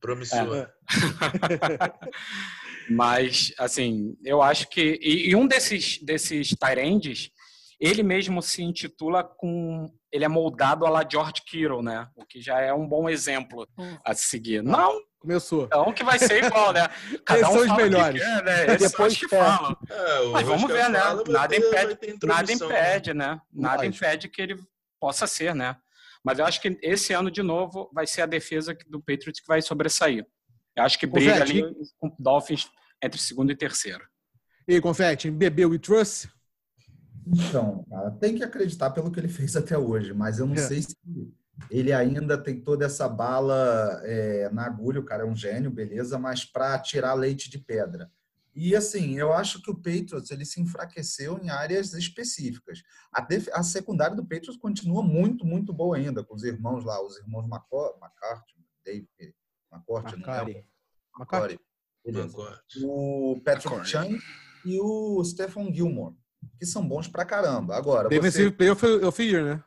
Promissor. 0.01 0.57
É. 0.57 0.67
Mas, 2.91 3.53
assim, 3.57 4.17
eu 4.26 4.41
acho 4.41 4.67
que... 4.67 4.99
E, 5.01 5.30
e 5.30 5.36
um 5.36 5.47
desses, 5.47 5.97
desses 6.03 6.49
Tyrands, 6.49 7.30
ele 7.80 8.03
mesmo 8.03 8.41
se 8.41 8.61
intitula 8.61 9.24
com 9.24 9.89
ele 10.11 10.26
é 10.26 10.28
moldado 10.28 10.86
a 10.86 10.89
la 10.89 11.07
George 11.09 11.41
Kittle, 11.47 11.82
né? 11.82 12.05
O 12.17 12.26
que 12.26 12.41
já 12.41 12.59
é 12.59 12.74
um 12.74 12.86
bom 12.86 13.07
exemplo 13.07 13.65
hum. 13.78 13.97
a 14.03 14.13
seguir. 14.13 14.61
Não 14.61 14.99
Começou. 15.22 15.65
Então 15.65 15.93
que 15.93 16.03
vai 16.03 16.17
ser 16.17 16.43
igual, 16.43 16.74
né? 16.74 16.89
Cada 17.24 17.47
um 17.47 17.53
são 17.53 17.61
os 17.61 17.76
melhores. 17.76 18.19
Quer, 18.19 18.43
né? 18.43 18.76
Depois 18.76 19.15
que 19.15 19.28
fala. 19.28 19.78
É, 19.88 20.26
Mas 20.32 20.47
vamos 20.47 20.72
ver, 20.72 20.89
né? 20.89 20.99
Nada 21.28 21.55
impede, 21.55 22.17
nada 22.24 22.51
impede, 22.51 23.13
né? 23.13 23.39
Nada 23.53 23.86
impede 23.86 24.28
que 24.28 24.41
ele 24.41 24.55
possa 25.01 25.25
ser, 25.25 25.55
né? 25.55 25.75
Mas 26.23 26.37
eu 26.37 26.45
acho 26.45 26.61
que 26.61 26.77
esse 26.83 27.11
ano, 27.13 27.31
de 27.31 27.41
novo, 27.41 27.89
vai 27.91 28.05
ser 28.05 28.21
a 28.21 28.27
defesa 28.27 28.77
do 28.87 29.01
Patriots 29.01 29.41
que 29.41 29.47
vai 29.47 29.61
sobressair. 29.61 30.25
Eu 30.75 30.83
acho 30.83 30.99
que 30.99 31.07
briga 31.07 31.39
Confete. 31.39 31.63
ali 31.63 31.75
com 31.97 32.07
o 32.07 32.15
Dolphins 32.19 32.69
entre 33.03 33.19
segundo 33.19 33.51
e 33.51 33.55
terceiro. 33.55 34.05
E 34.67 34.79
Confete, 34.79 35.31
bebeu 35.31 35.69
we 35.69 35.79
trust? 35.79 36.29
Então, 37.25 37.83
cara, 37.89 38.11
tem 38.11 38.35
que 38.35 38.43
acreditar 38.43 38.91
pelo 38.91 39.11
que 39.11 39.19
ele 39.19 39.27
fez 39.27 39.55
até 39.55 39.77
hoje, 39.77 40.13
mas 40.13 40.39
eu 40.39 40.45
não 40.45 40.53
é. 40.53 40.57
sei 40.57 40.81
se 40.83 40.95
ele 41.69 41.91
ainda 41.91 42.37
tem 42.37 42.61
toda 42.61 42.85
essa 42.85 43.07
bala 43.09 44.01
é, 44.03 44.49
na 44.51 44.65
agulha. 44.65 44.99
O 44.99 45.05
cara 45.05 45.23
é 45.23 45.25
um 45.25 45.35
gênio, 45.35 45.71
beleza, 45.71 46.17
mas 46.17 46.45
para 46.45 46.77
tirar 46.79 47.13
leite 47.13 47.49
de 47.49 47.57
pedra. 47.57 48.09
E 48.53 48.75
assim, 48.75 49.17
eu 49.17 49.31
acho 49.31 49.61
que 49.61 49.71
o 49.71 49.75
Patriots 49.75 50.29
ele 50.31 50.45
se 50.45 50.61
enfraqueceu 50.61 51.39
em 51.39 51.49
áreas 51.49 51.93
específicas. 51.93 52.81
A, 53.11 53.21
def... 53.21 53.47
a 53.53 53.63
secundária 53.63 54.15
do 54.15 54.23
Patriots 54.25 54.57
continua 54.57 55.01
muito, 55.01 55.45
muito 55.45 55.73
boa 55.73 55.95
ainda, 55.95 56.23
com 56.23 56.35
os 56.35 56.43
irmãos 56.43 56.83
lá, 56.83 57.01
os 57.03 57.17
irmãos 57.17 57.45
McCarthy, 57.45 58.65
Dave 58.85 59.07
McCourty, 59.71 60.15
McCarthy. 60.15 60.65
McCarthy. 61.17 61.59
O 62.83 63.39
Patrick 63.45 63.85
Chung 63.85 64.19
e 64.65 64.79
o 64.79 65.23
Stephen 65.23 65.73
Gilmore 65.73 66.15
que 66.57 66.65
são 66.65 66.87
bons 66.87 67.07
pra 67.07 67.25
caramba. 67.25 67.75
Agora. 67.75 68.09
Defensive 68.09 68.49
você... 68.49 68.55
Player 68.55 69.05
of 69.05 69.17
the 69.17 69.23
Year, 69.23 69.43
né? 69.43 69.63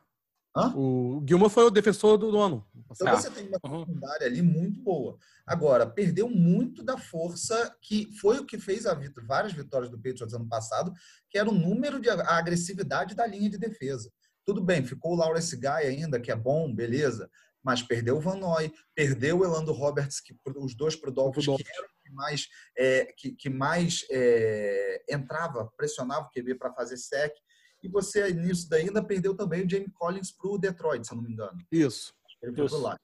Hã? 0.55 0.73
O 0.75 1.21
Gilmore 1.27 1.51
foi 1.51 1.65
o 1.65 1.69
defensor 1.69 2.17
do, 2.17 2.31
do 2.31 2.39
ano. 2.39 2.65
Então 2.89 3.15
você 3.15 3.29
tem 3.29 3.47
uma 3.47 3.59
uhum. 3.65 3.85
secundária 3.85 4.27
ali 4.27 4.41
muito 4.41 4.81
boa. 4.81 5.17
Agora, 5.45 5.85
perdeu 5.85 6.29
muito 6.29 6.83
da 6.83 6.97
força 6.97 7.75
que 7.81 8.09
foi 8.19 8.39
o 8.39 8.45
que 8.45 8.57
fez 8.57 8.85
várias 9.27 9.53
vitórias 9.53 9.91
do 9.91 9.97
Patriots 9.97 10.33
ano 10.33 10.47
passado, 10.47 10.91
que 11.29 11.37
era 11.37 11.49
o 11.49 11.53
número 11.53 11.99
de 11.99 12.09
a 12.09 12.37
agressividade 12.37 13.13
da 13.13 13.27
linha 13.27 13.49
de 13.49 13.57
defesa. 13.57 14.11
Tudo 14.43 14.63
bem, 14.63 14.85
ficou 14.85 15.13
o 15.13 15.15
Lawrence 15.15 15.55
Guy 15.55 15.67
ainda, 15.67 16.19
que 16.19 16.31
é 16.31 16.35
bom, 16.35 16.73
beleza, 16.73 17.29
mas 17.63 17.81
perdeu 17.81 18.17
o 18.17 18.21
Van 18.21 18.37
Noy, 18.37 18.71
perdeu 18.93 19.39
o 19.39 19.45
Elando 19.45 19.71
Roberts, 19.71 20.19
que 20.19 20.35
os 20.57 20.75
dois 20.75 20.95
pro 20.95 21.11
Dolphins, 21.11 21.45
que 21.45 21.51
eram 21.51 21.87
que 22.03 22.11
mais, 22.11 22.47
é, 22.77 23.05
que, 23.17 23.31
que 23.31 23.49
mais 23.49 24.05
é, 24.11 25.03
entrava, 25.09 25.71
pressionava 25.75 26.27
o 26.27 26.29
QB 26.29 26.55
para 26.55 26.73
fazer 26.73 26.97
sec. 26.97 27.33
E 27.81 27.87
você, 27.87 28.31
nisso 28.33 28.69
daí, 28.69 28.83
ainda 28.83 29.03
perdeu 29.03 29.35
também 29.35 29.65
o 29.65 29.69
Jamie 29.69 29.91
Collins 29.91 30.31
para 30.31 30.49
o 30.49 30.57
Detroit, 30.57 31.05
se 31.05 31.11
eu 31.11 31.17
não 31.17 31.23
me 31.23 31.31
engano. 31.31 31.57
Isso. 31.71 32.13
Ele 32.41 32.55
foi 32.55 32.79
lá. 32.79 32.97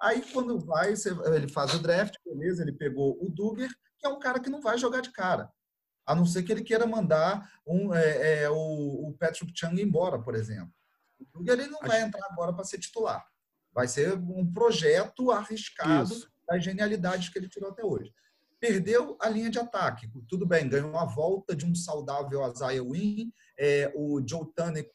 Aí, 0.00 0.22
quando 0.32 0.58
vai, 0.58 0.92
ele 1.34 1.48
faz 1.48 1.74
o 1.74 1.78
draft, 1.78 2.14
beleza, 2.24 2.62
ele 2.62 2.72
pegou 2.72 3.16
o 3.20 3.30
Duggar, 3.30 3.70
que 3.98 4.06
é 4.06 4.08
um 4.08 4.18
cara 4.18 4.40
que 4.40 4.50
não 4.50 4.60
vai 4.60 4.76
jogar 4.76 5.00
de 5.00 5.10
cara. 5.10 5.50
A 6.06 6.14
não 6.14 6.26
ser 6.26 6.42
que 6.42 6.52
ele 6.52 6.62
queira 6.62 6.86
mandar 6.86 7.50
um, 7.66 7.94
é, 7.94 8.42
é, 8.42 8.50
o, 8.50 9.08
o 9.08 9.16
Patrick 9.18 9.52
Chung 9.54 9.80
embora, 9.80 10.20
por 10.20 10.34
exemplo. 10.34 10.72
O 11.18 11.24
Duggar 11.38 11.58
ele 11.58 11.68
não 11.68 11.80
Acho... 11.80 11.88
vai 11.88 12.02
entrar 12.02 12.26
agora 12.30 12.52
para 12.52 12.64
ser 12.64 12.78
titular. 12.78 13.24
Vai 13.72 13.88
ser 13.88 14.14
um 14.14 14.50
projeto 14.52 15.30
arriscado 15.30 16.12
Isso. 16.12 16.30
das 16.46 16.62
genialidades 16.62 17.28
que 17.28 17.38
ele 17.38 17.48
tirou 17.48 17.70
até 17.70 17.84
hoje. 17.84 18.12
Perdeu 18.60 19.16
a 19.20 19.28
linha 19.28 19.50
de 19.50 19.58
ataque. 19.58 20.08
Tudo 20.28 20.46
bem, 20.46 20.68
ganhou 20.68 20.96
a 20.96 21.04
volta 21.04 21.56
de 21.56 21.66
um 21.66 21.74
saudável 21.74 22.48
Isaiah 22.50 22.82
Wynn, 22.82 23.30
é, 23.58 23.92
o 23.94 24.22
Joe 24.26 24.46
Tunney 24.54 24.88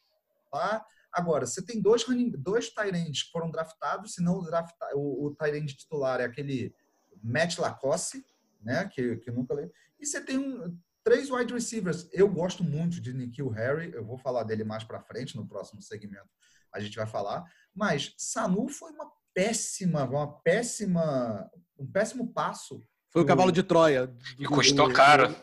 lá. 0.52 0.84
Agora, 1.12 1.46
você 1.46 1.64
tem 1.64 1.80
dois, 1.80 2.04
dois 2.38 2.70
Tyrants 2.70 3.24
que 3.24 3.30
foram 3.30 3.50
draftados, 3.50 4.14
se 4.14 4.22
não 4.22 4.38
o, 4.38 4.42
draft, 4.44 4.74
o, 4.94 5.26
o 5.26 5.34
Tyrant 5.34 5.66
titular 5.66 6.20
é 6.20 6.24
aquele 6.24 6.74
Matt 7.22 7.58
Lacoste, 7.58 8.24
né, 8.62 8.88
que, 8.88 9.16
que 9.16 9.30
nunca 9.30 9.54
lembro. 9.54 9.72
E 9.98 10.06
você 10.06 10.20
tem 10.20 10.38
um, 10.38 10.78
três 11.02 11.30
wide 11.30 11.52
receivers. 11.52 12.08
Eu 12.12 12.28
gosto 12.28 12.62
muito 12.62 13.00
de 13.00 13.12
Nikhil 13.12 13.48
Harry, 13.48 13.92
eu 13.92 14.04
vou 14.04 14.18
falar 14.18 14.44
dele 14.44 14.64
mais 14.64 14.84
para 14.84 15.00
frente 15.00 15.36
no 15.36 15.46
próximo 15.46 15.82
segmento. 15.82 16.28
A 16.72 16.78
gente 16.78 16.96
vai 16.96 17.06
falar, 17.06 17.44
mas 17.74 18.14
Sanu 18.16 18.68
foi 18.68 18.92
uma 18.92 19.10
péssima, 19.34 20.04
uma 20.04 20.40
péssima, 20.40 21.50
um 21.78 21.86
péssimo 21.86 22.32
passo 22.32 22.84
foi 23.10 23.22
o 23.22 23.26
cavalo 23.26 23.50
de 23.50 23.62
Troia. 23.62 24.12
E 24.38 24.44
custou 24.44 24.92
caro. 24.92 25.34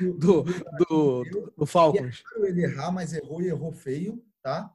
Do, 0.00 0.42
do, 0.42 1.24
do, 1.24 1.52
do 1.56 1.66
Falcons. 1.66 2.22
É 2.36 2.48
ele 2.48 2.64
errar, 2.64 2.90
mas 2.92 3.12
errou 3.12 3.42
e 3.42 3.48
errou 3.48 3.72
feio, 3.72 4.24
tá? 4.42 4.72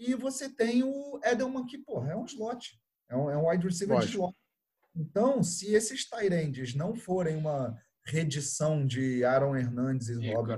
E 0.00 0.14
você 0.14 0.48
tem 0.48 0.82
o 0.82 1.20
Edelman, 1.22 1.66
que, 1.66 1.76
porra, 1.76 2.12
é 2.12 2.16
um 2.16 2.24
slot. 2.24 2.80
É 3.08 3.14
um, 3.14 3.30
é 3.30 3.36
um 3.36 3.50
wide 3.50 3.66
receiver 3.66 3.96
Lógico. 3.96 4.10
de 4.10 4.16
slot. 4.16 4.36
Então, 4.96 5.42
se 5.42 5.74
esses 5.74 6.08
Tyrands 6.08 6.74
não 6.74 6.96
forem 6.96 7.36
uma 7.36 7.78
redição 8.04 8.84
de 8.84 9.22
Aaron 9.24 9.54
Hernandes 9.56 10.08
e, 10.08 10.14
e 10.14 10.34
Robin 10.34 10.54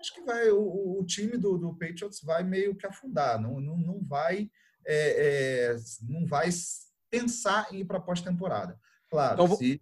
acho 0.00 0.14
que 0.14 0.22
vai, 0.22 0.50
o, 0.50 1.00
o 1.00 1.04
time 1.04 1.36
do, 1.36 1.56
do, 1.56 1.76
Patriots 1.76 2.20
vai 2.22 2.42
meio 2.42 2.74
que 2.74 2.86
afundar. 2.86 3.40
Não, 3.40 3.60
não, 3.60 3.76
não 3.76 4.02
vai 4.02 4.50
é, 4.86 5.72
é, 5.72 5.76
não 6.02 6.26
vai 6.26 6.48
pensar 7.10 7.72
em 7.72 7.80
ir 7.80 7.84
para 7.84 8.00
pós-temporada. 8.00 8.78
Claro, 9.10 9.44
então, 9.44 9.56
se, 9.56 9.80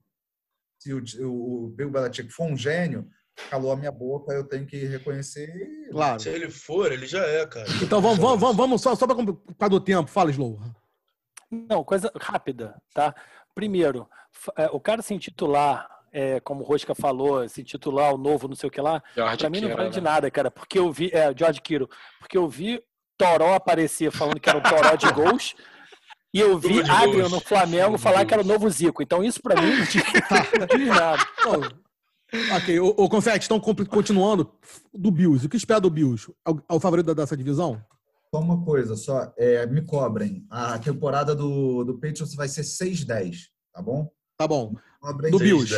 se 0.78 0.92
o, 0.92 1.02
o 1.32 1.68
Bill 1.70 1.90
Belichick 1.90 2.30
for 2.30 2.44
um 2.44 2.56
gênio, 2.56 3.08
calou 3.50 3.72
a 3.72 3.76
minha 3.76 3.92
boca, 3.92 4.32
eu 4.32 4.44
tenho 4.44 4.66
que 4.66 4.84
reconhecer. 4.84 5.50
Claro. 5.90 6.20
Se 6.20 6.28
ele 6.28 6.50
for, 6.50 6.92
ele 6.92 7.06
já 7.06 7.24
é, 7.24 7.46
cara. 7.46 7.66
Então 7.82 8.00
vamos, 8.00 8.18
vamos, 8.18 8.40
vamos, 8.40 8.56
vamos 8.56 8.82
só, 8.82 8.94
só 8.94 9.06
para 9.06 9.16
causa 9.16 9.70
do 9.70 9.80
tempo, 9.80 10.10
fala, 10.10 10.30
Slow. 10.30 10.60
Não, 11.50 11.84
coisa 11.84 12.10
rápida, 12.18 12.74
tá? 12.94 13.14
Primeiro, 13.54 14.08
é, 14.56 14.66
o 14.72 14.80
cara 14.80 15.02
se 15.02 15.12
intitular, 15.12 15.86
é, 16.10 16.40
como 16.40 16.62
o 16.62 16.64
Rosca 16.64 16.94
falou, 16.94 17.46
se 17.48 17.60
intitular 17.60 18.14
o 18.14 18.18
novo, 18.18 18.48
não 18.48 18.56
sei 18.56 18.68
o 18.68 18.72
que 18.72 18.80
lá, 18.80 19.02
para 19.14 19.50
mim 19.50 19.60
não 19.60 19.76
vale 19.76 19.90
de 19.90 20.00
né? 20.00 20.10
nada, 20.10 20.30
cara, 20.30 20.50
porque 20.50 20.78
eu 20.78 20.90
vi, 20.90 21.10
é, 21.12 21.32
George 21.36 21.60
Kiro, 21.60 21.88
porque 22.18 22.38
eu 22.38 22.48
vi 22.48 22.82
Toró 23.18 23.54
aparecer 23.54 24.10
falando 24.10 24.40
que 24.40 24.48
era 24.48 24.58
um 24.58 24.62
Toró 24.62 24.96
de 24.96 25.12
gols. 25.12 25.54
E 26.34 26.40
eu 26.40 26.58
vi 26.58 26.80
Adrian 26.80 27.28
no 27.28 27.40
Flamengo 27.40 27.98
falar 27.98 28.24
que 28.24 28.32
era 28.32 28.42
o 28.42 28.46
novo 28.46 28.68
Zico. 28.70 29.02
Então 29.02 29.22
isso 29.22 29.40
para 29.42 29.60
mim 29.60 29.76
não 29.76 29.86
tinha 29.86 30.02
nada. 30.88 31.22
Ok, 32.56 32.80
o, 32.80 32.88
o 32.88 33.08
Confete, 33.08 33.42
estão 33.42 33.60
continuando 33.60 34.50
do 34.92 35.10
Bills. 35.10 35.46
O 35.46 35.48
que 35.48 35.56
espera 35.56 35.80
do 35.80 35.90
Bills? 35.90 36.32
É 36.46 36.74
o, 36.74 36.80
favorito 36.80 37.14
dessa 37.14 37.36
divisão? 37.36 37.82
Só 38.34 38.40
uma 38.40 38.64
coisa, 38.64 38.96
só 38.96 39.32
é, 39.36 39.66
me 39.66 39.82
cobrem. 39.82 40.46
A 40.50 40.78
temporada 40.78 41.34
do, 41.34 41.84
do 41.84 41.94
Patriots 41.94 42.34
vai 42.34 42.48
ser 42.48 42.62
6-10, 42.62 43.48
tá 43.72 43.82
bom? 43.82 44.10
Tá 44.38 44.48
bom. 44.48 44.74
Do 45.30 45.38
Bills. 45.38 45.74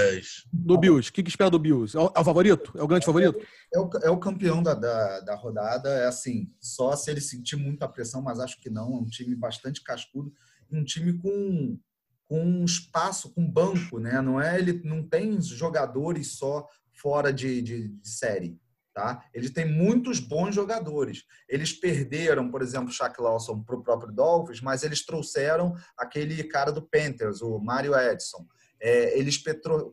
Do 0.52 0.78
Bills. 0.78 1.08
O 1.08 1.12
que, 1.12 1.22
que 1.22 1.30
espera 1.30 1.50
do 1.50 1.58
Bills? 1.58 1.96
É 1.96 2.00
o, 2.00 2.12
é 2.14 2.20
o, 2.20 2.24
favorito? 2.24 2.72
É 2.76 2.82
o 2.82 2.86
grande 2.86 3.06
favorito? 3.06 3.38
É, 3.72 3.78
o, 3.78 3.90
é 4.02 4.10
o 4.10 4.18
campeão 4.18 4.62
da, 4.62 4.74
da, 4.74 5.20
da, 5.20 5.34
rodada. 5.34 5.88
É 5.88 6.06
assim, 6.06 6.52
só 6.60 6.94
se 6.94 7.10
ele 7.10 7.22
sentir 7.22 7.56
muita 7.56 7.88
pressão, 7.88 8.20
mas 8.20 8.38
acho 8.38 8.60
que 8.60 8.68
não. 8.68 8.94
É 8.94 8.96
um 8.98 9.06
time 9.06 9.34
bastante 9.34 9.82
cascudo. 9.82 10.30
Um 10.70 10.84
time 10.84 11.14
com, 11.14 11.78
com 12.26 12.64
espaço, 12.64 13.32
com 13.32 13.48
banco, 13.48 13.98
né? 13.98 14.20
Não 14.20 14.40
é 14.40 14.58
ele 14.58 14.80
não 14.84 15.06
tem 15.06 15.40
jogadores 15.40 16.36
só 16.36 16.66
fora 16.92 17.32
de, 17.32 17.60
de, 17.62 17.88
de 17.88 18.08
série. 18.08 18.58
Tá? 18.94 19.24
Eles 19.34 19.50
têm 19.50 19.66
muitos 19.66 20.20
bons 20.20 20.54
jogadores. 20.54 21.24
Eles 21.48 21.72
perderam, 21.72 22.48
por 22.48 22.62
exemplo, 22.62 22.90
o 22.90 22.92
Shaq 22.92 23.20
Lawson 23.20 23.60
para 23.60 23.74
o 23.74 23.82
próprio 23.82 24.12
Dolphins, 24.12 24.60
mas 24.60 24.84
eles 24.84 25.04
trouxeram 25.04 25.74
aquele 25.98 26.44
cara 26.44 26.70
do 26.70 26.80
Panthers, 26.80 27.42
o 27.42 27.58
Mario 27.58 27.98
Edson. 27.98 28.46
É, 28.80 29.18
eles 29.18 29.42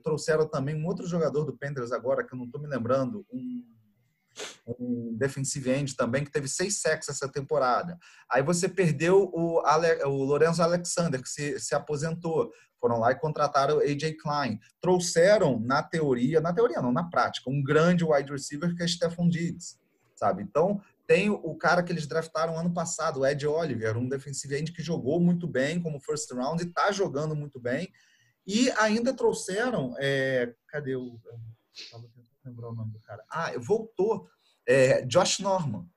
trouxeram 0.04 0.48
também 0.48 0.76
um 0.76 0.86
outro 0.86 1.08
jogador 1.08 1.46
do 1.46 1.58
Panthers 1.58 1.92
agora, 1.92 2.24
que 2.24 2.34
eu 2.36 2.38
não 2.38 2.46
estou 2.46 2.62
me 2.62 2.68
lembrando, 2.68 3.26
um, 3.34 3.64
um 4.80 5.16
defensive 5.18 5.70
end 5.70 5.96
também, 5.96 6.24
que 6.24 6.32
teve 6.32 6.48
seis 6.48 6.82
sacks 6.82 7.10
essa 7.10 7.30
temporada. 7.30 7.98
Aí 8.30 8.42
você 8.42 8.68
perdeu 8.70 9.30
o, 9.34 9.60
Ale, 9.66 10.04
o 10.06 10.24
Lorenzo 10.24 10.62
Alexander, 10.62 11.22
que 11.22 11.30
se, 11.30 11.60
se 11.60 11.76
aposentou. 11.76 12.52
Foram 12.80 12.98
lá 12.98 13.12
e 13.12 13.20
contrataram 13.20 13.78
o 13.78 13.80
AJ 13.80 14.18
Klein. 14.20 14.60
Trouxeram, 14.82 15.60
na 15.60 15.84
teoria, 15.84 16.42
na 16.42 16.52
teoria 16.52 16.82
não, 16.82 16.92
na 16.92 17.04
prática, 17.04 17.50
um 17.50 17.64
grande 17.64 18.04
wide 18.04 18.32
receiver 18.32 18.76
que 18.76 18.82
é 18.82 18.88
Stephon 18.88 19.30
Diggs, 19.30 19.78
sabe? 20.16 20.42
Então, 20.42 20.82
tem 21.06 21.30
o 21.30 21.56
cara 21.56 21.84
que 21.84 21.92
eles 21.92 22.08
draftaram 22.08 22.58
ano 22.58 22.74
passado, 22.74 23.20
o 23.20 23.26
Ed 23.26 23.46
Oliver, 23.46 23.98
um 23.98 24.08
defensive 24.08 24.56
end 24.56 24.72
que 24.72 24.82
jogou 24.82 25.20
muito 25.20 25.46
bem 25.46 25.80
como 25.80 26.00
first 26.00 26.32
round 26.32 26.64
e 26.64 26.68
está 26.68 26.92
jogando 26.92 27.36
muito 27.36 27.60
bem. 27.60 27.92
E 28.48 28.72
ainda 28.72 29.14
trouxeram. 29.14 29.94
É, 30.00 30.54
cadê 30.68 30.96
o. 30.96 31.20
Lembrar 32.44 32.70
o 32.70 32.76
nome 32.76 32.92
do 32.92 33.00
cara. 33.00 33.24
Ah, 33.30 33.52
voltou. 33.58 34.28
É, 34.68 35.06
Josh 35.06 35.39
Norman. 35.39 35.88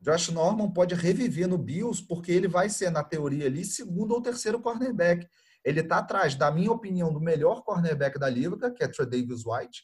Josh 0.00 0.30
Norman 0.30 0.72
pode 0.72 0.94
reviver 0.94 1.46
no 1.46 1.58
Bills 1.58 2.02
porque 2.02 2.32
ele 2.32 2.48
vai 2.48 2.70
ser, 2.70 2.90
na 2.90 3.04
teoria 3.04 3.46
ali, 3.46 3.64
segundo 3.64 4.12
ou 4.12 4.22
terceiro 4.22 4.60
cornerback. 4.60 5.26
Ele 5.62 5.80
está 5.80 5.98
atrás, 5.98 6.34
da 6.34 6.50
minha 6.50 6.72
opinião, 6.72 7.12
do 7.12 7.20
melhor 7.20 7.62
cornerback 7.62 8.18
da 8.18 8.28
liga, 8.28 8.70
que 8.70 8.82
é 8.82 8.88
Trey 8.88 9.06
Davis 9.06 9.44
White. 9.44 9.82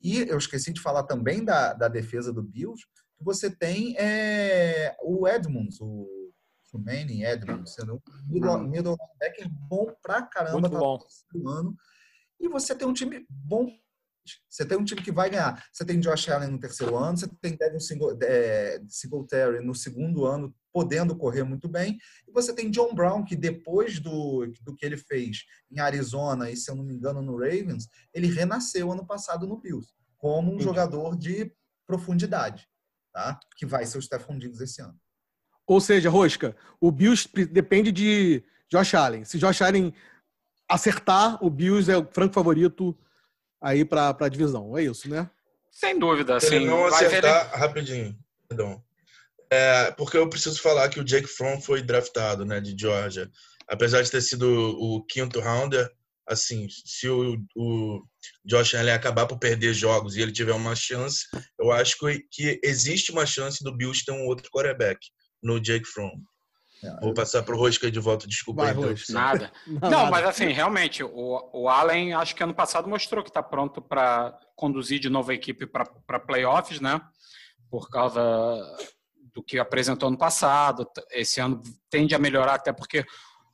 E 0.00 0.18
eu 0.20 0.38
esqueci 0.38 0.72
de 0.72 0.80
falar 0.80 1.02
também 1.02 1.44
da, 1.44 1.72
da 1.72 1.88
defesa 1.88 2.32
do 2.32 2.42
Bills, 2.42 2.84
que 3.16 3.24
você 3.24 3.50
tem 3.50 3.96
é, 3.98 4.96
o 5.02 5.26
Edmonds, 5.26 5.80
o 5.80 6.28
Manning, 6.74 7.22
Edmonds, 7.22 7.74
sendo 7.74 7.94
um 7.94 8.00
middle, 8.32 8.58
middle 8.58 8.96
linebacker 8.96 9.48
bom 9.68 9.86
pra 10.02 10.22
caramba. 10.22 10.60
Muito 10.60 10.70
bom. 10.70 10.98
Ano. 11.46 11.76
E 12.38 12.48
você 12.48 12.74
tem 12.74 12.86
um 12.86 12.92
time 12.92 13.26
bom. 13.28 13.66
Você 14.48 14.64
tem 14.64 14.78
um 14.78 14.84
time 14.84 15.02
que 15.02 15.12
vai 15.12 15.30
ganhar. 15.30 15.62
Você 15.72 15.84
tem 15.84 16.00
Josh 16.00 16.28
Allen 16.28 16.50
no 16.50 16.60
terceiro 16.60 16.96
ano, 16.96 17.16
você 17.16 17.28
tem 17.40 17.56
Devin 17.56 17.78
é, 18.22 18.80
Singletary 18.88 19.64
no 19.64 19.74
segundo 19.74 20.24
ano, 20.24 20.54
podendo 20.72 21.16
correr 21.16 21.42
muito 21.42 21.68
bem. 21.68 21.98
E 22.26 22.32
você 22.32 22.54
tem 22.54 22.70
John 22.70 22.94
Brown, 22.94 23.24
que 23.24 23.36
depois 23.36 23.98
do, 24.00 24.46
do 24.62 24.74
que 24.74 24.84
ele 24.86 24.96
fez 24.96 25.44
em 25.70 25.80
Arizona 25.80 26.50
e, 26.50 26.56
se 26.56 26.70
eu 26.70 26.74
não 26.74 26.84
me 26.84 26.94
engano, 26.94 27.22
no 27.22 27.36
Ravens, 27.36 27.88
ele 28.12 28.26
renasceu 28.26 28.92
ano 28.92 29.06
passado 29.06 29.46
no 29.46 29.60
Bills, 29.60 29.88
como 30.16 30.54
um 30.54 30.60
jogador 30.60 31.16
de 31.16 31.52
profundidade 31.86 32.68
tá? 33.18 33.38
que 33.56 33.66
vai 33.66 33.84
ser 33.84 33.98
o 33.98 34.02
Stephon 34.02 34.38
Diggs 34.38 34.62
esse 34.62 34.80
ano. 34.80 34.98
Ou 35.66 35.80
seja, 35.80 36.08
Rosca, 36.08 36.56
o 36.80 36.90
Bills 36.90 37.28
depende 37.50 37.92
de 37.92 38.42
Josh 38.70 38.94
Allen. 38.94 39.24
Se 39.24 39.38
Josh 39.38 39.60
Allen 39.60 39.92
acertar, 40.68 41.42
o 41.44 41.50
Bills 41.50 41.90
é 41.90 41.96
o 41.96 42.06
franco 42.06 42.34
favorito 42.34 42.96
aí 43.60 43.84
para 43.84 44.16
a 44.18 44.28
divisão. 44.28 44.76
É 44.76 44.84
isso, 44.84 45.08
né? 45.08 45.30
Sem 45.70 45.98
dúvida. 45.98 46.38
Ele 46.42 46.66
não 46.66 46.86
acertar, 46.86 47.48
ele... 47.48 47.56
rapidinho, 47.56 48.18
perdão. 48.48 48.82
É, 49.50 49.90
porque 49.92 50.16
eu 50.16 50.28
preciso 50.28 50.60
falar 50.60 50.88
que 50.88 51.00
o 51.00 51.04
Jake 51.04 51.26
Fromm 51.26 51.60
foi 51.60 51.82
draftado, 51.82 52.44
né, 52.44 52.60
de 52.60 52.76
Georgia. 52.78 53.30
Apesar 53.66 54.02
de 54.02 54.10
ter 54.10 54.20
sido 54.20 54.46
o 54.46 55.04
quinto 55.04 55.40
rounder, 55.40 55.90
assim, 56.26 56.66
se 56.68 57.08
o, 57.08 57.38
o 57.56 58.02
Josh 58.44 58.74
Allen 58.74 58.92
acabar 58.92 59.26
por 59.26 59.38
perder 59.38 59.72
jogos 59.72 60.16
e 60.16 60.20
ele 60.20 60.32
tiver 60.32 60.52
uma 60.52 60.74
chance, 60.74 61.26
eu 61.58 61.72
acho 61.72 61.98
que, 61.98 62.20
que 62.30 62.60
existe 62.62 63.10
uma 63.10 63.24
chance 63.24 63.64
do 63.64 63.74
Bills 63.74 64.04
ter 64.04 64.12
um 64.12 64.26
outro 64.26 64.50
quarterback 64.50 64.98
no 65.42 65.60
Jake 65.60 65.86
Fromm. 65.86 66.20
É, 66.82 67.00
Vou 67.00 67.12
passar 67.12 67.42
para 67.42 67.54
o 67.54 67.58
Rosca 67.58 67.90
de 67.90 67.98
volta, 67.98 68.26
desculpa 68.26 68.64
Vai, 68.64 68.72
aí. 68.72 68.94
Nada. 69.10 69.52
Não, 69.90 70.10
mas 70.10 70.24
assim, 70.26 70.48
realmente, 70.48 71.02
o, 71.02 71.50
o 71.52 71.68
Allen, 71.68 72.14
acho 72.14 72.34
que 72.34 72.42
ano 72.42 72.54
passado 72.54 72.88
mostrou 72.88 73.22
que 73.22 73.30
está 73.30 73.42
pronto 73.42 73.82
para 73.82 74.38
conduzir 74.54 75.00
de 75.00 75.08
novo 75.08 75.30
a 75.30 75.34
equipe 75.34 75.66
para 75.66 76.20
playoffs, 76.20 76.80
né? 76.80 77.00
Por 77.70 77.90
causa 77.90 78.20
do 79.34 79.42
que 79.42 79.58
apresentou 79.58 80.10
no 80.10 80.18
passado. 80.18 80.86
Esse 81.10 81.40
ano 81.40 81.62
tende 81.90 82.14
a 82.14 82.18
melhorar, 82.18 82.54
até 82.54 82.72
porque 82.72 83.04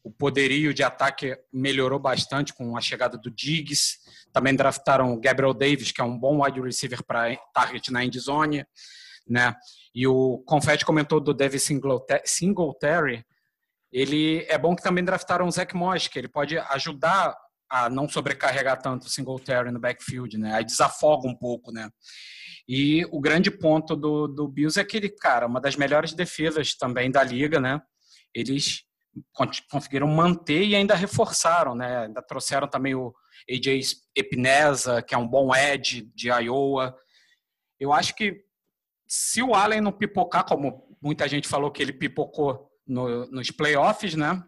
o 0.02 0.10
poderio 0.10 0.74
de 0.74 0.82
ataque 0.82 1.34
melhorou 1.50 1.98
bastante 1.98 2.52
com 2.52 2.76
a 2.76 2.80
chegada 2.80 3.16
do 3.16 3.30
Diggs. 3.30 3.98
Também 4.32 4.54
draftaram 4.54 5.14
o 5.14 5.20
Gabriel 5.20 5.54
Davis, 5.54 5.92
que 5.92 6.00
é 6.00 6.04
um 6.04 6.18
bom 6.18 6.44
wide 6.44 6.60
receiver 6.60 7.02
para 7.02 7.34
target 7.54 7.90
na 7.90 8.04
end 8.04 8.18
zone, 8.18 8.66
né? 9.26 9.54
E 9.94 10.06
o 10.06 10.42
Confetti 10.46 10.84
comentou 10.84 11.20
do 11.20 11.32
Devin 11.32 11.58
Singletary. 12.24 13.24
Ele 13.92 14.44
é 14.48 14.58
bom 14.58 14.74
que 14.74 14.82
também 14.82 15.04
draftaram 15.04 15.46
o 15.46 15.50
Zach 15.50 15.74
Moss, 15.74 16.08
que 16.08 16.18
ele 16.18 16.28
pode 16.28 16.58
ajudar 16.58 17.36
a 17.70 17.88
não 17.88 18.08
sobrecarregar 18.08 18.80
tanto 18.82 19.06
o 19.06 19.08
Singletary 19.08 19.70
no 19.70 19.80
backfield, 19.80 20.36
né? 20.36 20.54
Aí 20.54 20.64
desafoga 20.64 21.28
um 21.28 21.36
pouco, 21.36 21.72
né? 21.72 21.88
E 22.68 23.04
o 23.10 23.20
grande 23.20 23.50
ponto 23.50 23.94
do, 23.94 24.26
do 24.26 24.48
Bills 24.48 24.80
é 24.80 24.84
que 24.84 24.96
ele, 24.96 25.08
cara, 25.08 25.46
uma 25.46 25.60
das 25.60 25.76
melhores 25.76 26.12
defesas 26.12 26.74
também 26.74 27.10
da 27.10 27.22
liga, 27.22 27.60
né? 27.60 27.80
Eles 28.34 28.82
conseguiram 29.70 30.08
manter 30.08 30.64
e 30.64 30.74
ainda 30.74 30.94
reforçaram, 30.94 31.74
né? 31.74 32.06
Ainda 32.06 32.22
trouxeram 32.22 32.66
também 32.66 32.94
o 32.94 33.14
AJ 33.48 33.96
Epinesa, 34.16 35.02
que 35.02 35.14
é 35.14 35.18
um 35.18 35.28
bom 35.28 35.54
edge 35.54 36.10
de 36.14 36.28
Iowa. 36.28 36.96
Eu 37.78 37.92
acho 37.92 38.14
que 38.14 38.43
se 39.14 39.40
o 39.40 39.54
Allen 39.54 39.80
não 39.80 39.92
pipocar, 39.92 40.44
como 40.44 40.88
muita 41.00 41.28
gente 41.28 41.46
falou 41.46 41.70
que 41.70 41.80
ele 41.80 41.92
pipocou 41.92 42.68
no, 42.84 43.26
nos 43.26 43.48
playoffs, 43.48 44.16
né? 44.16 44.44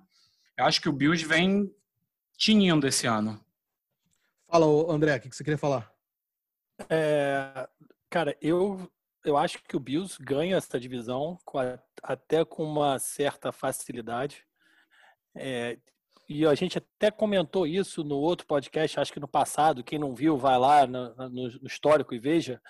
Eu 0.59 0.65
acho 0.65 0.81
que 0.81 0.89
o 0.89 0.93
Bills 0.93 1.25
vem 1.25 1.73
tinindo 2.37 2.85
esse 2.85 3.07
ano. 3.07 3.41
Fala, 4.49 4.67
André, 4.93 5.17
o 5.17 5.21
que 5.21 5.29
você 5.29 5.45
queria 5.45 5.57
falar? 5.57 5.93
É, 6.91 7.69
cara, 8.11 8.37
eu 8.41 8.91
eu 9.25 9.37
acho 9.37 9.63
que 9.63 9.77
o 9.77 9.81
Bills 9.81 10.17
ganha 10.21 10.57
essa 10.57 10.79
divisão 10.81 11.39
com 11.45 11.59
a, 11.59 11.79
até 12.03 12.45
com 12.45 12.65
uma 12.65 12.99
certa 12.99 13.53
facilidade. 13.53 14.45
É, 15.35 15.79
e 16.29 16.45
a 16.45 16.55
gente 16.57 16.79
até 16.79 17.11
comentou 17.11 17.67
isso 17.67 18.03
no 18.03 18.17
outro 18.17 18.47
podcast, 18.47 18.99
acho 18.99 19.13
que 19.13 19.21
no 19.21 19.29
passado. 19.29 19.85
Quem 19.85 19.99
não 19.99 20.15
viu, 20.15 20.37
vai 20.37 20.59
lá 20.59 20.87
no, 20.87 21.15
no, 21.15 21.29
no 21.29 21.67
histórico 21.67 22.15
e 22.15 22.19
veja. 22.19 22.61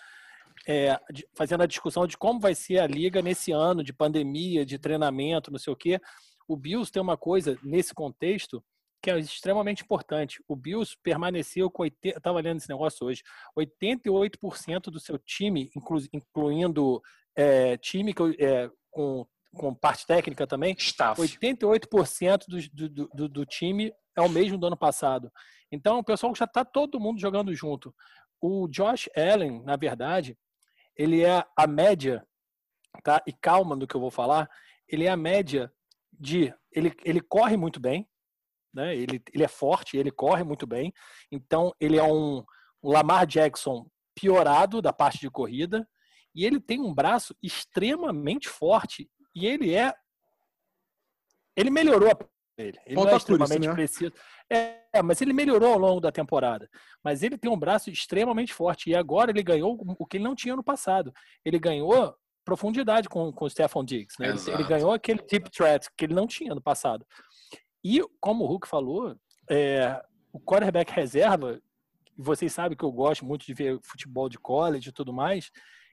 É, 0.69 0.99
fazendo 1.37 1.63
a 1.63 1.67
discussão 1.67 2.07
de 2.07 2.17
como 2.17 2.41
vai 2.41 2.55
ser 2.55 2.81
a 2.81 2.87
liga 2.87 3.23
nesse 3.23 3.53
ano 3.53 3.85
de 3.85 3.93
pandemia, 3.93 4.67
de 4.67 4.79
treinamento, 4.79 5.51
não 5.51 5.59
sei 5.59 5.73
o 5.73 5.77
quê. 5.77 6.01
O 6.49 6.57
Bills 6.57 6.91
tem 6.91 7.01
uma 7.01 7.17
coisa 7.17 7.57
nesse 7.63 7.95
contexto 7.95 8.63
que 9.03 9.11
é 9.11 9.19
extremamente 9.19 9.85
importante. 9.85 10.43
O 10.49 10.57
Bills 10.57 10.97
permaneceu 11.03 11.71
com 11.71 11.83
80, 11.83 12.19
estava 12.19 12.41
lendo 12.41 12.57
esse 12.57 12.69
negócio 12.69 13.07
hoje, 13.07 13.23
88% 13.57 14.91
do 14.91 14.99
seu 14.99 15.19
time, 15.19 15.71
inclu, 15.77 15.99
incluindo 16.13 17.01
é, 17.37 17.77
time 17.77 18.13
que, 18.13 18.23
é, 18.41 18.69
com 18.91 19.27
com 19.57 19.75
parte 19.75 20.07
técnica 20.07 20.47
também, 20.47 20.75
Staff. 20.79 21.21
88% 21.21 22.45
do, 22.47 22.89
do, 22.89 23.09
do, 23.09 23.29
do 23.29 23.47
time 23.47 23.93
é 24.17 24.21
o 24.21 24.29
mesmo 24.29 24.59
do 24.59 24.67
ano 24.67 24.77
passado. 24.77 25.33
Então, 25.73 25.99
o 25.99 26.05
pessoal 26.05 26.35
já 26.35 26.45
está 26.45 26.65
todo 26.65 27.01
mundo 27.01 27.21
jogando 27.21 27.53
junto. 27.55 27.95
O 28.41 28.69
Josh 28.69 29.09
Allen, 29.17 29.63
na 29.65 29.77
verdade, 29.77 30.37
ele 30.97 31.23
é 31.23 31.45
a 31.57 31.67
média, 31.67 32.27
tá? 33.03 33.23
E 33.27 33.33
calma 33.33 33.77
no 33.77 33.87
que 33.87 33.95
eu 33.95 34.01
vou 34.01 34.11
falar, 34.11 34.49
ele 34.89 35.05
é 35.05 35.11
a 35.11 35.17
média 35.17 35.73
de. 36.13 36.55
Ele, 36.73 36.93
ele 37.05 37.21
corre 37.21 37.57
muito 37.57 37.81
bem, 37.81 38.09
né? 38.73 38.95
Ele, 38.95 39.23
ele 39.33 39.45
é 39.45 39.49
forte, 39.49 39.97
ele 39.97 40.11
corre 40.11 40.43
muito 40.45 40.67
bem. 40.67 40.93
Então, 41.31 41.73
ele 41.81 41.99
é 41.99 42.03
um, 42.03 42.45
um 42.83 42.91
Lamar 42.91 43.27
Jackson 43.27 43.89
piorado 44.15 44.81
da 44.81 44.93
parte 44.93 45.19
de 45.19 45.31
corrida. 45.31 45.89
E 46.35 46.45
ele 46.45 46.61
tem 46.61 46.81
um 46.81 46.95
braço 46.95 47.35
extremamente 47.43 48.49
forte 48.49 49.11
e 49.35 49.47
ele 49.47 49.75
é. 49.75 49.95
Ele 51.57 51.71
melhorou 51.71 52.11
ele. 52.59 52.79
Ele 52.87 52.95
Falta 52.95 53.11
não 53.11 53.15
é 53.15 53.17
extremamente 53.17 53.69
né? 53.69 53.75
preciso. 53.75 54.13
É, 54.51 55.03
mas 55.05 55.21
ele 55.21 55.33
melhorou 55.33 55.73
ao 55.73 55.79
longo 55.79 56.01
da 56.01 56.11
temporada. 56.11 56.69
Mas 57.03 57.23
ele 57.23 57.37
tem 57.37 57.51
um 57.51 57.59
braço 57.59 57.91
extremamente 57.91 58.53
forte. 58.53 58.91
E 58.91 58.95
agora 58.95 59.31
ele 59.31 59.43
ganhou 59.43 59.79
o 59.99 60.07
que 60.07 60.17
ele 60.17 60.25
não 60.25 60.35
tinha 60.35 60.57
no 60.57 60.65
passado. 60.65 61.13
Ele 61.45 61.59
ganhou 61.59 62.15
profundidade 62.45 63.09
com, 63.09 63.33
com 63.33 63.45
o 63.45 63.51
Stephon 63.51 63.85
Diggs. 63.85 64.17
Né? 64.21 64.35
Ele 64.53 64.65
ganhou 64.65 64.93
aquele 64.93 65.19
tip 65.19 65.49
threat 65.49 65.89
que 65.97 66.05
ele 66.05 66.15
não 66.15 66.27
tinha 66.27 66.55
no 66.55 66.63
passado. 66.63 67.05
E, 67.85 68.01
como 68.21 68.45
o 68.45 68.47
Hulk 68.47 68.69
falou, 68.69 69.17
é, 69.51 70.01
o 70.33 70.41
quarterback 70.41 70.93
reserva, 70.93 71.61
vocês 72.17 72.53
sabem 72.53 72.77
que 72.77 72.85
eu 72.85 72.93
gosto 72.93 73.25
muito 73.25 73.45
de 73.45 73.53
ver 73.53 73.79
futebol 73.83 74.29
de 74.29 74.39
college 74.39 74.89
e 74.89 74.93
tudo 74.93 75.13
mais, 75.13 75.51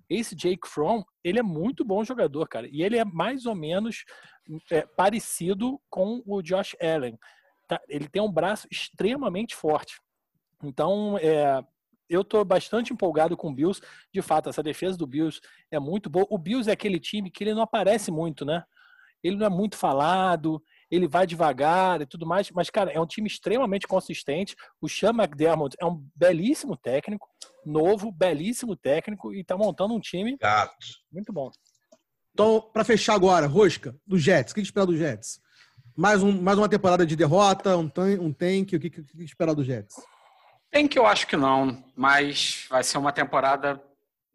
esse 0.10 0.36
Jake 0.36 0.68
Fromm, 0.68 1.04
ele 1.24 1.40
é 1.40 1.44
muito 1.44 1.84
bom 1.84 2.04
jogador, 2.04 2.48
cara. 2.48 2.68
E 2.72 2.84
ele 2.84 2.98
é 2.98 3.06
mais 3.06 3.46
ou 3.46 3.56
menos 3.56 4.04
é, 4.72 4.86
parecido 4.86 5.80
com 5.90 6.22
o 6.26 6.42
Josh 6.42 6.76
Allen. 6.82 7.18
Tá? 7.68 7.82
Ele 7.88 8.08
tem 8.08 8.22
um 8.22 8.32
braço 8.32 8.68
extremamente 8.70 9.56
forte. 9.56 10.00
Então, 10.64 11.18
é, 11.18 11.64
eu 12.10 12.22
estou 12.22 12.44
bastante 12.44 12.94
empolgado 12.94 13.36
com 13.36 13.50
o 13.50 13.54
Bills. 13.54 13.82
De 14.14 14.22
fato, 14.22 14.50
essa 14.50 14.64
defesa 14.64 14.98
do 14.98 15.08
Bills 15.08 15.40
é 15.72 15.80
muito 15.80 16.10
boa. 16.10 16.28
O 16.30 16.38
Bills 16.38 16.70
é 16.70 16.74
aquele 16.74 17.00
time 17.00 17.32
que 17.32 17.44
ele 17.44 17.54
não 17.54 17.62
aparece 17.62 18.12
muito, 18.12 18.46
né? 18.46 18.64
Ele 19.24 19.38
não 19.38 19.46
é 19.46 19.50
muito 19.50 19.78
falado, 19.78 20.62
ele 20.94 21.08
vai 21.08 21.26
devagar 21.26 22.02
e 22.02 22.06
tudo 22.06 22.26
mais, 22.26 22.52
mas, 22.52 22.70
cara, 22.70 22.92
é 22.92 23.00
um 23.00 23.06
time 23.06 23.28
extremamente 23.28 23.88
consistente. 23.88 24.56
O 24.80 24.88
Sean 24.88 25.10
McDermott 25.10 25.76
é 25.80 25.86
um 25.86 26.06
belíssimo 26.16 26.78
técnico, 26.78 27.28
novo, 27.66 28.12
belíssimo 28.12 28.76
técnico, 28.76 29.34
e 29.34 29.44
tá 29.44 29.58
montando 29.58 29.96
um 29.96 30.00
time 30.00 30.38
Gato. 30.40 30.74
muito 31.12 31.34
bom. 31.34 31.50
Então, 32.32 32.62
para 32.72 32.84
fechar 32.84 33.16
agora, 33.16 33.48
Rosca, 33.48 33.96
do 34.06 34.18
Jets. 34.18 34.52
O 34.52 34.56
que 34.56 34.62
esperar 34.62 34.86
do 34.86 34.96
Jets? 34.96 35.40
Mais, 35.96 36.22
um, 36.22 36.42
mais 36.42 36.58
uma 36.58 36.70
temporada 36.70 37.06
de 37.06 37.16
derrota, 37.16 37.78
um, 37.78 37.90
tan 37.90 38.20
um 38.20 38.32
tank, 38.32 38.74
o 38.74 38.80
que, 38.80 38.90
que, 38.90 39.04
que 39.04 39.24
esperar 39.24 39.54
do 39.54 39.64
Jets? 39.64 39.96
Tem 40.72 40.88
que 40.88 40.98
eu 40.98 41.06
acho 41.06 41.28
que 41.28 41.38
não, 41.38 41.84
mas 41.96 42.66
vai 42.70 42.84
ser 42.84 42.98
uma 42.98 43.12
temporada 43.12 43.82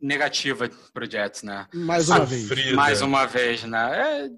negativa 0.00 0.68
pro 0.92 1.10
Jets, 1.10 1.42
né? 1.42 1.66
Mais 1.74 2.08
uma 2.08 2.24
vez. 2.24 2.42
Sofrida. 2.42 2.76
Mais 2.76 3.02
uma 3.02 3.26
vez, 3.26 3.64
né? 3.64 4.26
É, 4.26 4.30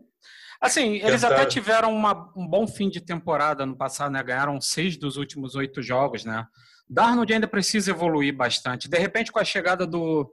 assim, 0.60 0.96
eles 0.96 1.22
Tentar- 1.22 1.34
até 1.36 1.46
tiveram 1.46 1.92
uma- 1.94 2.32
um 2.36 2.46
bom 2.46 2.66
fim 2.66 2.88
de 2.88 3.00
temporada 3.00 3.64
no 3.64 3.76
passado, 3.76 4.12
né? 4.12 4.22
Ganharam 4.22 4.60
seis 4.60 4.96
dos 4.96 5.16
últimos 5.16 5.54
oito 5.54 5.82
jogos, 5.82 6.24
né? 6.24 6.46
Darnold 6.88 7.32
ainda 7.32 7.46
precisa 7.48 7.90
evoluir 7.92 8.34
bastante. 8.36 8.88
De 8.88 8.98
repente, 8.98 9.30
com 9.30 9.38
a 9.38 9.44
chegada 9.44 9.86
do, 9.86 10.32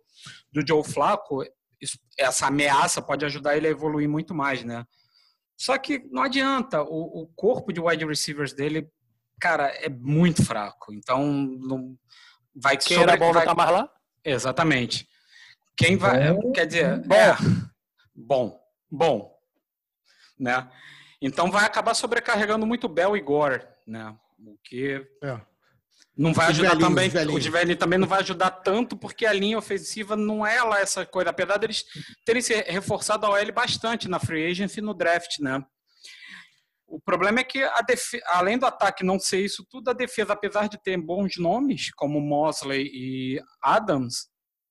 do 0.52 0.66
Joe 0.68 0.84
Flacco, 0.84 1.44
isso- 1.80 2.00
essa 2.18 2.48
ameaça 2.48 3.02
pode 3.02 3.24
ajudar 3.26 3.56
ele 3.56 3.68
a 3.68 3.72
evoluir 3.72 4.10
muito 4.10 4.34
mais, 4.34 4.64
né? 4.64 4.84
Só 5.56 5.78
que 5.78 6.00
não 6.12 6.22
adianta, 6.24 6.82
o, 6.84 7.22
o 7.24 7.28
corpo 7.36 7.72
de 7.72 7.80
wide 7.80 8.06
receivers 8.06 8.54
dele, 8.54 8.88
cara, 9.40 9.68
é 9.68 9.88
muito 9.90 10.44
fraco. 10.44 10.92
Então, 10.94 11.26
não 11.32 11.96
vai 12.56 12.76
Quem 12.78 12.98
era 12.98 13.12
sobre- 13.14 13.20
bom 13.26 13.34
vai- 13.34 13.46
não 13.46 13.56
tá 13.56 13.64
mais 13.64 13.72
lá? 13.72 13.90
Exatamente. 14.26 15.08
Quem 15.76 15.96
vai. 15.96 16.34
Bom. 16.34 16.52
Quer 16.52 16.66
dizer, 16.66 17.00
Bom. 17.06 17.16
é. 17.16 17.36
Bom. 18.16 18.60
Bom. 18.92 19.37
Né? 20.40 20.70
Então 21.22 21.50
vai 21.50 21.66
acabar 21.66 21.94
sobrecarregando 21.94 22.66
muito 22.66 22.88
Bell 22.88 23.18
e 23.18 23.22
Gore, 23.22 23.66
né? 23.86 24.16
O 24.40 24.56
que 24.64 25.04
É. 25.24 25.42
não 26.16 26.32
vai 26.34 26.52
Os 26.52 26.60
ajudar 26.60 26.76
velhinhos, 26.76 27.14
também. 27.14 27.36
O 27.36 27.40
de 27.40 27.50
velhinho 27.50 27.78
também 27.78 27.98
não 28.00 28.08
vai 28.08 28.20
ajudar 28.20 28.52
tanto, 28.52 28.96
porque 28.96 29.26
a 29.26 29.34
linha 29.34 29.58
ofensiva 29.58 30.16
não 30.16 30.46
é 30.46 30.62
lá 30.62 30.80
essa 30.80 31.06
coisa. 31.06 31.32
Apesar 31.32 31.58
deles 31.58 31.86
terem 32.24 32.42
se 32.42 32.54
reforçado 32.62 33.26
a 33.26 33.32
OL 33.32 33.52
bastante 33.52 34.08
na 34.08 34.20
free 34.20 34.46
agency 34.46 34.80
e 34.80 34.84
no 34.84 34.94
draft, 34.94 35.40
né? 35.40 35.64
O 36.90 37.02
problema 37.02 37.40
é 37.42 37.44
que, 37.44 37.62
além 38.28 38.58
do 38.58 38.66
ataque 38.66 39.04
não 39.04 39.20
ser 39.20 39.42
isso 39.44 39.66
tudo, 39.70 39.90
a 39.90 39.94
defesa, 39.94 40.32
apesar 40.34 40.70
de 40.70 40.82
ter 40.82 40.96
bons 40.98 41.36
nomes, 41.38 41.92
como 41.94 42.22
Mosley 42.22 42.90
e 42.94 43.42
Adams, 43.62 44.30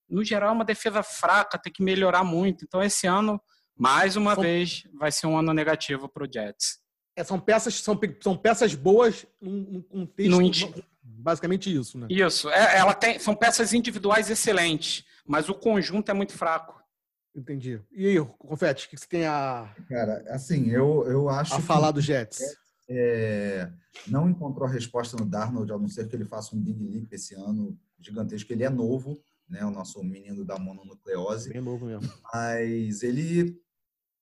no 0.09 0.23
geral 0.23 0.49
é 0.49 0.53
uma 0.53 0.65
defesa 0.65 1.03
fraca, 1.03 1.59
tem 1.59 1.71
que 1.71 1.83
melhorar 1.83 2.23
muito. 2.23 2.65
Então, 2.65 2.81
esse 2.81 3.05
ano, 3.05 3.39
mais 3.77 4.15
uma 4.15 4.33
São- 4.35 4.43
vez, 4.43 4.83
vai 4.93 5.11
ser 5.11 5.27
um 5.27 5.37
ano 5.37 5.53
negativo 5.53 6.07
para 6.09 6.23
o 6.23 6.31
Jets. 6.31 6.79
É, 7.15 7.23
são 7.23 7.39
peças 7.39 7.75
são, 7.81 7.99
são 8.21 8.37
peças 8.37 8.75
boas 8.75 9.25
num, 9.41 9.51
num 9.71 9.81
contexto. 9.81 10.29
No 10.31 10.41
indi- 10.41 10.73
Basicamente 11.03 11.73
isso, 11.75 11.97
né? 11.97 12.07
Isso, 12.09 12.49
é- 12.49 12.77
ela 12.77 12.93
tem, 12.93 13.17
são 13.17 13.35
peças 13.35 13.73
individuais 13.73 14.29
excelentes, 14.29 15.03
mas 15.25 15.49
o 15.49 15.53
conjunto 15.55 16.09
é 16.11 16.13
muito 16.13 16.33
fraco. 16.33 16.79
Entendi. 17.35 17.81
E 17.91 18.07
aí, 18.07 18.25
Confete, 18.37 18.85
o 18.85 18.89
que 18.89 18.97
você 18.97 19.07
tem 19.07 19.25
a, 19.25 19.73
Cara, 19.89 20.23
assim, 20.29 20.69
eu, 20.69 21.05
eu 21.07 21.29
acho 21.29 21.53
a 21.53 21.57
que 21.57 21.63
falar 21.63 21.91
do 21.91 22.01
Jets? 22.01 22.39
é, 22.89 23.69
não 24.07 24.29
encontrou 24.29 24.67
a 24.67 24.71
resposta 24.71 25.15
no 25.17 25.25
Darnold, 25.25 25.71
a 25.71 25.77
não 25.77 25.87
ser 25.87 26.07
que 26.07 26.15
ele 26.15 26.25
faça 26.25 26.55
um 26.55 26.59
big 26.59 26.83
leap 26.83 27.11
esse 27.13 27.35
ano 27.35 27.77
gigantesco. 27.99 28.51
Ele 28.53 28.63
é 28.63 28.69
novo, 28.69 29.19
né? 29.49 29.63
O 29.65 29.71
nosso 29.71 30.03
menino 30.03 30.45
da 30.45 30.57
mononucleose. 30.57 31.51
Bem 31.51 31.61
novo 31.61 31.85
mesmo. 31.85 32.11
mas 32.33 33.01
ele 33.03 33.59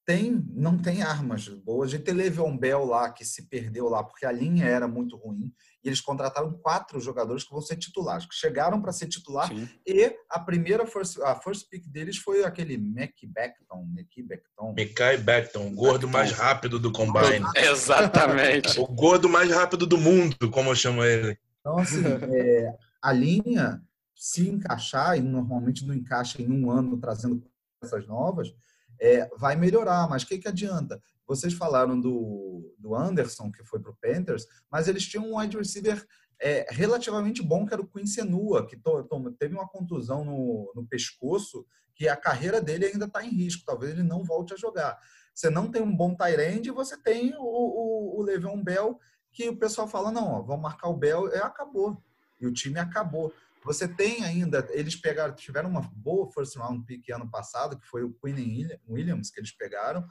tem, 0.06 0.46
não 0.54 0.78
tem 0.78 1.02
armas 1.02 1.48
boas. 1.48 1.90
A 1.90 1.92
gente 1.94 2.04
tem 2.04 2.14
Le'Veon 2.14 2.56
Bell 2.56 2.86
lá, 2.86 3.10
que 3.10 3.26
se 3.26 3.50
perdeu 3.50 3.90
lá, 3.90 4.04
porque 4.04 4.26
a 4.26 4.32
linha 4.32 4.66
era 4.66 4.88
muito 4.88 5.18
ruim, 5.18 5.52
e 5.84 5.90
eles 5.90 6.00
contrataram 6.00 6.54
quatro 6.54 7.00
jogadores 7.00 7.44
que 7.44 7.52
vão 7.52 7.60
ser 7.60 7.76
titulares, 7.76 8.26
que 8.28 8.36
chegaram 8.36 8.80
para 8.80 8.92
ser 8.92 9.08
titular, 9.08 9.48
Sim. 9.48 9.68
e 9.86 10.16
a 10.30 10.40
primeira 10.40 10.86
first, 10.86 11.20
a 11.22 11.36
first 11.36 11.68
pick 11.70 11.88
deles 11.88 12.18
foi 12.18 12.44
aquele 12.44 12.78
Mac 12.78 13.16
Beckton, 13.24 13.84
Mac 13.96 14.08
Beckton. 14.16 14.74
Mikai 14.74 15.18
Beckton, 15.18 15.68
o 15.68 15.72
gordo 15.72 16.08
mais 16.08 16.32
rápido 16.32 16.80
do 16.80 16.92
Combine. 16.92 17.46
Exatamente. 17.58 18.80
O 18.80 18.86
gordo 18.86 19.28
mais 19.28 19.50
rápido 19.52 19.88
do 19.88 19.98
mundo, 19.98 20.52
como 20.52 20.70
eu 20.70 20.76
chamo 20.76 21.04
ele. 21.04 21.36
Então, 21.60 21.80
assim, 21.80 22.04
é, 22.06 22.76
a 23.02 23.12
linha, 23.12 23.82
se 24.16 24.48
encaixar, 24.48 25.18
e 25.18 25.22
normalmente 25.22 25.84
não 25.84 25.96
encaixa 25.96 26.40
em 26.40 26.52
um 26.52 26.70
ano 26.70 26.96
trazendo 26.98 27.44
peças 27.82 28.06
novas, 28.06 28.54
é, 29.00 29.30
vai 29.38 29.56
melhorar. 29.56 30.10
Mas 30.10 30.24
o 30.24 30.28
que, 30.28 30.38
que 30.38 30.48
adianta? 30.48 31.02
Vocês 31.28 31.54
falaram 31.54 32.00
do, 32.00 32.74
do 32.78 32.96
Anderson, 32.96 33.52
que 33.52 33.64
foi 33.64 33.80
para 33.80 33.92
o 33.92 33.98
Panthers, 34.02 34.46
mas 34.72 34.88
eles 34.88 35.06
tinham 35.08 35.26
um 35.26 35.40
wide 35.40 35.58
receiver 35.58 36.06
é, 36.40 36.68
relativamente 36.70 37.42
bom, 37.42 37.66
que 37.66 37.74
era 37.74 37.82
o 37.82 37.88
Quincy 37.88 38.22
Enua, 38.22 38.68
que 38.68 38.78
to- 38.78 39.04
to- 39.04 39.32
teve 39.40 39.56
uma 39.56 39.68
contusão 39.68 40.24
no, 40.24 40.72
no 40.76 40.86
pescoço, 40.86 41.66
que 41.96 42.08
a 42.08 42.16
carreira 42.16 42.62
dele 42.62 42.86
ainda 42.86 43.06
está 43.06 43.24
em 43.26 43.30
risco. 43.30 43.64
Talvez 43.66 43.94
ele 43.94 44.04
não 44.04 44.24
volte 44.24 44.54
a 44.54 44.58
jogar. 44.58 45.00
Você 45.34 45.50
não 45.50 45.72
tem 45.72 45.82
um 45.82 45.96
bom 45.96 46.16
tight 46.16 46.68
e 46.68 46.72
você 46.72 46.96
tem 47.02 47.34
o, 47.38 47.42
o, 47.42 48.22
o 48.22 48.64
Bell, 48.64 49.00
que 49.32 49.50
o 49.50 49.58
pessoal 49.58 49.88
fala, 49.88 50.12
não, 50.12 50.32
ó, 50.32 50.42
vamos 50.42 50.62
marcar 50.64 50.90
o 50.90 50.96
Bell, 50.96 51.30
é, 51.34 51.40
acabou. 51.40 52.02
E 52.40 52.46
o 52.46 52.54
time 52.54 52.80
acabou. 52.80 53.34
Você 53.66 53.88
tem 53.88 54.24
ainda, 54.24 54.68
eles 54.72 54.96
pegaram, 54.96 55.34
tiveram 55.34 55.70
uma 55.70 55.82
boa 55.96 56.32
first 56.32 56.56
round 56.56 56.86
pick 56.86 57.10
ano 57.10 57.30
passado, 57.30 57.80
que 57.80 57.88
foi 57.88 58.04
o 58.04 58.14
Quinn 58.14 58.68
Williams 58.88 59.32
que 59.32 59.40
eles 59.40 59.52
pegaram. 59.52 60.08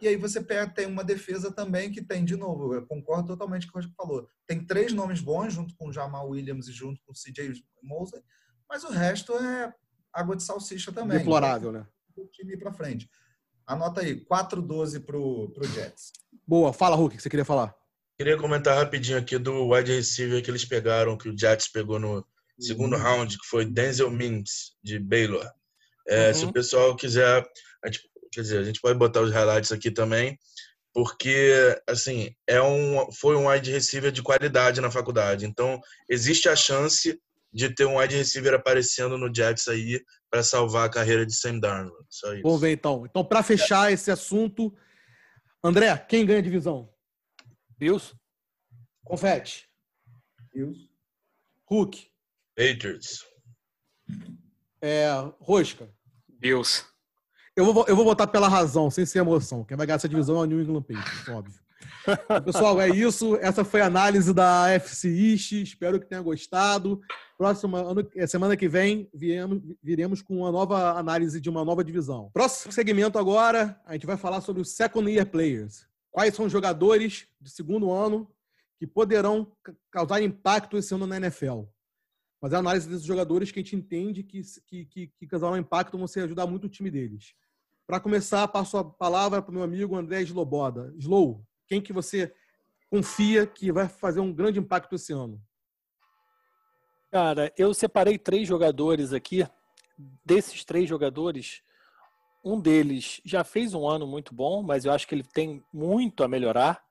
E 0.00 0.06
aí 0.06 0.16
você 0.16 0.40
pega, 0.40 0.70
tem 0.70 0.86
uma 0.86 1.02
defesa 1.02 1.50
também 1.50 1.90
que 1.90 2.02
tem, 2.02 2.24
de 2.24 2.36
novo, 2.36 2.74
eu 2.74 2.86
concordo 2.86 3.28
totalmente 3.28 3.66
com 3.66 3.78
o 3.78 3.82
que 3.82 3.88
você 3.88 3.94
falou. 3.96 4.28
Tem 4.46 4.64
três 4.64 4.92
nomes 4.92 5.20
bons, 5.20 5.54
junto 5.54 5.74
com 5.74 5.88
o 5.88 5.92
Jamal 5.92 6.28
Williams 6.28 6.68
e 6.68 6.72
junto 6.72 7.00
com 7.04 7.12
o 7.12 7.14
CJ 7.14 7.64
Mosley, 7.82 8.22
mas 8.68 8.84
o 8.84 8.90
resto 8.90 9.32
é 9.34 9.72
água 10.12 10.36
de 10.36 10.42
salsicha 10.42 10.92
também. 10.92 11.18
Deplorável, 11.18 11.72
né? 11.72 11.86
O 12.14 12.26
time 12.26 12.54
ir 12.54 12.58
para 12.58 12.72
frente. 12.72 13.08
Anota 13.66 14.02
aí, 14.02 14.24
4-12 14.24 15.04
pro, 15.04 15.50
pro 15.50 15.66
Jets. 15.66 16.12
Boa. 16.46 16.72
Fala, 16.72 16.94
Hulk, 16.94 17.14
o 17.14 17.16
que 17.16 17.22
você 17.22 17.30
queria 17.30 17.44
falar? 17.44 17.74
Queria 18.18 18.36
comentar 18.36 18.76
rapidinho 18.76 19.18
aqui 19.18 19.38
do 19.38 19.68
wide 19.68 19.92
receiver 19.92 20.42
que 20.42 20.50
eles 20.50 20.64
pegaram, 20.64 21.16
que 21.16 21.28
o 21.28 21.38
Jets 21.38 21.68
pegou 21.68 21.98
no 21.98 22.26
segundo 22.58 22.96
round, 22.96 23.36
que 23.38 23.46
foi 23.46 23.64
Denzel 23.64 24.10
Mims, 24.10 24.76
de 24.82 24.98
Baylor. 24.98 25.48
É, 26.08 26.28
Uhum. 26.28 26.34
Se 26.34 26.44
o 26.46 26.52
pessoal 26.52 26.96
quiser, 26.96 27.44
a 27.84 27.86
gente, 27.86 28.00
quer 28.32 28.40
dizer, 28.40 28.58
a 28.58 28.64
gente 28.64 28.80
pode 28.80 28.98
botar 28.98 29.20
os 29.20 29.32
highlights 29.32 29.72
aqui 29.72 29.90
também, 29.90 30.38
porque, 30.92 31.80
assim, 31.86 32.34
é 32.46 32.60
um, 32.60 33.12
foi 33.12 33.36
um 33.36 33.48
wide 33.48 33.70
receiver 33.70 34.10
de 34.10 34.22
qualidade 34.22 34.80
na 34.80 34.90
faculdade. 34.90 35.46
Então, 35.46 35.80
existe 36.08 36.48
a 36.48 36.56
chance 36.56 37.20
de 37.52 37.74
ter 37.74 37.84
um 37.86 37.98
wide 37.98 38.16
receiver 38.16 38.54
aparecendo 38.54 39.16
no 39.16 39.32
Jets 39.32 39.68
aí 39.68 40.02
para 40.30 40.42
salvar 40.42 40.86
a 40.86 40.90
carreira 40.90 41.24
de 41.24 41.34
Sam 41.34 41.58
Darnold. 41.58 42.04
Só 42.08 42.32
isso. 42.32 42.42
Vamos 42.42 42.60
ver 42.60 42.72
então. 42.72 43.06
Então, 43.06 43.24
para 43.24 43.42
fechar 43.42 43.92
esse 43.92 44.10
assunto, 44.10 44.74
André, 45.62 45.96
quem 46.08 46.26
ganha 46.26 46.38
a 46.38 46.42
divisão? 46.42 46.92
Bills? 47.78 48.14
Confete. 49.04 49.68
Isso. 50.54 50.88
Hulk. 51.66 52.08
Patriots. 52.58 53.20
É, 54.82 55.06
Rosca. 55.40 55.88
Bills. 56.40 56.84
Eu 57.56 57.72
vou, 57.72 57.84
eu 57.86 57.94
vou 57.94 58.04
votar 58.04 58.26
pela 58.26 58.48
razão, 58.48 58.90
sem 58.90 59.06
ser 59.06 59.20
emoção. 59.20 59.64
Quem 59.64 59.76
vai 59.76 59.86
ganhar 59.86 59.94
essa 59.96 60.08
divisão 60.08 60.36
é 60.36 60.40
o 60.40 60.44
New 60.44 60.60
England 60.60 60.82
Patriots, 60.82 61.28
óbvio. 61.28 61.60
Pessoal, 62.44 62.80
é 62.80 62.88
isso. 62.88 63.36
Essa 63.36 63.64
foi 63.64 63.80
a 63.80 63.86
análise 63.86 64.32
da 64.34 64.68
FC 64.70 65.08
East. 65.08 65.52
Espero 65.52 66.00
que 66.00 66.06
tenha 66.06 66.20
gostado. 66.20 67.00
Próxima 67.36 67.80
ano, 67.80 68.08
é, 68.16 68.26
semana 68.26 68.56
que 68.56 68.68
vem 68.68 69.08
viemos, 69.14 69.62
viremos 69.80 70.20
com 70.20 70.38
uma 70.38 70.50
nova 70.50 70.98
análise 70.98 71.40
de 71.40 71.48
uma 71.48 71.64
nova 71.64 71.84
divisão. 71.84 72.28
Próximo 72.32 72.72
segmento 72.72 73.18
agora, 73.18 73.80
a 73.86 73.92
gente 73.92 74.06
vai 74.06 74.16
falar 74.16 74.40
sobre 74.40 74.62
os 74.62 74.74
Second 74.74 75.08
Year 75.08 75.26
Players. 75.26 75.86
Quais 76.10 76.34
são 76.34 76.46
os 76.46 76.52
jogadores 76.52 77.28
de 77.40 77.50
segundo 77.50 77.92
ano 77.92 78.28
que 78.80 78.86
poderão 78.86 79.52
ca- 79.62 79.72
causar 79.92 80.20
impacto 80.22 80.76
esse 80.76 80.92
ano 80.94 81.06
na 81.06 81.16
NFL? 81.18 81.62
Fazer 82.40 82.56
a 82.56 82.58
análise 82.60 82.88
desses 82.88 83.04
jogadores 83.04 83.50
que 83.50 83.58
a 83.58 83.62
gente 83.62 83.74
entende 83.74 84.22
que, 84.22 84.40
que, 84.66 84.84
que, 84.84 85.06
que 85.08 85.26
causarão 85.26 85.56
impacto 85.56 85.98
vão 85.98 86.06
ajudar 86.06 86.46
muito 86.46 86.64
o 86.64 86.68
time 86.68 86.90
deles. 86.90 87.34
Para 87.86 87.98
começar, 87.98 88.46
passo 88.48 88.76
a 88.76 88.84
palavra 88.84 89.42
para 89.42 89.50
o 89.50 89.54
meu 89.54 89.62
amigo 89.62 89.96
André 89.96 90.22
Sloboda. 90.22 90.92
Slow, 90.98 91.44
quem 91.66 91.80
que 91.80 91.92
você 91.92 92.32
confia 92.90 93.46
que 93.46 93.72
vai 93.72 93.88
fazer 93.88 94.20
um 94.20 94.32
grande 94.32 94.58
impacto 94.58 94.94
esse 94.94 95.12
ano? 95.12 95.42
Cara, 97.10 97.52
eu 97.56 97.72
separei 97.72 98.18
três 98.18 98.46
jogadores 98.46 99.12
aqui. 99.12 99.46
Desses 100.24 100.64
três 100.64 100.88
jogadores, 100.88 101.62
um 102.44 102.60
deles 102.60 103.20
já 103.24 103.42
fez 103.42 103.74
um 103.74 103.88
ano 103.88 104.06
muito 104.06 104.34
bom, 104.34 104.62
mas 104.62 104.84
eu 104.84 104.92
acho 104.92 105.08
que 105.08 105.14
ele 105.14 105.24
tem 105.24 105.64
muito 105.72 106.22
a 106.22 106.28
melhorar. 106.28 106.84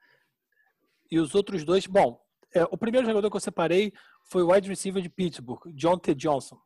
E 1.09 1.19
os 1.19 1.35
outros 1.35 1.63
dois, 1.63 1.85
bom, 1.85 2.19
é, 2.53 2.63
o 2.65 2.77
primeiro 2.77 3.07
jogador 3.07 3.29
que 3.29 3.37
eu 3.37 3.41
separei 3.41 3.93
foi 4.29 4.43
o 4.43 4.51
wide 4.51 4.69
receiver 4.69 5.01
de 5.01 5.09
Pittsburgh, 5.09 5.61
John 5.73 5.97
T. 5.97 6.13
Johnson. 6.13 6.57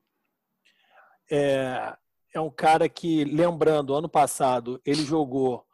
É, 1.32 1.96
é 2.34 2.40
um 2.40 2.50
cara 2.50 2.90
que, 2.90 3.24
lembrando, 3.24 3.94
ano 3.94 4.10
passado 4.10 4.82
ele 4.86 5.04
jogou 5.04 5.66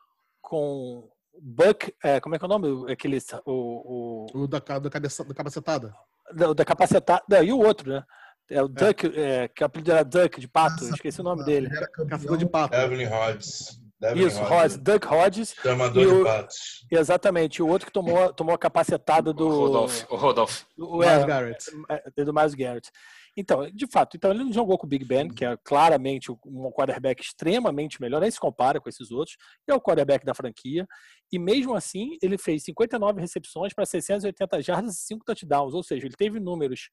com 0.41 1.09
Buck, 1.41 1.93
é, 2.03 2.19
como 2.19 2.35
é 2.35 2.39
que 2.39 2.45
é 2.45 2.47
o 2.47 2.49
nome? 2.49 2.91
Aquele, 2.91 3.17
o, 3.45 4.27
o... 4.33 4.43
o 4.43 4.47
da, 4.47 4.59
da, 4.59 4.89
cabeça, 4.89 5.23
da 5.23 5.33
capacetada. 5.33 5.93
Da, 6.33 6.53
da 6.53 6.65
capacetada. 6.65 7.43
E 7.43 7.51
o 7.51 7.59
outro, 7.59 7.91
né? 7.91 8.03
É 8.49 8.61
o 8.61 8.67
Duck, 8.67 9.05
é. 9.07 9.43
É, 9.43 9.47
que 9.47 9.61
o 9.61 9.65
apelido 9.65 9.91
era 9.91 10.03
Duck 10.03 10.39
de 10.39 10.47
pato, 10.47 10.83
Nossa, 10.83 10.95
esqueci 10.95 11.19
o 11.19 11.23
nome 11.23 11.43
dele. 11.43 11.69
Caçador 12.09 12.37
de 12.37 12.45
pato. 12.45 12.75
Evelyn 12.75 13.07
Hodges. 13.07 13.81
Devin 13.99 14.27
Isso, 14.27 14.41
Hodges. 14.41 14.77
Duck 14.77 15.07
Hodges. 15.07 15.55
Chamador 15.61 16.17
de 16.17 16.23
patos. 16.23 16.85
Exatamente. 16.91 17.63
O 17.63 17.67
outro 17.67 17.87
que 17.87 17.91
tomou, 17.91 18.31
tomou 18.31 18.53
a 18.53 18.57
capacetada 18.57 19.33
do. 19.33 19.47
O 19.47 19.59
Rodolph. 19.65 20.03
O 20.09 20.15
Rodolph. 20.15 20.61
O, 20.77 21.03
é, 21.03 21.25
Garrett. 21.25 21.65
É, 21.89 22.23
do 22.23 22.33
Miles 22.33 22.53
Garrett. 22.53 22.91
Então, 23.35 23.69
de 23.69 23.85
fato, 23.85 24.17
então 24.17 24.31
ele 24.31 24.43
não 24.43 24.51
jogou 24.51 24.79
com 24.79 24.87
o 24.87 24.89
Big 24.89 25.05
Ben, 25.05 25.29
que 25.29 25.45
é 25.45 25.55
claramente 25.63 26.31
um 26.31 26.71
quarterback 26.71 27.21
extremamente 27.21 28.01
melhor, 28.01 28.19
nem 28.19 28.31
se 28.31 28.39
compara 28.39 28.81
com 28.81 28.89
esses 28.89 29.11
outros, 29.11 29.37
é 29.67 29.75
o 29.75 29.79
quarterback 29.79 30.25
da 30.25 30.33
franquia, 30.33 30.87
e 31.31 31.37
mesmo 31.37 31.75
assim 31.75 32.17
ele 32.19 32.35
fez 32.35 32.63
59 32.63 33.21
recepções 33.21 33.75
para 33.75 33.85
680 33.85 34.63
jardas 34.63 34.95
e 34.95 35.05
5 35.05 35.23
touchdowns, 35.23 35.75
ou 35.75 35.83
seja, 35.83 36.07
ele 36.07 36.15
teve 36.15 36.39
números 36.39 36.89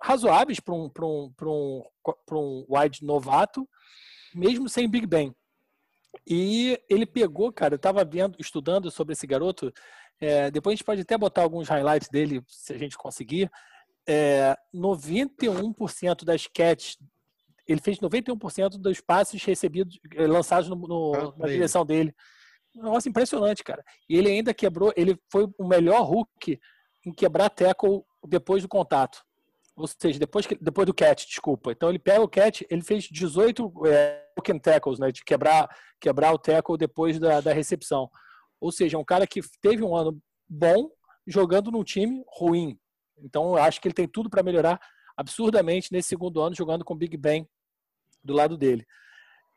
razoáveis 0.00 0.60
para 0.60 0.76
um, 0.76 0.88
um, 1.02 1.34
um, 1.42 1.82
um 2.32 2.66
wide 2.68 3.04
novato, 3.04 3.68
mesmo 4.32 4.68
sem 4.68 4.88
Big 4.88 5.08
Ben. 5.08 5.34
E 6.26 6.78
ele 6.88 7.06
pegou, 7.06 7.52
cara, 7.52 7.74
eu 7.74 7.76
estava 7.76 8.04
vendo, 8.04 8.36
estudando 8.38 8.90
sobre 8.90 9.12
esse 9.12 9.26
garoto, 9.26 9.72
é, 10.20 10.50
depois 10.50 10.72
a 10.72 10.76
gente 10.76 10.84
pode 10.84 11.00
até 11.00 11.16
botar 11.16 11.42
alguns 11.42 11.68
highlights 11.68 12.08
dele, 12.08 12.42
se 12.46 12.72
a 12.72 12.78
gente 12.78 12.96
conseguir, 12.96 13.50
é, 14.08 14.56
91% 14.74 16.24
das 16.24 16.46
catches, 16.46 16.98
ele 17.66 17.80
fez 17.80 17.98
91% 17.98 18.70
dos 18.78 19.00
passes 19.00 19.42
recebidos, 19.44 19.98
eh, 20.14 20.26
lançados 20.26 20.68
no, 20.68 20.76
no, 20.76 21.14
ah, 21.14 21.34
na 21.36 21.46
direção 21.46 21.86
dele. 21.86 22.12
Nossa, 22.74 23.08
impressionante, 23.08 23.62
cara. 23.62 23.84
E 24.08 24.16
ele 24.16 24.28
ainda 24.28 24.52
quebrou, 24.52 24.92
ele 24.96 25.16
foi 25.30 25.48
o 25.58 25.66
melhor 25.66 26.02
Hulk 26.02 26.58
em 27.06 27.12
quebrar 27.12 27.48
tackle 27.48 28.02
depois 28.26 28.62
do 28.62 28.68
contato. 28.68 29.22
Ou 29.80 29.86
seja, 29.86 30.18
depois, 30.18 30.46
que, 30.46 30.54
depois 30.60 30.86
do 30.86 30.92
catch, 30.92 31.26
desculpa. 31.26 31.72
Então 31.72 31.88
ele 31.88 31.98
pega 31.98 32.22
o 32.22 32.28
catch, 32.28 32.62
ele 32.68 32.82
fez 32.82 33.04
18 33.04 33.72
é, 33.86 34.26
tackles, 34.62 34.98
né? 34.98 35.10
De 35.10 35.24
quebrar, 35.24 35.68
quebrar 35.98 36.32
o 36.34 36.38
tackle 36.38 36.76
depois 36.76 37.18
da, 37.18 37.40
da 37.40 37.52
recepção. 37.52 38.10
Ou 38.60 38.70
seja, 38.70 38.98
um 38.98 39.04
cara 39.04 39.26
que 39.26 39.40
teve 39.62 39.82
um 39.82 39.96
ano 39.96 40.20
bom 40.46 40.90
jogando 41.26 41.70
num 41.70 41.82
time 41.82 42.22
ruim. 42.28 42.78
Então, 43.18 43.56
eu 43.56 43.62
acho 43.62 43.80
que 43.80 43.88
ele 43.88 43.94
tem 43.94 44.06
tudo 44.06 44.28
para 44.28 44.42
melhorar 44.42 44.78
absurdamente 45.16 45.92
nesse 45.92 46.08
segundo 46.08 46.40
ano, 46.40 46.54
jogando 46.54 46.84
com 46.84 46.96
Big 46.96 47.16
Ben 47.16 47.48
do 48.22 48.34
lado 48.34 48.58
dele. 48.58 48.86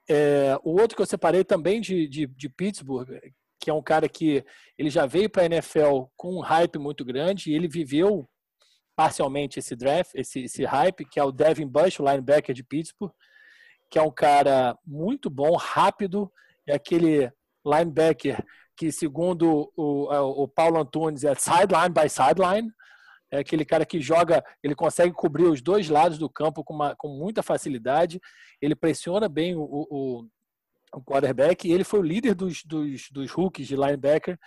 É, 0.10 0.58
o 0.64 0.80
outro 0.80 0.96
que 0.96 1.02
eu 1.02 1.06
separei 1.06 1.44
também 1.44 1.82
de, 1.82 2.08
de, 2.08 2.28
de, 2.28 2.50
Pittsburgh, 2.50 3.10
que 3.60 3.70
é 3.70 3.74
um 3.74 3.82
cara 3.82 4.08
que 4.08 4.46
ele 4.78 4.90
já 4.90 5.06
veio 5.06 5.30
para 5.30 5.44
a 5.44 5.46
NFL 5.46 6.04
com 6.16 6.36
um 6.36 6.42
hype 6.42 6.78
muito 6.78 7.04
grande, 7.04 7.52
e 7.52 7.56
ele 7.56 7.68
viveu 7.68 8.30
parcialmente 8.96 9.60
esse 9.60 9.76
draft, 9.76 10.12
esse, 10.14 10.44
esse 10.44 10.64
hype, 10.64 11.06
que 11.06 11.20
é 11.20 11.24
o 11.24 11.32
Devin 11.32 11.68
Bush, 11.68 12.00
o 12.00 12.06
linebacker 12.06 12.54
de 12.54 12.64
Pittsburgh, 12.64 13.12
que 13.90 14.00
é 14.00 14.02
um 14.02 14.12
cara 14.12 14.78
muito 14.86 15.30
bom, 15.30 15.56
rápido, 15.56 16.32
é 16.68 16.76
aquele 16.76 17.32
linebacker 17.66 18.44
que, 18.76 18.92
segundo 18.92 19.72
o, 19.76 20.44
o 20.44 20.48
Paulo 20.48 20.80
Antunes, 20.80 21.24
é 21.24 21.34
sideline 21.36 21.94
by 21.94 22.10
sideline, 22.10 22.72
é 23.32 23.40
aquele 23.40 23.66
cara 23.66 23.86
que 23.86 24.00
joga, 24.00 24.44
ele 24.62 24.76
consegue 24.76 25.12
cobrir 25.12 25.46
os 25.46 25.62
dois 25.62 25.90
lados 25.90 26.18
do 26.18 26.30
campo 26.30 26.64
com, 26.64 26.74
uma, 26.74 26.96
com 26.96 27.08
muita 27.08 27.42
facilidade, 27.42 28.22
ele 28.62 28.76
pressiona 28.76 29.28
bem 29.28 29.56
o, 29.56 29.64
o, 29.64 30.28
o 30.94 31.02
quarterback, 31.04 31.68
e 31.68 31.72
ele 31.72 31.84
foi 31.84 32.00
o 32.00 32.04
líder 32.04 32.36
dos, 32.36 32.64
dos, 32.64 33.10
dos 33.10 33.32
rookies 33.32 33.68
de 33.68 33.76
linebacker 33.76 34.40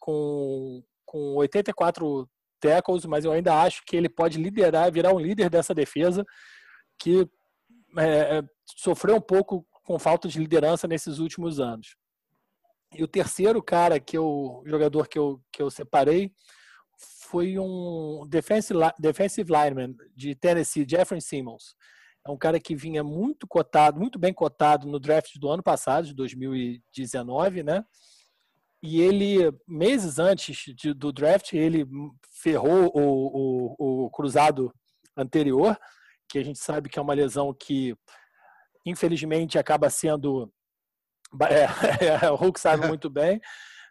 com, 0.00 0.82
com 1.04 1.36
84 1.36 2.28
tackles, 2.64 3.04
mas 3.04 3.24
eu 3.24 3.32
ainda 3.32 3.60
acho 3.60 3.82
que 3.86 3.96
ele 3.96 4.08
pode 4.08 4.38
liderar, 4.38 4.90
virar 4.90 5.12
um 5.12 5.18
líder 5.18 5.50
dessa 5.50 5.74
defesa, 5.74 6.24
que 6.98 7.28
é, 7.98 8.38
é 8.38 8.42
sofreu 8.76 9.16
um 9.16 9.20
pouco 9.20 9.66
com 9.84 9.98
falta 9.98 10.26
de 10.26 10.38
liderança 10.38 10.88
nesses 10.88 11.18
últimos 11.18 11.60
anos. 11.60 11.96
E 12.94 13.02
o 13.02 13.08
terceiro 13.08 13.62
cara 13.62 14.00
que 14.00 14.16
eu, 14.16 14.62
jogador 14.66 15.08
que 15.08 15.18
eu, 15.18 15.40
que 15.52 15.60
eu 15.60 15.70
separei 15.70 16.32
foi 17.28 17.58
um 17.58 18.26
defensive, 18.28 18.78
defensive 18.98 19.52
lineman 19.52 19.94
de 20.16 20.34
Tennessee, 20.34 20.86
Jeffrey 20.88 21.20
Simmons. 21.20 21.74
É 22.26 22.30
um 22.30 22.38
cara 22.38 22.58
que 22.58 22.74
vinha 22.74 23.04
muito 23.04 23.46
cotado, 23.46 24.00
muito 24.00 24.18
bem 24.18 24.32
cotado 24.32 24.86
no 24.86 24.98
draft 24.98 25.36
do 25.38 25.50
ano 25.50 25.62
passado, 25.62 26.06
de 26.06 26.14
2019, 26.14 27.62
né? 27.62 27.84
E 28.86 29.00
ele, 29.00 29.50
meses 29.66 30.18
antes 30.18 30.74
de, 30.74 30.92
do 30.92 31.10
draft, 31.10 31.54
ele 31.54 31.86
ferrou 32.42 32.92
o, 32.94 33.74
o, 33.78 34.04
o 34.04 34.10
cruzado 34.10 34.70
anterior, 35.16 35.74
que 36.28 36.38
a 36.38 36.44
gente 36.44 36.58
sabe 36.58 36.90
que 36.90 36.98
é 36.98 37.02
uma 37.02 37.14
lesão 37.14 37.54
que, 37.54 37.96
infelizmente, 38.84 39.58
acaba 39.58 39.88
sendo. 39.88 40.52
É, 42.20 42.30
o 42.30 42.36
Hulk 42.36 42.60
sabe 42.60 42.86
muito 42.86 43.08
bem. 43.08 43.40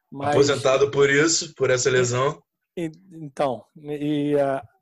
Mas... 0.09 0.29
Aposentado 0.29 0.91
por 0.91 1.09
isso, 1.09 1.53
por 1.55 1.71
essa 1.71 1.89
lesão. 1.89 2.41
Então, 2.77 3.65
e 3.75 4.35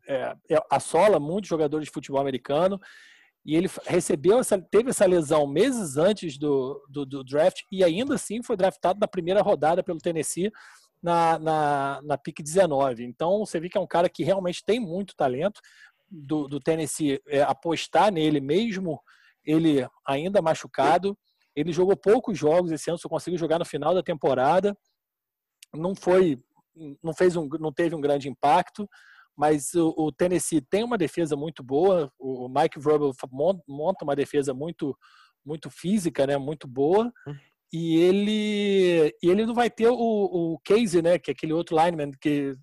é, 0.08 0.36
é, 0.50 0.62
assola 0.70 1.20
muitos 1.20 1.48
jogadores 1.50 1.86
de 1.86 1.92
futebol 1.92 2.22
americano 2.22 2.80
e 3.46 3.56
ele 3.56 3.70
recebeu 3.86 4.40
essa, 4.40 4.60
teve 4.60 4.92
essa 4.92 5.06
lesão 5.06 5.48
meses 5.48 5.98
antes 5.98 6.38
do, 6.38 6.86
do, 6.90 7.06
do, 7.06 7.24
draft 7.24 7.62
e 7.72 7.84
ainda 7.84 8.16
assim 8.16 8.44
foi 8.44 8.56
draftado 8.56 9.00
na 9.00 9.08
primeira 9.08 9.42
rodada 9.42 9.84
pelo 9.84 10.00
Tennessee 10.00 10.52
na, 11.02 11.40
na, 11.40 12.02
na 12.04 12.18
PIC 12.18 12.44
19. 12.44 13.04
Então 13.04 13.40
você 13.40 13.60
vê 13.60 13.68
que 13.68 13.78
é 13.78 13.82
um 13.82 13.88
cara 13.88 14.08
que 14.08 14.24
realmente 14.24 14.64
tem 14.64 14.80
muito 14.80 15.16
talento 15.16 15.60
do, 16.10 16.48
do 16.48 16.60
Tennessee 16.60 17.20
é, 17.28 17.42
apostar 17.42 18.12
nele 18.12 18.40
mesmo 18.40 19.02
ele 19.44 19.88
ainda 20.06 20.42
machucado. 20.42 21.18
Ele 21.56 21.74
jogou 21.74 21.98
poucos 21.98 22.38
jogos 22.38 22.72
esse 22.72 22.90
ano, 22.90 23.00
só 23.00 23.10
conseguiu 23.10 23.40
jogar 23.40 23.60
no 23.60 23.66
final 23.66 23.94
da 23.94 24.04
temporada. 24.04 24.78
Não 25.74 25.96
foi 25.96 26.40
não 27.04 27.14
fez 27.14 27.36
um, 27.36 27.48
não 27.60 27.72
teve 27.72 27.96
um 27.96 28.02
grande 28.02 28.30
impacto, 28.30 28.90
mas 29.38 29.74
o, 29.74 29.94
o 29.98 30.12
Tennessee 30.12 30.62
tem 30.62 30.84
uma 30.84 30.98
defesa 30.98 31.36
muito 31.36 31.64
boa. 31.64 32.12
O 32.20 32.48
Mike 32.50 32.80
Vrabel 32.80 33.12
monta 33.68 34.04
uma 34.04 34.16
defesa 34.16 34.54
muito 34.54 34.96
muito 35.44 35.72
física, 35.72 36.28
né, 36.28 36.38
muito 36.38 36.68
boa. 36.68 37.12
Hum. 37.28 37.36
E 37.74 37.98
ele 37.98 39.16
e 39.24 39.30
ele 39.30 39.46
não 39.46 39.54
vai 39.54 39.70
ter 39.70 39.88
o, 39.88 39.96
o 39.96 40.60
Casey, 40.64 41.02
né, 41.02 41.18
que 41.18 41.32
é 41.32 41.34
aquele 41.34 41.54
outro 41.54 41.76
lineman 41.76 42.12
que 42.20 42.54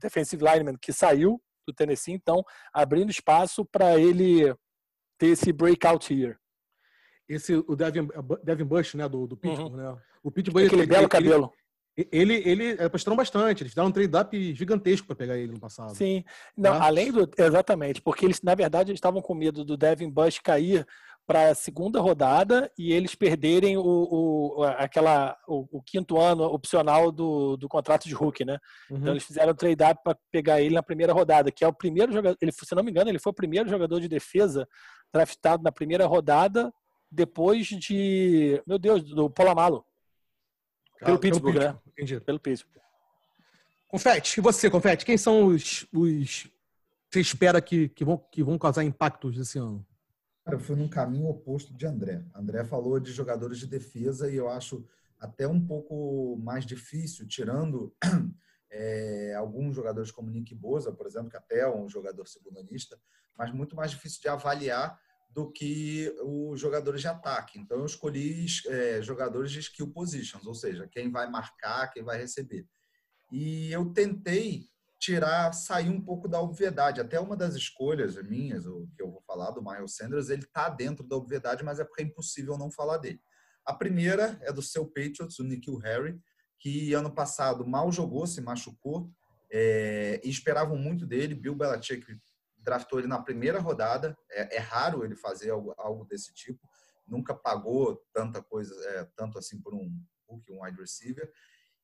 defensive 0.00 0.44
lineman 0.44 0.76
que 0.80 0.92
saiu 0.92 1.40
do 1.66 1.72
Tennessee, 1.72 2.14
então 2.14 2.42
abrindo 2.72 3.10
espaço 3.10 3.64
para 3.64 3.98
ele 3.98 4.54
ter 5.18 5.28
esse 5.28 5.52
breakout 5.52 6.12
here. 6.12 6.36
Esse 7.28 7.54
o 7.54 7.74
Devin, 7.74 8.08
Devin 8.42 8.64
Bush, 8.64 8.94
né, 8.94 9.08
do, 9.08 9.26
do 9.26 9.36
Pittsburgh, 9.36 9.72
uhum. 9.72 9.76
né? 9.76 10.02
O 10.22 10.30
Pittsburgh 10.30 10.66
aquele 10.66 10.82
ele, 10.82 10.90
belo 10.90 11.08
cabelo. 11.08 11.52
Ele, 11.96 12.42
ele 12.44 12.82
apostaram 12.82 13.16
bastante, 13.16 13.62
eles 13.62 13.74
deram 13.74 13.88
um 13.88 13.92
trade-up 13.92 14.54
gigantesco 14.54 15.06
para 15.06 15.14
pegar 15.14 15.38
ele 15.38 15.52
no 15.52 15.60
passado. 15.60 15.94
Sim, 15.94 16.24
não, 16.56 16.72
tá? 16.72 16.84
além 16.84 17.12
do. 17.12 17.30
Exatamente, 17.38 18.02
porque 18.02 18.24
eles, 18.24 18.42
na 18.42 18.54
verdade, 18.54 18.90
eles 18.90 18.98
estavam 18.98 19.22
com 19.22 19.32
medo 19.32 19.64
do 19.64 19.76
Devin 19.76 20.10
Bush 20.10 20.40
cair 20.40 20.84
para 21.26 21.50
a 21.50 21.54
segunda 21.54 22.00
rodada 22.00 22.70
e 22.76 22.92
eles 22.92 23.14
perderem 23.14 23.78
o, 23.78 23.82
o, 23.82 24.62
aquela, 24.64 25.36
o, 25.48 25.78
o, 25.78 25.82
quinto 25.82 26.18
ano 26.18 26.44
opcional 26.44 27.10
do, 27.10 27.56
do 27.56 27.68
contrato 27.68 28.06
de 28.06 28.14
Hulk, 28.14 28.44
né? 28.44 28.58
Então, 28.84 28.96
uhum. 28.96 29.02
Então 29.02 29.12
eles 29.14 29.24
fizeram 29.24 29.52
o 29.52 29.56
trade-up 29.56 30.00
para 30.04 30.18
pegar 30.30 30.60
ele 30.60 30.74
na 30.74 30.82
primeira 30.82 31.12
rodada, 31.12 31.50
que 31.50 31.64
é 31.64 31.68
o 31.68 31.72
primeiro 31.72 32.12
jogador. 32.12 32.36
Ele, 32.40 32.52
se 32.52 32.74
não 32.74 32.82
me 32.82 32.90
engano, 32.90 33.08
ele 33.08 33.18
foi 33.18 33.30
o 33.30 33.34
primeiro 33.34 33.68
jogador 33.68 34.00
de 34.00 34.08
defesa 34.08 34.68
draftado 35.12 35.62
na 35.62 35.72
primeira 35.72 36.06
rodada 36.06 36.72
depois 37.10 37.66
de. 37.66 38.60
Meu 38.66 38.78
Deus, 38.78 39.02
do 39.02 39.30
Polamalo. 39.30 39.84
Pelo 41.04 41.18
Pittsburgh, 41.18 41.58
né? 41.58 41.78
Entendi. 41.86 42.20
Pelo 42.20 42.40
Pittsburgh. 42.40 42.82
Confete, 43.88 44.38
e 44.38 44.40
você, 44.40 44.68
Confete? 44.68 45.04
Quem 45.04 45.16
são 45.16 45.46
os, 45.46 45.86
os 45.92 46.48
você 47.14 47.20
espera 47.20 47.60
que, 47.62 47.88
que, 47.90 48.04
vão, 48.04 48.18
que 48.18 48.42
vão 48.42 48.58
causar 48.58 48.82
impactos 48.82 49.38
esse 49.38 49.56
ano? 49.56 49.86
Eu 50.50 50.58
fui 50.58 50.74
num 50.74 50.88
caminho 50.88 51.28
oposto 51.28 51.72
de 51.72 51.86
André. 51.86 52.24
André 52.34 52.64
falou 52.64 52.98
de 52.98 53.12
jogadores 53.12 53.58
de 53.58 53.68
defesa 53.68 54.28
e 54.28 54.34
eu 54.34 54.48
acho 54.48 54.84
até 55.20 55.46
um 55.46 55.64
pouco 55.64 56.36
mais 56.42 56.66
difícil, 56.66 57.26
tirando 57.28 57.94
é, 58.68 59.34
alguns 59.36 59.76
jogadores 59.76 60.10
como 60.10 60.28
Nick 60.28 60.54
Boza, 60.56 60.90
por 60.92 61.06
exemplo, 61.06 61.30
que 61.30 61.36
até 61.36 61.60
é 61.60 61.70
um 61.70 61.88
jogador 61.88 62.26
segundanista, 62.26 62.98
mas 63.38 63.52
muito 63.52 63.76
mais 63.76 63.92
difícil 63.92 64.20
de 64.20 64.28
avaliar 64.28 65.00
do 65.34 65.50
que 65.50 66.14
os 66.22 66.60
jogadores 66.60 67.00
de 67.00 67.08
ataque. 67.08 67.58
Então, 67.58 67.78
eu 67.78 67.86
escolhi 67.86 68.46
é, 68.68 69.02
jogadores 69.02 69.50
de 69.50 69.58
skill 69.58 69.92
positions, 69.92 70.46
ou 70.46 70.54
seja, 70.54 70.88
quem 70.90 71.10
vai 71.10 71.28
marcar, 71.28 71.90
quem 71.92 72.04
vai 72.04 72.16
receber. 72.16 72.64
E 73.32 73.72
eu 73.72 73.92
tentei 73.92 74.68
tirar, 75.00 75.52
sair 75.52 75.90
um 75.90 76.00
pouco 76.00 76.28
da 76.28 76.40
obviedade. 76.40 77.00
Até 77.00 77.18
uma 77.18 77.36
das 77.36 77.56
escolhas 77.56 78.14
minhas, 78.22 78.64
o 78.64 78.88
que 78.96 79.02
eu 79.02 79.10
vou 79.10 79.22
falar 79.26 79.50
do 79.50 79.62
Miles 79.62 79.96
Sanders, 79.96 80.30
ele 80.30 80.44
está 80.44 80.68
dentro 80.68 81.04
da 81.04 81.16
obviedade, 81.16 81.64
mas 81.64 81.80
é 81.80 81.84
porque 81.84 82.02
é 82.02 82.06
impossível 82.06 82.56
não 82.56 82.70
falar 82.70 82.98
dele. 82.98 83.20
A 83.66 83.74
primeira 83.74 84.38
é 84.42 84.52
do 84.52 84.62
seu 84.62 84.86
Patriots, 84.86 85.40
o 85.40 85.44
Nikhil 85.44 85.78
Harry, 85.78 86.16
que 86.60 86.94
ano 86.94 87.12
passado 87.12 87.66
mal 87.66 87.90
jogou, 87.90 88.24
se 88.26 88.40
machucou, 88.40 89.10
é, 89.50 90.20
e 90.22 90.30
esperavam 90.30 90.76
muito 90.78 91.04
dele. 91.04 91.34
Bill 91.34 91.56
Belichick 91.56 92.06
draftou 92.64 92.98
ele 92.98 93.08
na 93.08 93.22
primeira 93.22 93.60
rodada. 93.60 94.16
É, 94.30 94.56
é 94.56 94.58
raro 94.58 95.04
ele 95.04 95.14
fazer 95.14 95.50
algo, 95.50 95.74
algo, 95.76 96.04
desse 96.04 96.32
tipo. 96.32 96.68
Nunca 97.06 97.34
pagou 97.34 98.02
tanta 98.12 98.42
coisa, 98.42 98.74
é, 98.90 99.04
tanto 99.14 99.38
assim 99.38 99.60
por 99.60 99.74
um 99.74 99.90
rookie, 100.28 100.52
um 100.52 100.62
wide 100.64 100.80
receiver. 100.80 101.30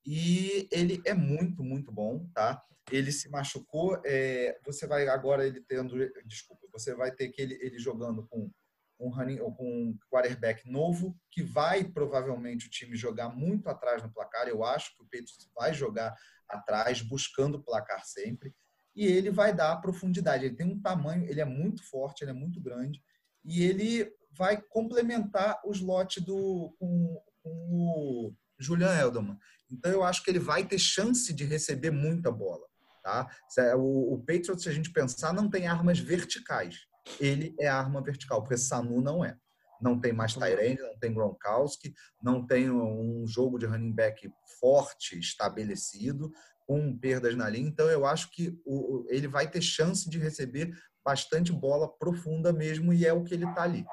E 0.04 0.66
ele 0.72 1.02
é 1.04 1.12
muito, 1.12 1.62
muito 1.62 1.92
bom, 1.92 2.26
tá? 2.34 2.62
Ele 2.90 3.12
se 3.12 3.28
machucou. 3.28 4.00
É, 4.04 4.58
você 4.64 4.86
vai 4.86 5.06
agora 5.08 5.46
ele 5.46 5.60
tendo, 5.60 5.94
desculpa, 6.24 6.66
você 6.72 6.94
vai 6.94 7.12
ter 7.12 7.28
que 7.28 7.42
ele, 7.42 7.58
ele 7.60 7.78
jogando 7.78 8.26
com 8.26 8.50
um 8.98 9.08
running, 9.08 9.38
com 9.38 9.54
um 9.60 9.98
quarterback 10.10 10.70
novo 10.70 11.18
que 11.30 11.42
vai 11.42 11.84
provavelmente 11.84 12.66
o 12.66 12.70
time 12.70 12.96
jogar 12.96 13.30
muito 13.30 13.68
atrás 13.68 14.02
no 14.02 14.12
placar. 14.12 14.46
Eu 14.46 14.62
acho 14.62 14.94
que 14.94 15.02
o 15.02 15.06
Patriots 15.06 15.50
vai 15.54 15.72
jogar 15.72 16.14
atrás, 16.48 17.00
buscando 17.00 17.56
o 17.56 17.62
placar 17.62 18.04
sempre. 18.04 18.54
E 18.94 19.06
ele 19.06 19.30
vai 19.30 19.54
dar 19.54 19.80
profundidade. 19.80 20.44
Ele 20.44 20.56
tem 20.56 20.66
um 20.66 20.80
tamanho, 20.80 21.24
ele 21.24 21.40
é 21.40 21.44
muito 21.44 21.82
forte, 21.88 22.22
ele 22.22 22.30
é 22.30 22.34
muito 22.34 22.60
grande. 22.60 23.02
E 23.44 23.62
ele 23.62 24.10
vai 24.32 24.60
complementar 24.60 25.60
o 25.64 25.72
slot 25.72 26.20
do, 26.20 26.74
com, 26.78 27.22
com 27.42 27.50
o 27.50 28.34
Julian 28.58 28.94
Edelman. 29.06 29.38
Então 29.70 29.90
eu 29.90 30.02
acho 30.02 30.22
que 30.24 30.30
ele 30.30 30.38
vai 30.38 30.66
ter 30.66 30.78
chance 30.78 31.32
de 31.32 31.44
receber 31.44 31.90
muita 31.90 32.30
bola. 32.30 32.66
Tá? 33.02 33.28
O, 33.76 34.14
o 34.14 34.18
Patriots, 34.18 34.62
se 34.62 34.68
a 34.68 34.72
gente 34.72 34.92
pensar, 34.92 35.32
não 35.32 35.48
tem 35.48 35.66
armas 35.66 35.98
verticais. 35.98 36.86
Ele 37.18 37.54
é 37.58 37.66
arma 37.66 38.02
vertical, 38.02 38.42
porque 38.42 38.56
Sanu 38.56 39.00
não 39.00 39.24
é. 39.24 39.36
Não 39.80 39.98
tem 39.98 40.12
mais 40.12 40.34
Tyrande, 40.34 40.80
não 40.80 40.98
tem 40.98 41.12
Gronkowski, 41.12 41.94
não 42.22 42.46
tem 42.46 42.70
um 42.70 43.26
jogo 43.26 43.58
de 43.58 43.66
running 43.66 43.92
back 43.92 44.30
forte, 44.60 45.18
estabelecido, 45.18 46.30
com 46.66 46.96
perdas 46.96 47.34
na 47.34 47.48
linha. 47.48 47.68
Então 47.68 47.88
eu 47.88 48.06
acho 48.06 48.30
que 48.30 48.58
o, 48.64 49.04
ele 49.08 49.26
vai 49.26 49.50
ter 49.50 49.60
chance 49.60 50.08
de 50.08 50.18
receber 50.18 50.72
bastante 51.04 51.52
bola 51.52 51.88
profunda 51.88 52.52
mesmo, 52.52 52.92
e 52.92 53.06
é 53.06 53.12
o 53.12 53.24
que 53.24 53.34
ele 53.34 53.46
está 53.46 53.62
ali. 53.62 53.84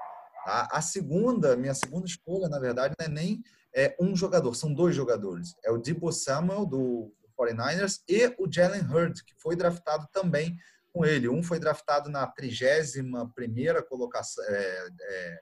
Tá? 0.46 0.68
A 0.72 0.82
segunda, 0.82 1.56
minha 1.56 1.74
segunda 1.74 2.06
escolha, 2.06 2.48
na 2.48 2.60
verdade, 2.60 2.94
não 3.00 3.06
é 3.06 3.10
nem 3.10 3.42
é, 3.76 3.96
um 4.00 4.16
jogador, 4.16 4.56
são 4.56 4.74
dois 4.74 4.96
jogadores. 4.96 5.56
É 5.64 5.72
o 5.72 5.78
Debo 5.78 6.12
Samuel, 6.12 6.66
do 6.66 7.12
49ers, 7.40 8.02
e 8.08 8.34
o 8.40 8.52
Jalen 8.52 8.82
Hurd, 8.82 9.24
que 9.24 9.34
foi 9.42 9.56
draftado 9.56 10.08
também 10.12 10.58
com 10.94 11.06
ele. 11.06 11.30
Um 11.30 11.44
foi 11.44 11.60
draftado 11.60 12.10
na 12.10 12.26
31 12.26 13.30
primeira 13.30 13.84
colocação, 13.84 14.44
é, 14.46 14.88
é, 15.02 15.40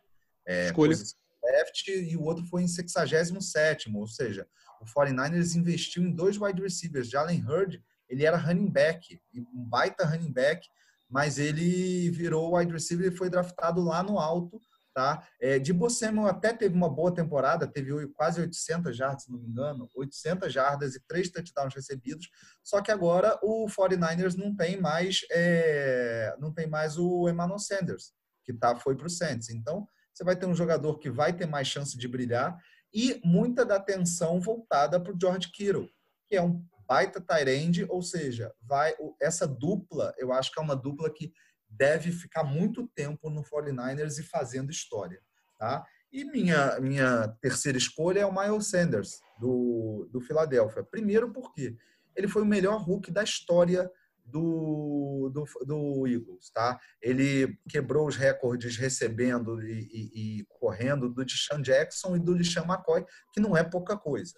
é, 0.47 0.67
Escolha. 0.67 0.95
draft, 0.95 1.87
e 1.87 2.15
o 2.15 2.23
outro 2.23 2.45
foi 2.45 2.63
em 2.63 2.67
67 2.67 3.89
ou 3.93 4.07
seja, 4.07 4.47
o 4.81 4.85
49ers 4.85 5.55
investiu 5.55 6.03
em 6.03 6.13
dois 6.13 6.37
wide 6.37 6.61
receivers. 6.61 7.09
Jalen 7.09 7.43
Hurd, 7.43 7.83
ele 8.09 8.25
era 8.25 8.37
running 8.37 8.69
back, 8.69 9.19
um 9.33 9.63
baita 9.67 10.05
running 10.05 10.31
back, 10.31 10.67
mas 11.09 11.37
ele 11.37 12.09
virou 12.11 12.57
wide 12.57 12.71
receiver 12.71 13.11
e 13.11 13.15
foi 13.15 13.29
draftado 13.29 13.81
lá 13.83 14.03
no 14.03 14.19
alto 14.19 14.59
Tá? 14.95 15.27
É, 15.41 15.59
de 15.59 15.73
Samuel 15.89 16.27
até 16.27 16.53
teve 16.53 16.73
uma 16.73 16.89
boa 16.89 17.13
temporada, 17.13 17.67
teve 17.67 18.07
quase 18.13 18.39
800 18.39 18.95
jardas, 18.95 19.23
se 19.23 19.29
não 19.29 19.37
me 19.37 19.49
engano, 19.49 19.91
800 19.93 20.53
jardas 20.53 20.95
e 20.95 21.01
três 21.05 21.29
touchdowns 21.29 21.75
recebidos. 21.75 22.29
Só 22.63 22.81
que 22.81 22.89
agora 22.89 23.37
o 23.43 23.65
49ers 23.65 24.35
não 24.35 24.55
tem 24.55 24.79
mais, 24.79 25.19
é, 25.31 26.33
não 26.39 26.53
tem 26.53 26.65
mais 26.65 26.97
o 26.97 27.27
Emmanuel 27.27 27.59
Sanders, 27.59 28.13
que 28.45 28.53
tá, 28.53 28.73
foi 28.77 28.95
para 28.95 29.07
o 29.07 29.09
Saints. 29.09 29.49
Então, 29.49 29.85
você 30.16 30.24
vai 30.24 30.36
ter 30.36 30.45
um 30.45 30.55
jogador 30.55 30.97
que 30.97 31.09
vai 31.09 31.34
ter 31.34 31.45
mais 31.45 31.68
chance 31.68 31.97
de 31.97 32.07
brilhar 32.07 32.57
e 32.93 33.20
muita 33.26 33.66
da 33.66 33.76
atenção 33.76 34.39
voltada 34.39 34.97
para 34.99 35.13
o 35.13 35.20
George 35.20 35.51
Kittle, 35.51 35.89
que 36.26 36.38
é 36.38 36.41
um 36.41 36.66
baita 36.88 37.20
tight 37.20 37.86
ou 37.89 38.01
seja, 38.01 38.53
vai 38.61 38.95
essa 39.22 39.45
dupla, 39.45 40.13
eu 40.18 40.32
acho 40.32 40.51
que 40.51 40.59
é 40.59 40.63
uma 40.63 40.76
dupla 40.76 41.11
que 41.13 41.34
deve 41.68 42.11
ficar 42.11 42.43
muito 42.45 42.88
tempo 42.95 43.30
no 43.30 43.43
49ers 43.43 44.20
e 44.20 44.24
fazendo 44.24 44.72
história. 44.72 45.20
Tá? 45.59 45.86
E 46.11 46.24
minha, 46.24 46.80
minha 46.80 47.28
terceira 47.41 47.78
escolha 47.78 48.22
é 48.22 48.26
o 48.26 48.34
Miles 48.34 48.70
Sanders, 48.70 49.20
do, 49.38 50.07
do 50.13 50.22
Philadelphia. 50.22 50.84
Primeiro 50.84 51.34
porque 51.34 51.76
ele 52.16 52.30
foi 52.30 52.43
o 52.43 52.45
melhor 52.45 52.82
Hulk 52.82 53.11
da 53.11 53.24
história 53.24 53.91
do, 54.26 55.30
do, 55.34 55.45
do 55.65 56.07
Eagles. 56.07 56.49
Tá? 56.49 56.80
Ele 57.01 57.57
quebrou 57.69 58.07
os 58.07 58.15
recordes 58.15 58.78
recebendo 58.78 59.61
e, 59.61 59.88
e, 59.91 60.39
e 60.39 60.45
correndo 60.45 61.09
do 61.09 61.23
Deshaun 61.23 61.61
Jackson 61.61 62.15
e 62.15 62.19
do 62.19 62.36
Deshaun 62.36 62.65
McCoy, 62.65 63.05
que 63.32 63.39
não 63.39 63.55
é 63.55 63.63
pouca 63.63 63.95
coisa. 63.95 64.34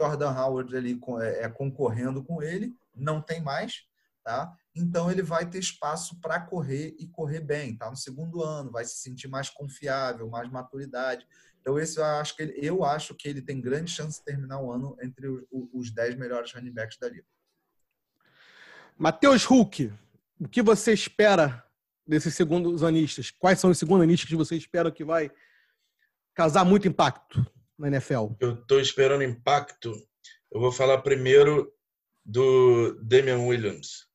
Jordan 0.00 0.30
Howard 0.30 0.76
ali 0.76 0.98
é, 1.20 1.44
é 1.44 1.48
concorrendo 1.48 2.22
com 2.22 2.42
ele, 2.42 2.72
não 2.94 3.20
tem 3.20 3.42
mais, 3.42 3.82
tá? 4.24 4.54
então 4.74 5.10
ele 5.10 5.22
vai 5.22 5.48
ter 5.48 5.58
espaço 5.58 6.20
para 6.20 6.40
correr 6.40 6.94
e 6.98 7.08
correr 7.08 7.40
bem, 7.40 7.76
tá? 7.76 7.90
No 7.90 7.96
segundo 7.96 8.42
ano, 8.42 8.70
vai 8.70 8.84
se 8.84 8.98
sentir 8.98 9.26
mais 9.26 9.50
confiável, 9.50 10.28
mais 10.28 10.48
maturidade. 10.48 11.26
Então, 11.60 11.78
esse 11.78 11.98
eu 11.98 12.04
acho 12.04 12.36
que 12.36 12.42
ele, 12.42 12.54
eu 12.56 12.84
acho 12.84 13.14
que 13.14 13.28
ele 13.28 13.42
tem 13.42 13.60
grande 13.60 13.90
chance 13.90 14.18
de 14.18 14.24
terminar 14.24 14.60
o 14.60 14.72
ano 14.72 14.96
entre 15.02 15.26
os 15.50 15.90
10 15.90 16.14
melhores 16.14 16.52
running 16.52 16.72
backs 16.72 16.96
da 16.98 17.08
liga. 17.08 17.26
Matheus 18.98 19.44
Hulk, 19.44 19.92
o 20.40 20.48
que 20.48 20.60
você 20.62 20.92
espera 20.92 21.64
desses 22.06 22.34
segundos 22.34 22.82
anistas? 22.82 23.30
Quais 23.30 23.60
são 23.60 23.70
os 23.70 23.78
segundos 23.78 24.02
anistas 24.02 24.28
que 24.28 24.36
você 24.36 24.56
espera 24.56 24.90
que 24.90 25.04
vai 25.04 25.30
causar 26.34 26.64
muito 26.64 26.88
impacto 26.88 27.46
na 27.78 27.88
NFL? 27.88 28.32
Eu 28.40 28.54
estou 28.54 28.80
esperando 28.80 29.22
impacto. 29.22 29.92
Eu 30.50 30.60
vou 30.60 30.72
falar 30.72 30.98
primeiro 30.98 31.72
do 32.24 32.98
Damian 33.02 33.38
Williams 33.38 34.08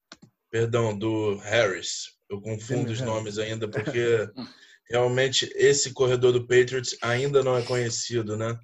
perdão, 0.54 0.96
do 0.96 1.38
Harris. 1.38 2.12
Eu 2.30 2.40
confundo 2.40 2.92
os 2.92 3.02
nomes 3.02 3.40
ainda 3.40 3.68
porque 3.68 4.30
realmente 4.88 5.52
esse 5.56 5.92
corredor 5.92 6.32
do 6.32 6.46
Patriots 6.46 6.96
ainda 7.02 7.42
não 7.42 7.58
é 7.58 7.64
conhecido, 7.64 8.38
né? 8.38 8.56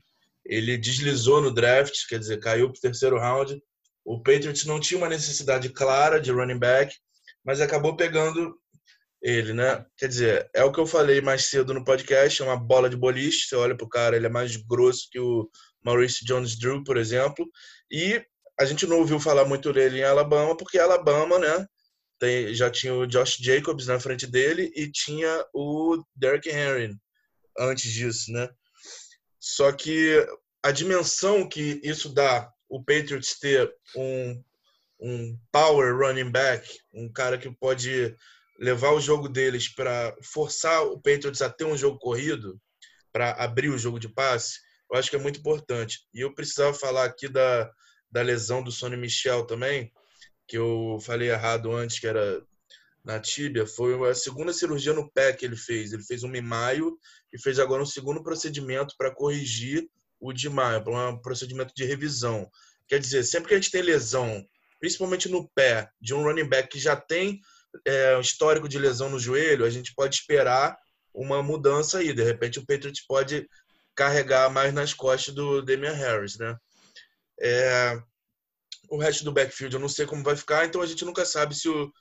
Ele 0.45 0.77
deslizou 0.77 1.41
no 1.41 1.51
draft, 1.51 2.07
quer 2.07 2.19
dizer, 2.19 2.39
caiu 2.39 2.69
para 2.69 2.77
o 2.77 2.81
terceiro 2.81 3.17
round. 3.17 3.59
O 4.09 4.17
Patriots 4.17 4.65
não 4.65 4.79
tinha 4.79 4.97
uma 4.97 5.07
necessidade 5.07 5.69
clara 5.69 6.19
de 6.19 6.31
running 6.31 6.57
back, 6.57 6.95
mas 7.45 7.61
acabou 7.61 7.95
pegando 7.95 8.59
ele, 9.21 9.53
né? 9.53 9.85
Quer 9.95 10.07
dizer, 10.07 10.49
é 10.51 10.63
o 10.63 10.71
que 10.71 10.79
eu 10.79 10.87
falei 10.87 11.21
mais 11.21 11.45
cedo 11.45 11.75
no 11.75 11.83
podcast, 11.83 12.41
é 12.41 12.45
uma 12.45 12.57
bola 12.57 12.89
de 12.89 12.97
boliche. 12.97 13.47
Você 13.47 13.55
olha 13.55 13.77
pro 13.77 13.87
cara, 13.87 14.15
ele 14.15 14.25
é 14.25 14.29
mais 14.29 14.55
grosso 14.55 15.07
que 15.11 15.19
o 15.19 15.47
Maurice 15.85 16.25
Jones-Drew, 16.25 16.83
por 16.83 16.97
exemplo. 16.97 17.47
E 17.91 18.19
a 18.59 18.65
gente 18.65 18.87
não 18.87 18.97
ouviu 18.97 19.19
falar 19.19 19.45
muito 19.45 19.71
dele 19.71 19.99
em 19.99 20.03
Alabama, 20.03 20.57
porque 20.57 20.79
Alabama, 20.79 21.37
né, 21.37 21.67
tem, 22.17 22.51
já 22.55 22.67
tinha 22.71 22.95
o 22.95 23.05
Josh 23.05 23.37
Jacobs 23.39 23.85
na 23.85 23.99
frente 23.99 24.25
dele 24.25 24.71
e 24.75 24.91
tinha 24.91 25.45
o 25.53 26.03
Derrick 26.15 26.49
Henry 26.49 26.95
antes 27.59 27.91
disso, 27.91 28.31
né? 28.31 28.49
Só 29.39 29.71
que 29.71 30.25
a 30.65 30.71
dimensão 30.71 31.47
que 31.47 31.79
isso 31.83 32.11
dá 32.11 32.51
o 32.69 32.83
Patriots 32.83 33.37
ter 33.39 33.73
um, 33.95 34.43
um 34.99 35.39
power 35.51 35.97
running 35.97 36.31
back, 36.31 36.67
um 36.93 37.11
cara 37.11 37.37
que 37.37 37.49
pode 37.51 38.15
levar 38.59 38.91
o 38.91 39.01
jogo 39.01 39.27
deles 39.27 39.67
para 39.67 40.15
forçar 40.21 40.83
o 40.83 41.01
Patriots 41.01 41.41
a 41.41 41.49
ter 41.49 41.65
um 41.65 41.77
jogo 41.77 41.97
corrido, 41.97 42.61
para 43.11 43.31
abrir 43.31 43.69
o 43.69 43.77
jogo 43.77 43.99
de 43.99 44.07
passe, 44.07 44.59
eu 44.91 44.97
acho 44.97 45.09
que 45.09 45.15
é 45.15 45.19
muito 45.19 45.39
importante. 45.39 46.05
E 46.13 46.21
eu 46.21 46.33
precisava 46.33 46.73
falar 46.73 47.05
aqui 47.05 47.27
da, 47.27 47.71
da 48.11 48.21
lesão 48.21 48.63
do 48.63 48.71
Sonny 48.71 48.97
Michel 48.97 49.45
também, 49.45 49.91
que 50.47 50.57
eu 50.57 50.97
falei 51.01 51.29
errado 51.29 51.71
antes, 51.71 51.99
que 51.99 52.07
era 52.07 52.43
na 53.03 53.19
tíbia, 53.19 53.65
foi 53.65 54.09
a 54.09 54.13
segunda 54.13 54.51
cirurgia 54.51 54.93
no 54.93 55.09
pé 55.11 55.33
que 55.33 55.45
ele 55.45 55.55
fez. 55.55 55.93
Ele 55.93 56.03
fez 56.03 56.23
uma 56.23 56.37
em 56.37 56.41
maio 56.41 56.97
e 57.31 57.39
fez 57.39 57.59
agora 57.59 57.81
um 57.81 57.85
segundo 57.85 58.21
procedimento 58.21 58.95
para 58.97 59.13
corrigir 59.13 59.89
o 60.19 60.33
de 60.33 60.49
maio, 60.49 60.83
para 60.83 61.09
um 61.09 61.21
procedimento 61.21 61.73
de 61.75 61.85
revisão. 61.85 62.49
Quer 62.87 62.99
dizer, 62.99 63.23
sempre 63.23 63.49
que 63.49 63.53
a 63.53 63.57
gente 63.57 63.71
tem 63.71 63.81
lesão, 63.81 64.45
principalmente 64.79 65.29
no 65.29 65.49
pé, 65.49 65.89
de 66.01 66.13
um 66.13 66.23
running 66.23 66.47
back 66.47 66.69
que 66.69 66.79
já 66.79 66.95
tem 66.95 67.39
é, 67.85 68.17
um 68.17 68.21
histórico 68.21 68.67
de 68.67 68.79
lesão 68.79 69.09
no 69.09 69.19
joelho, 69.19 69.65
a 69.65 69.69
gente 69.69 69.93
pode 69.93 70.15
esperar 70.15 70.77
uma 71.13 71.43
mudança 71.43 71.99
aí. 71.99 72.13
De 72.13 72.23
repente, 72.23 72.59
o 72.59 72.65
Patriots 72.65 73.05
pode 73.05 73.47
carregar 73.95 74.49
mais 74.49 74.73
nas 74.73 74.93
costas 74.93 75.33
do 75.33 75.61
Damian 75.61 75.93
Harris, 75.93 76.37
né? 76.37 76.55
É, 77.41 78.01
o 78.89 78.97
resto 78.97 79.23
do 79.23 79.31
backfield 79.31 79.75
eu 79.75 79.79
não 79.79 79.89
sei 79.89 80.05
como 80.05 80.23
vai 80.23 80.35
ficar, 80.35 80.65
então 80.65 80.81
a 80.81 80.85
gente 80.85 81.05
nunca 81.05 81.25
sabe 81.25 81.55
se 81.55 81.69
o, 81.69 81.91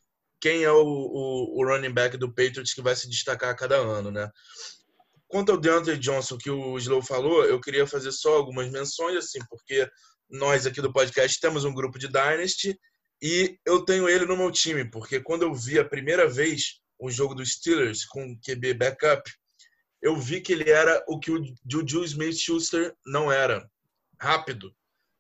quem 0.41 0.63
é 0.63 0.71
o, 0.71 0.83
o, 0.83 1.61
o 1.61 1.67
running 1.67 1.93
back 1.93 2.17
do 2.17 2.33
Patriots 2.33 2.73
que 2.73 2.83
vai 2.83 2.95
se 2.95 3.09
destacar 3.09 3.51
a 3.51 3.55
cada 3.55 3.77
ano, 3.77 4.11
né? 4.11 4.31
Quanto 5.29 5.53
ao 5.53 5.59
DeAndre 5.59 5.99
Johnson, 5.99 6.39
que 6.39 6.51
o 6.51 6.79
Slow 6.79 7.03
falou, 7.03 7.45
eu 7.45 7.61
queria 7.61 7.87
fazer 7.87 8.11
só 8.13 8.35
algumas 8.35 8.71
menções, 8.71 9.17
assim, 9.17 9.39
porque 9.49 9.89
nós 10.29 10.67
aqui 10.67 10.81
do 10.81 10.93
podcast 10.93 11.39
temos 11.39 11.65
um 11.65 11.75
grupo 11.75 11.99
de 11.99 12.09
Dynasty 12.09 12.79
e 13.21 13.59
eu 13.67 13.85
tenho 13.85 14.09
ele 14.09 14.25
no 14.25 14.37
meu 14.37 14.51
time, 14.51 14.91
porque 14.91 15.21
quando 15.21 15.43
eu 15.43 15.55
vi 15.55 15.79
a 15.79 15.85
primeira 15.85 16.29
vez 16.29 16.81
o 16.99 17.11
jogo 17.11 17.35
dos 17.35 17.53
Steelers 17.53 18.05
com 18.05 18.39
QB 18.41 18.75
backup, 18.75 19.31
eu 20.01 20.17
vi 20.17 20.41
que 20.41 20.53
ele 20.53 20.71
era 20.71 21.05
o 21.09 21.19
que 21.19 21.31
o 21.31 21.43
Juju 21.71 22.05
Smith-Schuster 22.05 22.95
não 23.05 23.31
era, 23.31 23.69
rápido 24.21 24.75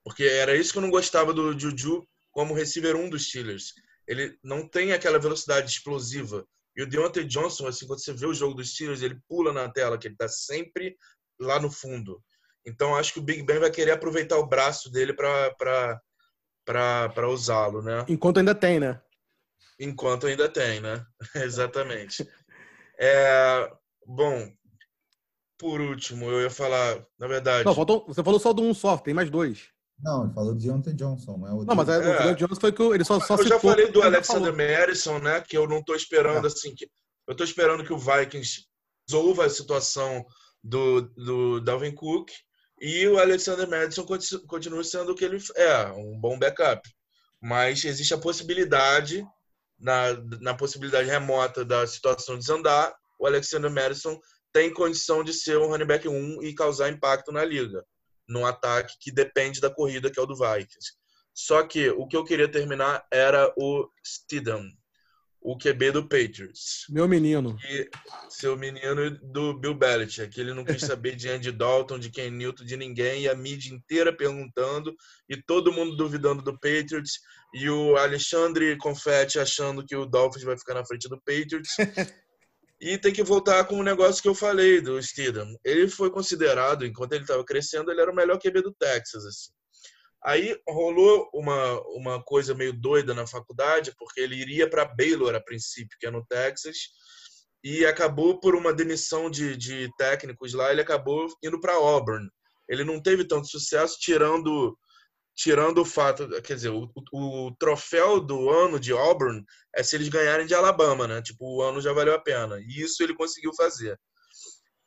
Porque 0.05 0.25
era 0.25 0.57
isso 0.57 0.73
que 0.73 0.79
eu 0.79 0.83
não 0.83 0.91
gostava 0.91 1.33
do 1.33 1.59
Juju 1.59 2.07
como 2.31 2.55
receiver 2.55 2.97
1 2.97 3.11
dos 3.11 3.29
Steelers. 3.29 3.75
Ele 4.07 4.39
não 4.43 4.67
tem 4.67 4.93
aquela 4.93 5.19
velocidade 5.19 5.71
explosiva. 5.71 6.47
E 6.79 6.83
o 6.83 6.87
Deontay 6.87 7.25
Johnson, 7.25 7.67
assim, 7.67 7.89
quando 7.89 7.99
você 7.99 8.13
vê 8.13 8.25
o 8.25 8.33
jogo 8.33 8.55
dos 8.55 8.73
Steelers, 8.73 9.03
ele 9.03 9.21
pula 9.29 9.53
na 9.53 9.69
tela, 9.69 9.99
que 9.99 10.07
ele 10.07 10.15
está 10.15 10.29
sempre 10.29 10.97
lá 11.41 11.59
no 11.59 11.69
fundo. 11.69 12.23
Então, 12.65 12.95
acho 12.95 13.13
que 13.13 13.19
o 13.19 13.23
Big 13.23 13.43
Ben 13.43 13.59
vai 13.59 13.69
querer 13.69 13.91
aproveitar 13.91 14.37
o 14.39 14.47
braço 14.47 14.89
dele 14.89 15.13
para 15.13 16.01
usá-lo, 17.29 17.83
né? 17.83 18.05
Enquanto 18.09 18.39
ainda 18.39 18.55
tem, 18.55 18.79
né? 18.79 19.03
Enquanto 19.81 20.29
ainda 20.29 20.49
tem, 20.49 20.81
né? 20.81 21.05
Exatamente. 21.35 22.25
É, 22.97 23.73
bom, 24.07 24.49
por 25.59 25.81
último, 25.81 26.31
eu 26.31 26.43
ia 26.43 26.51
falar, 26.51 27.05
na 27.19 27.27
verdade. 27.27 27.65
Não, 27.65 27.75
faltou, 27.75 28.07
você 28.07 28.23
falou 28.23 28.39
só 28.39 28.53
do 28.53 28.63
um 28.63 28.73
só, 28.73 28.97
tem 28.97 29.13
mais 29.13 29.29
dois. 29.29 29.69
Não, 30.01 30.25
ele 30.25 30.33
falou 30.35 30.55
de 30.55 30.67
Deontay 30.67 30.95
Johnson, 30.95 31.37
não 31.39 31.49
é 31.49 31.53
o 31.53 31.65
Não, 31.65 31.75
mas 31.75 31.89
é, 31.89 31.99
o 31.99 32.03
É. 32.03 32.05
Deontay 32.19 32.35
Johnson 32.37 32.61
foi 32.61 32.73
que 32.73 32.83
ele 32.83 33.05
só, 33.05 33.19
só 33.21 33.35
eu 33.37 33.47
já 33.47 33.59
falei 33.59 33.91
do 33.91 34.03
Alexander. 34.03 34.55
Madison, 34.55 35.19
né? 35.19 35.41
Que 35.41 35.57
eu 35.57 35.67
não 35.69 35.83
tô 35.83 35.95
esperando, 35.95 36.45
É. 36.45 36.49
assim, 36.49 36.75
que 36.75 36.89
eu 37.27 37.35
tô 37.37 37.43
esperando 37.45 37.85
que 37.85 37.93
o 37.93 37.99
Vikings 37.99 38.65
resolva 39.09 39.47
a 39.47 39.51
situação 39.51 40.25
do, 40.63 41.03
do 41.03 41.61
Dalvin 41.61 41.95
Cook 41.95 42.31
e 42.81 43.07
o 43.09 43.19
Alexander 43.19 43.69
Madison 43.69 44.05
conti- 44.05 44.39
continue 44.47 44.85
sendo 44.85 45.13
o 45.13 45.15
que 45.15 45.25
ele 45.25 45.39
é, 45.57 45.87
um 45.93 46.19
bom 46.19 46.39
backup. 46.39 46.89
Mas 47.41 47.85
existe 47.85 48.15
a 48.15 48.19
possibilidade, 48.19 49.25
na, 49.79 50.13
na 50.41 50.55
possibilidade 50.55 51.09
remota 51.09 51.65
da 51.65 51.87
situação 51.87 52.39
desandar, 52.39 52.93
o 53.19 53.27
Alexander 53.27 53.71
Madison 53.71 54.19
tem 54.53 54.73
condição 54.73 55.23
de 55.25 55.33
ser 55.33 55.59
um 55.59 55.69
running 55.69 55.87
back 55.87 56.09
1 56.09 56.43
e 56.43 56.55
causar 56.55 56.89
impacto 56.89 57.31
na 57.33 57.45
liga, 57.45 57.85
num 58.29 58.45
ataque 58.45 58.97
que 59.01 59.11
depende 59.11 59.61
da 59.61 59.71
corrida, 59.71 60.11
que 60.11 60.19
é 60.19 60.23
o 60.23 60.27
do 60.27 60.37
Vikings. 60.37 60.93
Só 61.35 61.63
que 61.63 61.89
o 61.91 62.07
que 62.07 62.17
eu 62.17 62.25
queria 62.25 62.49
terminar 62.49 63.07
era 63.13 63.53
o 63.57 63.89
Stidham, 64.05 64.69
o 65.41 65.57
QB 65.57 65.93
do 65.93 66.03
Patriots. 66.03 66.85
Meu 66.91 67.07
menino. 67.07 67.57
E 67.65 67.89
seu 68.29 68.57
menino 68.57 69.11
do 69.23 69.55
Bill 69.55 69.75
Belichick, 69.75 70.35
que 70.35 70.41
ele 70.41 70.53
não 70.53 70.65
quis 70.65 70.81
saber 70.83 71.15
de 71.15 71.29
Andy 71.29 71.53
Dalton, 71.53 71.99
de 71.99 72.11
Ken 72.11 72.31
Newton, 72.31 72.65
de 72.65 72.77
ninguém, 72.77 73.23
e 73.23 73.29
a 73.29 73.35
mídia 73.35 73.73
inteira 73.73 74.15
perguntando, 74.15 74.95
e 75.29 75.41
todo 75.41 75.73
mundo 75.73 75.97
duvidando 75.97 76.43
do 76.43 76.53
Patriots, 76.55 77.21
e 77.55 77.71
o 77.71 77.97
Alexandre 77.97 78.77
Confetti 78.77 79.39
achando 79.39 79.87
que 79.87 79.97
o 79.97 80.07
Dolphins 80.07 80.45
vai 80.45 80.59
ficar 80.59 80.75
na 80.75 80.85
frente 80.85 81.09
do 81.09 81.21
Patriots. 81.21 81.77
E 82.81 82.97
tem 82.97 83.13
que 83.13 83.23
voltar 83.23 83.65
com 83.65 83.77
o 83.77 83.83
negócio 83.83 84.23
que 84.23 84.29
eu 84.29 84.35
falei 84.35 84.81
do 84.81 85.03
Stidham. 85.03 85.53
Ele 85.65 85.89
foi 85.89 86.11
considerado, 86.11 86.87
enquanto 86.87 87.13
ele 87.13 87.25
estava 87.25 87.45
crescendo, 87.45 87.91
ele 87.91 88.01
era 88.01 88.11
o 88.11 88.15
melhor 88.15 88.39
QB 88.39 88.63
do 88.63 88.73
Texas. 88.73 89.25
Assim. 89.25 89.51
Aí 90.25 90.57
rolou 90.69 91.29
uma, 91.33 91.81
uma 91.89 92.23
coisa 92.23 92.55
meio 92.55 92.73
doida 92.73 93.15
na 93.15 93.27
faculdade, 93.27 93.93
porque 93.99 94.21
ele 94.21 94.37
iria 94.37 94.69
para 94.69 94.85
Baylor 94.85 95.35
a 95.35 95.41
princípio, 95.41 95.97
que 95.99 96.07
é 96.07 96.11
no 96.11 96.25
Texas, 96.27 96.77
e 97.63 97.85
acabou 97.85 98.39
por 98.39 98.55
uma 98.55 98.73
demissão 98.73 99.31
de, 99.31 99.57
de 99.57 99.89
técnicos 99.97 100.55
lá, 100.55 100.71
ele 100.71 100.81
acabou 100.81 101.27
indo 101.43 101.61
para 101.61 101.75
Auburn. 101.75 102.29
Ele 102.69 102.85
não 102.85 103.01
teve 103.01 103.25
tanto 103.25 103.49
sucesso, 103.49 103.97
tirando 103.99 104.77
tirando 105.39 105.79
o 105.79 105.85
fato, 105.85 106.29
quer 106.43 106.57
dizer, 106.57 106.71
o, 106.71 106.93
o, 107.13 107.55
troféu 107.61 108.21
do 108.21 108.51
ano 108.51 108.79
de 108.81 108.91
Auburn 108.91 109.45
é 109.73 109.85
se 109.85 109.95
eles 109.95 110.09
ganharem 110.09 110.47
de 110.47 110.53
Alabama, 110.53 111.07
né? 111.07 111.23
Tipo, 111.23 111.59
o 111.59 111.63
ano 111.63 111.81
já 111.81 111.93
valeu 111.93 112.13
a 112.13 112.21
pena. 112.21 112.59
E 112.61 112.83
isso 112.83 113.01
ele 113.05 113.15
conseguiu 113.15 113.55
fazer. 113.55 113.97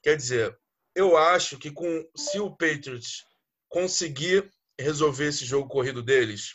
Quer 0.04 0.18
dizer, 0.18 0.54
eu 0.94 1.16
acho 1.16 1.58
que 1.58 1.72
com 1.72 2.06
se 2.18 2.38
o 2.38 2.52
Patriots 2.52 3.24
conseguir 3.70 4.52
resolver 4.78 5.28
esse 5.28 5.46
jogo 5.46 5.70
corrido 5.70 6.04
deles, 6.04 6.54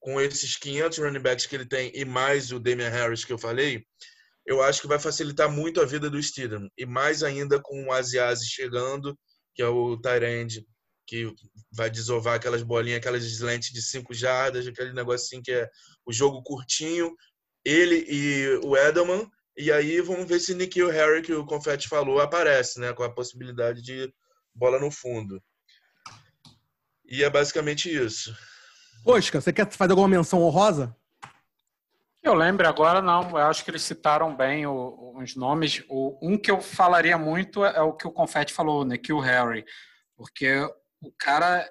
com 0.00 0.20
esses 0.20 0.56
500 0.56 0.98
running 0.98 1.20
backs 1.20 1.46
que 1.46 1.54
ele 1.54 1.68
tem 1.68 1.92
e 1.94 2.04
mais 2.04 2.50
o 2.50 2.58
Damian 2.58 2.90
Harris 2.90 3.24
que 3.24 3.32
eu 3.32 3.38
falei, 3.38 3.86
eu 4.44 4.60
acho 4.60 4.80
que 4.80 4.88
vai 4.88 4.98
facilitar 4.98 5.48
muito 5.48 5.80
a 5.80 5.84
vida 5.84 6.10
do 6.10 6.20
Steedham. 6.20 6.68
E 6.76 6.84
mais 6.84 7.22
ainda 7.22 7.60
com 7.62 7.84
o 7.84 7.92
Asiasi 7.92 8.48
chegando, 8.48 9.16
que 9.54 9.62
é 9.62 9.68
o 9.68 9.96
Tyrande, 9.96 10.66
que 11.08 11.34
vai 11.72 11.88
desovar 11.88 12.34
aquelas 12.34 12.62
bolinhas, 12.62 12.98
aquelas 12.98 13.40
lentes 13.40 13.72
de 13.72 13.80
5 13.80 14.12
jardas, 14.12 14.66
aquele 14.66 14.92
negocinho 14.92 15.42
que 15.42 15.50
é 15.50 15.68
o 16.04 16.12
jogo 16.12 16.42
curtinho, 16.42 17.16
ele 17.64 18.04
e 18.06 18.60
o 18.62 18.76
Edelman, 18.76 19.26
e 19.56 19.72
aí 19.72 20.02
vamos 20.02 20.28
ver 20.28 20.38
se 20.38 20.54
Nikhil 20.54 20.90
Harry, 20.90 21.22
que 21.22 21.32
o 21.32 21.46
Confetti 21.46 21.88
falou, 21.88 22.20
aparece, 22.20 22.78
né, 22.78 22.92
com 22.92 23.02
a 23.02 23.10
possibilidade 23.10 23.80
de 23.80 24.12
bola 24.54 24.78
no 24.78 24.90
fundo. 24.90 25.42
E 27.06 27.24
é 27.24 27.30
basicamente 27.30 27.90
isso. 27.90 28.36
Oscar, 29.04 29.40
você 29.40 29.52
quer 29.52 29.70
fazer 29.70 29.92
alguma 29.92 30.08
menção 30.08 30.42
honrosa? 30.42 30.94
Eu 32.22 32.34
lembro 32.34 32.68
agora, 32.68 33.00
não. 33.00 33.30
Eu 33.30 33.38
acho 33.38 33.64
que 33.64 33.70
eles 33.70 33.82
citaram 33.82 34.36
bem 34.36 34.66
o, 34.66 35.14
os 35.16 35.34
nomes. 35.34 35.82
O, 35.88 36.18
um 36.20 36.36
que 36.36 36.50
eu 36.50 36.60
falaria 36.60 37.16
muito 37.16 37.64
é 37.64 37.80
o 37.80 37.94
que 37.94 38.06
o 38.06 38.12
Confetti 38.12 38.52
falou, 38.52 38.84
Nikhil 38.84 39.18
Harry. 39.20 39.64
Porque 40.14 40.68
o 41.00 41.12
cara, 41.12 41.68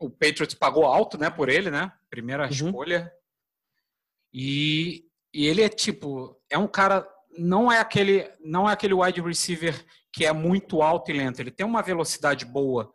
o 0.00 0.08
Patriots 0.10 0.54
pagou 0.54 0.84
alto, 0.84 1.18
né, 1.18 1.30
por 1.30 1.48
ele, 1.48 1.70
né? 1.70 1.92
Primeira 2.10 2.44
Uhum. 2.44 2.50
escolha. 2.50 3.12
E, 4.32 5.04
e 5.34 5.46
ele 5.46 5.62
é 5.62 5.68
tipo, 5.68 6.40
é 6.50 6.56
um 6.58 6.66
cara, 6.66 7.06
não 7.36 7.70
é 7.70 7.78
aquele, 7.78 8.30
não 8.44 8.68
é 8.68 8.72
aquele 8.72 8.94
wide 8.94 9.20
receiver 9.20 9.84
que 10.12 10.24
é 10.24 10.32
muito 10.32 10.82
alto 10.82 11.10
e 11.10 11.14
lento. 11.14 11.40
Ele 11.40 11.50
tem 11.50 11.64
uma 11.66 11.82
velocidade 11.82 12.44
boa. 12.44 12.92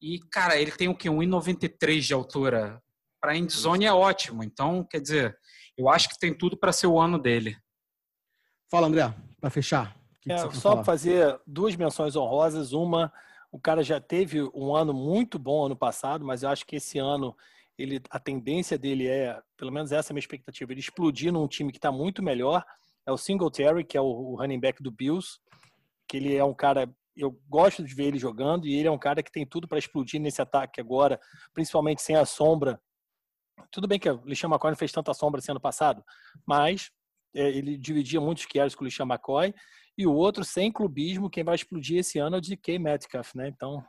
E 0.00 0.18
cara, 0.30 0.56
ele 0.56 0.72
tem 0.72 0.88
o 0.88 0.96
que 0.96 1.08
1,93 1.08 2.00
de 2.00 2.14
altura. 2.14 2.82
Para 3.20 3.36
endzone 3.36 3.84
é 3.84 3.92
ótimo. 3.92 4.42
Então, 4.42 4.84
quer 4.84 5.00
dizer, 5.00 5.36
eu 5.76 5.88
acho 5.88 6.08
que 6.08 6.18
tem 6.18 6.36
tudo 6.36 6.56
para 6.56 6.72
ser 6.72 6.88
o 6.88 6.98
ano 7.00 7.18
dele. 7.20 7.56
Fala, 8.70 8.88
André, 8.88 9.14
para 9.40 9.50
fechar. 9.50 9.94
Que 10.20 10.28
que 10.28 10.32
É, 10.32 10.36
quer 10.48 10.54
só 10.54 10.70
falar? 10.72 10.84
fazer 10.84 11.40
duas 11.46 11.76
menções 11.76 12.16
honrosas. 12.16 12.72
Uma, 12.72 13.12
o 13.52 13.60
cara 13.60 13.84
já 13.84 14.00
teve 14.00 14.42
um 14.54 14.74
ano 14.74 14.94
muito 14.94 15.38
bom 15.38 15.66
ano 15.66 15.76
passado, 15.76 16.24
mas 16.24 16.42
eu 16.42 16.48
acho 16.48 16.66
que 16.66 16.76
esse 16.76 16.98
ano 16.98 17.36
ele, 17.76 18.00
a 18.10 18.18
tendência 18.18 18.78
dele 18.78 19.06
é, 19.06 19.38
pelo 19.58 19.70
menos 19.70 19.92
essa 19.92 20.10
é 20.10 20.12
a 20.12 20.14
minha 20.14 20.20
expectativa, 20.20 20.72
ele 20.72 20.80
explodir 20.80 21.30
num 21.30 21.46
time 21.46 21.70
que 21.70 21.76
está 21.76 21.92
muito 21.92 22.22
melhor. 22.22 22.64
É 23.06 23.12
o 23.12 23.18
Singletary, 23.18 23.84
que 23.84 23.96
é 23.96 24.00
o, 24.00 24.36
running 24.36 24.58
back 24.58 24.82
do 24.82 24.90
Bills, 24.90 25.38
que 26.08 26.16
ele 26.16 26.34
é 26.34 26.42
um 26.42 26.54
cara, 26.54 26.90
eu 27.14 27.38
gosto 27.46 27.84
de 27.84 27.94
ver 27.94 28.04
ele 28.04 28.18
jogando 28.18 28.66
e 28.66 28.74
ele 28.74 28.88
é 28.88 28.90
um 28.90 28.98
cara 28.98 29.22
que 29.22 29.30
tem 29.30 29.44
tudo 29.44 29.68
para 29.68 29.78
explodir 29.78 30.18
nesse 30.18 30.40
ataque 30.40 30.80
agora, 30.80 31.20
principalmente 31.52 32.00
sem 32.00 32.16
a 32.16 32.24
sombra. 32.24 32.80
Tudo 33.70 33.86
bem 33.86 33.98
que 33.98 34.08
o 34.08 34.22
Lixan 34.24 34.48
McCoy 34.48 34.70
não 34.70 34.78
fez 34.78 34.92
tanta 34.92 35.12
sombra 35.12 35.40
esse 35.40 35.50
ano 35.50 35.60
passado, 35.60 36.02
mas 36.46 36.90
é, 37.34 37.48
ele 37.50 37.76
dividia 37.76 38.20
muitos 38.20 38.46
carries 38.46 38.74
com 38.74 38.82
o 38.82 38.86
Lixan 38.86 39.04
McCoy 39.04 39.52
e 39.96 40.06
o 40.06 40.12
outro, 40.12 40.44
sem 40.44 40.72
clubismo, 40.72 41.28
quem 41.28 41.44
vai 41.44 41.54
explodir 41.54 41.98
esse 41.98 42.18
ano 42.18 42.36
é 42.36 42.38
o 42.38 42.42
DK 42.42 42.78
Metcalf, 42.78 43.34
né? 43.34 43.48
Então, 43.48 43.84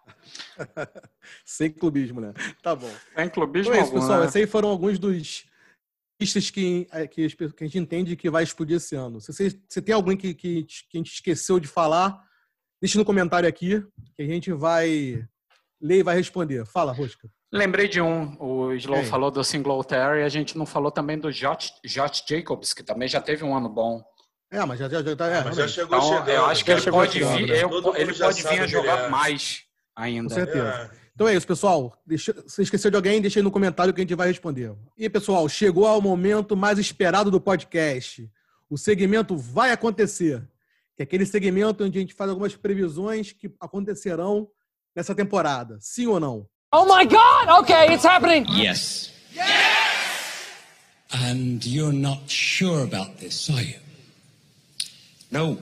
Sem 1.45 1.71
clubismo, 1.71 2.19
né? 2.19 2.33
Tá 2.61 2.75
bom. 2.75 2.91
Tem 3.15 3.29
clubismo 3.29 3.71
Então 3.71 3.79
é 3.79 3.83
isso, 3.83 3.91
algum, 3.91 4.01
pessoal. 4.01 4.19
né? 4.19 4.25
Esses 4.25 4.35
aí 4.35 4.47
foram 4.47 4.69
alguns 4.69 4.99
dos 4.99 5.45
pistas 6.19 6.49
que, 6.49 6.87
é, 6.91 7.07
que, 7.07 7.25
a 7.25 7.63
gente 7.63 7.77
entende 7.77 8.15
que 8.15 8.29
vai 8.29 8.43
explodir 8.43 8.77
esse 8.77 8.95
ano. 8.95 9.21
Se 9.21 9.31
você, 9.31 9.59
se 9.67 9.81
tem 9.81 9.95
alguém 9.95 10.17
que, 10.17 10.33
que, 10.33 10.63
que 10.63 10.97
a 10.97 10.97
gente 10.97 11.13
esqueceu 11.13 11.59
de 11.59 11.67
falar, 11.67 12.21
deixa 12.81 12.97
no 12.97 13.05
comentário 13.05 13.47
aqui, 13.47 13.81
que 14.15 14.21
a 14.21 14.25
gente 14.25 14.51
vai 14.51 15.25
ler 15.81 15.99
e 15.99 16.03
vai 16.03 16.15
responder. 16.15 16.65
Fala, 16.65 16.91
Rosca. 16.91 17.29
Lembrei 17.51 17.87
de 17.87 18.01
um, 18.01 18.35
o 18.41 18.73
Slow 18.73 19.01
Quem? 19.01 19.09
falou 19.09 19.29
do 19.29 19.43
Singletary, 19.43 20.23
a 20.23 20.29
gente 20.29 20.57
não 20.57 20.65
falou 20.65 20.91
também 20.91 21.19
do 21.19 21.31
Josh, 21.31 21.71
Josh 21.85 22.23
Jacobs, 22.27 22.73
que 22.73 22.83
também 22.83 23.07
já 23.07 23.21
teve 23.21 23.43
um 23.43 23.55
ano 23.55 23.69
bom. 23.69 24.03
É, 24.53 24.63
mas 24.65 24.77
já, 24.79 24.87
já, 24.87 25.01
já 25.01 25.15
tá. 25.15 25.27
É, 25.27 25.43
Mas 25.43 25.55
já 25.55 25.67
chegou 25.67 25.97
Então, 25.97 26.09
chegando. 26.09 26.29
eu 26.29 26.45
acho 26.45 26.63
que 26.63 26.71
ele 26.71 26.91
pode 26.91 27.13
chegando, 27.13 27.37
vir, 27.37 27.47
né? 27.47 27.63
eu- 27.63 27.95
ele 27.95 28.13
pode 28.13 28.43
vir 28.43 28.59
a 28.61 28.67
jogar 28.67 29.05
é. 29.05 29.09
mais 29.09 29.63
Com 29.95 30.01
ainda. 30.03 30.33
certeza. 30.33 30.91
É. 30.93 31.03
Então 31.15 31.27
é 31.27 31.35
isso, 31.35 31.47
pessoal. 31.47 31.99
Deixa, 32.05 32.35
se 32.47 32.61
esqueceu 32.61 32.91
de 32.91 32.95
alguém, 32.95 33.19
deixa 33.19 33.39
aí 33.39 33.43
no 33.43 33.49
comentário 33.51 33.91
que 33.93 33.99
a 33.99 34.03
gente 34.03 34.13
vai 34.15 34.27
responder. 34.27 34.71
E, 34.97 35.09
pessoal, 35.09 35.49
chegou 35.49 35.87
ao 35.87 35.99
momento 36.01 36.55
mais 36.55 36.77
esperado 36.77 37.31
do 37.31 37.41
podcast. 37.41 38.29
O 38.69 38.77
segmento 38.77 39.35
vai 39.35 39.71
acontecer. 39.71 40.41
Que 40.95 41.01
é 41.01 41.03
aquele 41.03 41.25
segmento 41.25 41.83
onde 41.83 41.97
a 41.97 42.01
gente 42.01 42.13
faz 42.13 42.29
algumas 42.29 42.55
previsões 42.55 43.31
que 43.31 43.51
acontecerão 43.59 44.47
nessa 44.95 45.15
temporada. 45.15 45.77
Sim 45.79 46.05
ou 46.07 46.19
não? 46.19 46.47
Oh 46.71 46.85
my 46.85 47.05
god! 47.05 47.61
Okay, 47.61 47.93
it's 47.93 48.05
happening! 48.05 48.45
Yes. 48.49 49.11
And 51.11 51.59
you're 51.63 51.91
not 51.95 52.21
sure 52.31 52.83
about 52.83 53.17
this, 53.17 53.49
are 53.49 53.61
you? 53.63 53.82
No. 55.33 55.57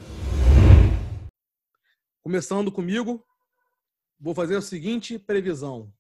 Começando 2.22 2.70
comigo, 2.70 3.26
vou 4.20 4.36
fazer 4.36 4.58
a 4.58 4.62
seguinte 4.62 5.18
previsão. 5.18 5.94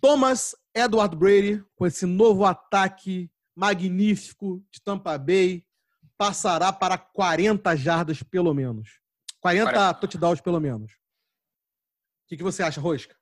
Thomas 0.00 0.56
Edward 0.74 1.14
Brady, 1.14 1.64
com 1.76 1.86
esse 1.86 2.04
novo 2.04 2.44
ataque 2.44 3.30
magnífico 3.54 4.60
de 4.72 4.82
Tampa 4.82 5.16
Bay, 5.16 5.64
passará 6.18 6.72
para 6.72 6.98
40 6.98 7.76
jardas 7.76 8.24
pelo 8.24 8.52
menos. 8.52 8.98
40 9.38 9.70
Olha. 9.70 9.94
touchdowns 9.94 10.40
pelo 10.40 10.58
menos. 10.58 10.90
O 10.90 10.96
que, 12.26 12.38
que 12.38 12.42
você 12.42 12.60
acha, 12.60 12.80
Rosca? 12.80 13.14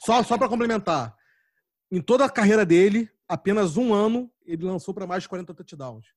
Só, 0.00 0.20
só 0.24 0.36
para 0.36 0.48
complementar. 0.48 1.16
em 1.88 2.02
toda 2.02 2.24
a 2.24 2.30
carreira 2.30 2.66
dele, 2.66 3.08
apenas 3.28 3.76
um 3.76 3.94
ano 3.94 4.28
ele 4.44 4.64
lançou 4.64 4.92
para 4.92 5.06
mais 5.06 5.22
de 5.22 5.28
40 5.28 5.54
touchdowns. 5.54 6.16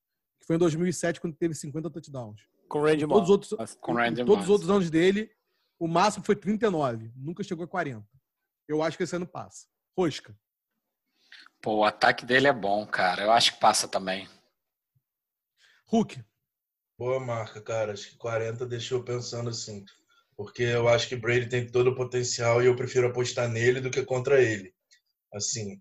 Foi 0.49 0.55
em 0.55 0.59
2007, 0.59 1.21
quando 1.21 1.35
teve 1.35 1.53
50 1.53 1.91
touchdowns. 1.91 2.41
Com 2.67 2.79
o 2.79 2.83
Randy 2.83 3.05
Todos 3.05 3.29
os 3.29 3.29
Moss. 3.29 3.51
outros, 3.51 3.75
Com 3.75 3.93
Randy 3.93 4.25
todos 4.25 4.37
Moss. 4.37 4.43
os 4.45 4.49
outros 4.49 4.69
anos 4.71 4.89
dele, 4.89 5.29
o 5.77 5.87
máximo 5.87 6.25
foi 6.25 6.35
39. 6.35 7.11
Nunca 7.15 7.43
chegou 7.43 7.65
a 7.65 7.67
40. 7.67 8.03
Eu 8.67 8.81
acho 8.81 8.97
que 8.97 9.03
esse 9.03 9.15
ano 9.15 9.27
passa. 9.27 9.67
Rosca. 9.95 10.35
Pô, 11.61 11.75
o 11.75 11.83
ataque 11.83 12.25
dele 12.25 12.47
é 12.47 12.51
bom, 12.53 12.83
cara. 12.87 13.21
Eu 13.25 13.31
acho 13.31 13.53
que 13.53 13.59
passa 13.59 13.87
também. 13.87 14.27
Hulk. 15.85 16.19
Boa 16.97 17.19
marca, 17.19 17.61
cara. 17.61 17.93
Acho 17.93 18.09
que 18.09 18.17
40 18.17 18.65
deixou 18.65 19.03
pensando 19.03 19.51
assim. 19.51 19.85
Porque 20.35 20.63
eu 20.63 20.87
acho 20.89 21.07
que 21.07 21.15
Brady 21.15 21.47
tem 21.47 21.67
todo 21.69 21.91
o 21.91 21.95
potencial 21.95 22.59
e 22.63 22.65
eu 22.65 22.75
prefiro 22.75 23.05
apostar 23.05 23.47
nele 23.47 23.81
do 23.81 23.91
que 23.91 24.03
contra 24.03 24.41
ele. 24.41 24.73
Assim, 25.31 25.79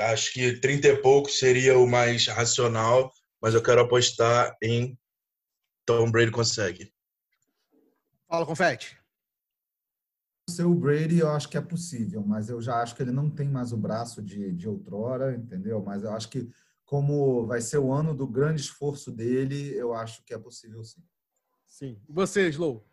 acho 0.00 0.34
que 0.34 0.60
30 0.60 0.86
e 0.86 0.96
poucos 1.00 1.38
seria 1.38 1.78
o 1.78 1.86
mais 1.88 2.26
racional, 2.26 3.10
mas 3.46 3.54
eu 3.54 3.62
quero 3.62 3.80
apostar 3.80 4.58
em 4.60 4.98
Tom 5.86 6.10
Brady 6.10 6.32
consegue. 6.32 6.92
Fala, 8.26 8.44
Confete. 8.44 9.00
O 10.64 10.74
Brady, 10.74 11.20
eu 11.20 11.30
acho 11.30 11.48
que 11.48 11.56
é 11.56 11.60
possível, 11.60 12.24
mas 12.26 12.48
eu 12.48 12.60
já 12.60 12.82
acho 12.82 12.96
que 12.96 13.04
ele 13.04 13.12
não 13.12 13.30
tem 13.30 13.48
mais 13.48 13.72
o 13.72 13.76
braço 13.76 14.20
de, 14.20 14.52
de 14.52 14.68
outrora, 14.68 15.32
entendeu? 15.32 15.80
Mas 15.80 16.02
eu 16.02 16.10
acho 16.10 16.28
que, 16.28 16.50
como 16.84 17.46
vai 17.46 17.60
ser 17.60 17.78
o 17.78 17.92
ano 17.92 18.12
do 18.12 18.26
grande 18.26 18.62
esforço 18.62 19.12
dele, 19.12 19.72
eu 19.76 19.94
acho 19.94 20.24
que 20.24 20.34
é 20.34 20.38
possível 20.38 20.82
sim. 20.82 21.04
Sim. 21.68 22.02
E 22.08 22.12
você, 22.12 22.48
Slow? 22.48 22.84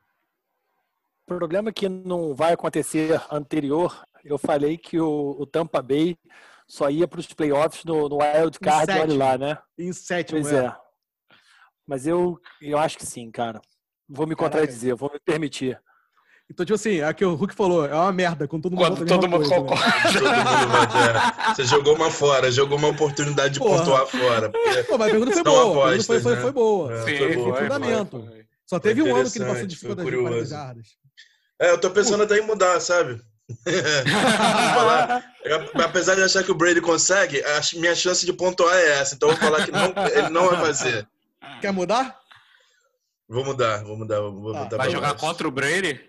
O 1.23 1.25
problema 1.25 1.69
é 1.69 1.73
que 1.73 1.89
não 1.89 2.35
vai 2.35 2.53
acontecer 2.53 3.19
anterior. 3.31 4.05
Eu 4.23 4.37
falei 4.37 4.77
que 4.77 4.99
o, 4.99 5.31
o 5.31 5.47
Tampa 5.47 5.81
Bay 5.81 6.15
só 6.73 6.89
ia 6.89 7.07
para 7.07 7.19
os 7.19 7.27
playoffs 7.27 7.83
no, 7.85 8.09
no 8.09 8.17
Wild 8.17 8.59
Card, 8.59 8.91
olha 8.99 9.15
lá, 9.15 9.37
né? 9.37 9.57
Em 9.77 9.93
sétimo, 9.93 10.41
Pois 10.41 10.51
é. 10.51 10.65
é. 10.65 10.75
Mas 11.85 12.07
eu, 12.07 12.39
eu 12.61 12.79
acho 12.79 12.97
que 12.97 13.05
sim, 13.05 13.29
cara. 13.29 13.61
Vou 14.09 14.25
me 14.25 14.35
contradizer, 14.35 14.95
vou 14.95 15.11
me 15.13 15.19
permitir. 15.19 15.79
Então, 16.49 16.65
tipo 16.65 16.73
assim, 16.75 16.97
é 16.99 17.09
o 17.09 17.13
que 17.13 17.23
o 17.23 17.35
Hulk 17.35 17.53
falou, 17.53 17.85
é 17.85 17.93
uma 17.93 18.11
merda, 18.11 18.47
quando 18.47 18.63
todo 18.63 18.75
mundo 18.75 18.85
Quando 18.97 19.05
todo 19.07 19.27
mundo 19.29 19.47
coisa, 19.47 19.55
né? 19.55 19.61
concorda. 19.61 20.13
Todo 20.13 20.23
mundo 20.23 20.67
vai 20.71 20.87
ter- 20.87 21.45
Você 21.55 21.63
jogou 21.65 21.95
uma 21.95 22.09
fora, 22.11 22.51
jogou 22.51 22.77
uma 22.77 22.87
oportunidade 22.89 23.53
de 23.53 23.59
Porra. 23.59 23.77
pontuar 23.79 24.07
fora. 24.07 24.49
porque- 24.51 24.83
Pô, 24.89 24.97
mas 24.97 25.07
a 25.07 25.11
pergunta 25.11 25.31
foi 25.31 25.43
boa. 25.43 25.59
A 25.61 25.63
pergunta 25.63 25.79
apostas, 25.83 26.05
foi, 26.07 26.21
foi, 26.21 26.35
né? 26.35 26.41
foi 26.41 26.51
boa. 26.51 26.93
É, 26.93 26.97
Sim, 27.05 27.17
foi 27.17 27.35
boa. 27.35 27.55
fundamento. 27.57 28.09
foi, 28.19 28.27
foi. 28.29 28.45
Só 28.65 28.79
teve 28.79 29.01
um 29.03 29.15
ano 29.15 29.29
que 29.31 29.37
ele 29.37 29.45
passou 29.45 29.67
de 29.67 29.75
50 29.75 30.01
foi 30.01 30.11
de 30.11 30.17
40 30.17 30.29
curioso. 30.29 30.49
jardas. 30.49 30.87
É, 31.61 31.69
eu 31.71 31.79
tô 31.79 31.91
pensando 31.91 32.23
até 32.23 32.37
em 32.39 32.41
mudar, 32.47 32.79
sabe? 32.79 33.21
Apesar 35.83 36.15
de 36.15 36.23
achar 36.23 36.43
que 36.43 36.51
o 36.51 36.55
Brady 36.55 36.81
consegue, 36.81 37.43
a 37.43 37.61
minha 37.75 37.95
chance 37.95 38.25
de 38.25 38.33
pontuar 38.33 38.75
é 38.75 38.99
essa. 38.99 39.15
Então 39.15 39.29
eu 39.29 39.35
vou 39.35 39.43
falar 39.49 39.65
que 39.65 39.71
não- 39.71 39.93
ele 40.13 40.29
não 40.29 40.49
vai 40.49 40.59
fazer. 40.59 41.07
Quer 41.61 41.71
mudar? 41.71 42.19
Vou 43.27 43.43
mudar, 43.43 43.83
vou 43.83 43.97
mudar, 43.97 44.19
vou 44.21 44.53
Tá. 44.53 44.63
botar 44.63 44.77
Vai 44.77 44.89
jogar 44.91 45.07
baixo. 45.13 45.25
contra 45.25 45.47
o 45.47 45.51
Brady? 45.51 45.99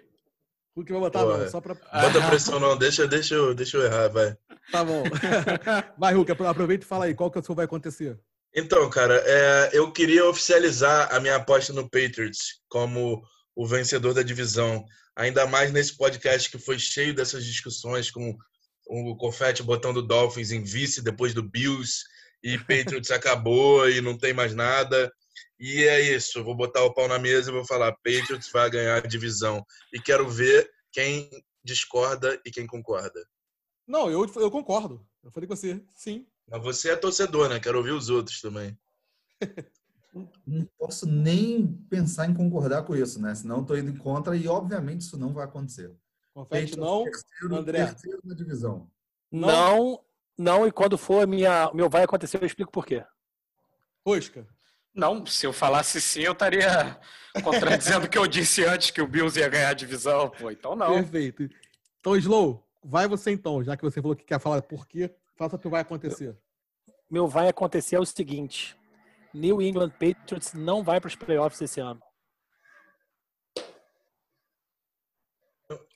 Hulk 0.76 0.90
vai 0.92 1.00
botar, 1.02 1.20
Pô, 1.20 1.48
só 1.48 1.60
pra... 1.60 1.74
Bota 1.74 2.20
pressão 2.28 2.58
não, 2.58 2.76
deixa, 2.76 3.06
deixa, 3.06 3.34
eu, 3.36 3.54
deixa 3.54 3.76
eu 3.76 3.84
errar, 3.84 4.08
vai. 4.08 4.36
Tá 4.72 4.82
bom. 4.84 5.04
Vai, 5.96 6.14
Hulk, 6.14 6.32
apro- 6.32 6.48
aproveita 6.48 6.84
e 6.84 6.88
fala 6.88 7.04
aí, 7.04 7.14
qual 7.14 7.30
que 7.30 7.38
é 7.38 7.40
o 7.40 7.44
seu 7.44 7.54
vai 7.54 7.66
acontecer? 7.66 8.18
Então, 8.56 8.88
cara, 8.90 9.22
é, 9.24 9.70
eu 9.72 9.92
queria 9.92 10.24
oficializar 10.28 11.14
a 11.14 11.20
minha 11.20 11.36
aposta 11.36 11.72
no 11.72 11.84
Patriots 11.88 12.60
como 12.68 13.22
o 13.54 13.66
vencedor 13.66 14.14
da 14.14 14.22
divisão. 14.22 14.84
Ainda 15.16 15.46
mais 15.46 15.72
nesse 15.72 15.96
podcast 15.96 16.50
que 16.50 16.58
foi 16.58 16.78
cheio 16.78 17.14
dessas 17.14 17.44
discussões 17.44 18.10
com 18.10 18.36
o 18.86 19.16
Confetti 19.16 19.62
botando 19.62 20.06
Dolphins 20.06 20.50
em 20.50 20.62
vice 20.62 21.02
depois 21.02 21.32
do 21.32 21.42
Bills 21.42 22.02
e 22.42 22.58
Patriots 22.58 23.10
acabou 23.12 23.88
e 23.88 24.00
não 24.00 24.18
tem 24.18 24.32
mais 24.32 24.54
nada. 24.54 25.12
E 25.58 25.84
é 25.84 26.00
isso, 26.00 26.38
eu 26.38 26.44
vou 26.44 26.54
botar 26.54 26.82
o 26.82 26.92
pau 26.92 27.08
na 27.08 27.18
mesa 27.18 27.50
e 27.50 27.54
vou 27.54 27.64
falar: 27.64 27.92
Patriots 27.92 28.50
vai 28.52 28.68
ganhar 28.68 28.96
a 28.96 29.06
divisão. 29.06 29.64
E 29.92 30.00
quero 30.00 30.28
ver 30.28 30.68
quem 30.92 31.30
discorda 31.62 32.40
e 32.44 32.50
quem 32.50 32.66
concorda. 32.66 33.24
Não, 33.86 34.10
eu, 34.10 34.30
eu 34.36 34.50
concordo. 34.50 35.06
Eu 35.22 35.30
falei 35.30 35.48
com 35.48 35.56
você, 35.56 35.82
sim. 35.94 36.26
Mas 36.48 36.62
você 36.62 36.90
é 36.90 36.96
torcedor, 36.96 37.48
né? 37.48 37.60
Quero 37.60 37.78
ouvir 37.78 37.92
os 37.92 38.08
outros 38.08 38.40
também. 38.40 38.78
Não 40.46 40.64
posso 40.78 41.06
nem 41.06 41.66
pensar 41.90 42.28
em 42.28 42.34
concordar 42.34 42.84
com 42.84 42.94
isso, 42.94 43.20
né? 43.20 43.34
Senão 43.34 43.62
estou 43.62 43.76
indo 43.76 43.90
em 43.90 43.96
contra 43.96 44.36
e, 44.36 44.46
obviamente, 44.46 45.00
isso 45.00 45.18
não 45.18 45.32
vai 45.32 45.44
acontecer. 45.44 45.92
Confete 46.32 46.78
não. 46.78 47.04
terceiro, 47.04 47.56
André. 47.56 47.86
terceiro 47.86 48.20
na 48.24 48.34
divisão. 48.34 48.90
Não. 49.30 49.48
Não, 49.48 50.04
não, 50.36 50.66
e 50.66 50.72
quando 50.72 50.98
for 50.98 51.26
minha, 51.26 51.68
o 51.70 51.76
meu 51.76 51.88
vai 51.88 52.04
acontecer, 52.04 52.40
eu 52.40 52.46
explico 52.46 52.70
por 52.70 52.86
quê. 52.86 53.04
Rosca. 54.06 54.46
Não, 54.94 55.26
se 55.26 55.44
eu 55.44 55.52
falasse 55.52 56.00
sim, 56.00 56.20
eu 56.20 56.32
estaria 56.32 57.00
contradizendo 57.42 58.06
o 58.06 58.08
que 58.08 58.16
eu 58.16 58.28
disse 58.28 58.64
antes 58.64 58.92
que 58.92 59.02
o 59.02 59.08
Bills 59.08 59.38
ia 59.38 59.48
ganhar 59.48 59.70
a 59.70 59.74
divisão, 59.74 60.30
pô. 60.30 60.50
Então 60.50 60.76
não. 60.76 60.94
Perfeito. 60.94 61.48
Então, 61.98 62.16
Slow, 62.16 62.64
vai 62.82 63.08
você 63.08 63.32
então, 63.32 63.62
já 63.64 63.76
que 63.76 63.82
você 63.82 64.00
falou 64.00 64.14
que 64.14 64.24
quer 64.24 64.38
falar 64.38 64.62
por 64.62 64.86
quê, 64.86 65.12
faça 65.36 65.56
o 65.56 65.58
que 65.58 65.68
vai 65.68 65.80
acontecer. 65.80 66.36
Meu 67.10 67.26
vai 67.26 67.48
acontecer 67.48 67.96
é 67.96 68.00
o 68.00 68.06
seguinte: 68.06 68.76
New 69.34 69.60
England 69.60 69.90
Patriots 69.90 70.54
não 70.54 70.82
vai 70.84 71.00
para 71.00 71.08
os 71.08 71.16
playoffs 71.16 71.60
esse 71.60 71.80
ano. 71.80 72.00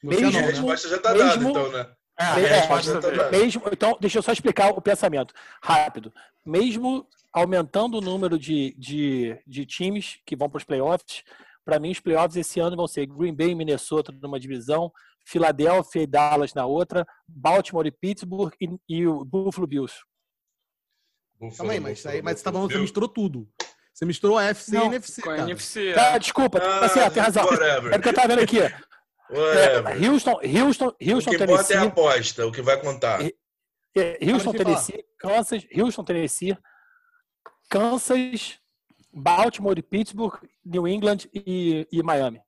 Mesmo- 0.02 0.28
A 0.28 0.32
né? 0.32 0.40
resposta 0.40 0.88
já 0.88 0.98
tá 0.98 1.12
Mesmo- 1.12 1.26
dada, 1.28 1.44
então, 1.50 1.72
né? 1.72 1.94
É, 2.20 2.24
É, 2.24 2.66
tá. 2.66 3.30
Mesmo, 3.30 3.62
então, 3.70 3.96
deixa 4.00 4.18
eu 4.18 4.22
só 4.22 4.32
explicar 4.32 4.70
o 4.70 4.82
pensamento 4.82 5.32
rápido. 5.62 6.12
Mesmo 6.44 7.06
aumentando 7.32 7.98
o 7.98 8.00
número 8.00 8.36
de, 8.38 8.74
de, 8.76 9.38
de 9.46 9.64
times 9.64 10.18
que 10.26 10.34
vão 10.34 10.50
para 10.50 10.58
os 10.58 10.64
playoffs, 10.64 11.22
para 11.64 11.78
mim 11.78 11.92
os 11.92 12.00
playoffs 12.00 12.36
esse 12.36 12.58
ano 12.58 12.74
vão 12.76 12.88
ser 12.88 13.06
Green 13.06 13.34
Bay 13.34 13.50
e 13.50 13.54
Minnesota 13.54 14.10
numa 14.10 14.40
divisão, 14.40 14.90
Filadélfia 15.24 16.02
e 16.02 16.06
Dallas 16.08 16.54
na 16.54 16.66
outra, 16.66 17.06
Baltimore 17.28 17.86
e 17.86 17.92
Pittsburgh 17.92 18.52
e, 18.60 18.68
e 18.88 19.06
o 19.06 19.24
Buffalo 19.24 19.66
Bills. 19.66 19.94
Buffalo, 21.38 21.56
Também, 21.68 21.80
mas, 21.80 21.98
Buffalo, 21.98 22.14
aí, 22.16 22.22
mas 22.22 22.38
você, 22.38 22.44
tá 22.44 22.52
falando, 22.52 22.72
você 22.72 22.78
misturou 22.78 23.08
tudo. 23.08 23.48
Você 23.94 24.04
misturou 24.04 24.38
AFC 24.38 24.70
e 24.70 24.74
Não, 24.74 24.86
NFC. 24.86 25.22
Com 25.22 25.30
a 25.30 25.36
cara. 25.36 25.48
NFC. 25.50 25.92
Tá, 25.92 26.06
é. 26.14 26.18
desculpa, 26.18 26.58
Ah, 26.58 26.80
tá 26.80 26.88
certo, 26.88 27.14
tem 27.14 27.22
razão. 27.22 27.44
whatever. 27.46 27.92
É 27.92 27.98
porque 27.98 28.08
eu 28.08 28.14
tava 28.14 28.28
vendo 28.28 28.42
aqui. 28.42 28.60
É, 28.60 28.72
Whatever. 29.30 30.10
Houston, 30.10 30.40
Houston, 30.42 30.86
O 30.88 30.92
que 30.94 31.12
Houston, 31.12 31.30
importa 31.34 31.52
é 31.52 31.54
a 31.54 31.56
Tennessee, 31.58 31.76
aposta, 31.88 32.46
o 32.46 32.52
que 32.52 32.62
vai 32.62 32.80
contar. 32.80 33.22
E- 33.22 33.34
é, 33.96 34.18
Houston, 34.30 34.52
Tennessee, 34.52 35.04
Kansas, 35.18 35.66
Houston, 35.76 36.04
Tennessee, 36.04 36.56
Kansas, 37.68 38.58
Baltimore 39.12 39.78
e 39.78 39.82
Pittsburgh, 39.82 40.34
New 40.64 40.86
England 40.86 41.18
e, 41.34 41.86
e 41.90 42.02
Miami. 42.02 42.40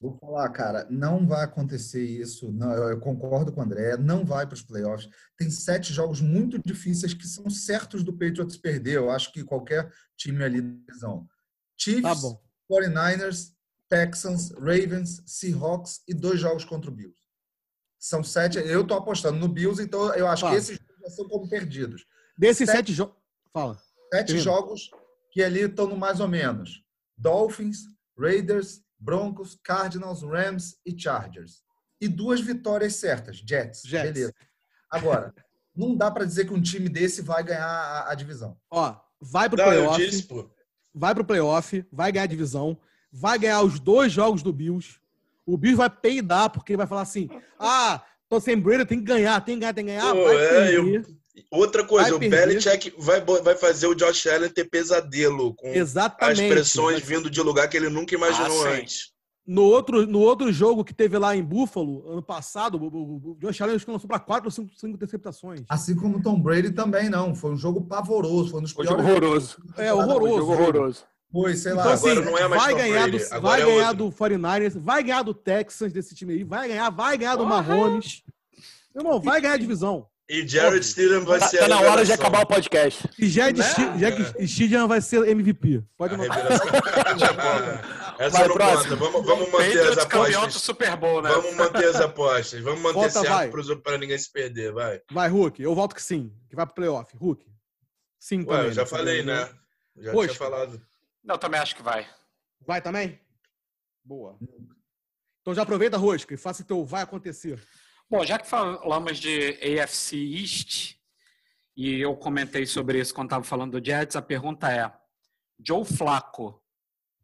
Vou 0.00 0.16
falar, 0.18 0.48
cara, 0.50 0.86
não 0.90 1.26
vai 1.26 1.44
acontecer 1.44 2.04
isso. 2.04 2.52
Não, 2.52 2.72
eu 2.72 2.90
eu 2.90 3.00
concordo 3.00 3.52
com 3.52 3.60
o 3.60 3.64
André, 3.64 3.96
não 3.96 4.24
vai 4.24 4.46
para 4.46 4.54
os 4.54 4.62
playoffs. 4.62 5.08
Tem 5.36 5.50
sete 5.50 5.92
jogos 5.92 6.20
muito 6.20 6.58
difíceis 6.64 7.12
que 7.14 7.26
são 7.26 7.48
certos 7.50 8.02
do 8.04 8.12
Patriots 8.12 8.56
perder. 8.56 8.96
Eu 8.96 9.10
acho 9.10 9.32
que 9.32 9.42
qualquer 9.42 9.92
time 10.16 10.44
ali 10.44 10.60
na 10.60 10.74
divisão. 10.86 11.26
Chiefs, 11.76 12.02
Tá 12.02 12.14
bom. 12.14 12.40
49ers, 12.70 13.52
Texans, 13.88 14.50
Ravens, 14.52 15.22
Seahawks 15.26 16.02
e 16.06 16.14
dois 16.14 16.38
jogos 16.40 16.64
contra 16.64 16.90
o 16.90 16.94
Bills. 16.94 17.18
São 17.98 18.22
sete. 18.22 18.58
Eu 18.58 18.86
tô 18.86 18.94
apostando 18.94 19.38
no 19.38 19.48
Bills, 19.48 19.82
então 19.82 20.14
eu 20.14 20.26
acho 20.28 20.42
Tá. 20.42 20.50
que 20.50 20.56
esses 20.56 20.76
jogos 20.78 21.00
já 21.02 21.10
são 21.10 21.28
como 21.28 21.48
perdidos. 21.48 22.04
Desses 22.38 22.66
Sete- 22.66 22.76
sete 22.76 22.92
jogos. 22.92 23.16
Fala. 23.52 23.80
Sete 24.12 24.38
jogos 24.38 24.90
que 25.32 25.42
ali 25.42 25.62
estão 25.62 25.86
no 25.88 25.96
mais 25.96 26.20
ou 26.20 26.28
menos. 26.28 26.84
Dolphins, 27.16 27.78
Raiders, 28.18 28.82
Broncos, 29.04 29.58
Cardinals, 29.62 30.22
Rams 30.22 30.78
e 30.86 30.98
Chargers. 30.98 31.62
E 32.00 32.08
duas 32.08 32.40
vitórias 32.40 32.96
certas, 32.96 33.36
Jets. 33.36 33.82
Jets. 33.84 34.12
Beleza. 34.12 34.34
Agora, 34.90 35.34
não 35.76 35.94
dá 35.94 36.10
para 36.10 36.24
dizer 36.24 36.46
que 36.46 36.54
um 36.54 36.60
time 36.60 36.88
desse 36.88 37.20
vai 37.20 37.44
ganhar 37.44 37.66
a, 37.66 38.10
a 38.10 38.14
divisão. 38.14 38.56
Ó, 38.70 38.96
vai 39.20 39.48
pro 39.48 39.58
Não, 39.58 39.72
eu 39.72 39.82
playoff. 39.82 40.10
disse, 40.10 40.22
pô. 40.22 40.50
vai 40.94 41.14
pro 41.14 41.24
playoff, 41.24 41.84
vai 41.92 42.10
ganhar 42.10 42.24
a 42.24 42.28
divisão, 42.28 42.78
vai 43.12 43.38
ganhar 43.38 43.60
os 43.62 43.78
dois 43.78 44.10
jogos 44.10 44.42
do 44.42 44.52
Bills. 44.52 44.98
O 45.44 45.58
Bills 45.58 45.76
vai 45.76 45.90
peidar, 45.90 46.48
porque 46.48 46.72
ele 46.72 46.78
vai 46.78 46.86
falar 46.86 47.02
assim: 47.02 47.28
ah, 47.58 48.02
tô 48.26 48.40
sem 48.40 48.58
Brady, 48.58 48.86
tem 48.86 48.98
que 48.98 49.04
ganhar, 49.04 49.38
tem 49.42 49.56
que 49.56 49.60
ganhar, 49.60 49.74
tem 49.74 49.84
que 49.84 49.92
ganhar. 49.92 50.14
Pô, 50.14 50.24
vai 50.24 50.36
é, 50.36 50.48
perder. 50.48 51.06
Outra 51.50 51.84
coisa, 51.84 52.16
Vai 52.16 52.28
o. 52.28 52.30
Belichick 52.30 52.94
vai, 52.96 53.20
vai 53.20 53.56
fazer 53.56 53.86
o 53.88 53.94
Josh 53.94 54.26
Allen 54.26 54.50
ter 54.50 54.64
pesadelo 54.64 55.54
com 55.54 55.68
as 55.68 55.76
Exatamente. 55.76 56.48
pressões 56.48 57.02
vindo 57.02 57.28
de 57.28 57.40
lugar 57.42 57.68
que 57.68 57.76
ele 57.76 57.88
nunca 57.88 58.14
imaginou 58.14 58.66
Ah, 58.66 58.70
antes. 58.70 59.12
No 59.46 59.62
outro, 59.62 60.06
no 60.06 60.20
outro 60.20 60.50
jogo 60.52 60.82
que 60.84 60.94
teve 60.94 61.18
lá 61.18 61.36
em 61.36 61.42
Buffalo, 61.42 62.08
ano 62.10 62.22
passado, 62.22 62.78
o, 62.82 63.36
Josh 63.40 63.60
Allen 63.60 63.76
acho 63.76 63.84
que 63.84 63.90
lançou 63.90 64.08
para 64.08 64.18
quatro 64.18 64.46
ou 64.46 64.50
cinco, 64.50 64.72
cinco 64.74 64.94
interceptações. 64.94 65.62
Assim 65.68 65.94
como 65.94 66.16
o 66.18 66.22
Tom 66.22 66.40
Brady 66.40 66.70
também 66.70 67.10
não. 67.10 67.34
Foi 67.34 67.50
um 67.50 67.56
jogo 67.56 67.82
pavoroso. 67.82 68.50
Foi 68.50 68.60
um 68.60 68.62
dos 68.62 68.72
Foi 68.72 68.86
piores. 68.86 69.04
horroroso. 69.04 69.56
É, 69.76 69.92
horroroso. 69.92 70.36
Jogo 70.38 70.52
horroroso. 70.52 71.04
Foi, 71.30 71.56
sei 71.56 71.72
lá. 71.74 71.82
Então, 71.82 71.92
agora 71.94 72.12
assim, 72.20 72.30
não 72.30 72.38
é 72.38 72.48
mais 72.48 72.62
vai 72.62 72.72
Tom 72.72 72.78
ganhar, 72.78 73.04
do, 73.06 73.10
Brady, 73.18 73.24
agora 73.34 73.40
vai 73.42 73.60
é 73.60 73.74
ganhar 73.74 73.88
outro. 73.90 74.04
do 74.06 74.12
49ers, 74.12 74.78
vai 74.78 75.02
ganhar 75.02 75.22
do 75.22 75.34
Texans 75.34 75.92
desse 75.92 76.14
time 76.14 76.32
aí, 76.34 76.44
vai 76.44 76.68
ganhar, 76.68 76.90
vai 76.90 77.18
ganhar 77.18 77.36
do 77.36 77.44
Porra. 77.44 77.60
Mahomes. 77.62 78.22
Irmão, 78.96 79.20
vai 79.20 79.40
ganhar 79.40 79.54
a 79.54 79.58
divisão. 79.58 80.06
E 80.28 80.46
Jared 80.48 80.82
Stidham 80.84 81.22
vai 81.24 81.38
Tá, 81.38 81.48
ser 81.48 81.58
tá 81.58 81.64
a 81.66 81.68
na 81.68 81.80
hora 81.82 82.02
de 82.04 82.10
acabar 82.12 82.42
o 82.42 82.46
podcast. 82.46 83.06
E 83.18 83.26
Jed 83.28 83.58
Né? 83.58 83.64
Sti- 83.64 83.98
Jed 83.98 84.48
Stidian 84.48 84.86
vai 84.86 85.00
ser 85.02 85.28
MVP. 85.28 85.82
Pode 85.98 86.14
anotar. 86.14 86.36
revelação. 86.38 86.68
Essa 88.18 88.38
Vai, 88.38 88.48
não 88.48 88.54
próximo. 88.54 88.96
conta. 88.96 89.12
Vamos, 89.12 89.26
vamos 89.26 89.50
manter 89.52 89.80
as 89.88 90.04
campeão 90.06 90.22
do 90.30 90.36
apostas. 90.38 90.62
Super 90.62 90.96
Bowl, 90.96 91.20
né? 91.20 91.28
Vamos 91.30 91.54
manter 91.56 91.84
as 91.86 91.96
apostas. 91.96 92.60
Vamos 92.62 92.80
manter 92.80 92.94
Volta, 92.94 93.22
vai. 93.24 93.50
certo 93.52 93.80
pra 93.82 93.98
ninguém 93.98 94.16
se 94.16 94.32
perder, 94.32 94.72
vai. 94.72 95.02
Vai, 95.10 95.28
Hulk. 95.28 95.60
Eu 95.62 95.74
volto 95.74 95.94
que 95.94 96.02
sim. 96.02 96.32
Que 96.48 96.56
vai 96.56 96.64
pro 96.64 96.74
playoff. 96.76 97.14
Hulk. 97.16 97.44
Sim 98.18 98.38
Ué, 98.40 98.44
também. 98.46 98.64
eu 98.66 98.72
já 98.72 98.82
né? 98.82 98.86
falei, 98.88 99.22
né? 99.22 99.48
Já 99.98 100.12
Poxa. 100.12 100.28
tinha 100.28 100.38
falado. 100.38 100.80
Eu 101.28 101.38
também 101.38 101.60
acho 101.60 101.76
que 101.76 101.82
vai. 101.82 102.06
Vai 102.66 102.80
também? 102.80 103.20
Boa. 104.02 104.38
Então 105.42 105.54
já 105.54 105.62
aproveita, 105.62 105.98
Rosca, 105.98 106.32
e 106.32 106.36
faça 106.38 106.64
teu 106.64 106.82
vai 106.84 107.02
acontecer. 107.02 107.60
Bom, 108.10 108.24
já 108.24 108.38
que 108.38 108.46
falamos 108.46 109.18
de 109.18 109.58
AFC 109.80 110.16
East, 110.16 110.96
e 111.76 111.98
eu 112.00 112.16
comentei 112.16 112.66
sobre 112.66 113.00
isso 113.00 113.14
quando 113.14 113.28
estava 113.28 113.44
falando 113.44 113.80
do 113.80 113.84
Jets, 113.84 114.14
a 114.16 114.22
pergunta 114.22 114.70
é: 114.70 114.92
Joe 115.66 115.84
Flacco 115.84 116.62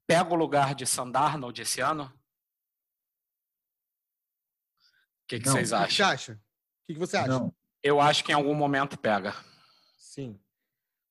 pega 0.06 0.32
o 0.32 0.36
lugar 0.36 0.74
de 0.74 0.86
Sandarnold 0.86 1.60
esse 1.62 1.80
ano? 1.80 2.12
O 5.24 5.28
que, 5.28 5.38
que 5.38 5.46
Não. 5.46 5.52
vocês 5.52 5.70
O 5.72 5.76
que 5.76 5.92
você 5.92 6.02
acham? 6.02 6.08
acha? 6.10 6.32
O 6.32 6.86
que 6.86 6.92
que 6.94 6.98
você 6.98 7.16
acha? 7.16 7.28
Não, 7.28 7.54
Eu 7.82 8.00
acho 8.00 8.24
que 8.24 8.32
em 8.32 8.34
algum 8.34 8.54
momento 8.54 8.98
pega. 8.98 9.32
Sim. 9.96 10.40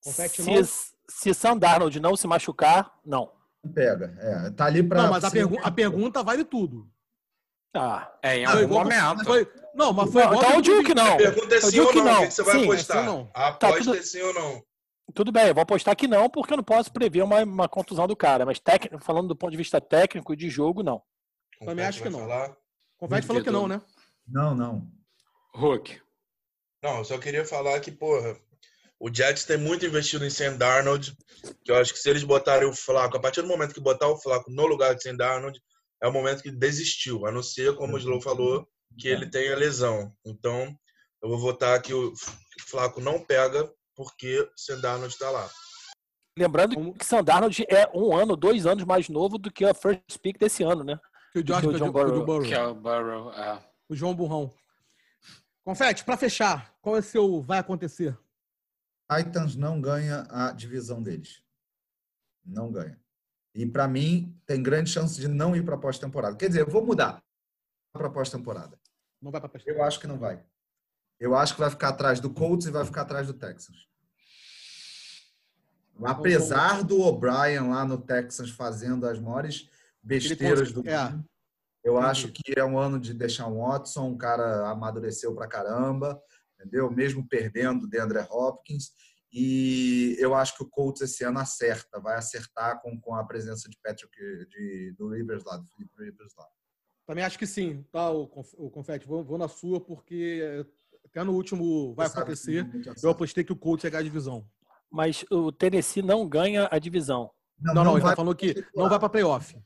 Confete 0.04 0.42
Se, 0.42 0.92
se 1.08 1.32
Sam 1.34 1.56
Darnold 1.56 1.98
não 2.00 2.14
se 2.16 2.26
machucar, 2.26 2.92
não. 3.04 3.32
pega. 3.74 4.14
É, 4.18 4.50
tá 4.50 4.66
ali 4.66 4.82
pra. 4.82 5.04
Não, 5.04 5.10
mas 5.10 5.24
a, 5.24 5.30
pergu 5.30 5.58
a 5.62 5.70
pergunta 5.70 6.22
vale 6.22 6.44
tudo. 6.44 6.90
Ah, 7.74 8.12
É, 8.22 8.38
em 8.38 8.44
Foi 8.46 8.62
algum 8.62 8.64
igual- 8.64 8.84
momento. 8.84 9.24
foi- 9.24 9.52
não, 9.74 9.92
mas 9.92 10.10
foi 10.12 10.22
Não, 10.24 10.30
igual 10.32 10.42
então 10.44 10.50
eu 10.50 10.62
que 10.62 10.62
digo 10.70 10.84
que 10.84 10.94
não. 10.94 11.14
A 11.14 11.16
pergunta 11.16 11.54
é 11.54 11.58
Eu 11.58 11.62
sim 11.62 11.80
ou 11.80 11.88
que 11.88 11.96
não. 11.98 12.04
não. 12.04 12.22
O 12.24 12.26
que 12.26 12.34
você 12.34 12.42
vai 12.42 12.54
Sim, 12.58 12.64
apostar? 12.64 12.96
é 12.96 13.00
sim 13.00 13.06
não. 13.06 13.30
Aposta 13.32 13.78
tudo- 13.84 13.96
é 13.96 14.02
sim 14.02 14.20
ou 14.22 14.34
não. 14.34 14.62
Tudo 15.14 15.32
bem, 15.32 15.48
eu 15.48 15.54
vou 15.54 15.62
apostar 15.62 15.96
que 15.96 16.06
não, 16.08 16.28
porque 16.28 16.52
eu 16.52 16.56
não 16.56 16.64
posso 16.64 16.92
prever 16.92 17.22
uma, 17.22 17.42
uma 17.42 17.68
contusão 17.68 18.06
do 18.06 18.16
cara. 18.16 18.44
Mas 18.46 18.58
tec- 18.60 18.90
falando 19.00 19.28
do 19.28 19.36
ponto 19.36 19.50
de 19.50 19.56
vista 19.56 19.80
técnico 19.80 20.32
e 20.32 20.36
de 20.36 20.48
jogo, 20.48 20.82
não. 20.82 21.02
Também 21.64 21.84
acho 21.84 22.02
que 22.02 22.08
não. 22.08 22.20
falar? 22.20 22.56
Confete 22.96 23.26
falou 23.26 23.42
que 23.42 23.50
não, 23.50 23.66
né? 23.68 23.80
Não, 24.26 24.54
não. 24.54 24.86
Hulk. 25.54 26.00
Não, 26.82 26.98
eu 26.98 27.04
só 27.04 27.18
queria 27.18 27.44
falar 27.44 27.78
que, 27.80 27.90
porra, 27.90 28.36
o 28.98 29.12
Jets 29.12 29.44
tem 29.44 29.56
muito 29.58 29.84
investido 29.86 30.24
em 30.24 30.30
Sam 30.30 30.56
Darnold, 30.56 31.16
que 31.64 31.70
eu 31.70 31.76
acho 31.76 31.92
que 31.92 31.98
se 31.98 32.08
eles 32.08 32.22
botarem 32.24 32.68
o 32.68 32.72
Flaco, 32.74 33.16
a 33.16 33.20
partir 33.20 33.42
do 33.42 33.48
momento 33.48 33.74
que 33.74 33.80
botar 33.80 34.08
o 34.08 34.16
Flaco 34.16 34.50
no 34.50 34.66
lugar 34.66 34.94
de 34.94 35.02
Sam 35.02 35.16
Darnold, 35.16 35.60
é 36.02 36.08
o 36.08 36.12
momento 36.12 36.42
que 36.42 36.50
desistiu, 36.50 37.26
a 37.26 37.32
não 37.32 37.42
ser, 37.42 37.76
como 37.76 37.94
o 37.94 37.98
Slow 37.98 38.20
falou, 38.20 38.66
que 38.98 39.08
ele 39.08 39.30
tenha 39.30 39.56
lesão. 39.56 40.12
Então, 40.24 40.74
eu 41.22 41.28
vou 41.28 41.38
votar 41.38 41.80
que 41.82 41.92
o 41.92 42.12
Flaco 42.68 43.00
não 43.00 43.24
pega, 43.24 43.70
porque 43.94 44.50
Sam 44.56 44.80
Darnold 44.80 45.16
tá 45.18 45.30
lá. 45.30 45.50
Lembrando 46.38 46.94
que 46.94 47.04
Sam 47.04 47.22
Darnold 47.22 47.64
é 47.68 47.90
um 47.94 48.16
ano, 48.16 48.36
dois 48.36 48.66
anos 48.66 48.84
mais 48.84 49.08
novo 49.08 49.36
do 49.36 49.52
que 49.52 49.64
a 49.64 49.74
first 49.74 50.18
pick 50.22 50.38
desse 50.38 50.62
ano, 50.62 50.82
né? 50.82 50.98
Que 51.32 51.40
o 51.40 51.46
George 51.46 51.68
que 51.68 51.74
o 51.74 51.76
que 51.76 51.82
o 51.82 51.86
John 51.86 51.92
Burrow. 51.92 52.24
Burrow. 52.24 52.48
Que 52.48 52.54
é 52.54 52.66
o 52.66 52.74
Burrow. 52.74 53.32
é. 53.32 53.70
O 53.88 53.94
João 53.94 54.14
Burrão. 54.14 54.52
Confete, 55.64 56.04
pra 56.04 56.16
fechar, 56.16 56.74
qual 56.80 56.96
é 56.96 57.00
o 57.00 57.02
seu 57.02 57.42
vai 57.42 57.58
acontecer? 57.58 58.18
Titans 59.10 59.56
não 59.56 59.80
ganha 59.80 60.26
a 60.30 60.52
divisão 60.52 61.02
deles. 61.02 61.42
Não 62.44 62.72
ganha. 62.72 62.98
E 63.54 63.66
para 63.66 63.88
mim 63.88 64.36
tem 64.46 64.62
grande 64.62 64.90
chance 64.90 65.20
de 65.20 65.28
não 65.28 65.56
ir 65.56 65.64
para 65.64 65.76
pós-temporada. 65.76 66.36
Quer 66.36 66.48
dizer, 66.48 66.60
eu 66.60 66.70
vou 66.70 66.84
mudar 66.84 67.22
para 67.92 68.08
pós-temporada. 68.08 68.78
Não 69.20 69.30
vai 69.30 69.40
pra 69.40 69.50
fechar. 69.50 69.70
Eu 69.70 69.82
acho 69.82 69.98
que 70.00 70.06
não 70.06 70.18
vai. 70.18 70.42
Eu 71.18 71.34
acho 71.34 71.54
que 71.54 71.60
vai 71.60 71.70
ficar 71.70 71.88
atrás 71.88 72.20
do 72.20 72.30
Colts 72.30 72.66
e 72.66 72.70
vai 72.70 72.84
ficar 72.84 73.02
atrás 73.02 73.26
do 73.26 73.34
Texans. 73.34 73.88
Apesar 76.02 76.82
do 76.82 77.00
O'Brien 77.02 77.68
lá 77.68 77.84
no 77.84 77.98
Texas 77.98 78.50
fazendo 78.50 79.06
as 79.06 79.20
maiores 79.20 79.68
besteiras 80.02 80.72
do 80.72 80.88
é. 80.88 81.10
mundo, 81.10 81.24
eu 81.84 81.98
acho 81.98 82.30
que 82.32 82.58
é 82.58 82.64
um 82.64 82.78
ano 82.78 82.98
de 82.98 83.12
deixar 83.12 83.46
um 83.46 83.58
Watson, 83.58 84.08
um 84.08 84.16
cara 84.16 84.70
amadureceu 84.70 85.34
pra 85.34 85.46
caramba, 85.46 86.20
entendeu? 86.54 86.90
Mesmo 86.90 87.26
perdendo 87.26 87.84
o 87.84 87.88
DeAndre 87.88 88.26
Hopkins. 88.30 88.92
E 89.32 90.16
eu 90.18 90.34
acho 90.34 90.56
que 90.56 90.62
o 90.62 90.68
Colts 90.68 91.02
esse 91.02 91.24
ano 91.24 91.38
acerta, 91.38 92.00
vai 92.00 92.16
acertar 92.16 92.80
com, 92.82 93.00
com 93.00 93.14
a 93.14 93.24
presença 93.24 93.68
de 93.68 93.78
Patrick, 93.82 94.10
de, 94.46 94.94
do 94.98 95.08
Rivers 95.08 95.44
lá, 95.44 95.56
do 95.56 95.66
Philip 95.68 95.92
Rivers 95.98 96.32
lá. 96.36 96.46
Também 97.06 97.24
acho 97.24 97.38
que 97.38 97.46
sim, 97.46 97.84
tá, 97.92 98.10
o, 98.10 98.22
o 98.56 98.70
Confete. 98.70 99.06
Vou, 99.06 99.24
vou 99.24 99.38
na 99.38 99.48
sua, 99.48 99.80
porque 99.80 100.64
até 101.06 101.22
no 101.24 101.32
último 101.32 101.94
vai 101.94 102.08
Você 102.08 102.18
acontecer. 102.18 102.70
Eu 103.02 103.10
apostei 103.10 103.44
que 103.44 103.52
o 103.52 103.56
Colts 103.56 103.84
ia 103.84 103.90
ganhar 103.90 104.00
a 104.00 104.04
divisão. 104.04 104.46
Mas 104.90 105.24
o 105.30 105.52
Tennessee 105.52 106.02
não 106.02 106.28
ganha 106.28 106.68
a 106.70 106.78
divisão. 106.78 107.30
Não, 107.60 107.74
não, 107.74 107.92
ele 107.92 108.02
vai 108.02 108.12
tá 108.12 108.16
falando 108.16 108.34
que 108.34 108.64
não 108.74 108.88
vai 108.88 108.98
pra 108.98 109.08
playoff. 109.08 109.56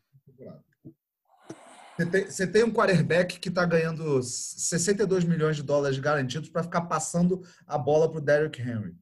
Você 1.97 2.07
tem, 2.07 2.25
você 2.27 2.47
tem 2.47 2.65
um 2.65 2.73
quarterback 2.73 3.39
que 3.39 3.49
está 3.49 3.65
ganhando 3.65 4.21
62 4.21 5.25
milhões 5.25 5.57
de 5.57 5.63
dólares 5.63 5.99
garantidos 5.99 6.49
para 6.49 6.65
ficar 6.65 6.83
passando 6.83 7.43
a 7.67 7.79
bola 7.79 8.11
para 8.11 8.19
o 8.19 8.21
Derrick 8.21 8.61
Henry. 8.61 8.97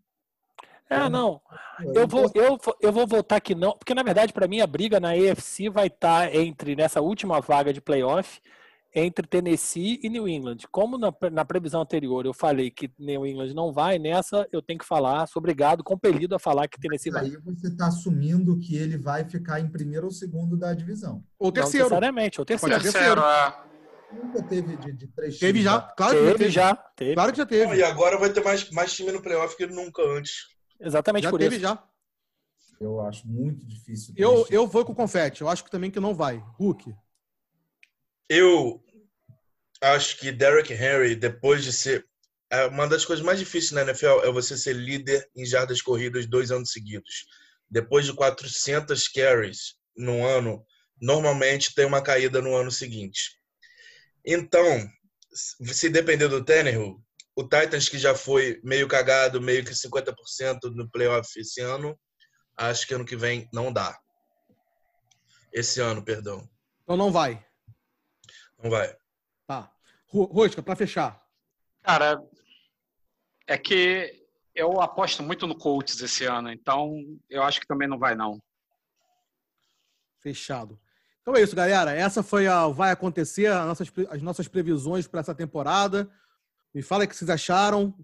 É, 0.93 1.09
não. 1.09 1.41
Eu 1.95 2.07
vou, 2.07 2.31
eu, 2.35 2.59
eu 2.81 2.93
vou 2.93 3.07
votar 3.07 3.41
que 3.41 3.55
não, 3.55 3.73
porque 3.73 3.95
na 3.95 4.03
verdade, 4.03 4.33
para 4.33 4.47
mim, 4.47 4.61
a 4.61 4.67
briga 4.67 5.01
na 5.01 5.11
AFC 5.11 5.69
vai 5.69 5.87
estar 5.89 6.35
entre, 6.35 6.77
nessa 6.77 7.01
última 7.01 7.41
vaga 7.41 7.73
de 7.73 7.81
playoff, 7.81 8.41
entre 8.95 9.27
Tennessee 9.27 9.99
e 10.03 10.09
New 10.11 10.29
England. 10.29 10.59
Como 10.71 10.99
na, 10.99 11.11
na 11.33 11.45
previsão 11.45 11.81
anterior 11.81 12.27
eu 12.27 12.35
falei 12.35 12.71
que 12.71 12.91
New 12.99 13.27
England 13.27 13.55
não 13.55 13.73
vai, 13.73 13.99
nessa 13.99 14.47
eu 14.53 14.61
tenho 14.61 14.79
que 14.79 14.85
falar, 14.85 15.27
sou 15.27 15.41
obrigado, 15.41 15.83
compelido 15.83 16.35
a 16.35 16.39
falar 16.39 16.69
que 16.69 16.79
Tennessee 16.79 17.11
vai. 17.11 17.25
Aí 17.25 17.37
você 17.39 17.69
está 17.69 17.87
assumindo 17.87 18.59
que 18.61 18.77
ele 18.77 18.99
vai 18.99 19.25
ficar 19.25 19.61
em 19.61 19.69
primeiro 19.69 20.07
ou 20.07 20.13
segundo 20.13 20.59
da 20.59 20.75
divisão. 20.75 21.25
Ou 21.39 21.47
Não 21.49 21.53
terceiro. 21.53 21.87
necessariamente, 21.87 22.39
ou 22.41 22.45
terceiro. 22.45 22.75
Pode 22.75 22.93
Terceiro, 22.93 23.21
é. 23.23 23.55
Nunca 24.13 24.43
teve 24.43 24.77
de, 24.77 24.93
de 24.93 25.07
três 25.09 25.39
Teve 25.39 25.53
times 25.61 25.65
já. 25.65 25.75
lá. 25.77 25.95
Claro 25.97 26.13
que 26.13 26.19
já 26.19 26.27
Teve 26.27 26.39
teve. 26.39 26.51
já, 26.51 26.75
teve. 26.77 27.15
Claro 27.15 27.33
que 27.33 27.39
já 27.39 27.45
Não, 27.45 27.49
teve. 27.49 27.77
e 27.77 27.83
agora 27.83 28.19
vai 28.19 28.29
ter 28.31 28.45
mais, 28.45 28.71
mais 28.71 28.93
time 28.93 29.11
no 29.11 29.23
playoff 29.23 29.57
que 29.57 29.67
nunca 29.67 30.03
antes. 30.03 30.52
Exatamente 30.83 31.25
Já 31.25 31.31
por 31.31 31.39
teve 31.39 31.57
isso. 31.57 31.63
já. 31.63 31.83
Eu 32.81 33.01
acho 33.01 33.27
muito 33.29 33.65
difícil. 33.65 34.13
Eu, 34.17 34.47
eu 34.51 34.67
vou 34.67 34.85
com 34.85 34.93
o 34.93 34.97
Confete. 34.97 35.41
Eu 35.41 35.49
acho 35.49 35.63
que 35.63 35.71
também 35.71 35.91
que 35.91 36.01
não 36.01 36.15
vai. 36.15 36.43
Hulk. 36.59 36.93
Eu 38.29 38.83
acho 39.81 40.19
que 40.19 40.33
Derrick 40.33 40.73
Henry, 40.73 41.15
depois 41.15 41.65
de 41.65 41.73
ser. 41.73 42.07
é 42.51 42.67
Uma 42.67 42.89
das 42.89 43.05
coisas 43.05 43.25
mais 43.25 43.39
difíceis 43.39 43.73
na 43.73 43.83
NFL 43.83 44.25
é 44.25 44.33
você 44.33 44.57
ser 44.57 44.75
líder 44.75 45.29
em 45.37 45.47
jardas 45.47 45.81
corridas 45.81 46.27
dois 46.27 46.51
anos 46.51 46.73
seguidos. 46.73 47.27
Depois 47.71 48.05
de 48.05 48.15
400 48.15 49.09
carries 49.09 49.77
no 49.97 50.27
ano, 50.27 50.65
normalmente 51.01 51.75
tem 51.75 51.87
uma 51.87 52.03
caída 52.03 52.43
no 52.43 52.55
ano 52.55 52.71
seguinte. 52.71 53.39
Então, 54.25 54.89
se 55.33 55.89
depender 55.89 56.29
do 56.29 56.45
Tannehill, 56.45 57.03
o 57.35 57.43
Titans, 57.43 57.89
que 57.89 57.99
já 57.99 58.15
foi 58.15 58.61
meio 58.63 58.87
cagado, 58.87 59.41
meio 59.41 59.65
que 59.65 59.71
50% 59.73 60.71
no 60.75 60.91
playoff 60.91 61.39
esse 61.41 61.61
ano, 61.61 61.99
acho 62.57 62.87
que 62.87 62.95
ano 62.95 63.05
que 63.05 63.17
vem 63.17 63.49
não 63.53 63.73
dá. 63.73 63.99
Esse 65.53 65.81
ano, 65.81 66.03
perdão. 66.05 66.49
Então 66.83 66.97
não 66.97 67.11
vai. 67.11 67.45
Não 68.63 68.71
vai. 68.71 68.95
Tá. 69.47 69.73
Ro- 70.07 70.25
Rosca, 70.25 70.63
pra 70.63 70.77
fechar. 70.77 71.23
Cara, 71.83 72.23
é 73.47 73.57
que 73.59 74.27
eu 74.55 74.81
aposto 74.81 75.23
muito 75.23 75.47
no 75.47 75.57
Colts 75.57 76.01
esse 76.01 76.25
ano, 76.25 76.51
então 76.53 76.95
eu 77.29 77.43
acho 77.43 77.61
que 77.61 77.67
também 77.67 77.89
não 77.89 77.99
vai, 77.99 78.15
não. 78.15 78.41
Fechado. 80.21 80.79
Então 81.21 81.35
é 81.37 81.43
isso, 81.43 81.55
galera. 81.57 81.93
Essa 81.93 82.23
foi 82.23 82.47
a 82.47 82.67
Vai 82.69 82.91
Acontecer, 82.91 83.47
as 83.47 83.67
nossas, 83.67 83.93
as 84.11 84.23
nossas 84.23 84.49
previsões 84.49 85.07
para 85.07 85.21
essa 85.21 85.35
temporada. 85.35 86.11
Me 86.75 86.81
fala 86.81 87.05
o 87.05 87.09
que 87.09 87.15
vocês 87.15 87.29
acharam 87.29 87.95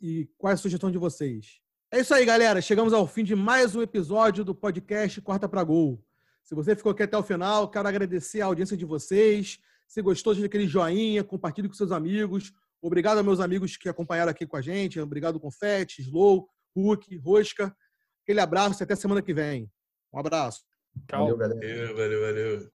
e 0.00 0.28
qual 0.36 0.50
é 0.50 0.54
a 0.54 0.56
sugestão 0.56 0.90
de 0.90 0.98
vocês. 0.98 1.60
É 1.92 2.00
isso 2.00 2.12
aí, 2.12 2.24
galera. 2.24 2.60
Chegamos 2.60 2.92
ao 2.92 3.06
fim 3.06 3.22
de 3.22 3.36
mais 3.36 3.76
um 3.76 3.82
episódio 3.82 4.44
do 4.44 4.52
podcast 4.52 5.20
Quarta 5.20 5.48
para 5.48 5.62
Gol. 5.62 6.04
Se 6.42 6.52
você 6.52 6.74
ficou 6.74 6.90
aqui 6.90 7.04
até 7.04 7.16
o 7.16 7.22
final, 7.22 7.70
quero 7.70 7.86
agradecer 7.86 8.40
a 8.40 8.46
audiência 8.46 8.76
de 8.76 8.84
vocês. 8.84 9.60
Se 9.86 10.02
gostou, 10.02 10.32
deixa 10.34 10.46
aquele 10.46 10.66
joinha, 10.66 11.22
compartilhe 11.22 11.68
com 11.68 11.74
seus 11.74 11.92
amigos. 11.92 12.52
Obrigado 12.82 13.18
aos 13.18 13.26
meus 13.26 13.38
amigos 13.38 13.76
que 13.76 13.88
acompanharam 13.88 14.32
aqui 14.32 14.44
com 14.44 14.56
a 14.56 14.60
gente. 14.60 14.98
Obrigado, 14.98 15.38
Confete, 15.38 16.02
Slow, 16.02 16.48
Hulk, 16.74 17.16
Rosca. 17.18 17.74
Aquele 18.24 18.40
abraço 18.40 18.82
e 18.82 18.84
até 18.84 18.96
semana 18.96 19.22
que 19.22 19.32
vem. 19.32 19.70
Um 20.12 20.18
abraço. 20.18 20.64
Tchau. 21.08 21.20
Valeu, 21.20 21.36
galera. 21.36 21.60
Valeu, 21.60 21.96
valeu, 21.96 22.20
valeu. 22.20 22.60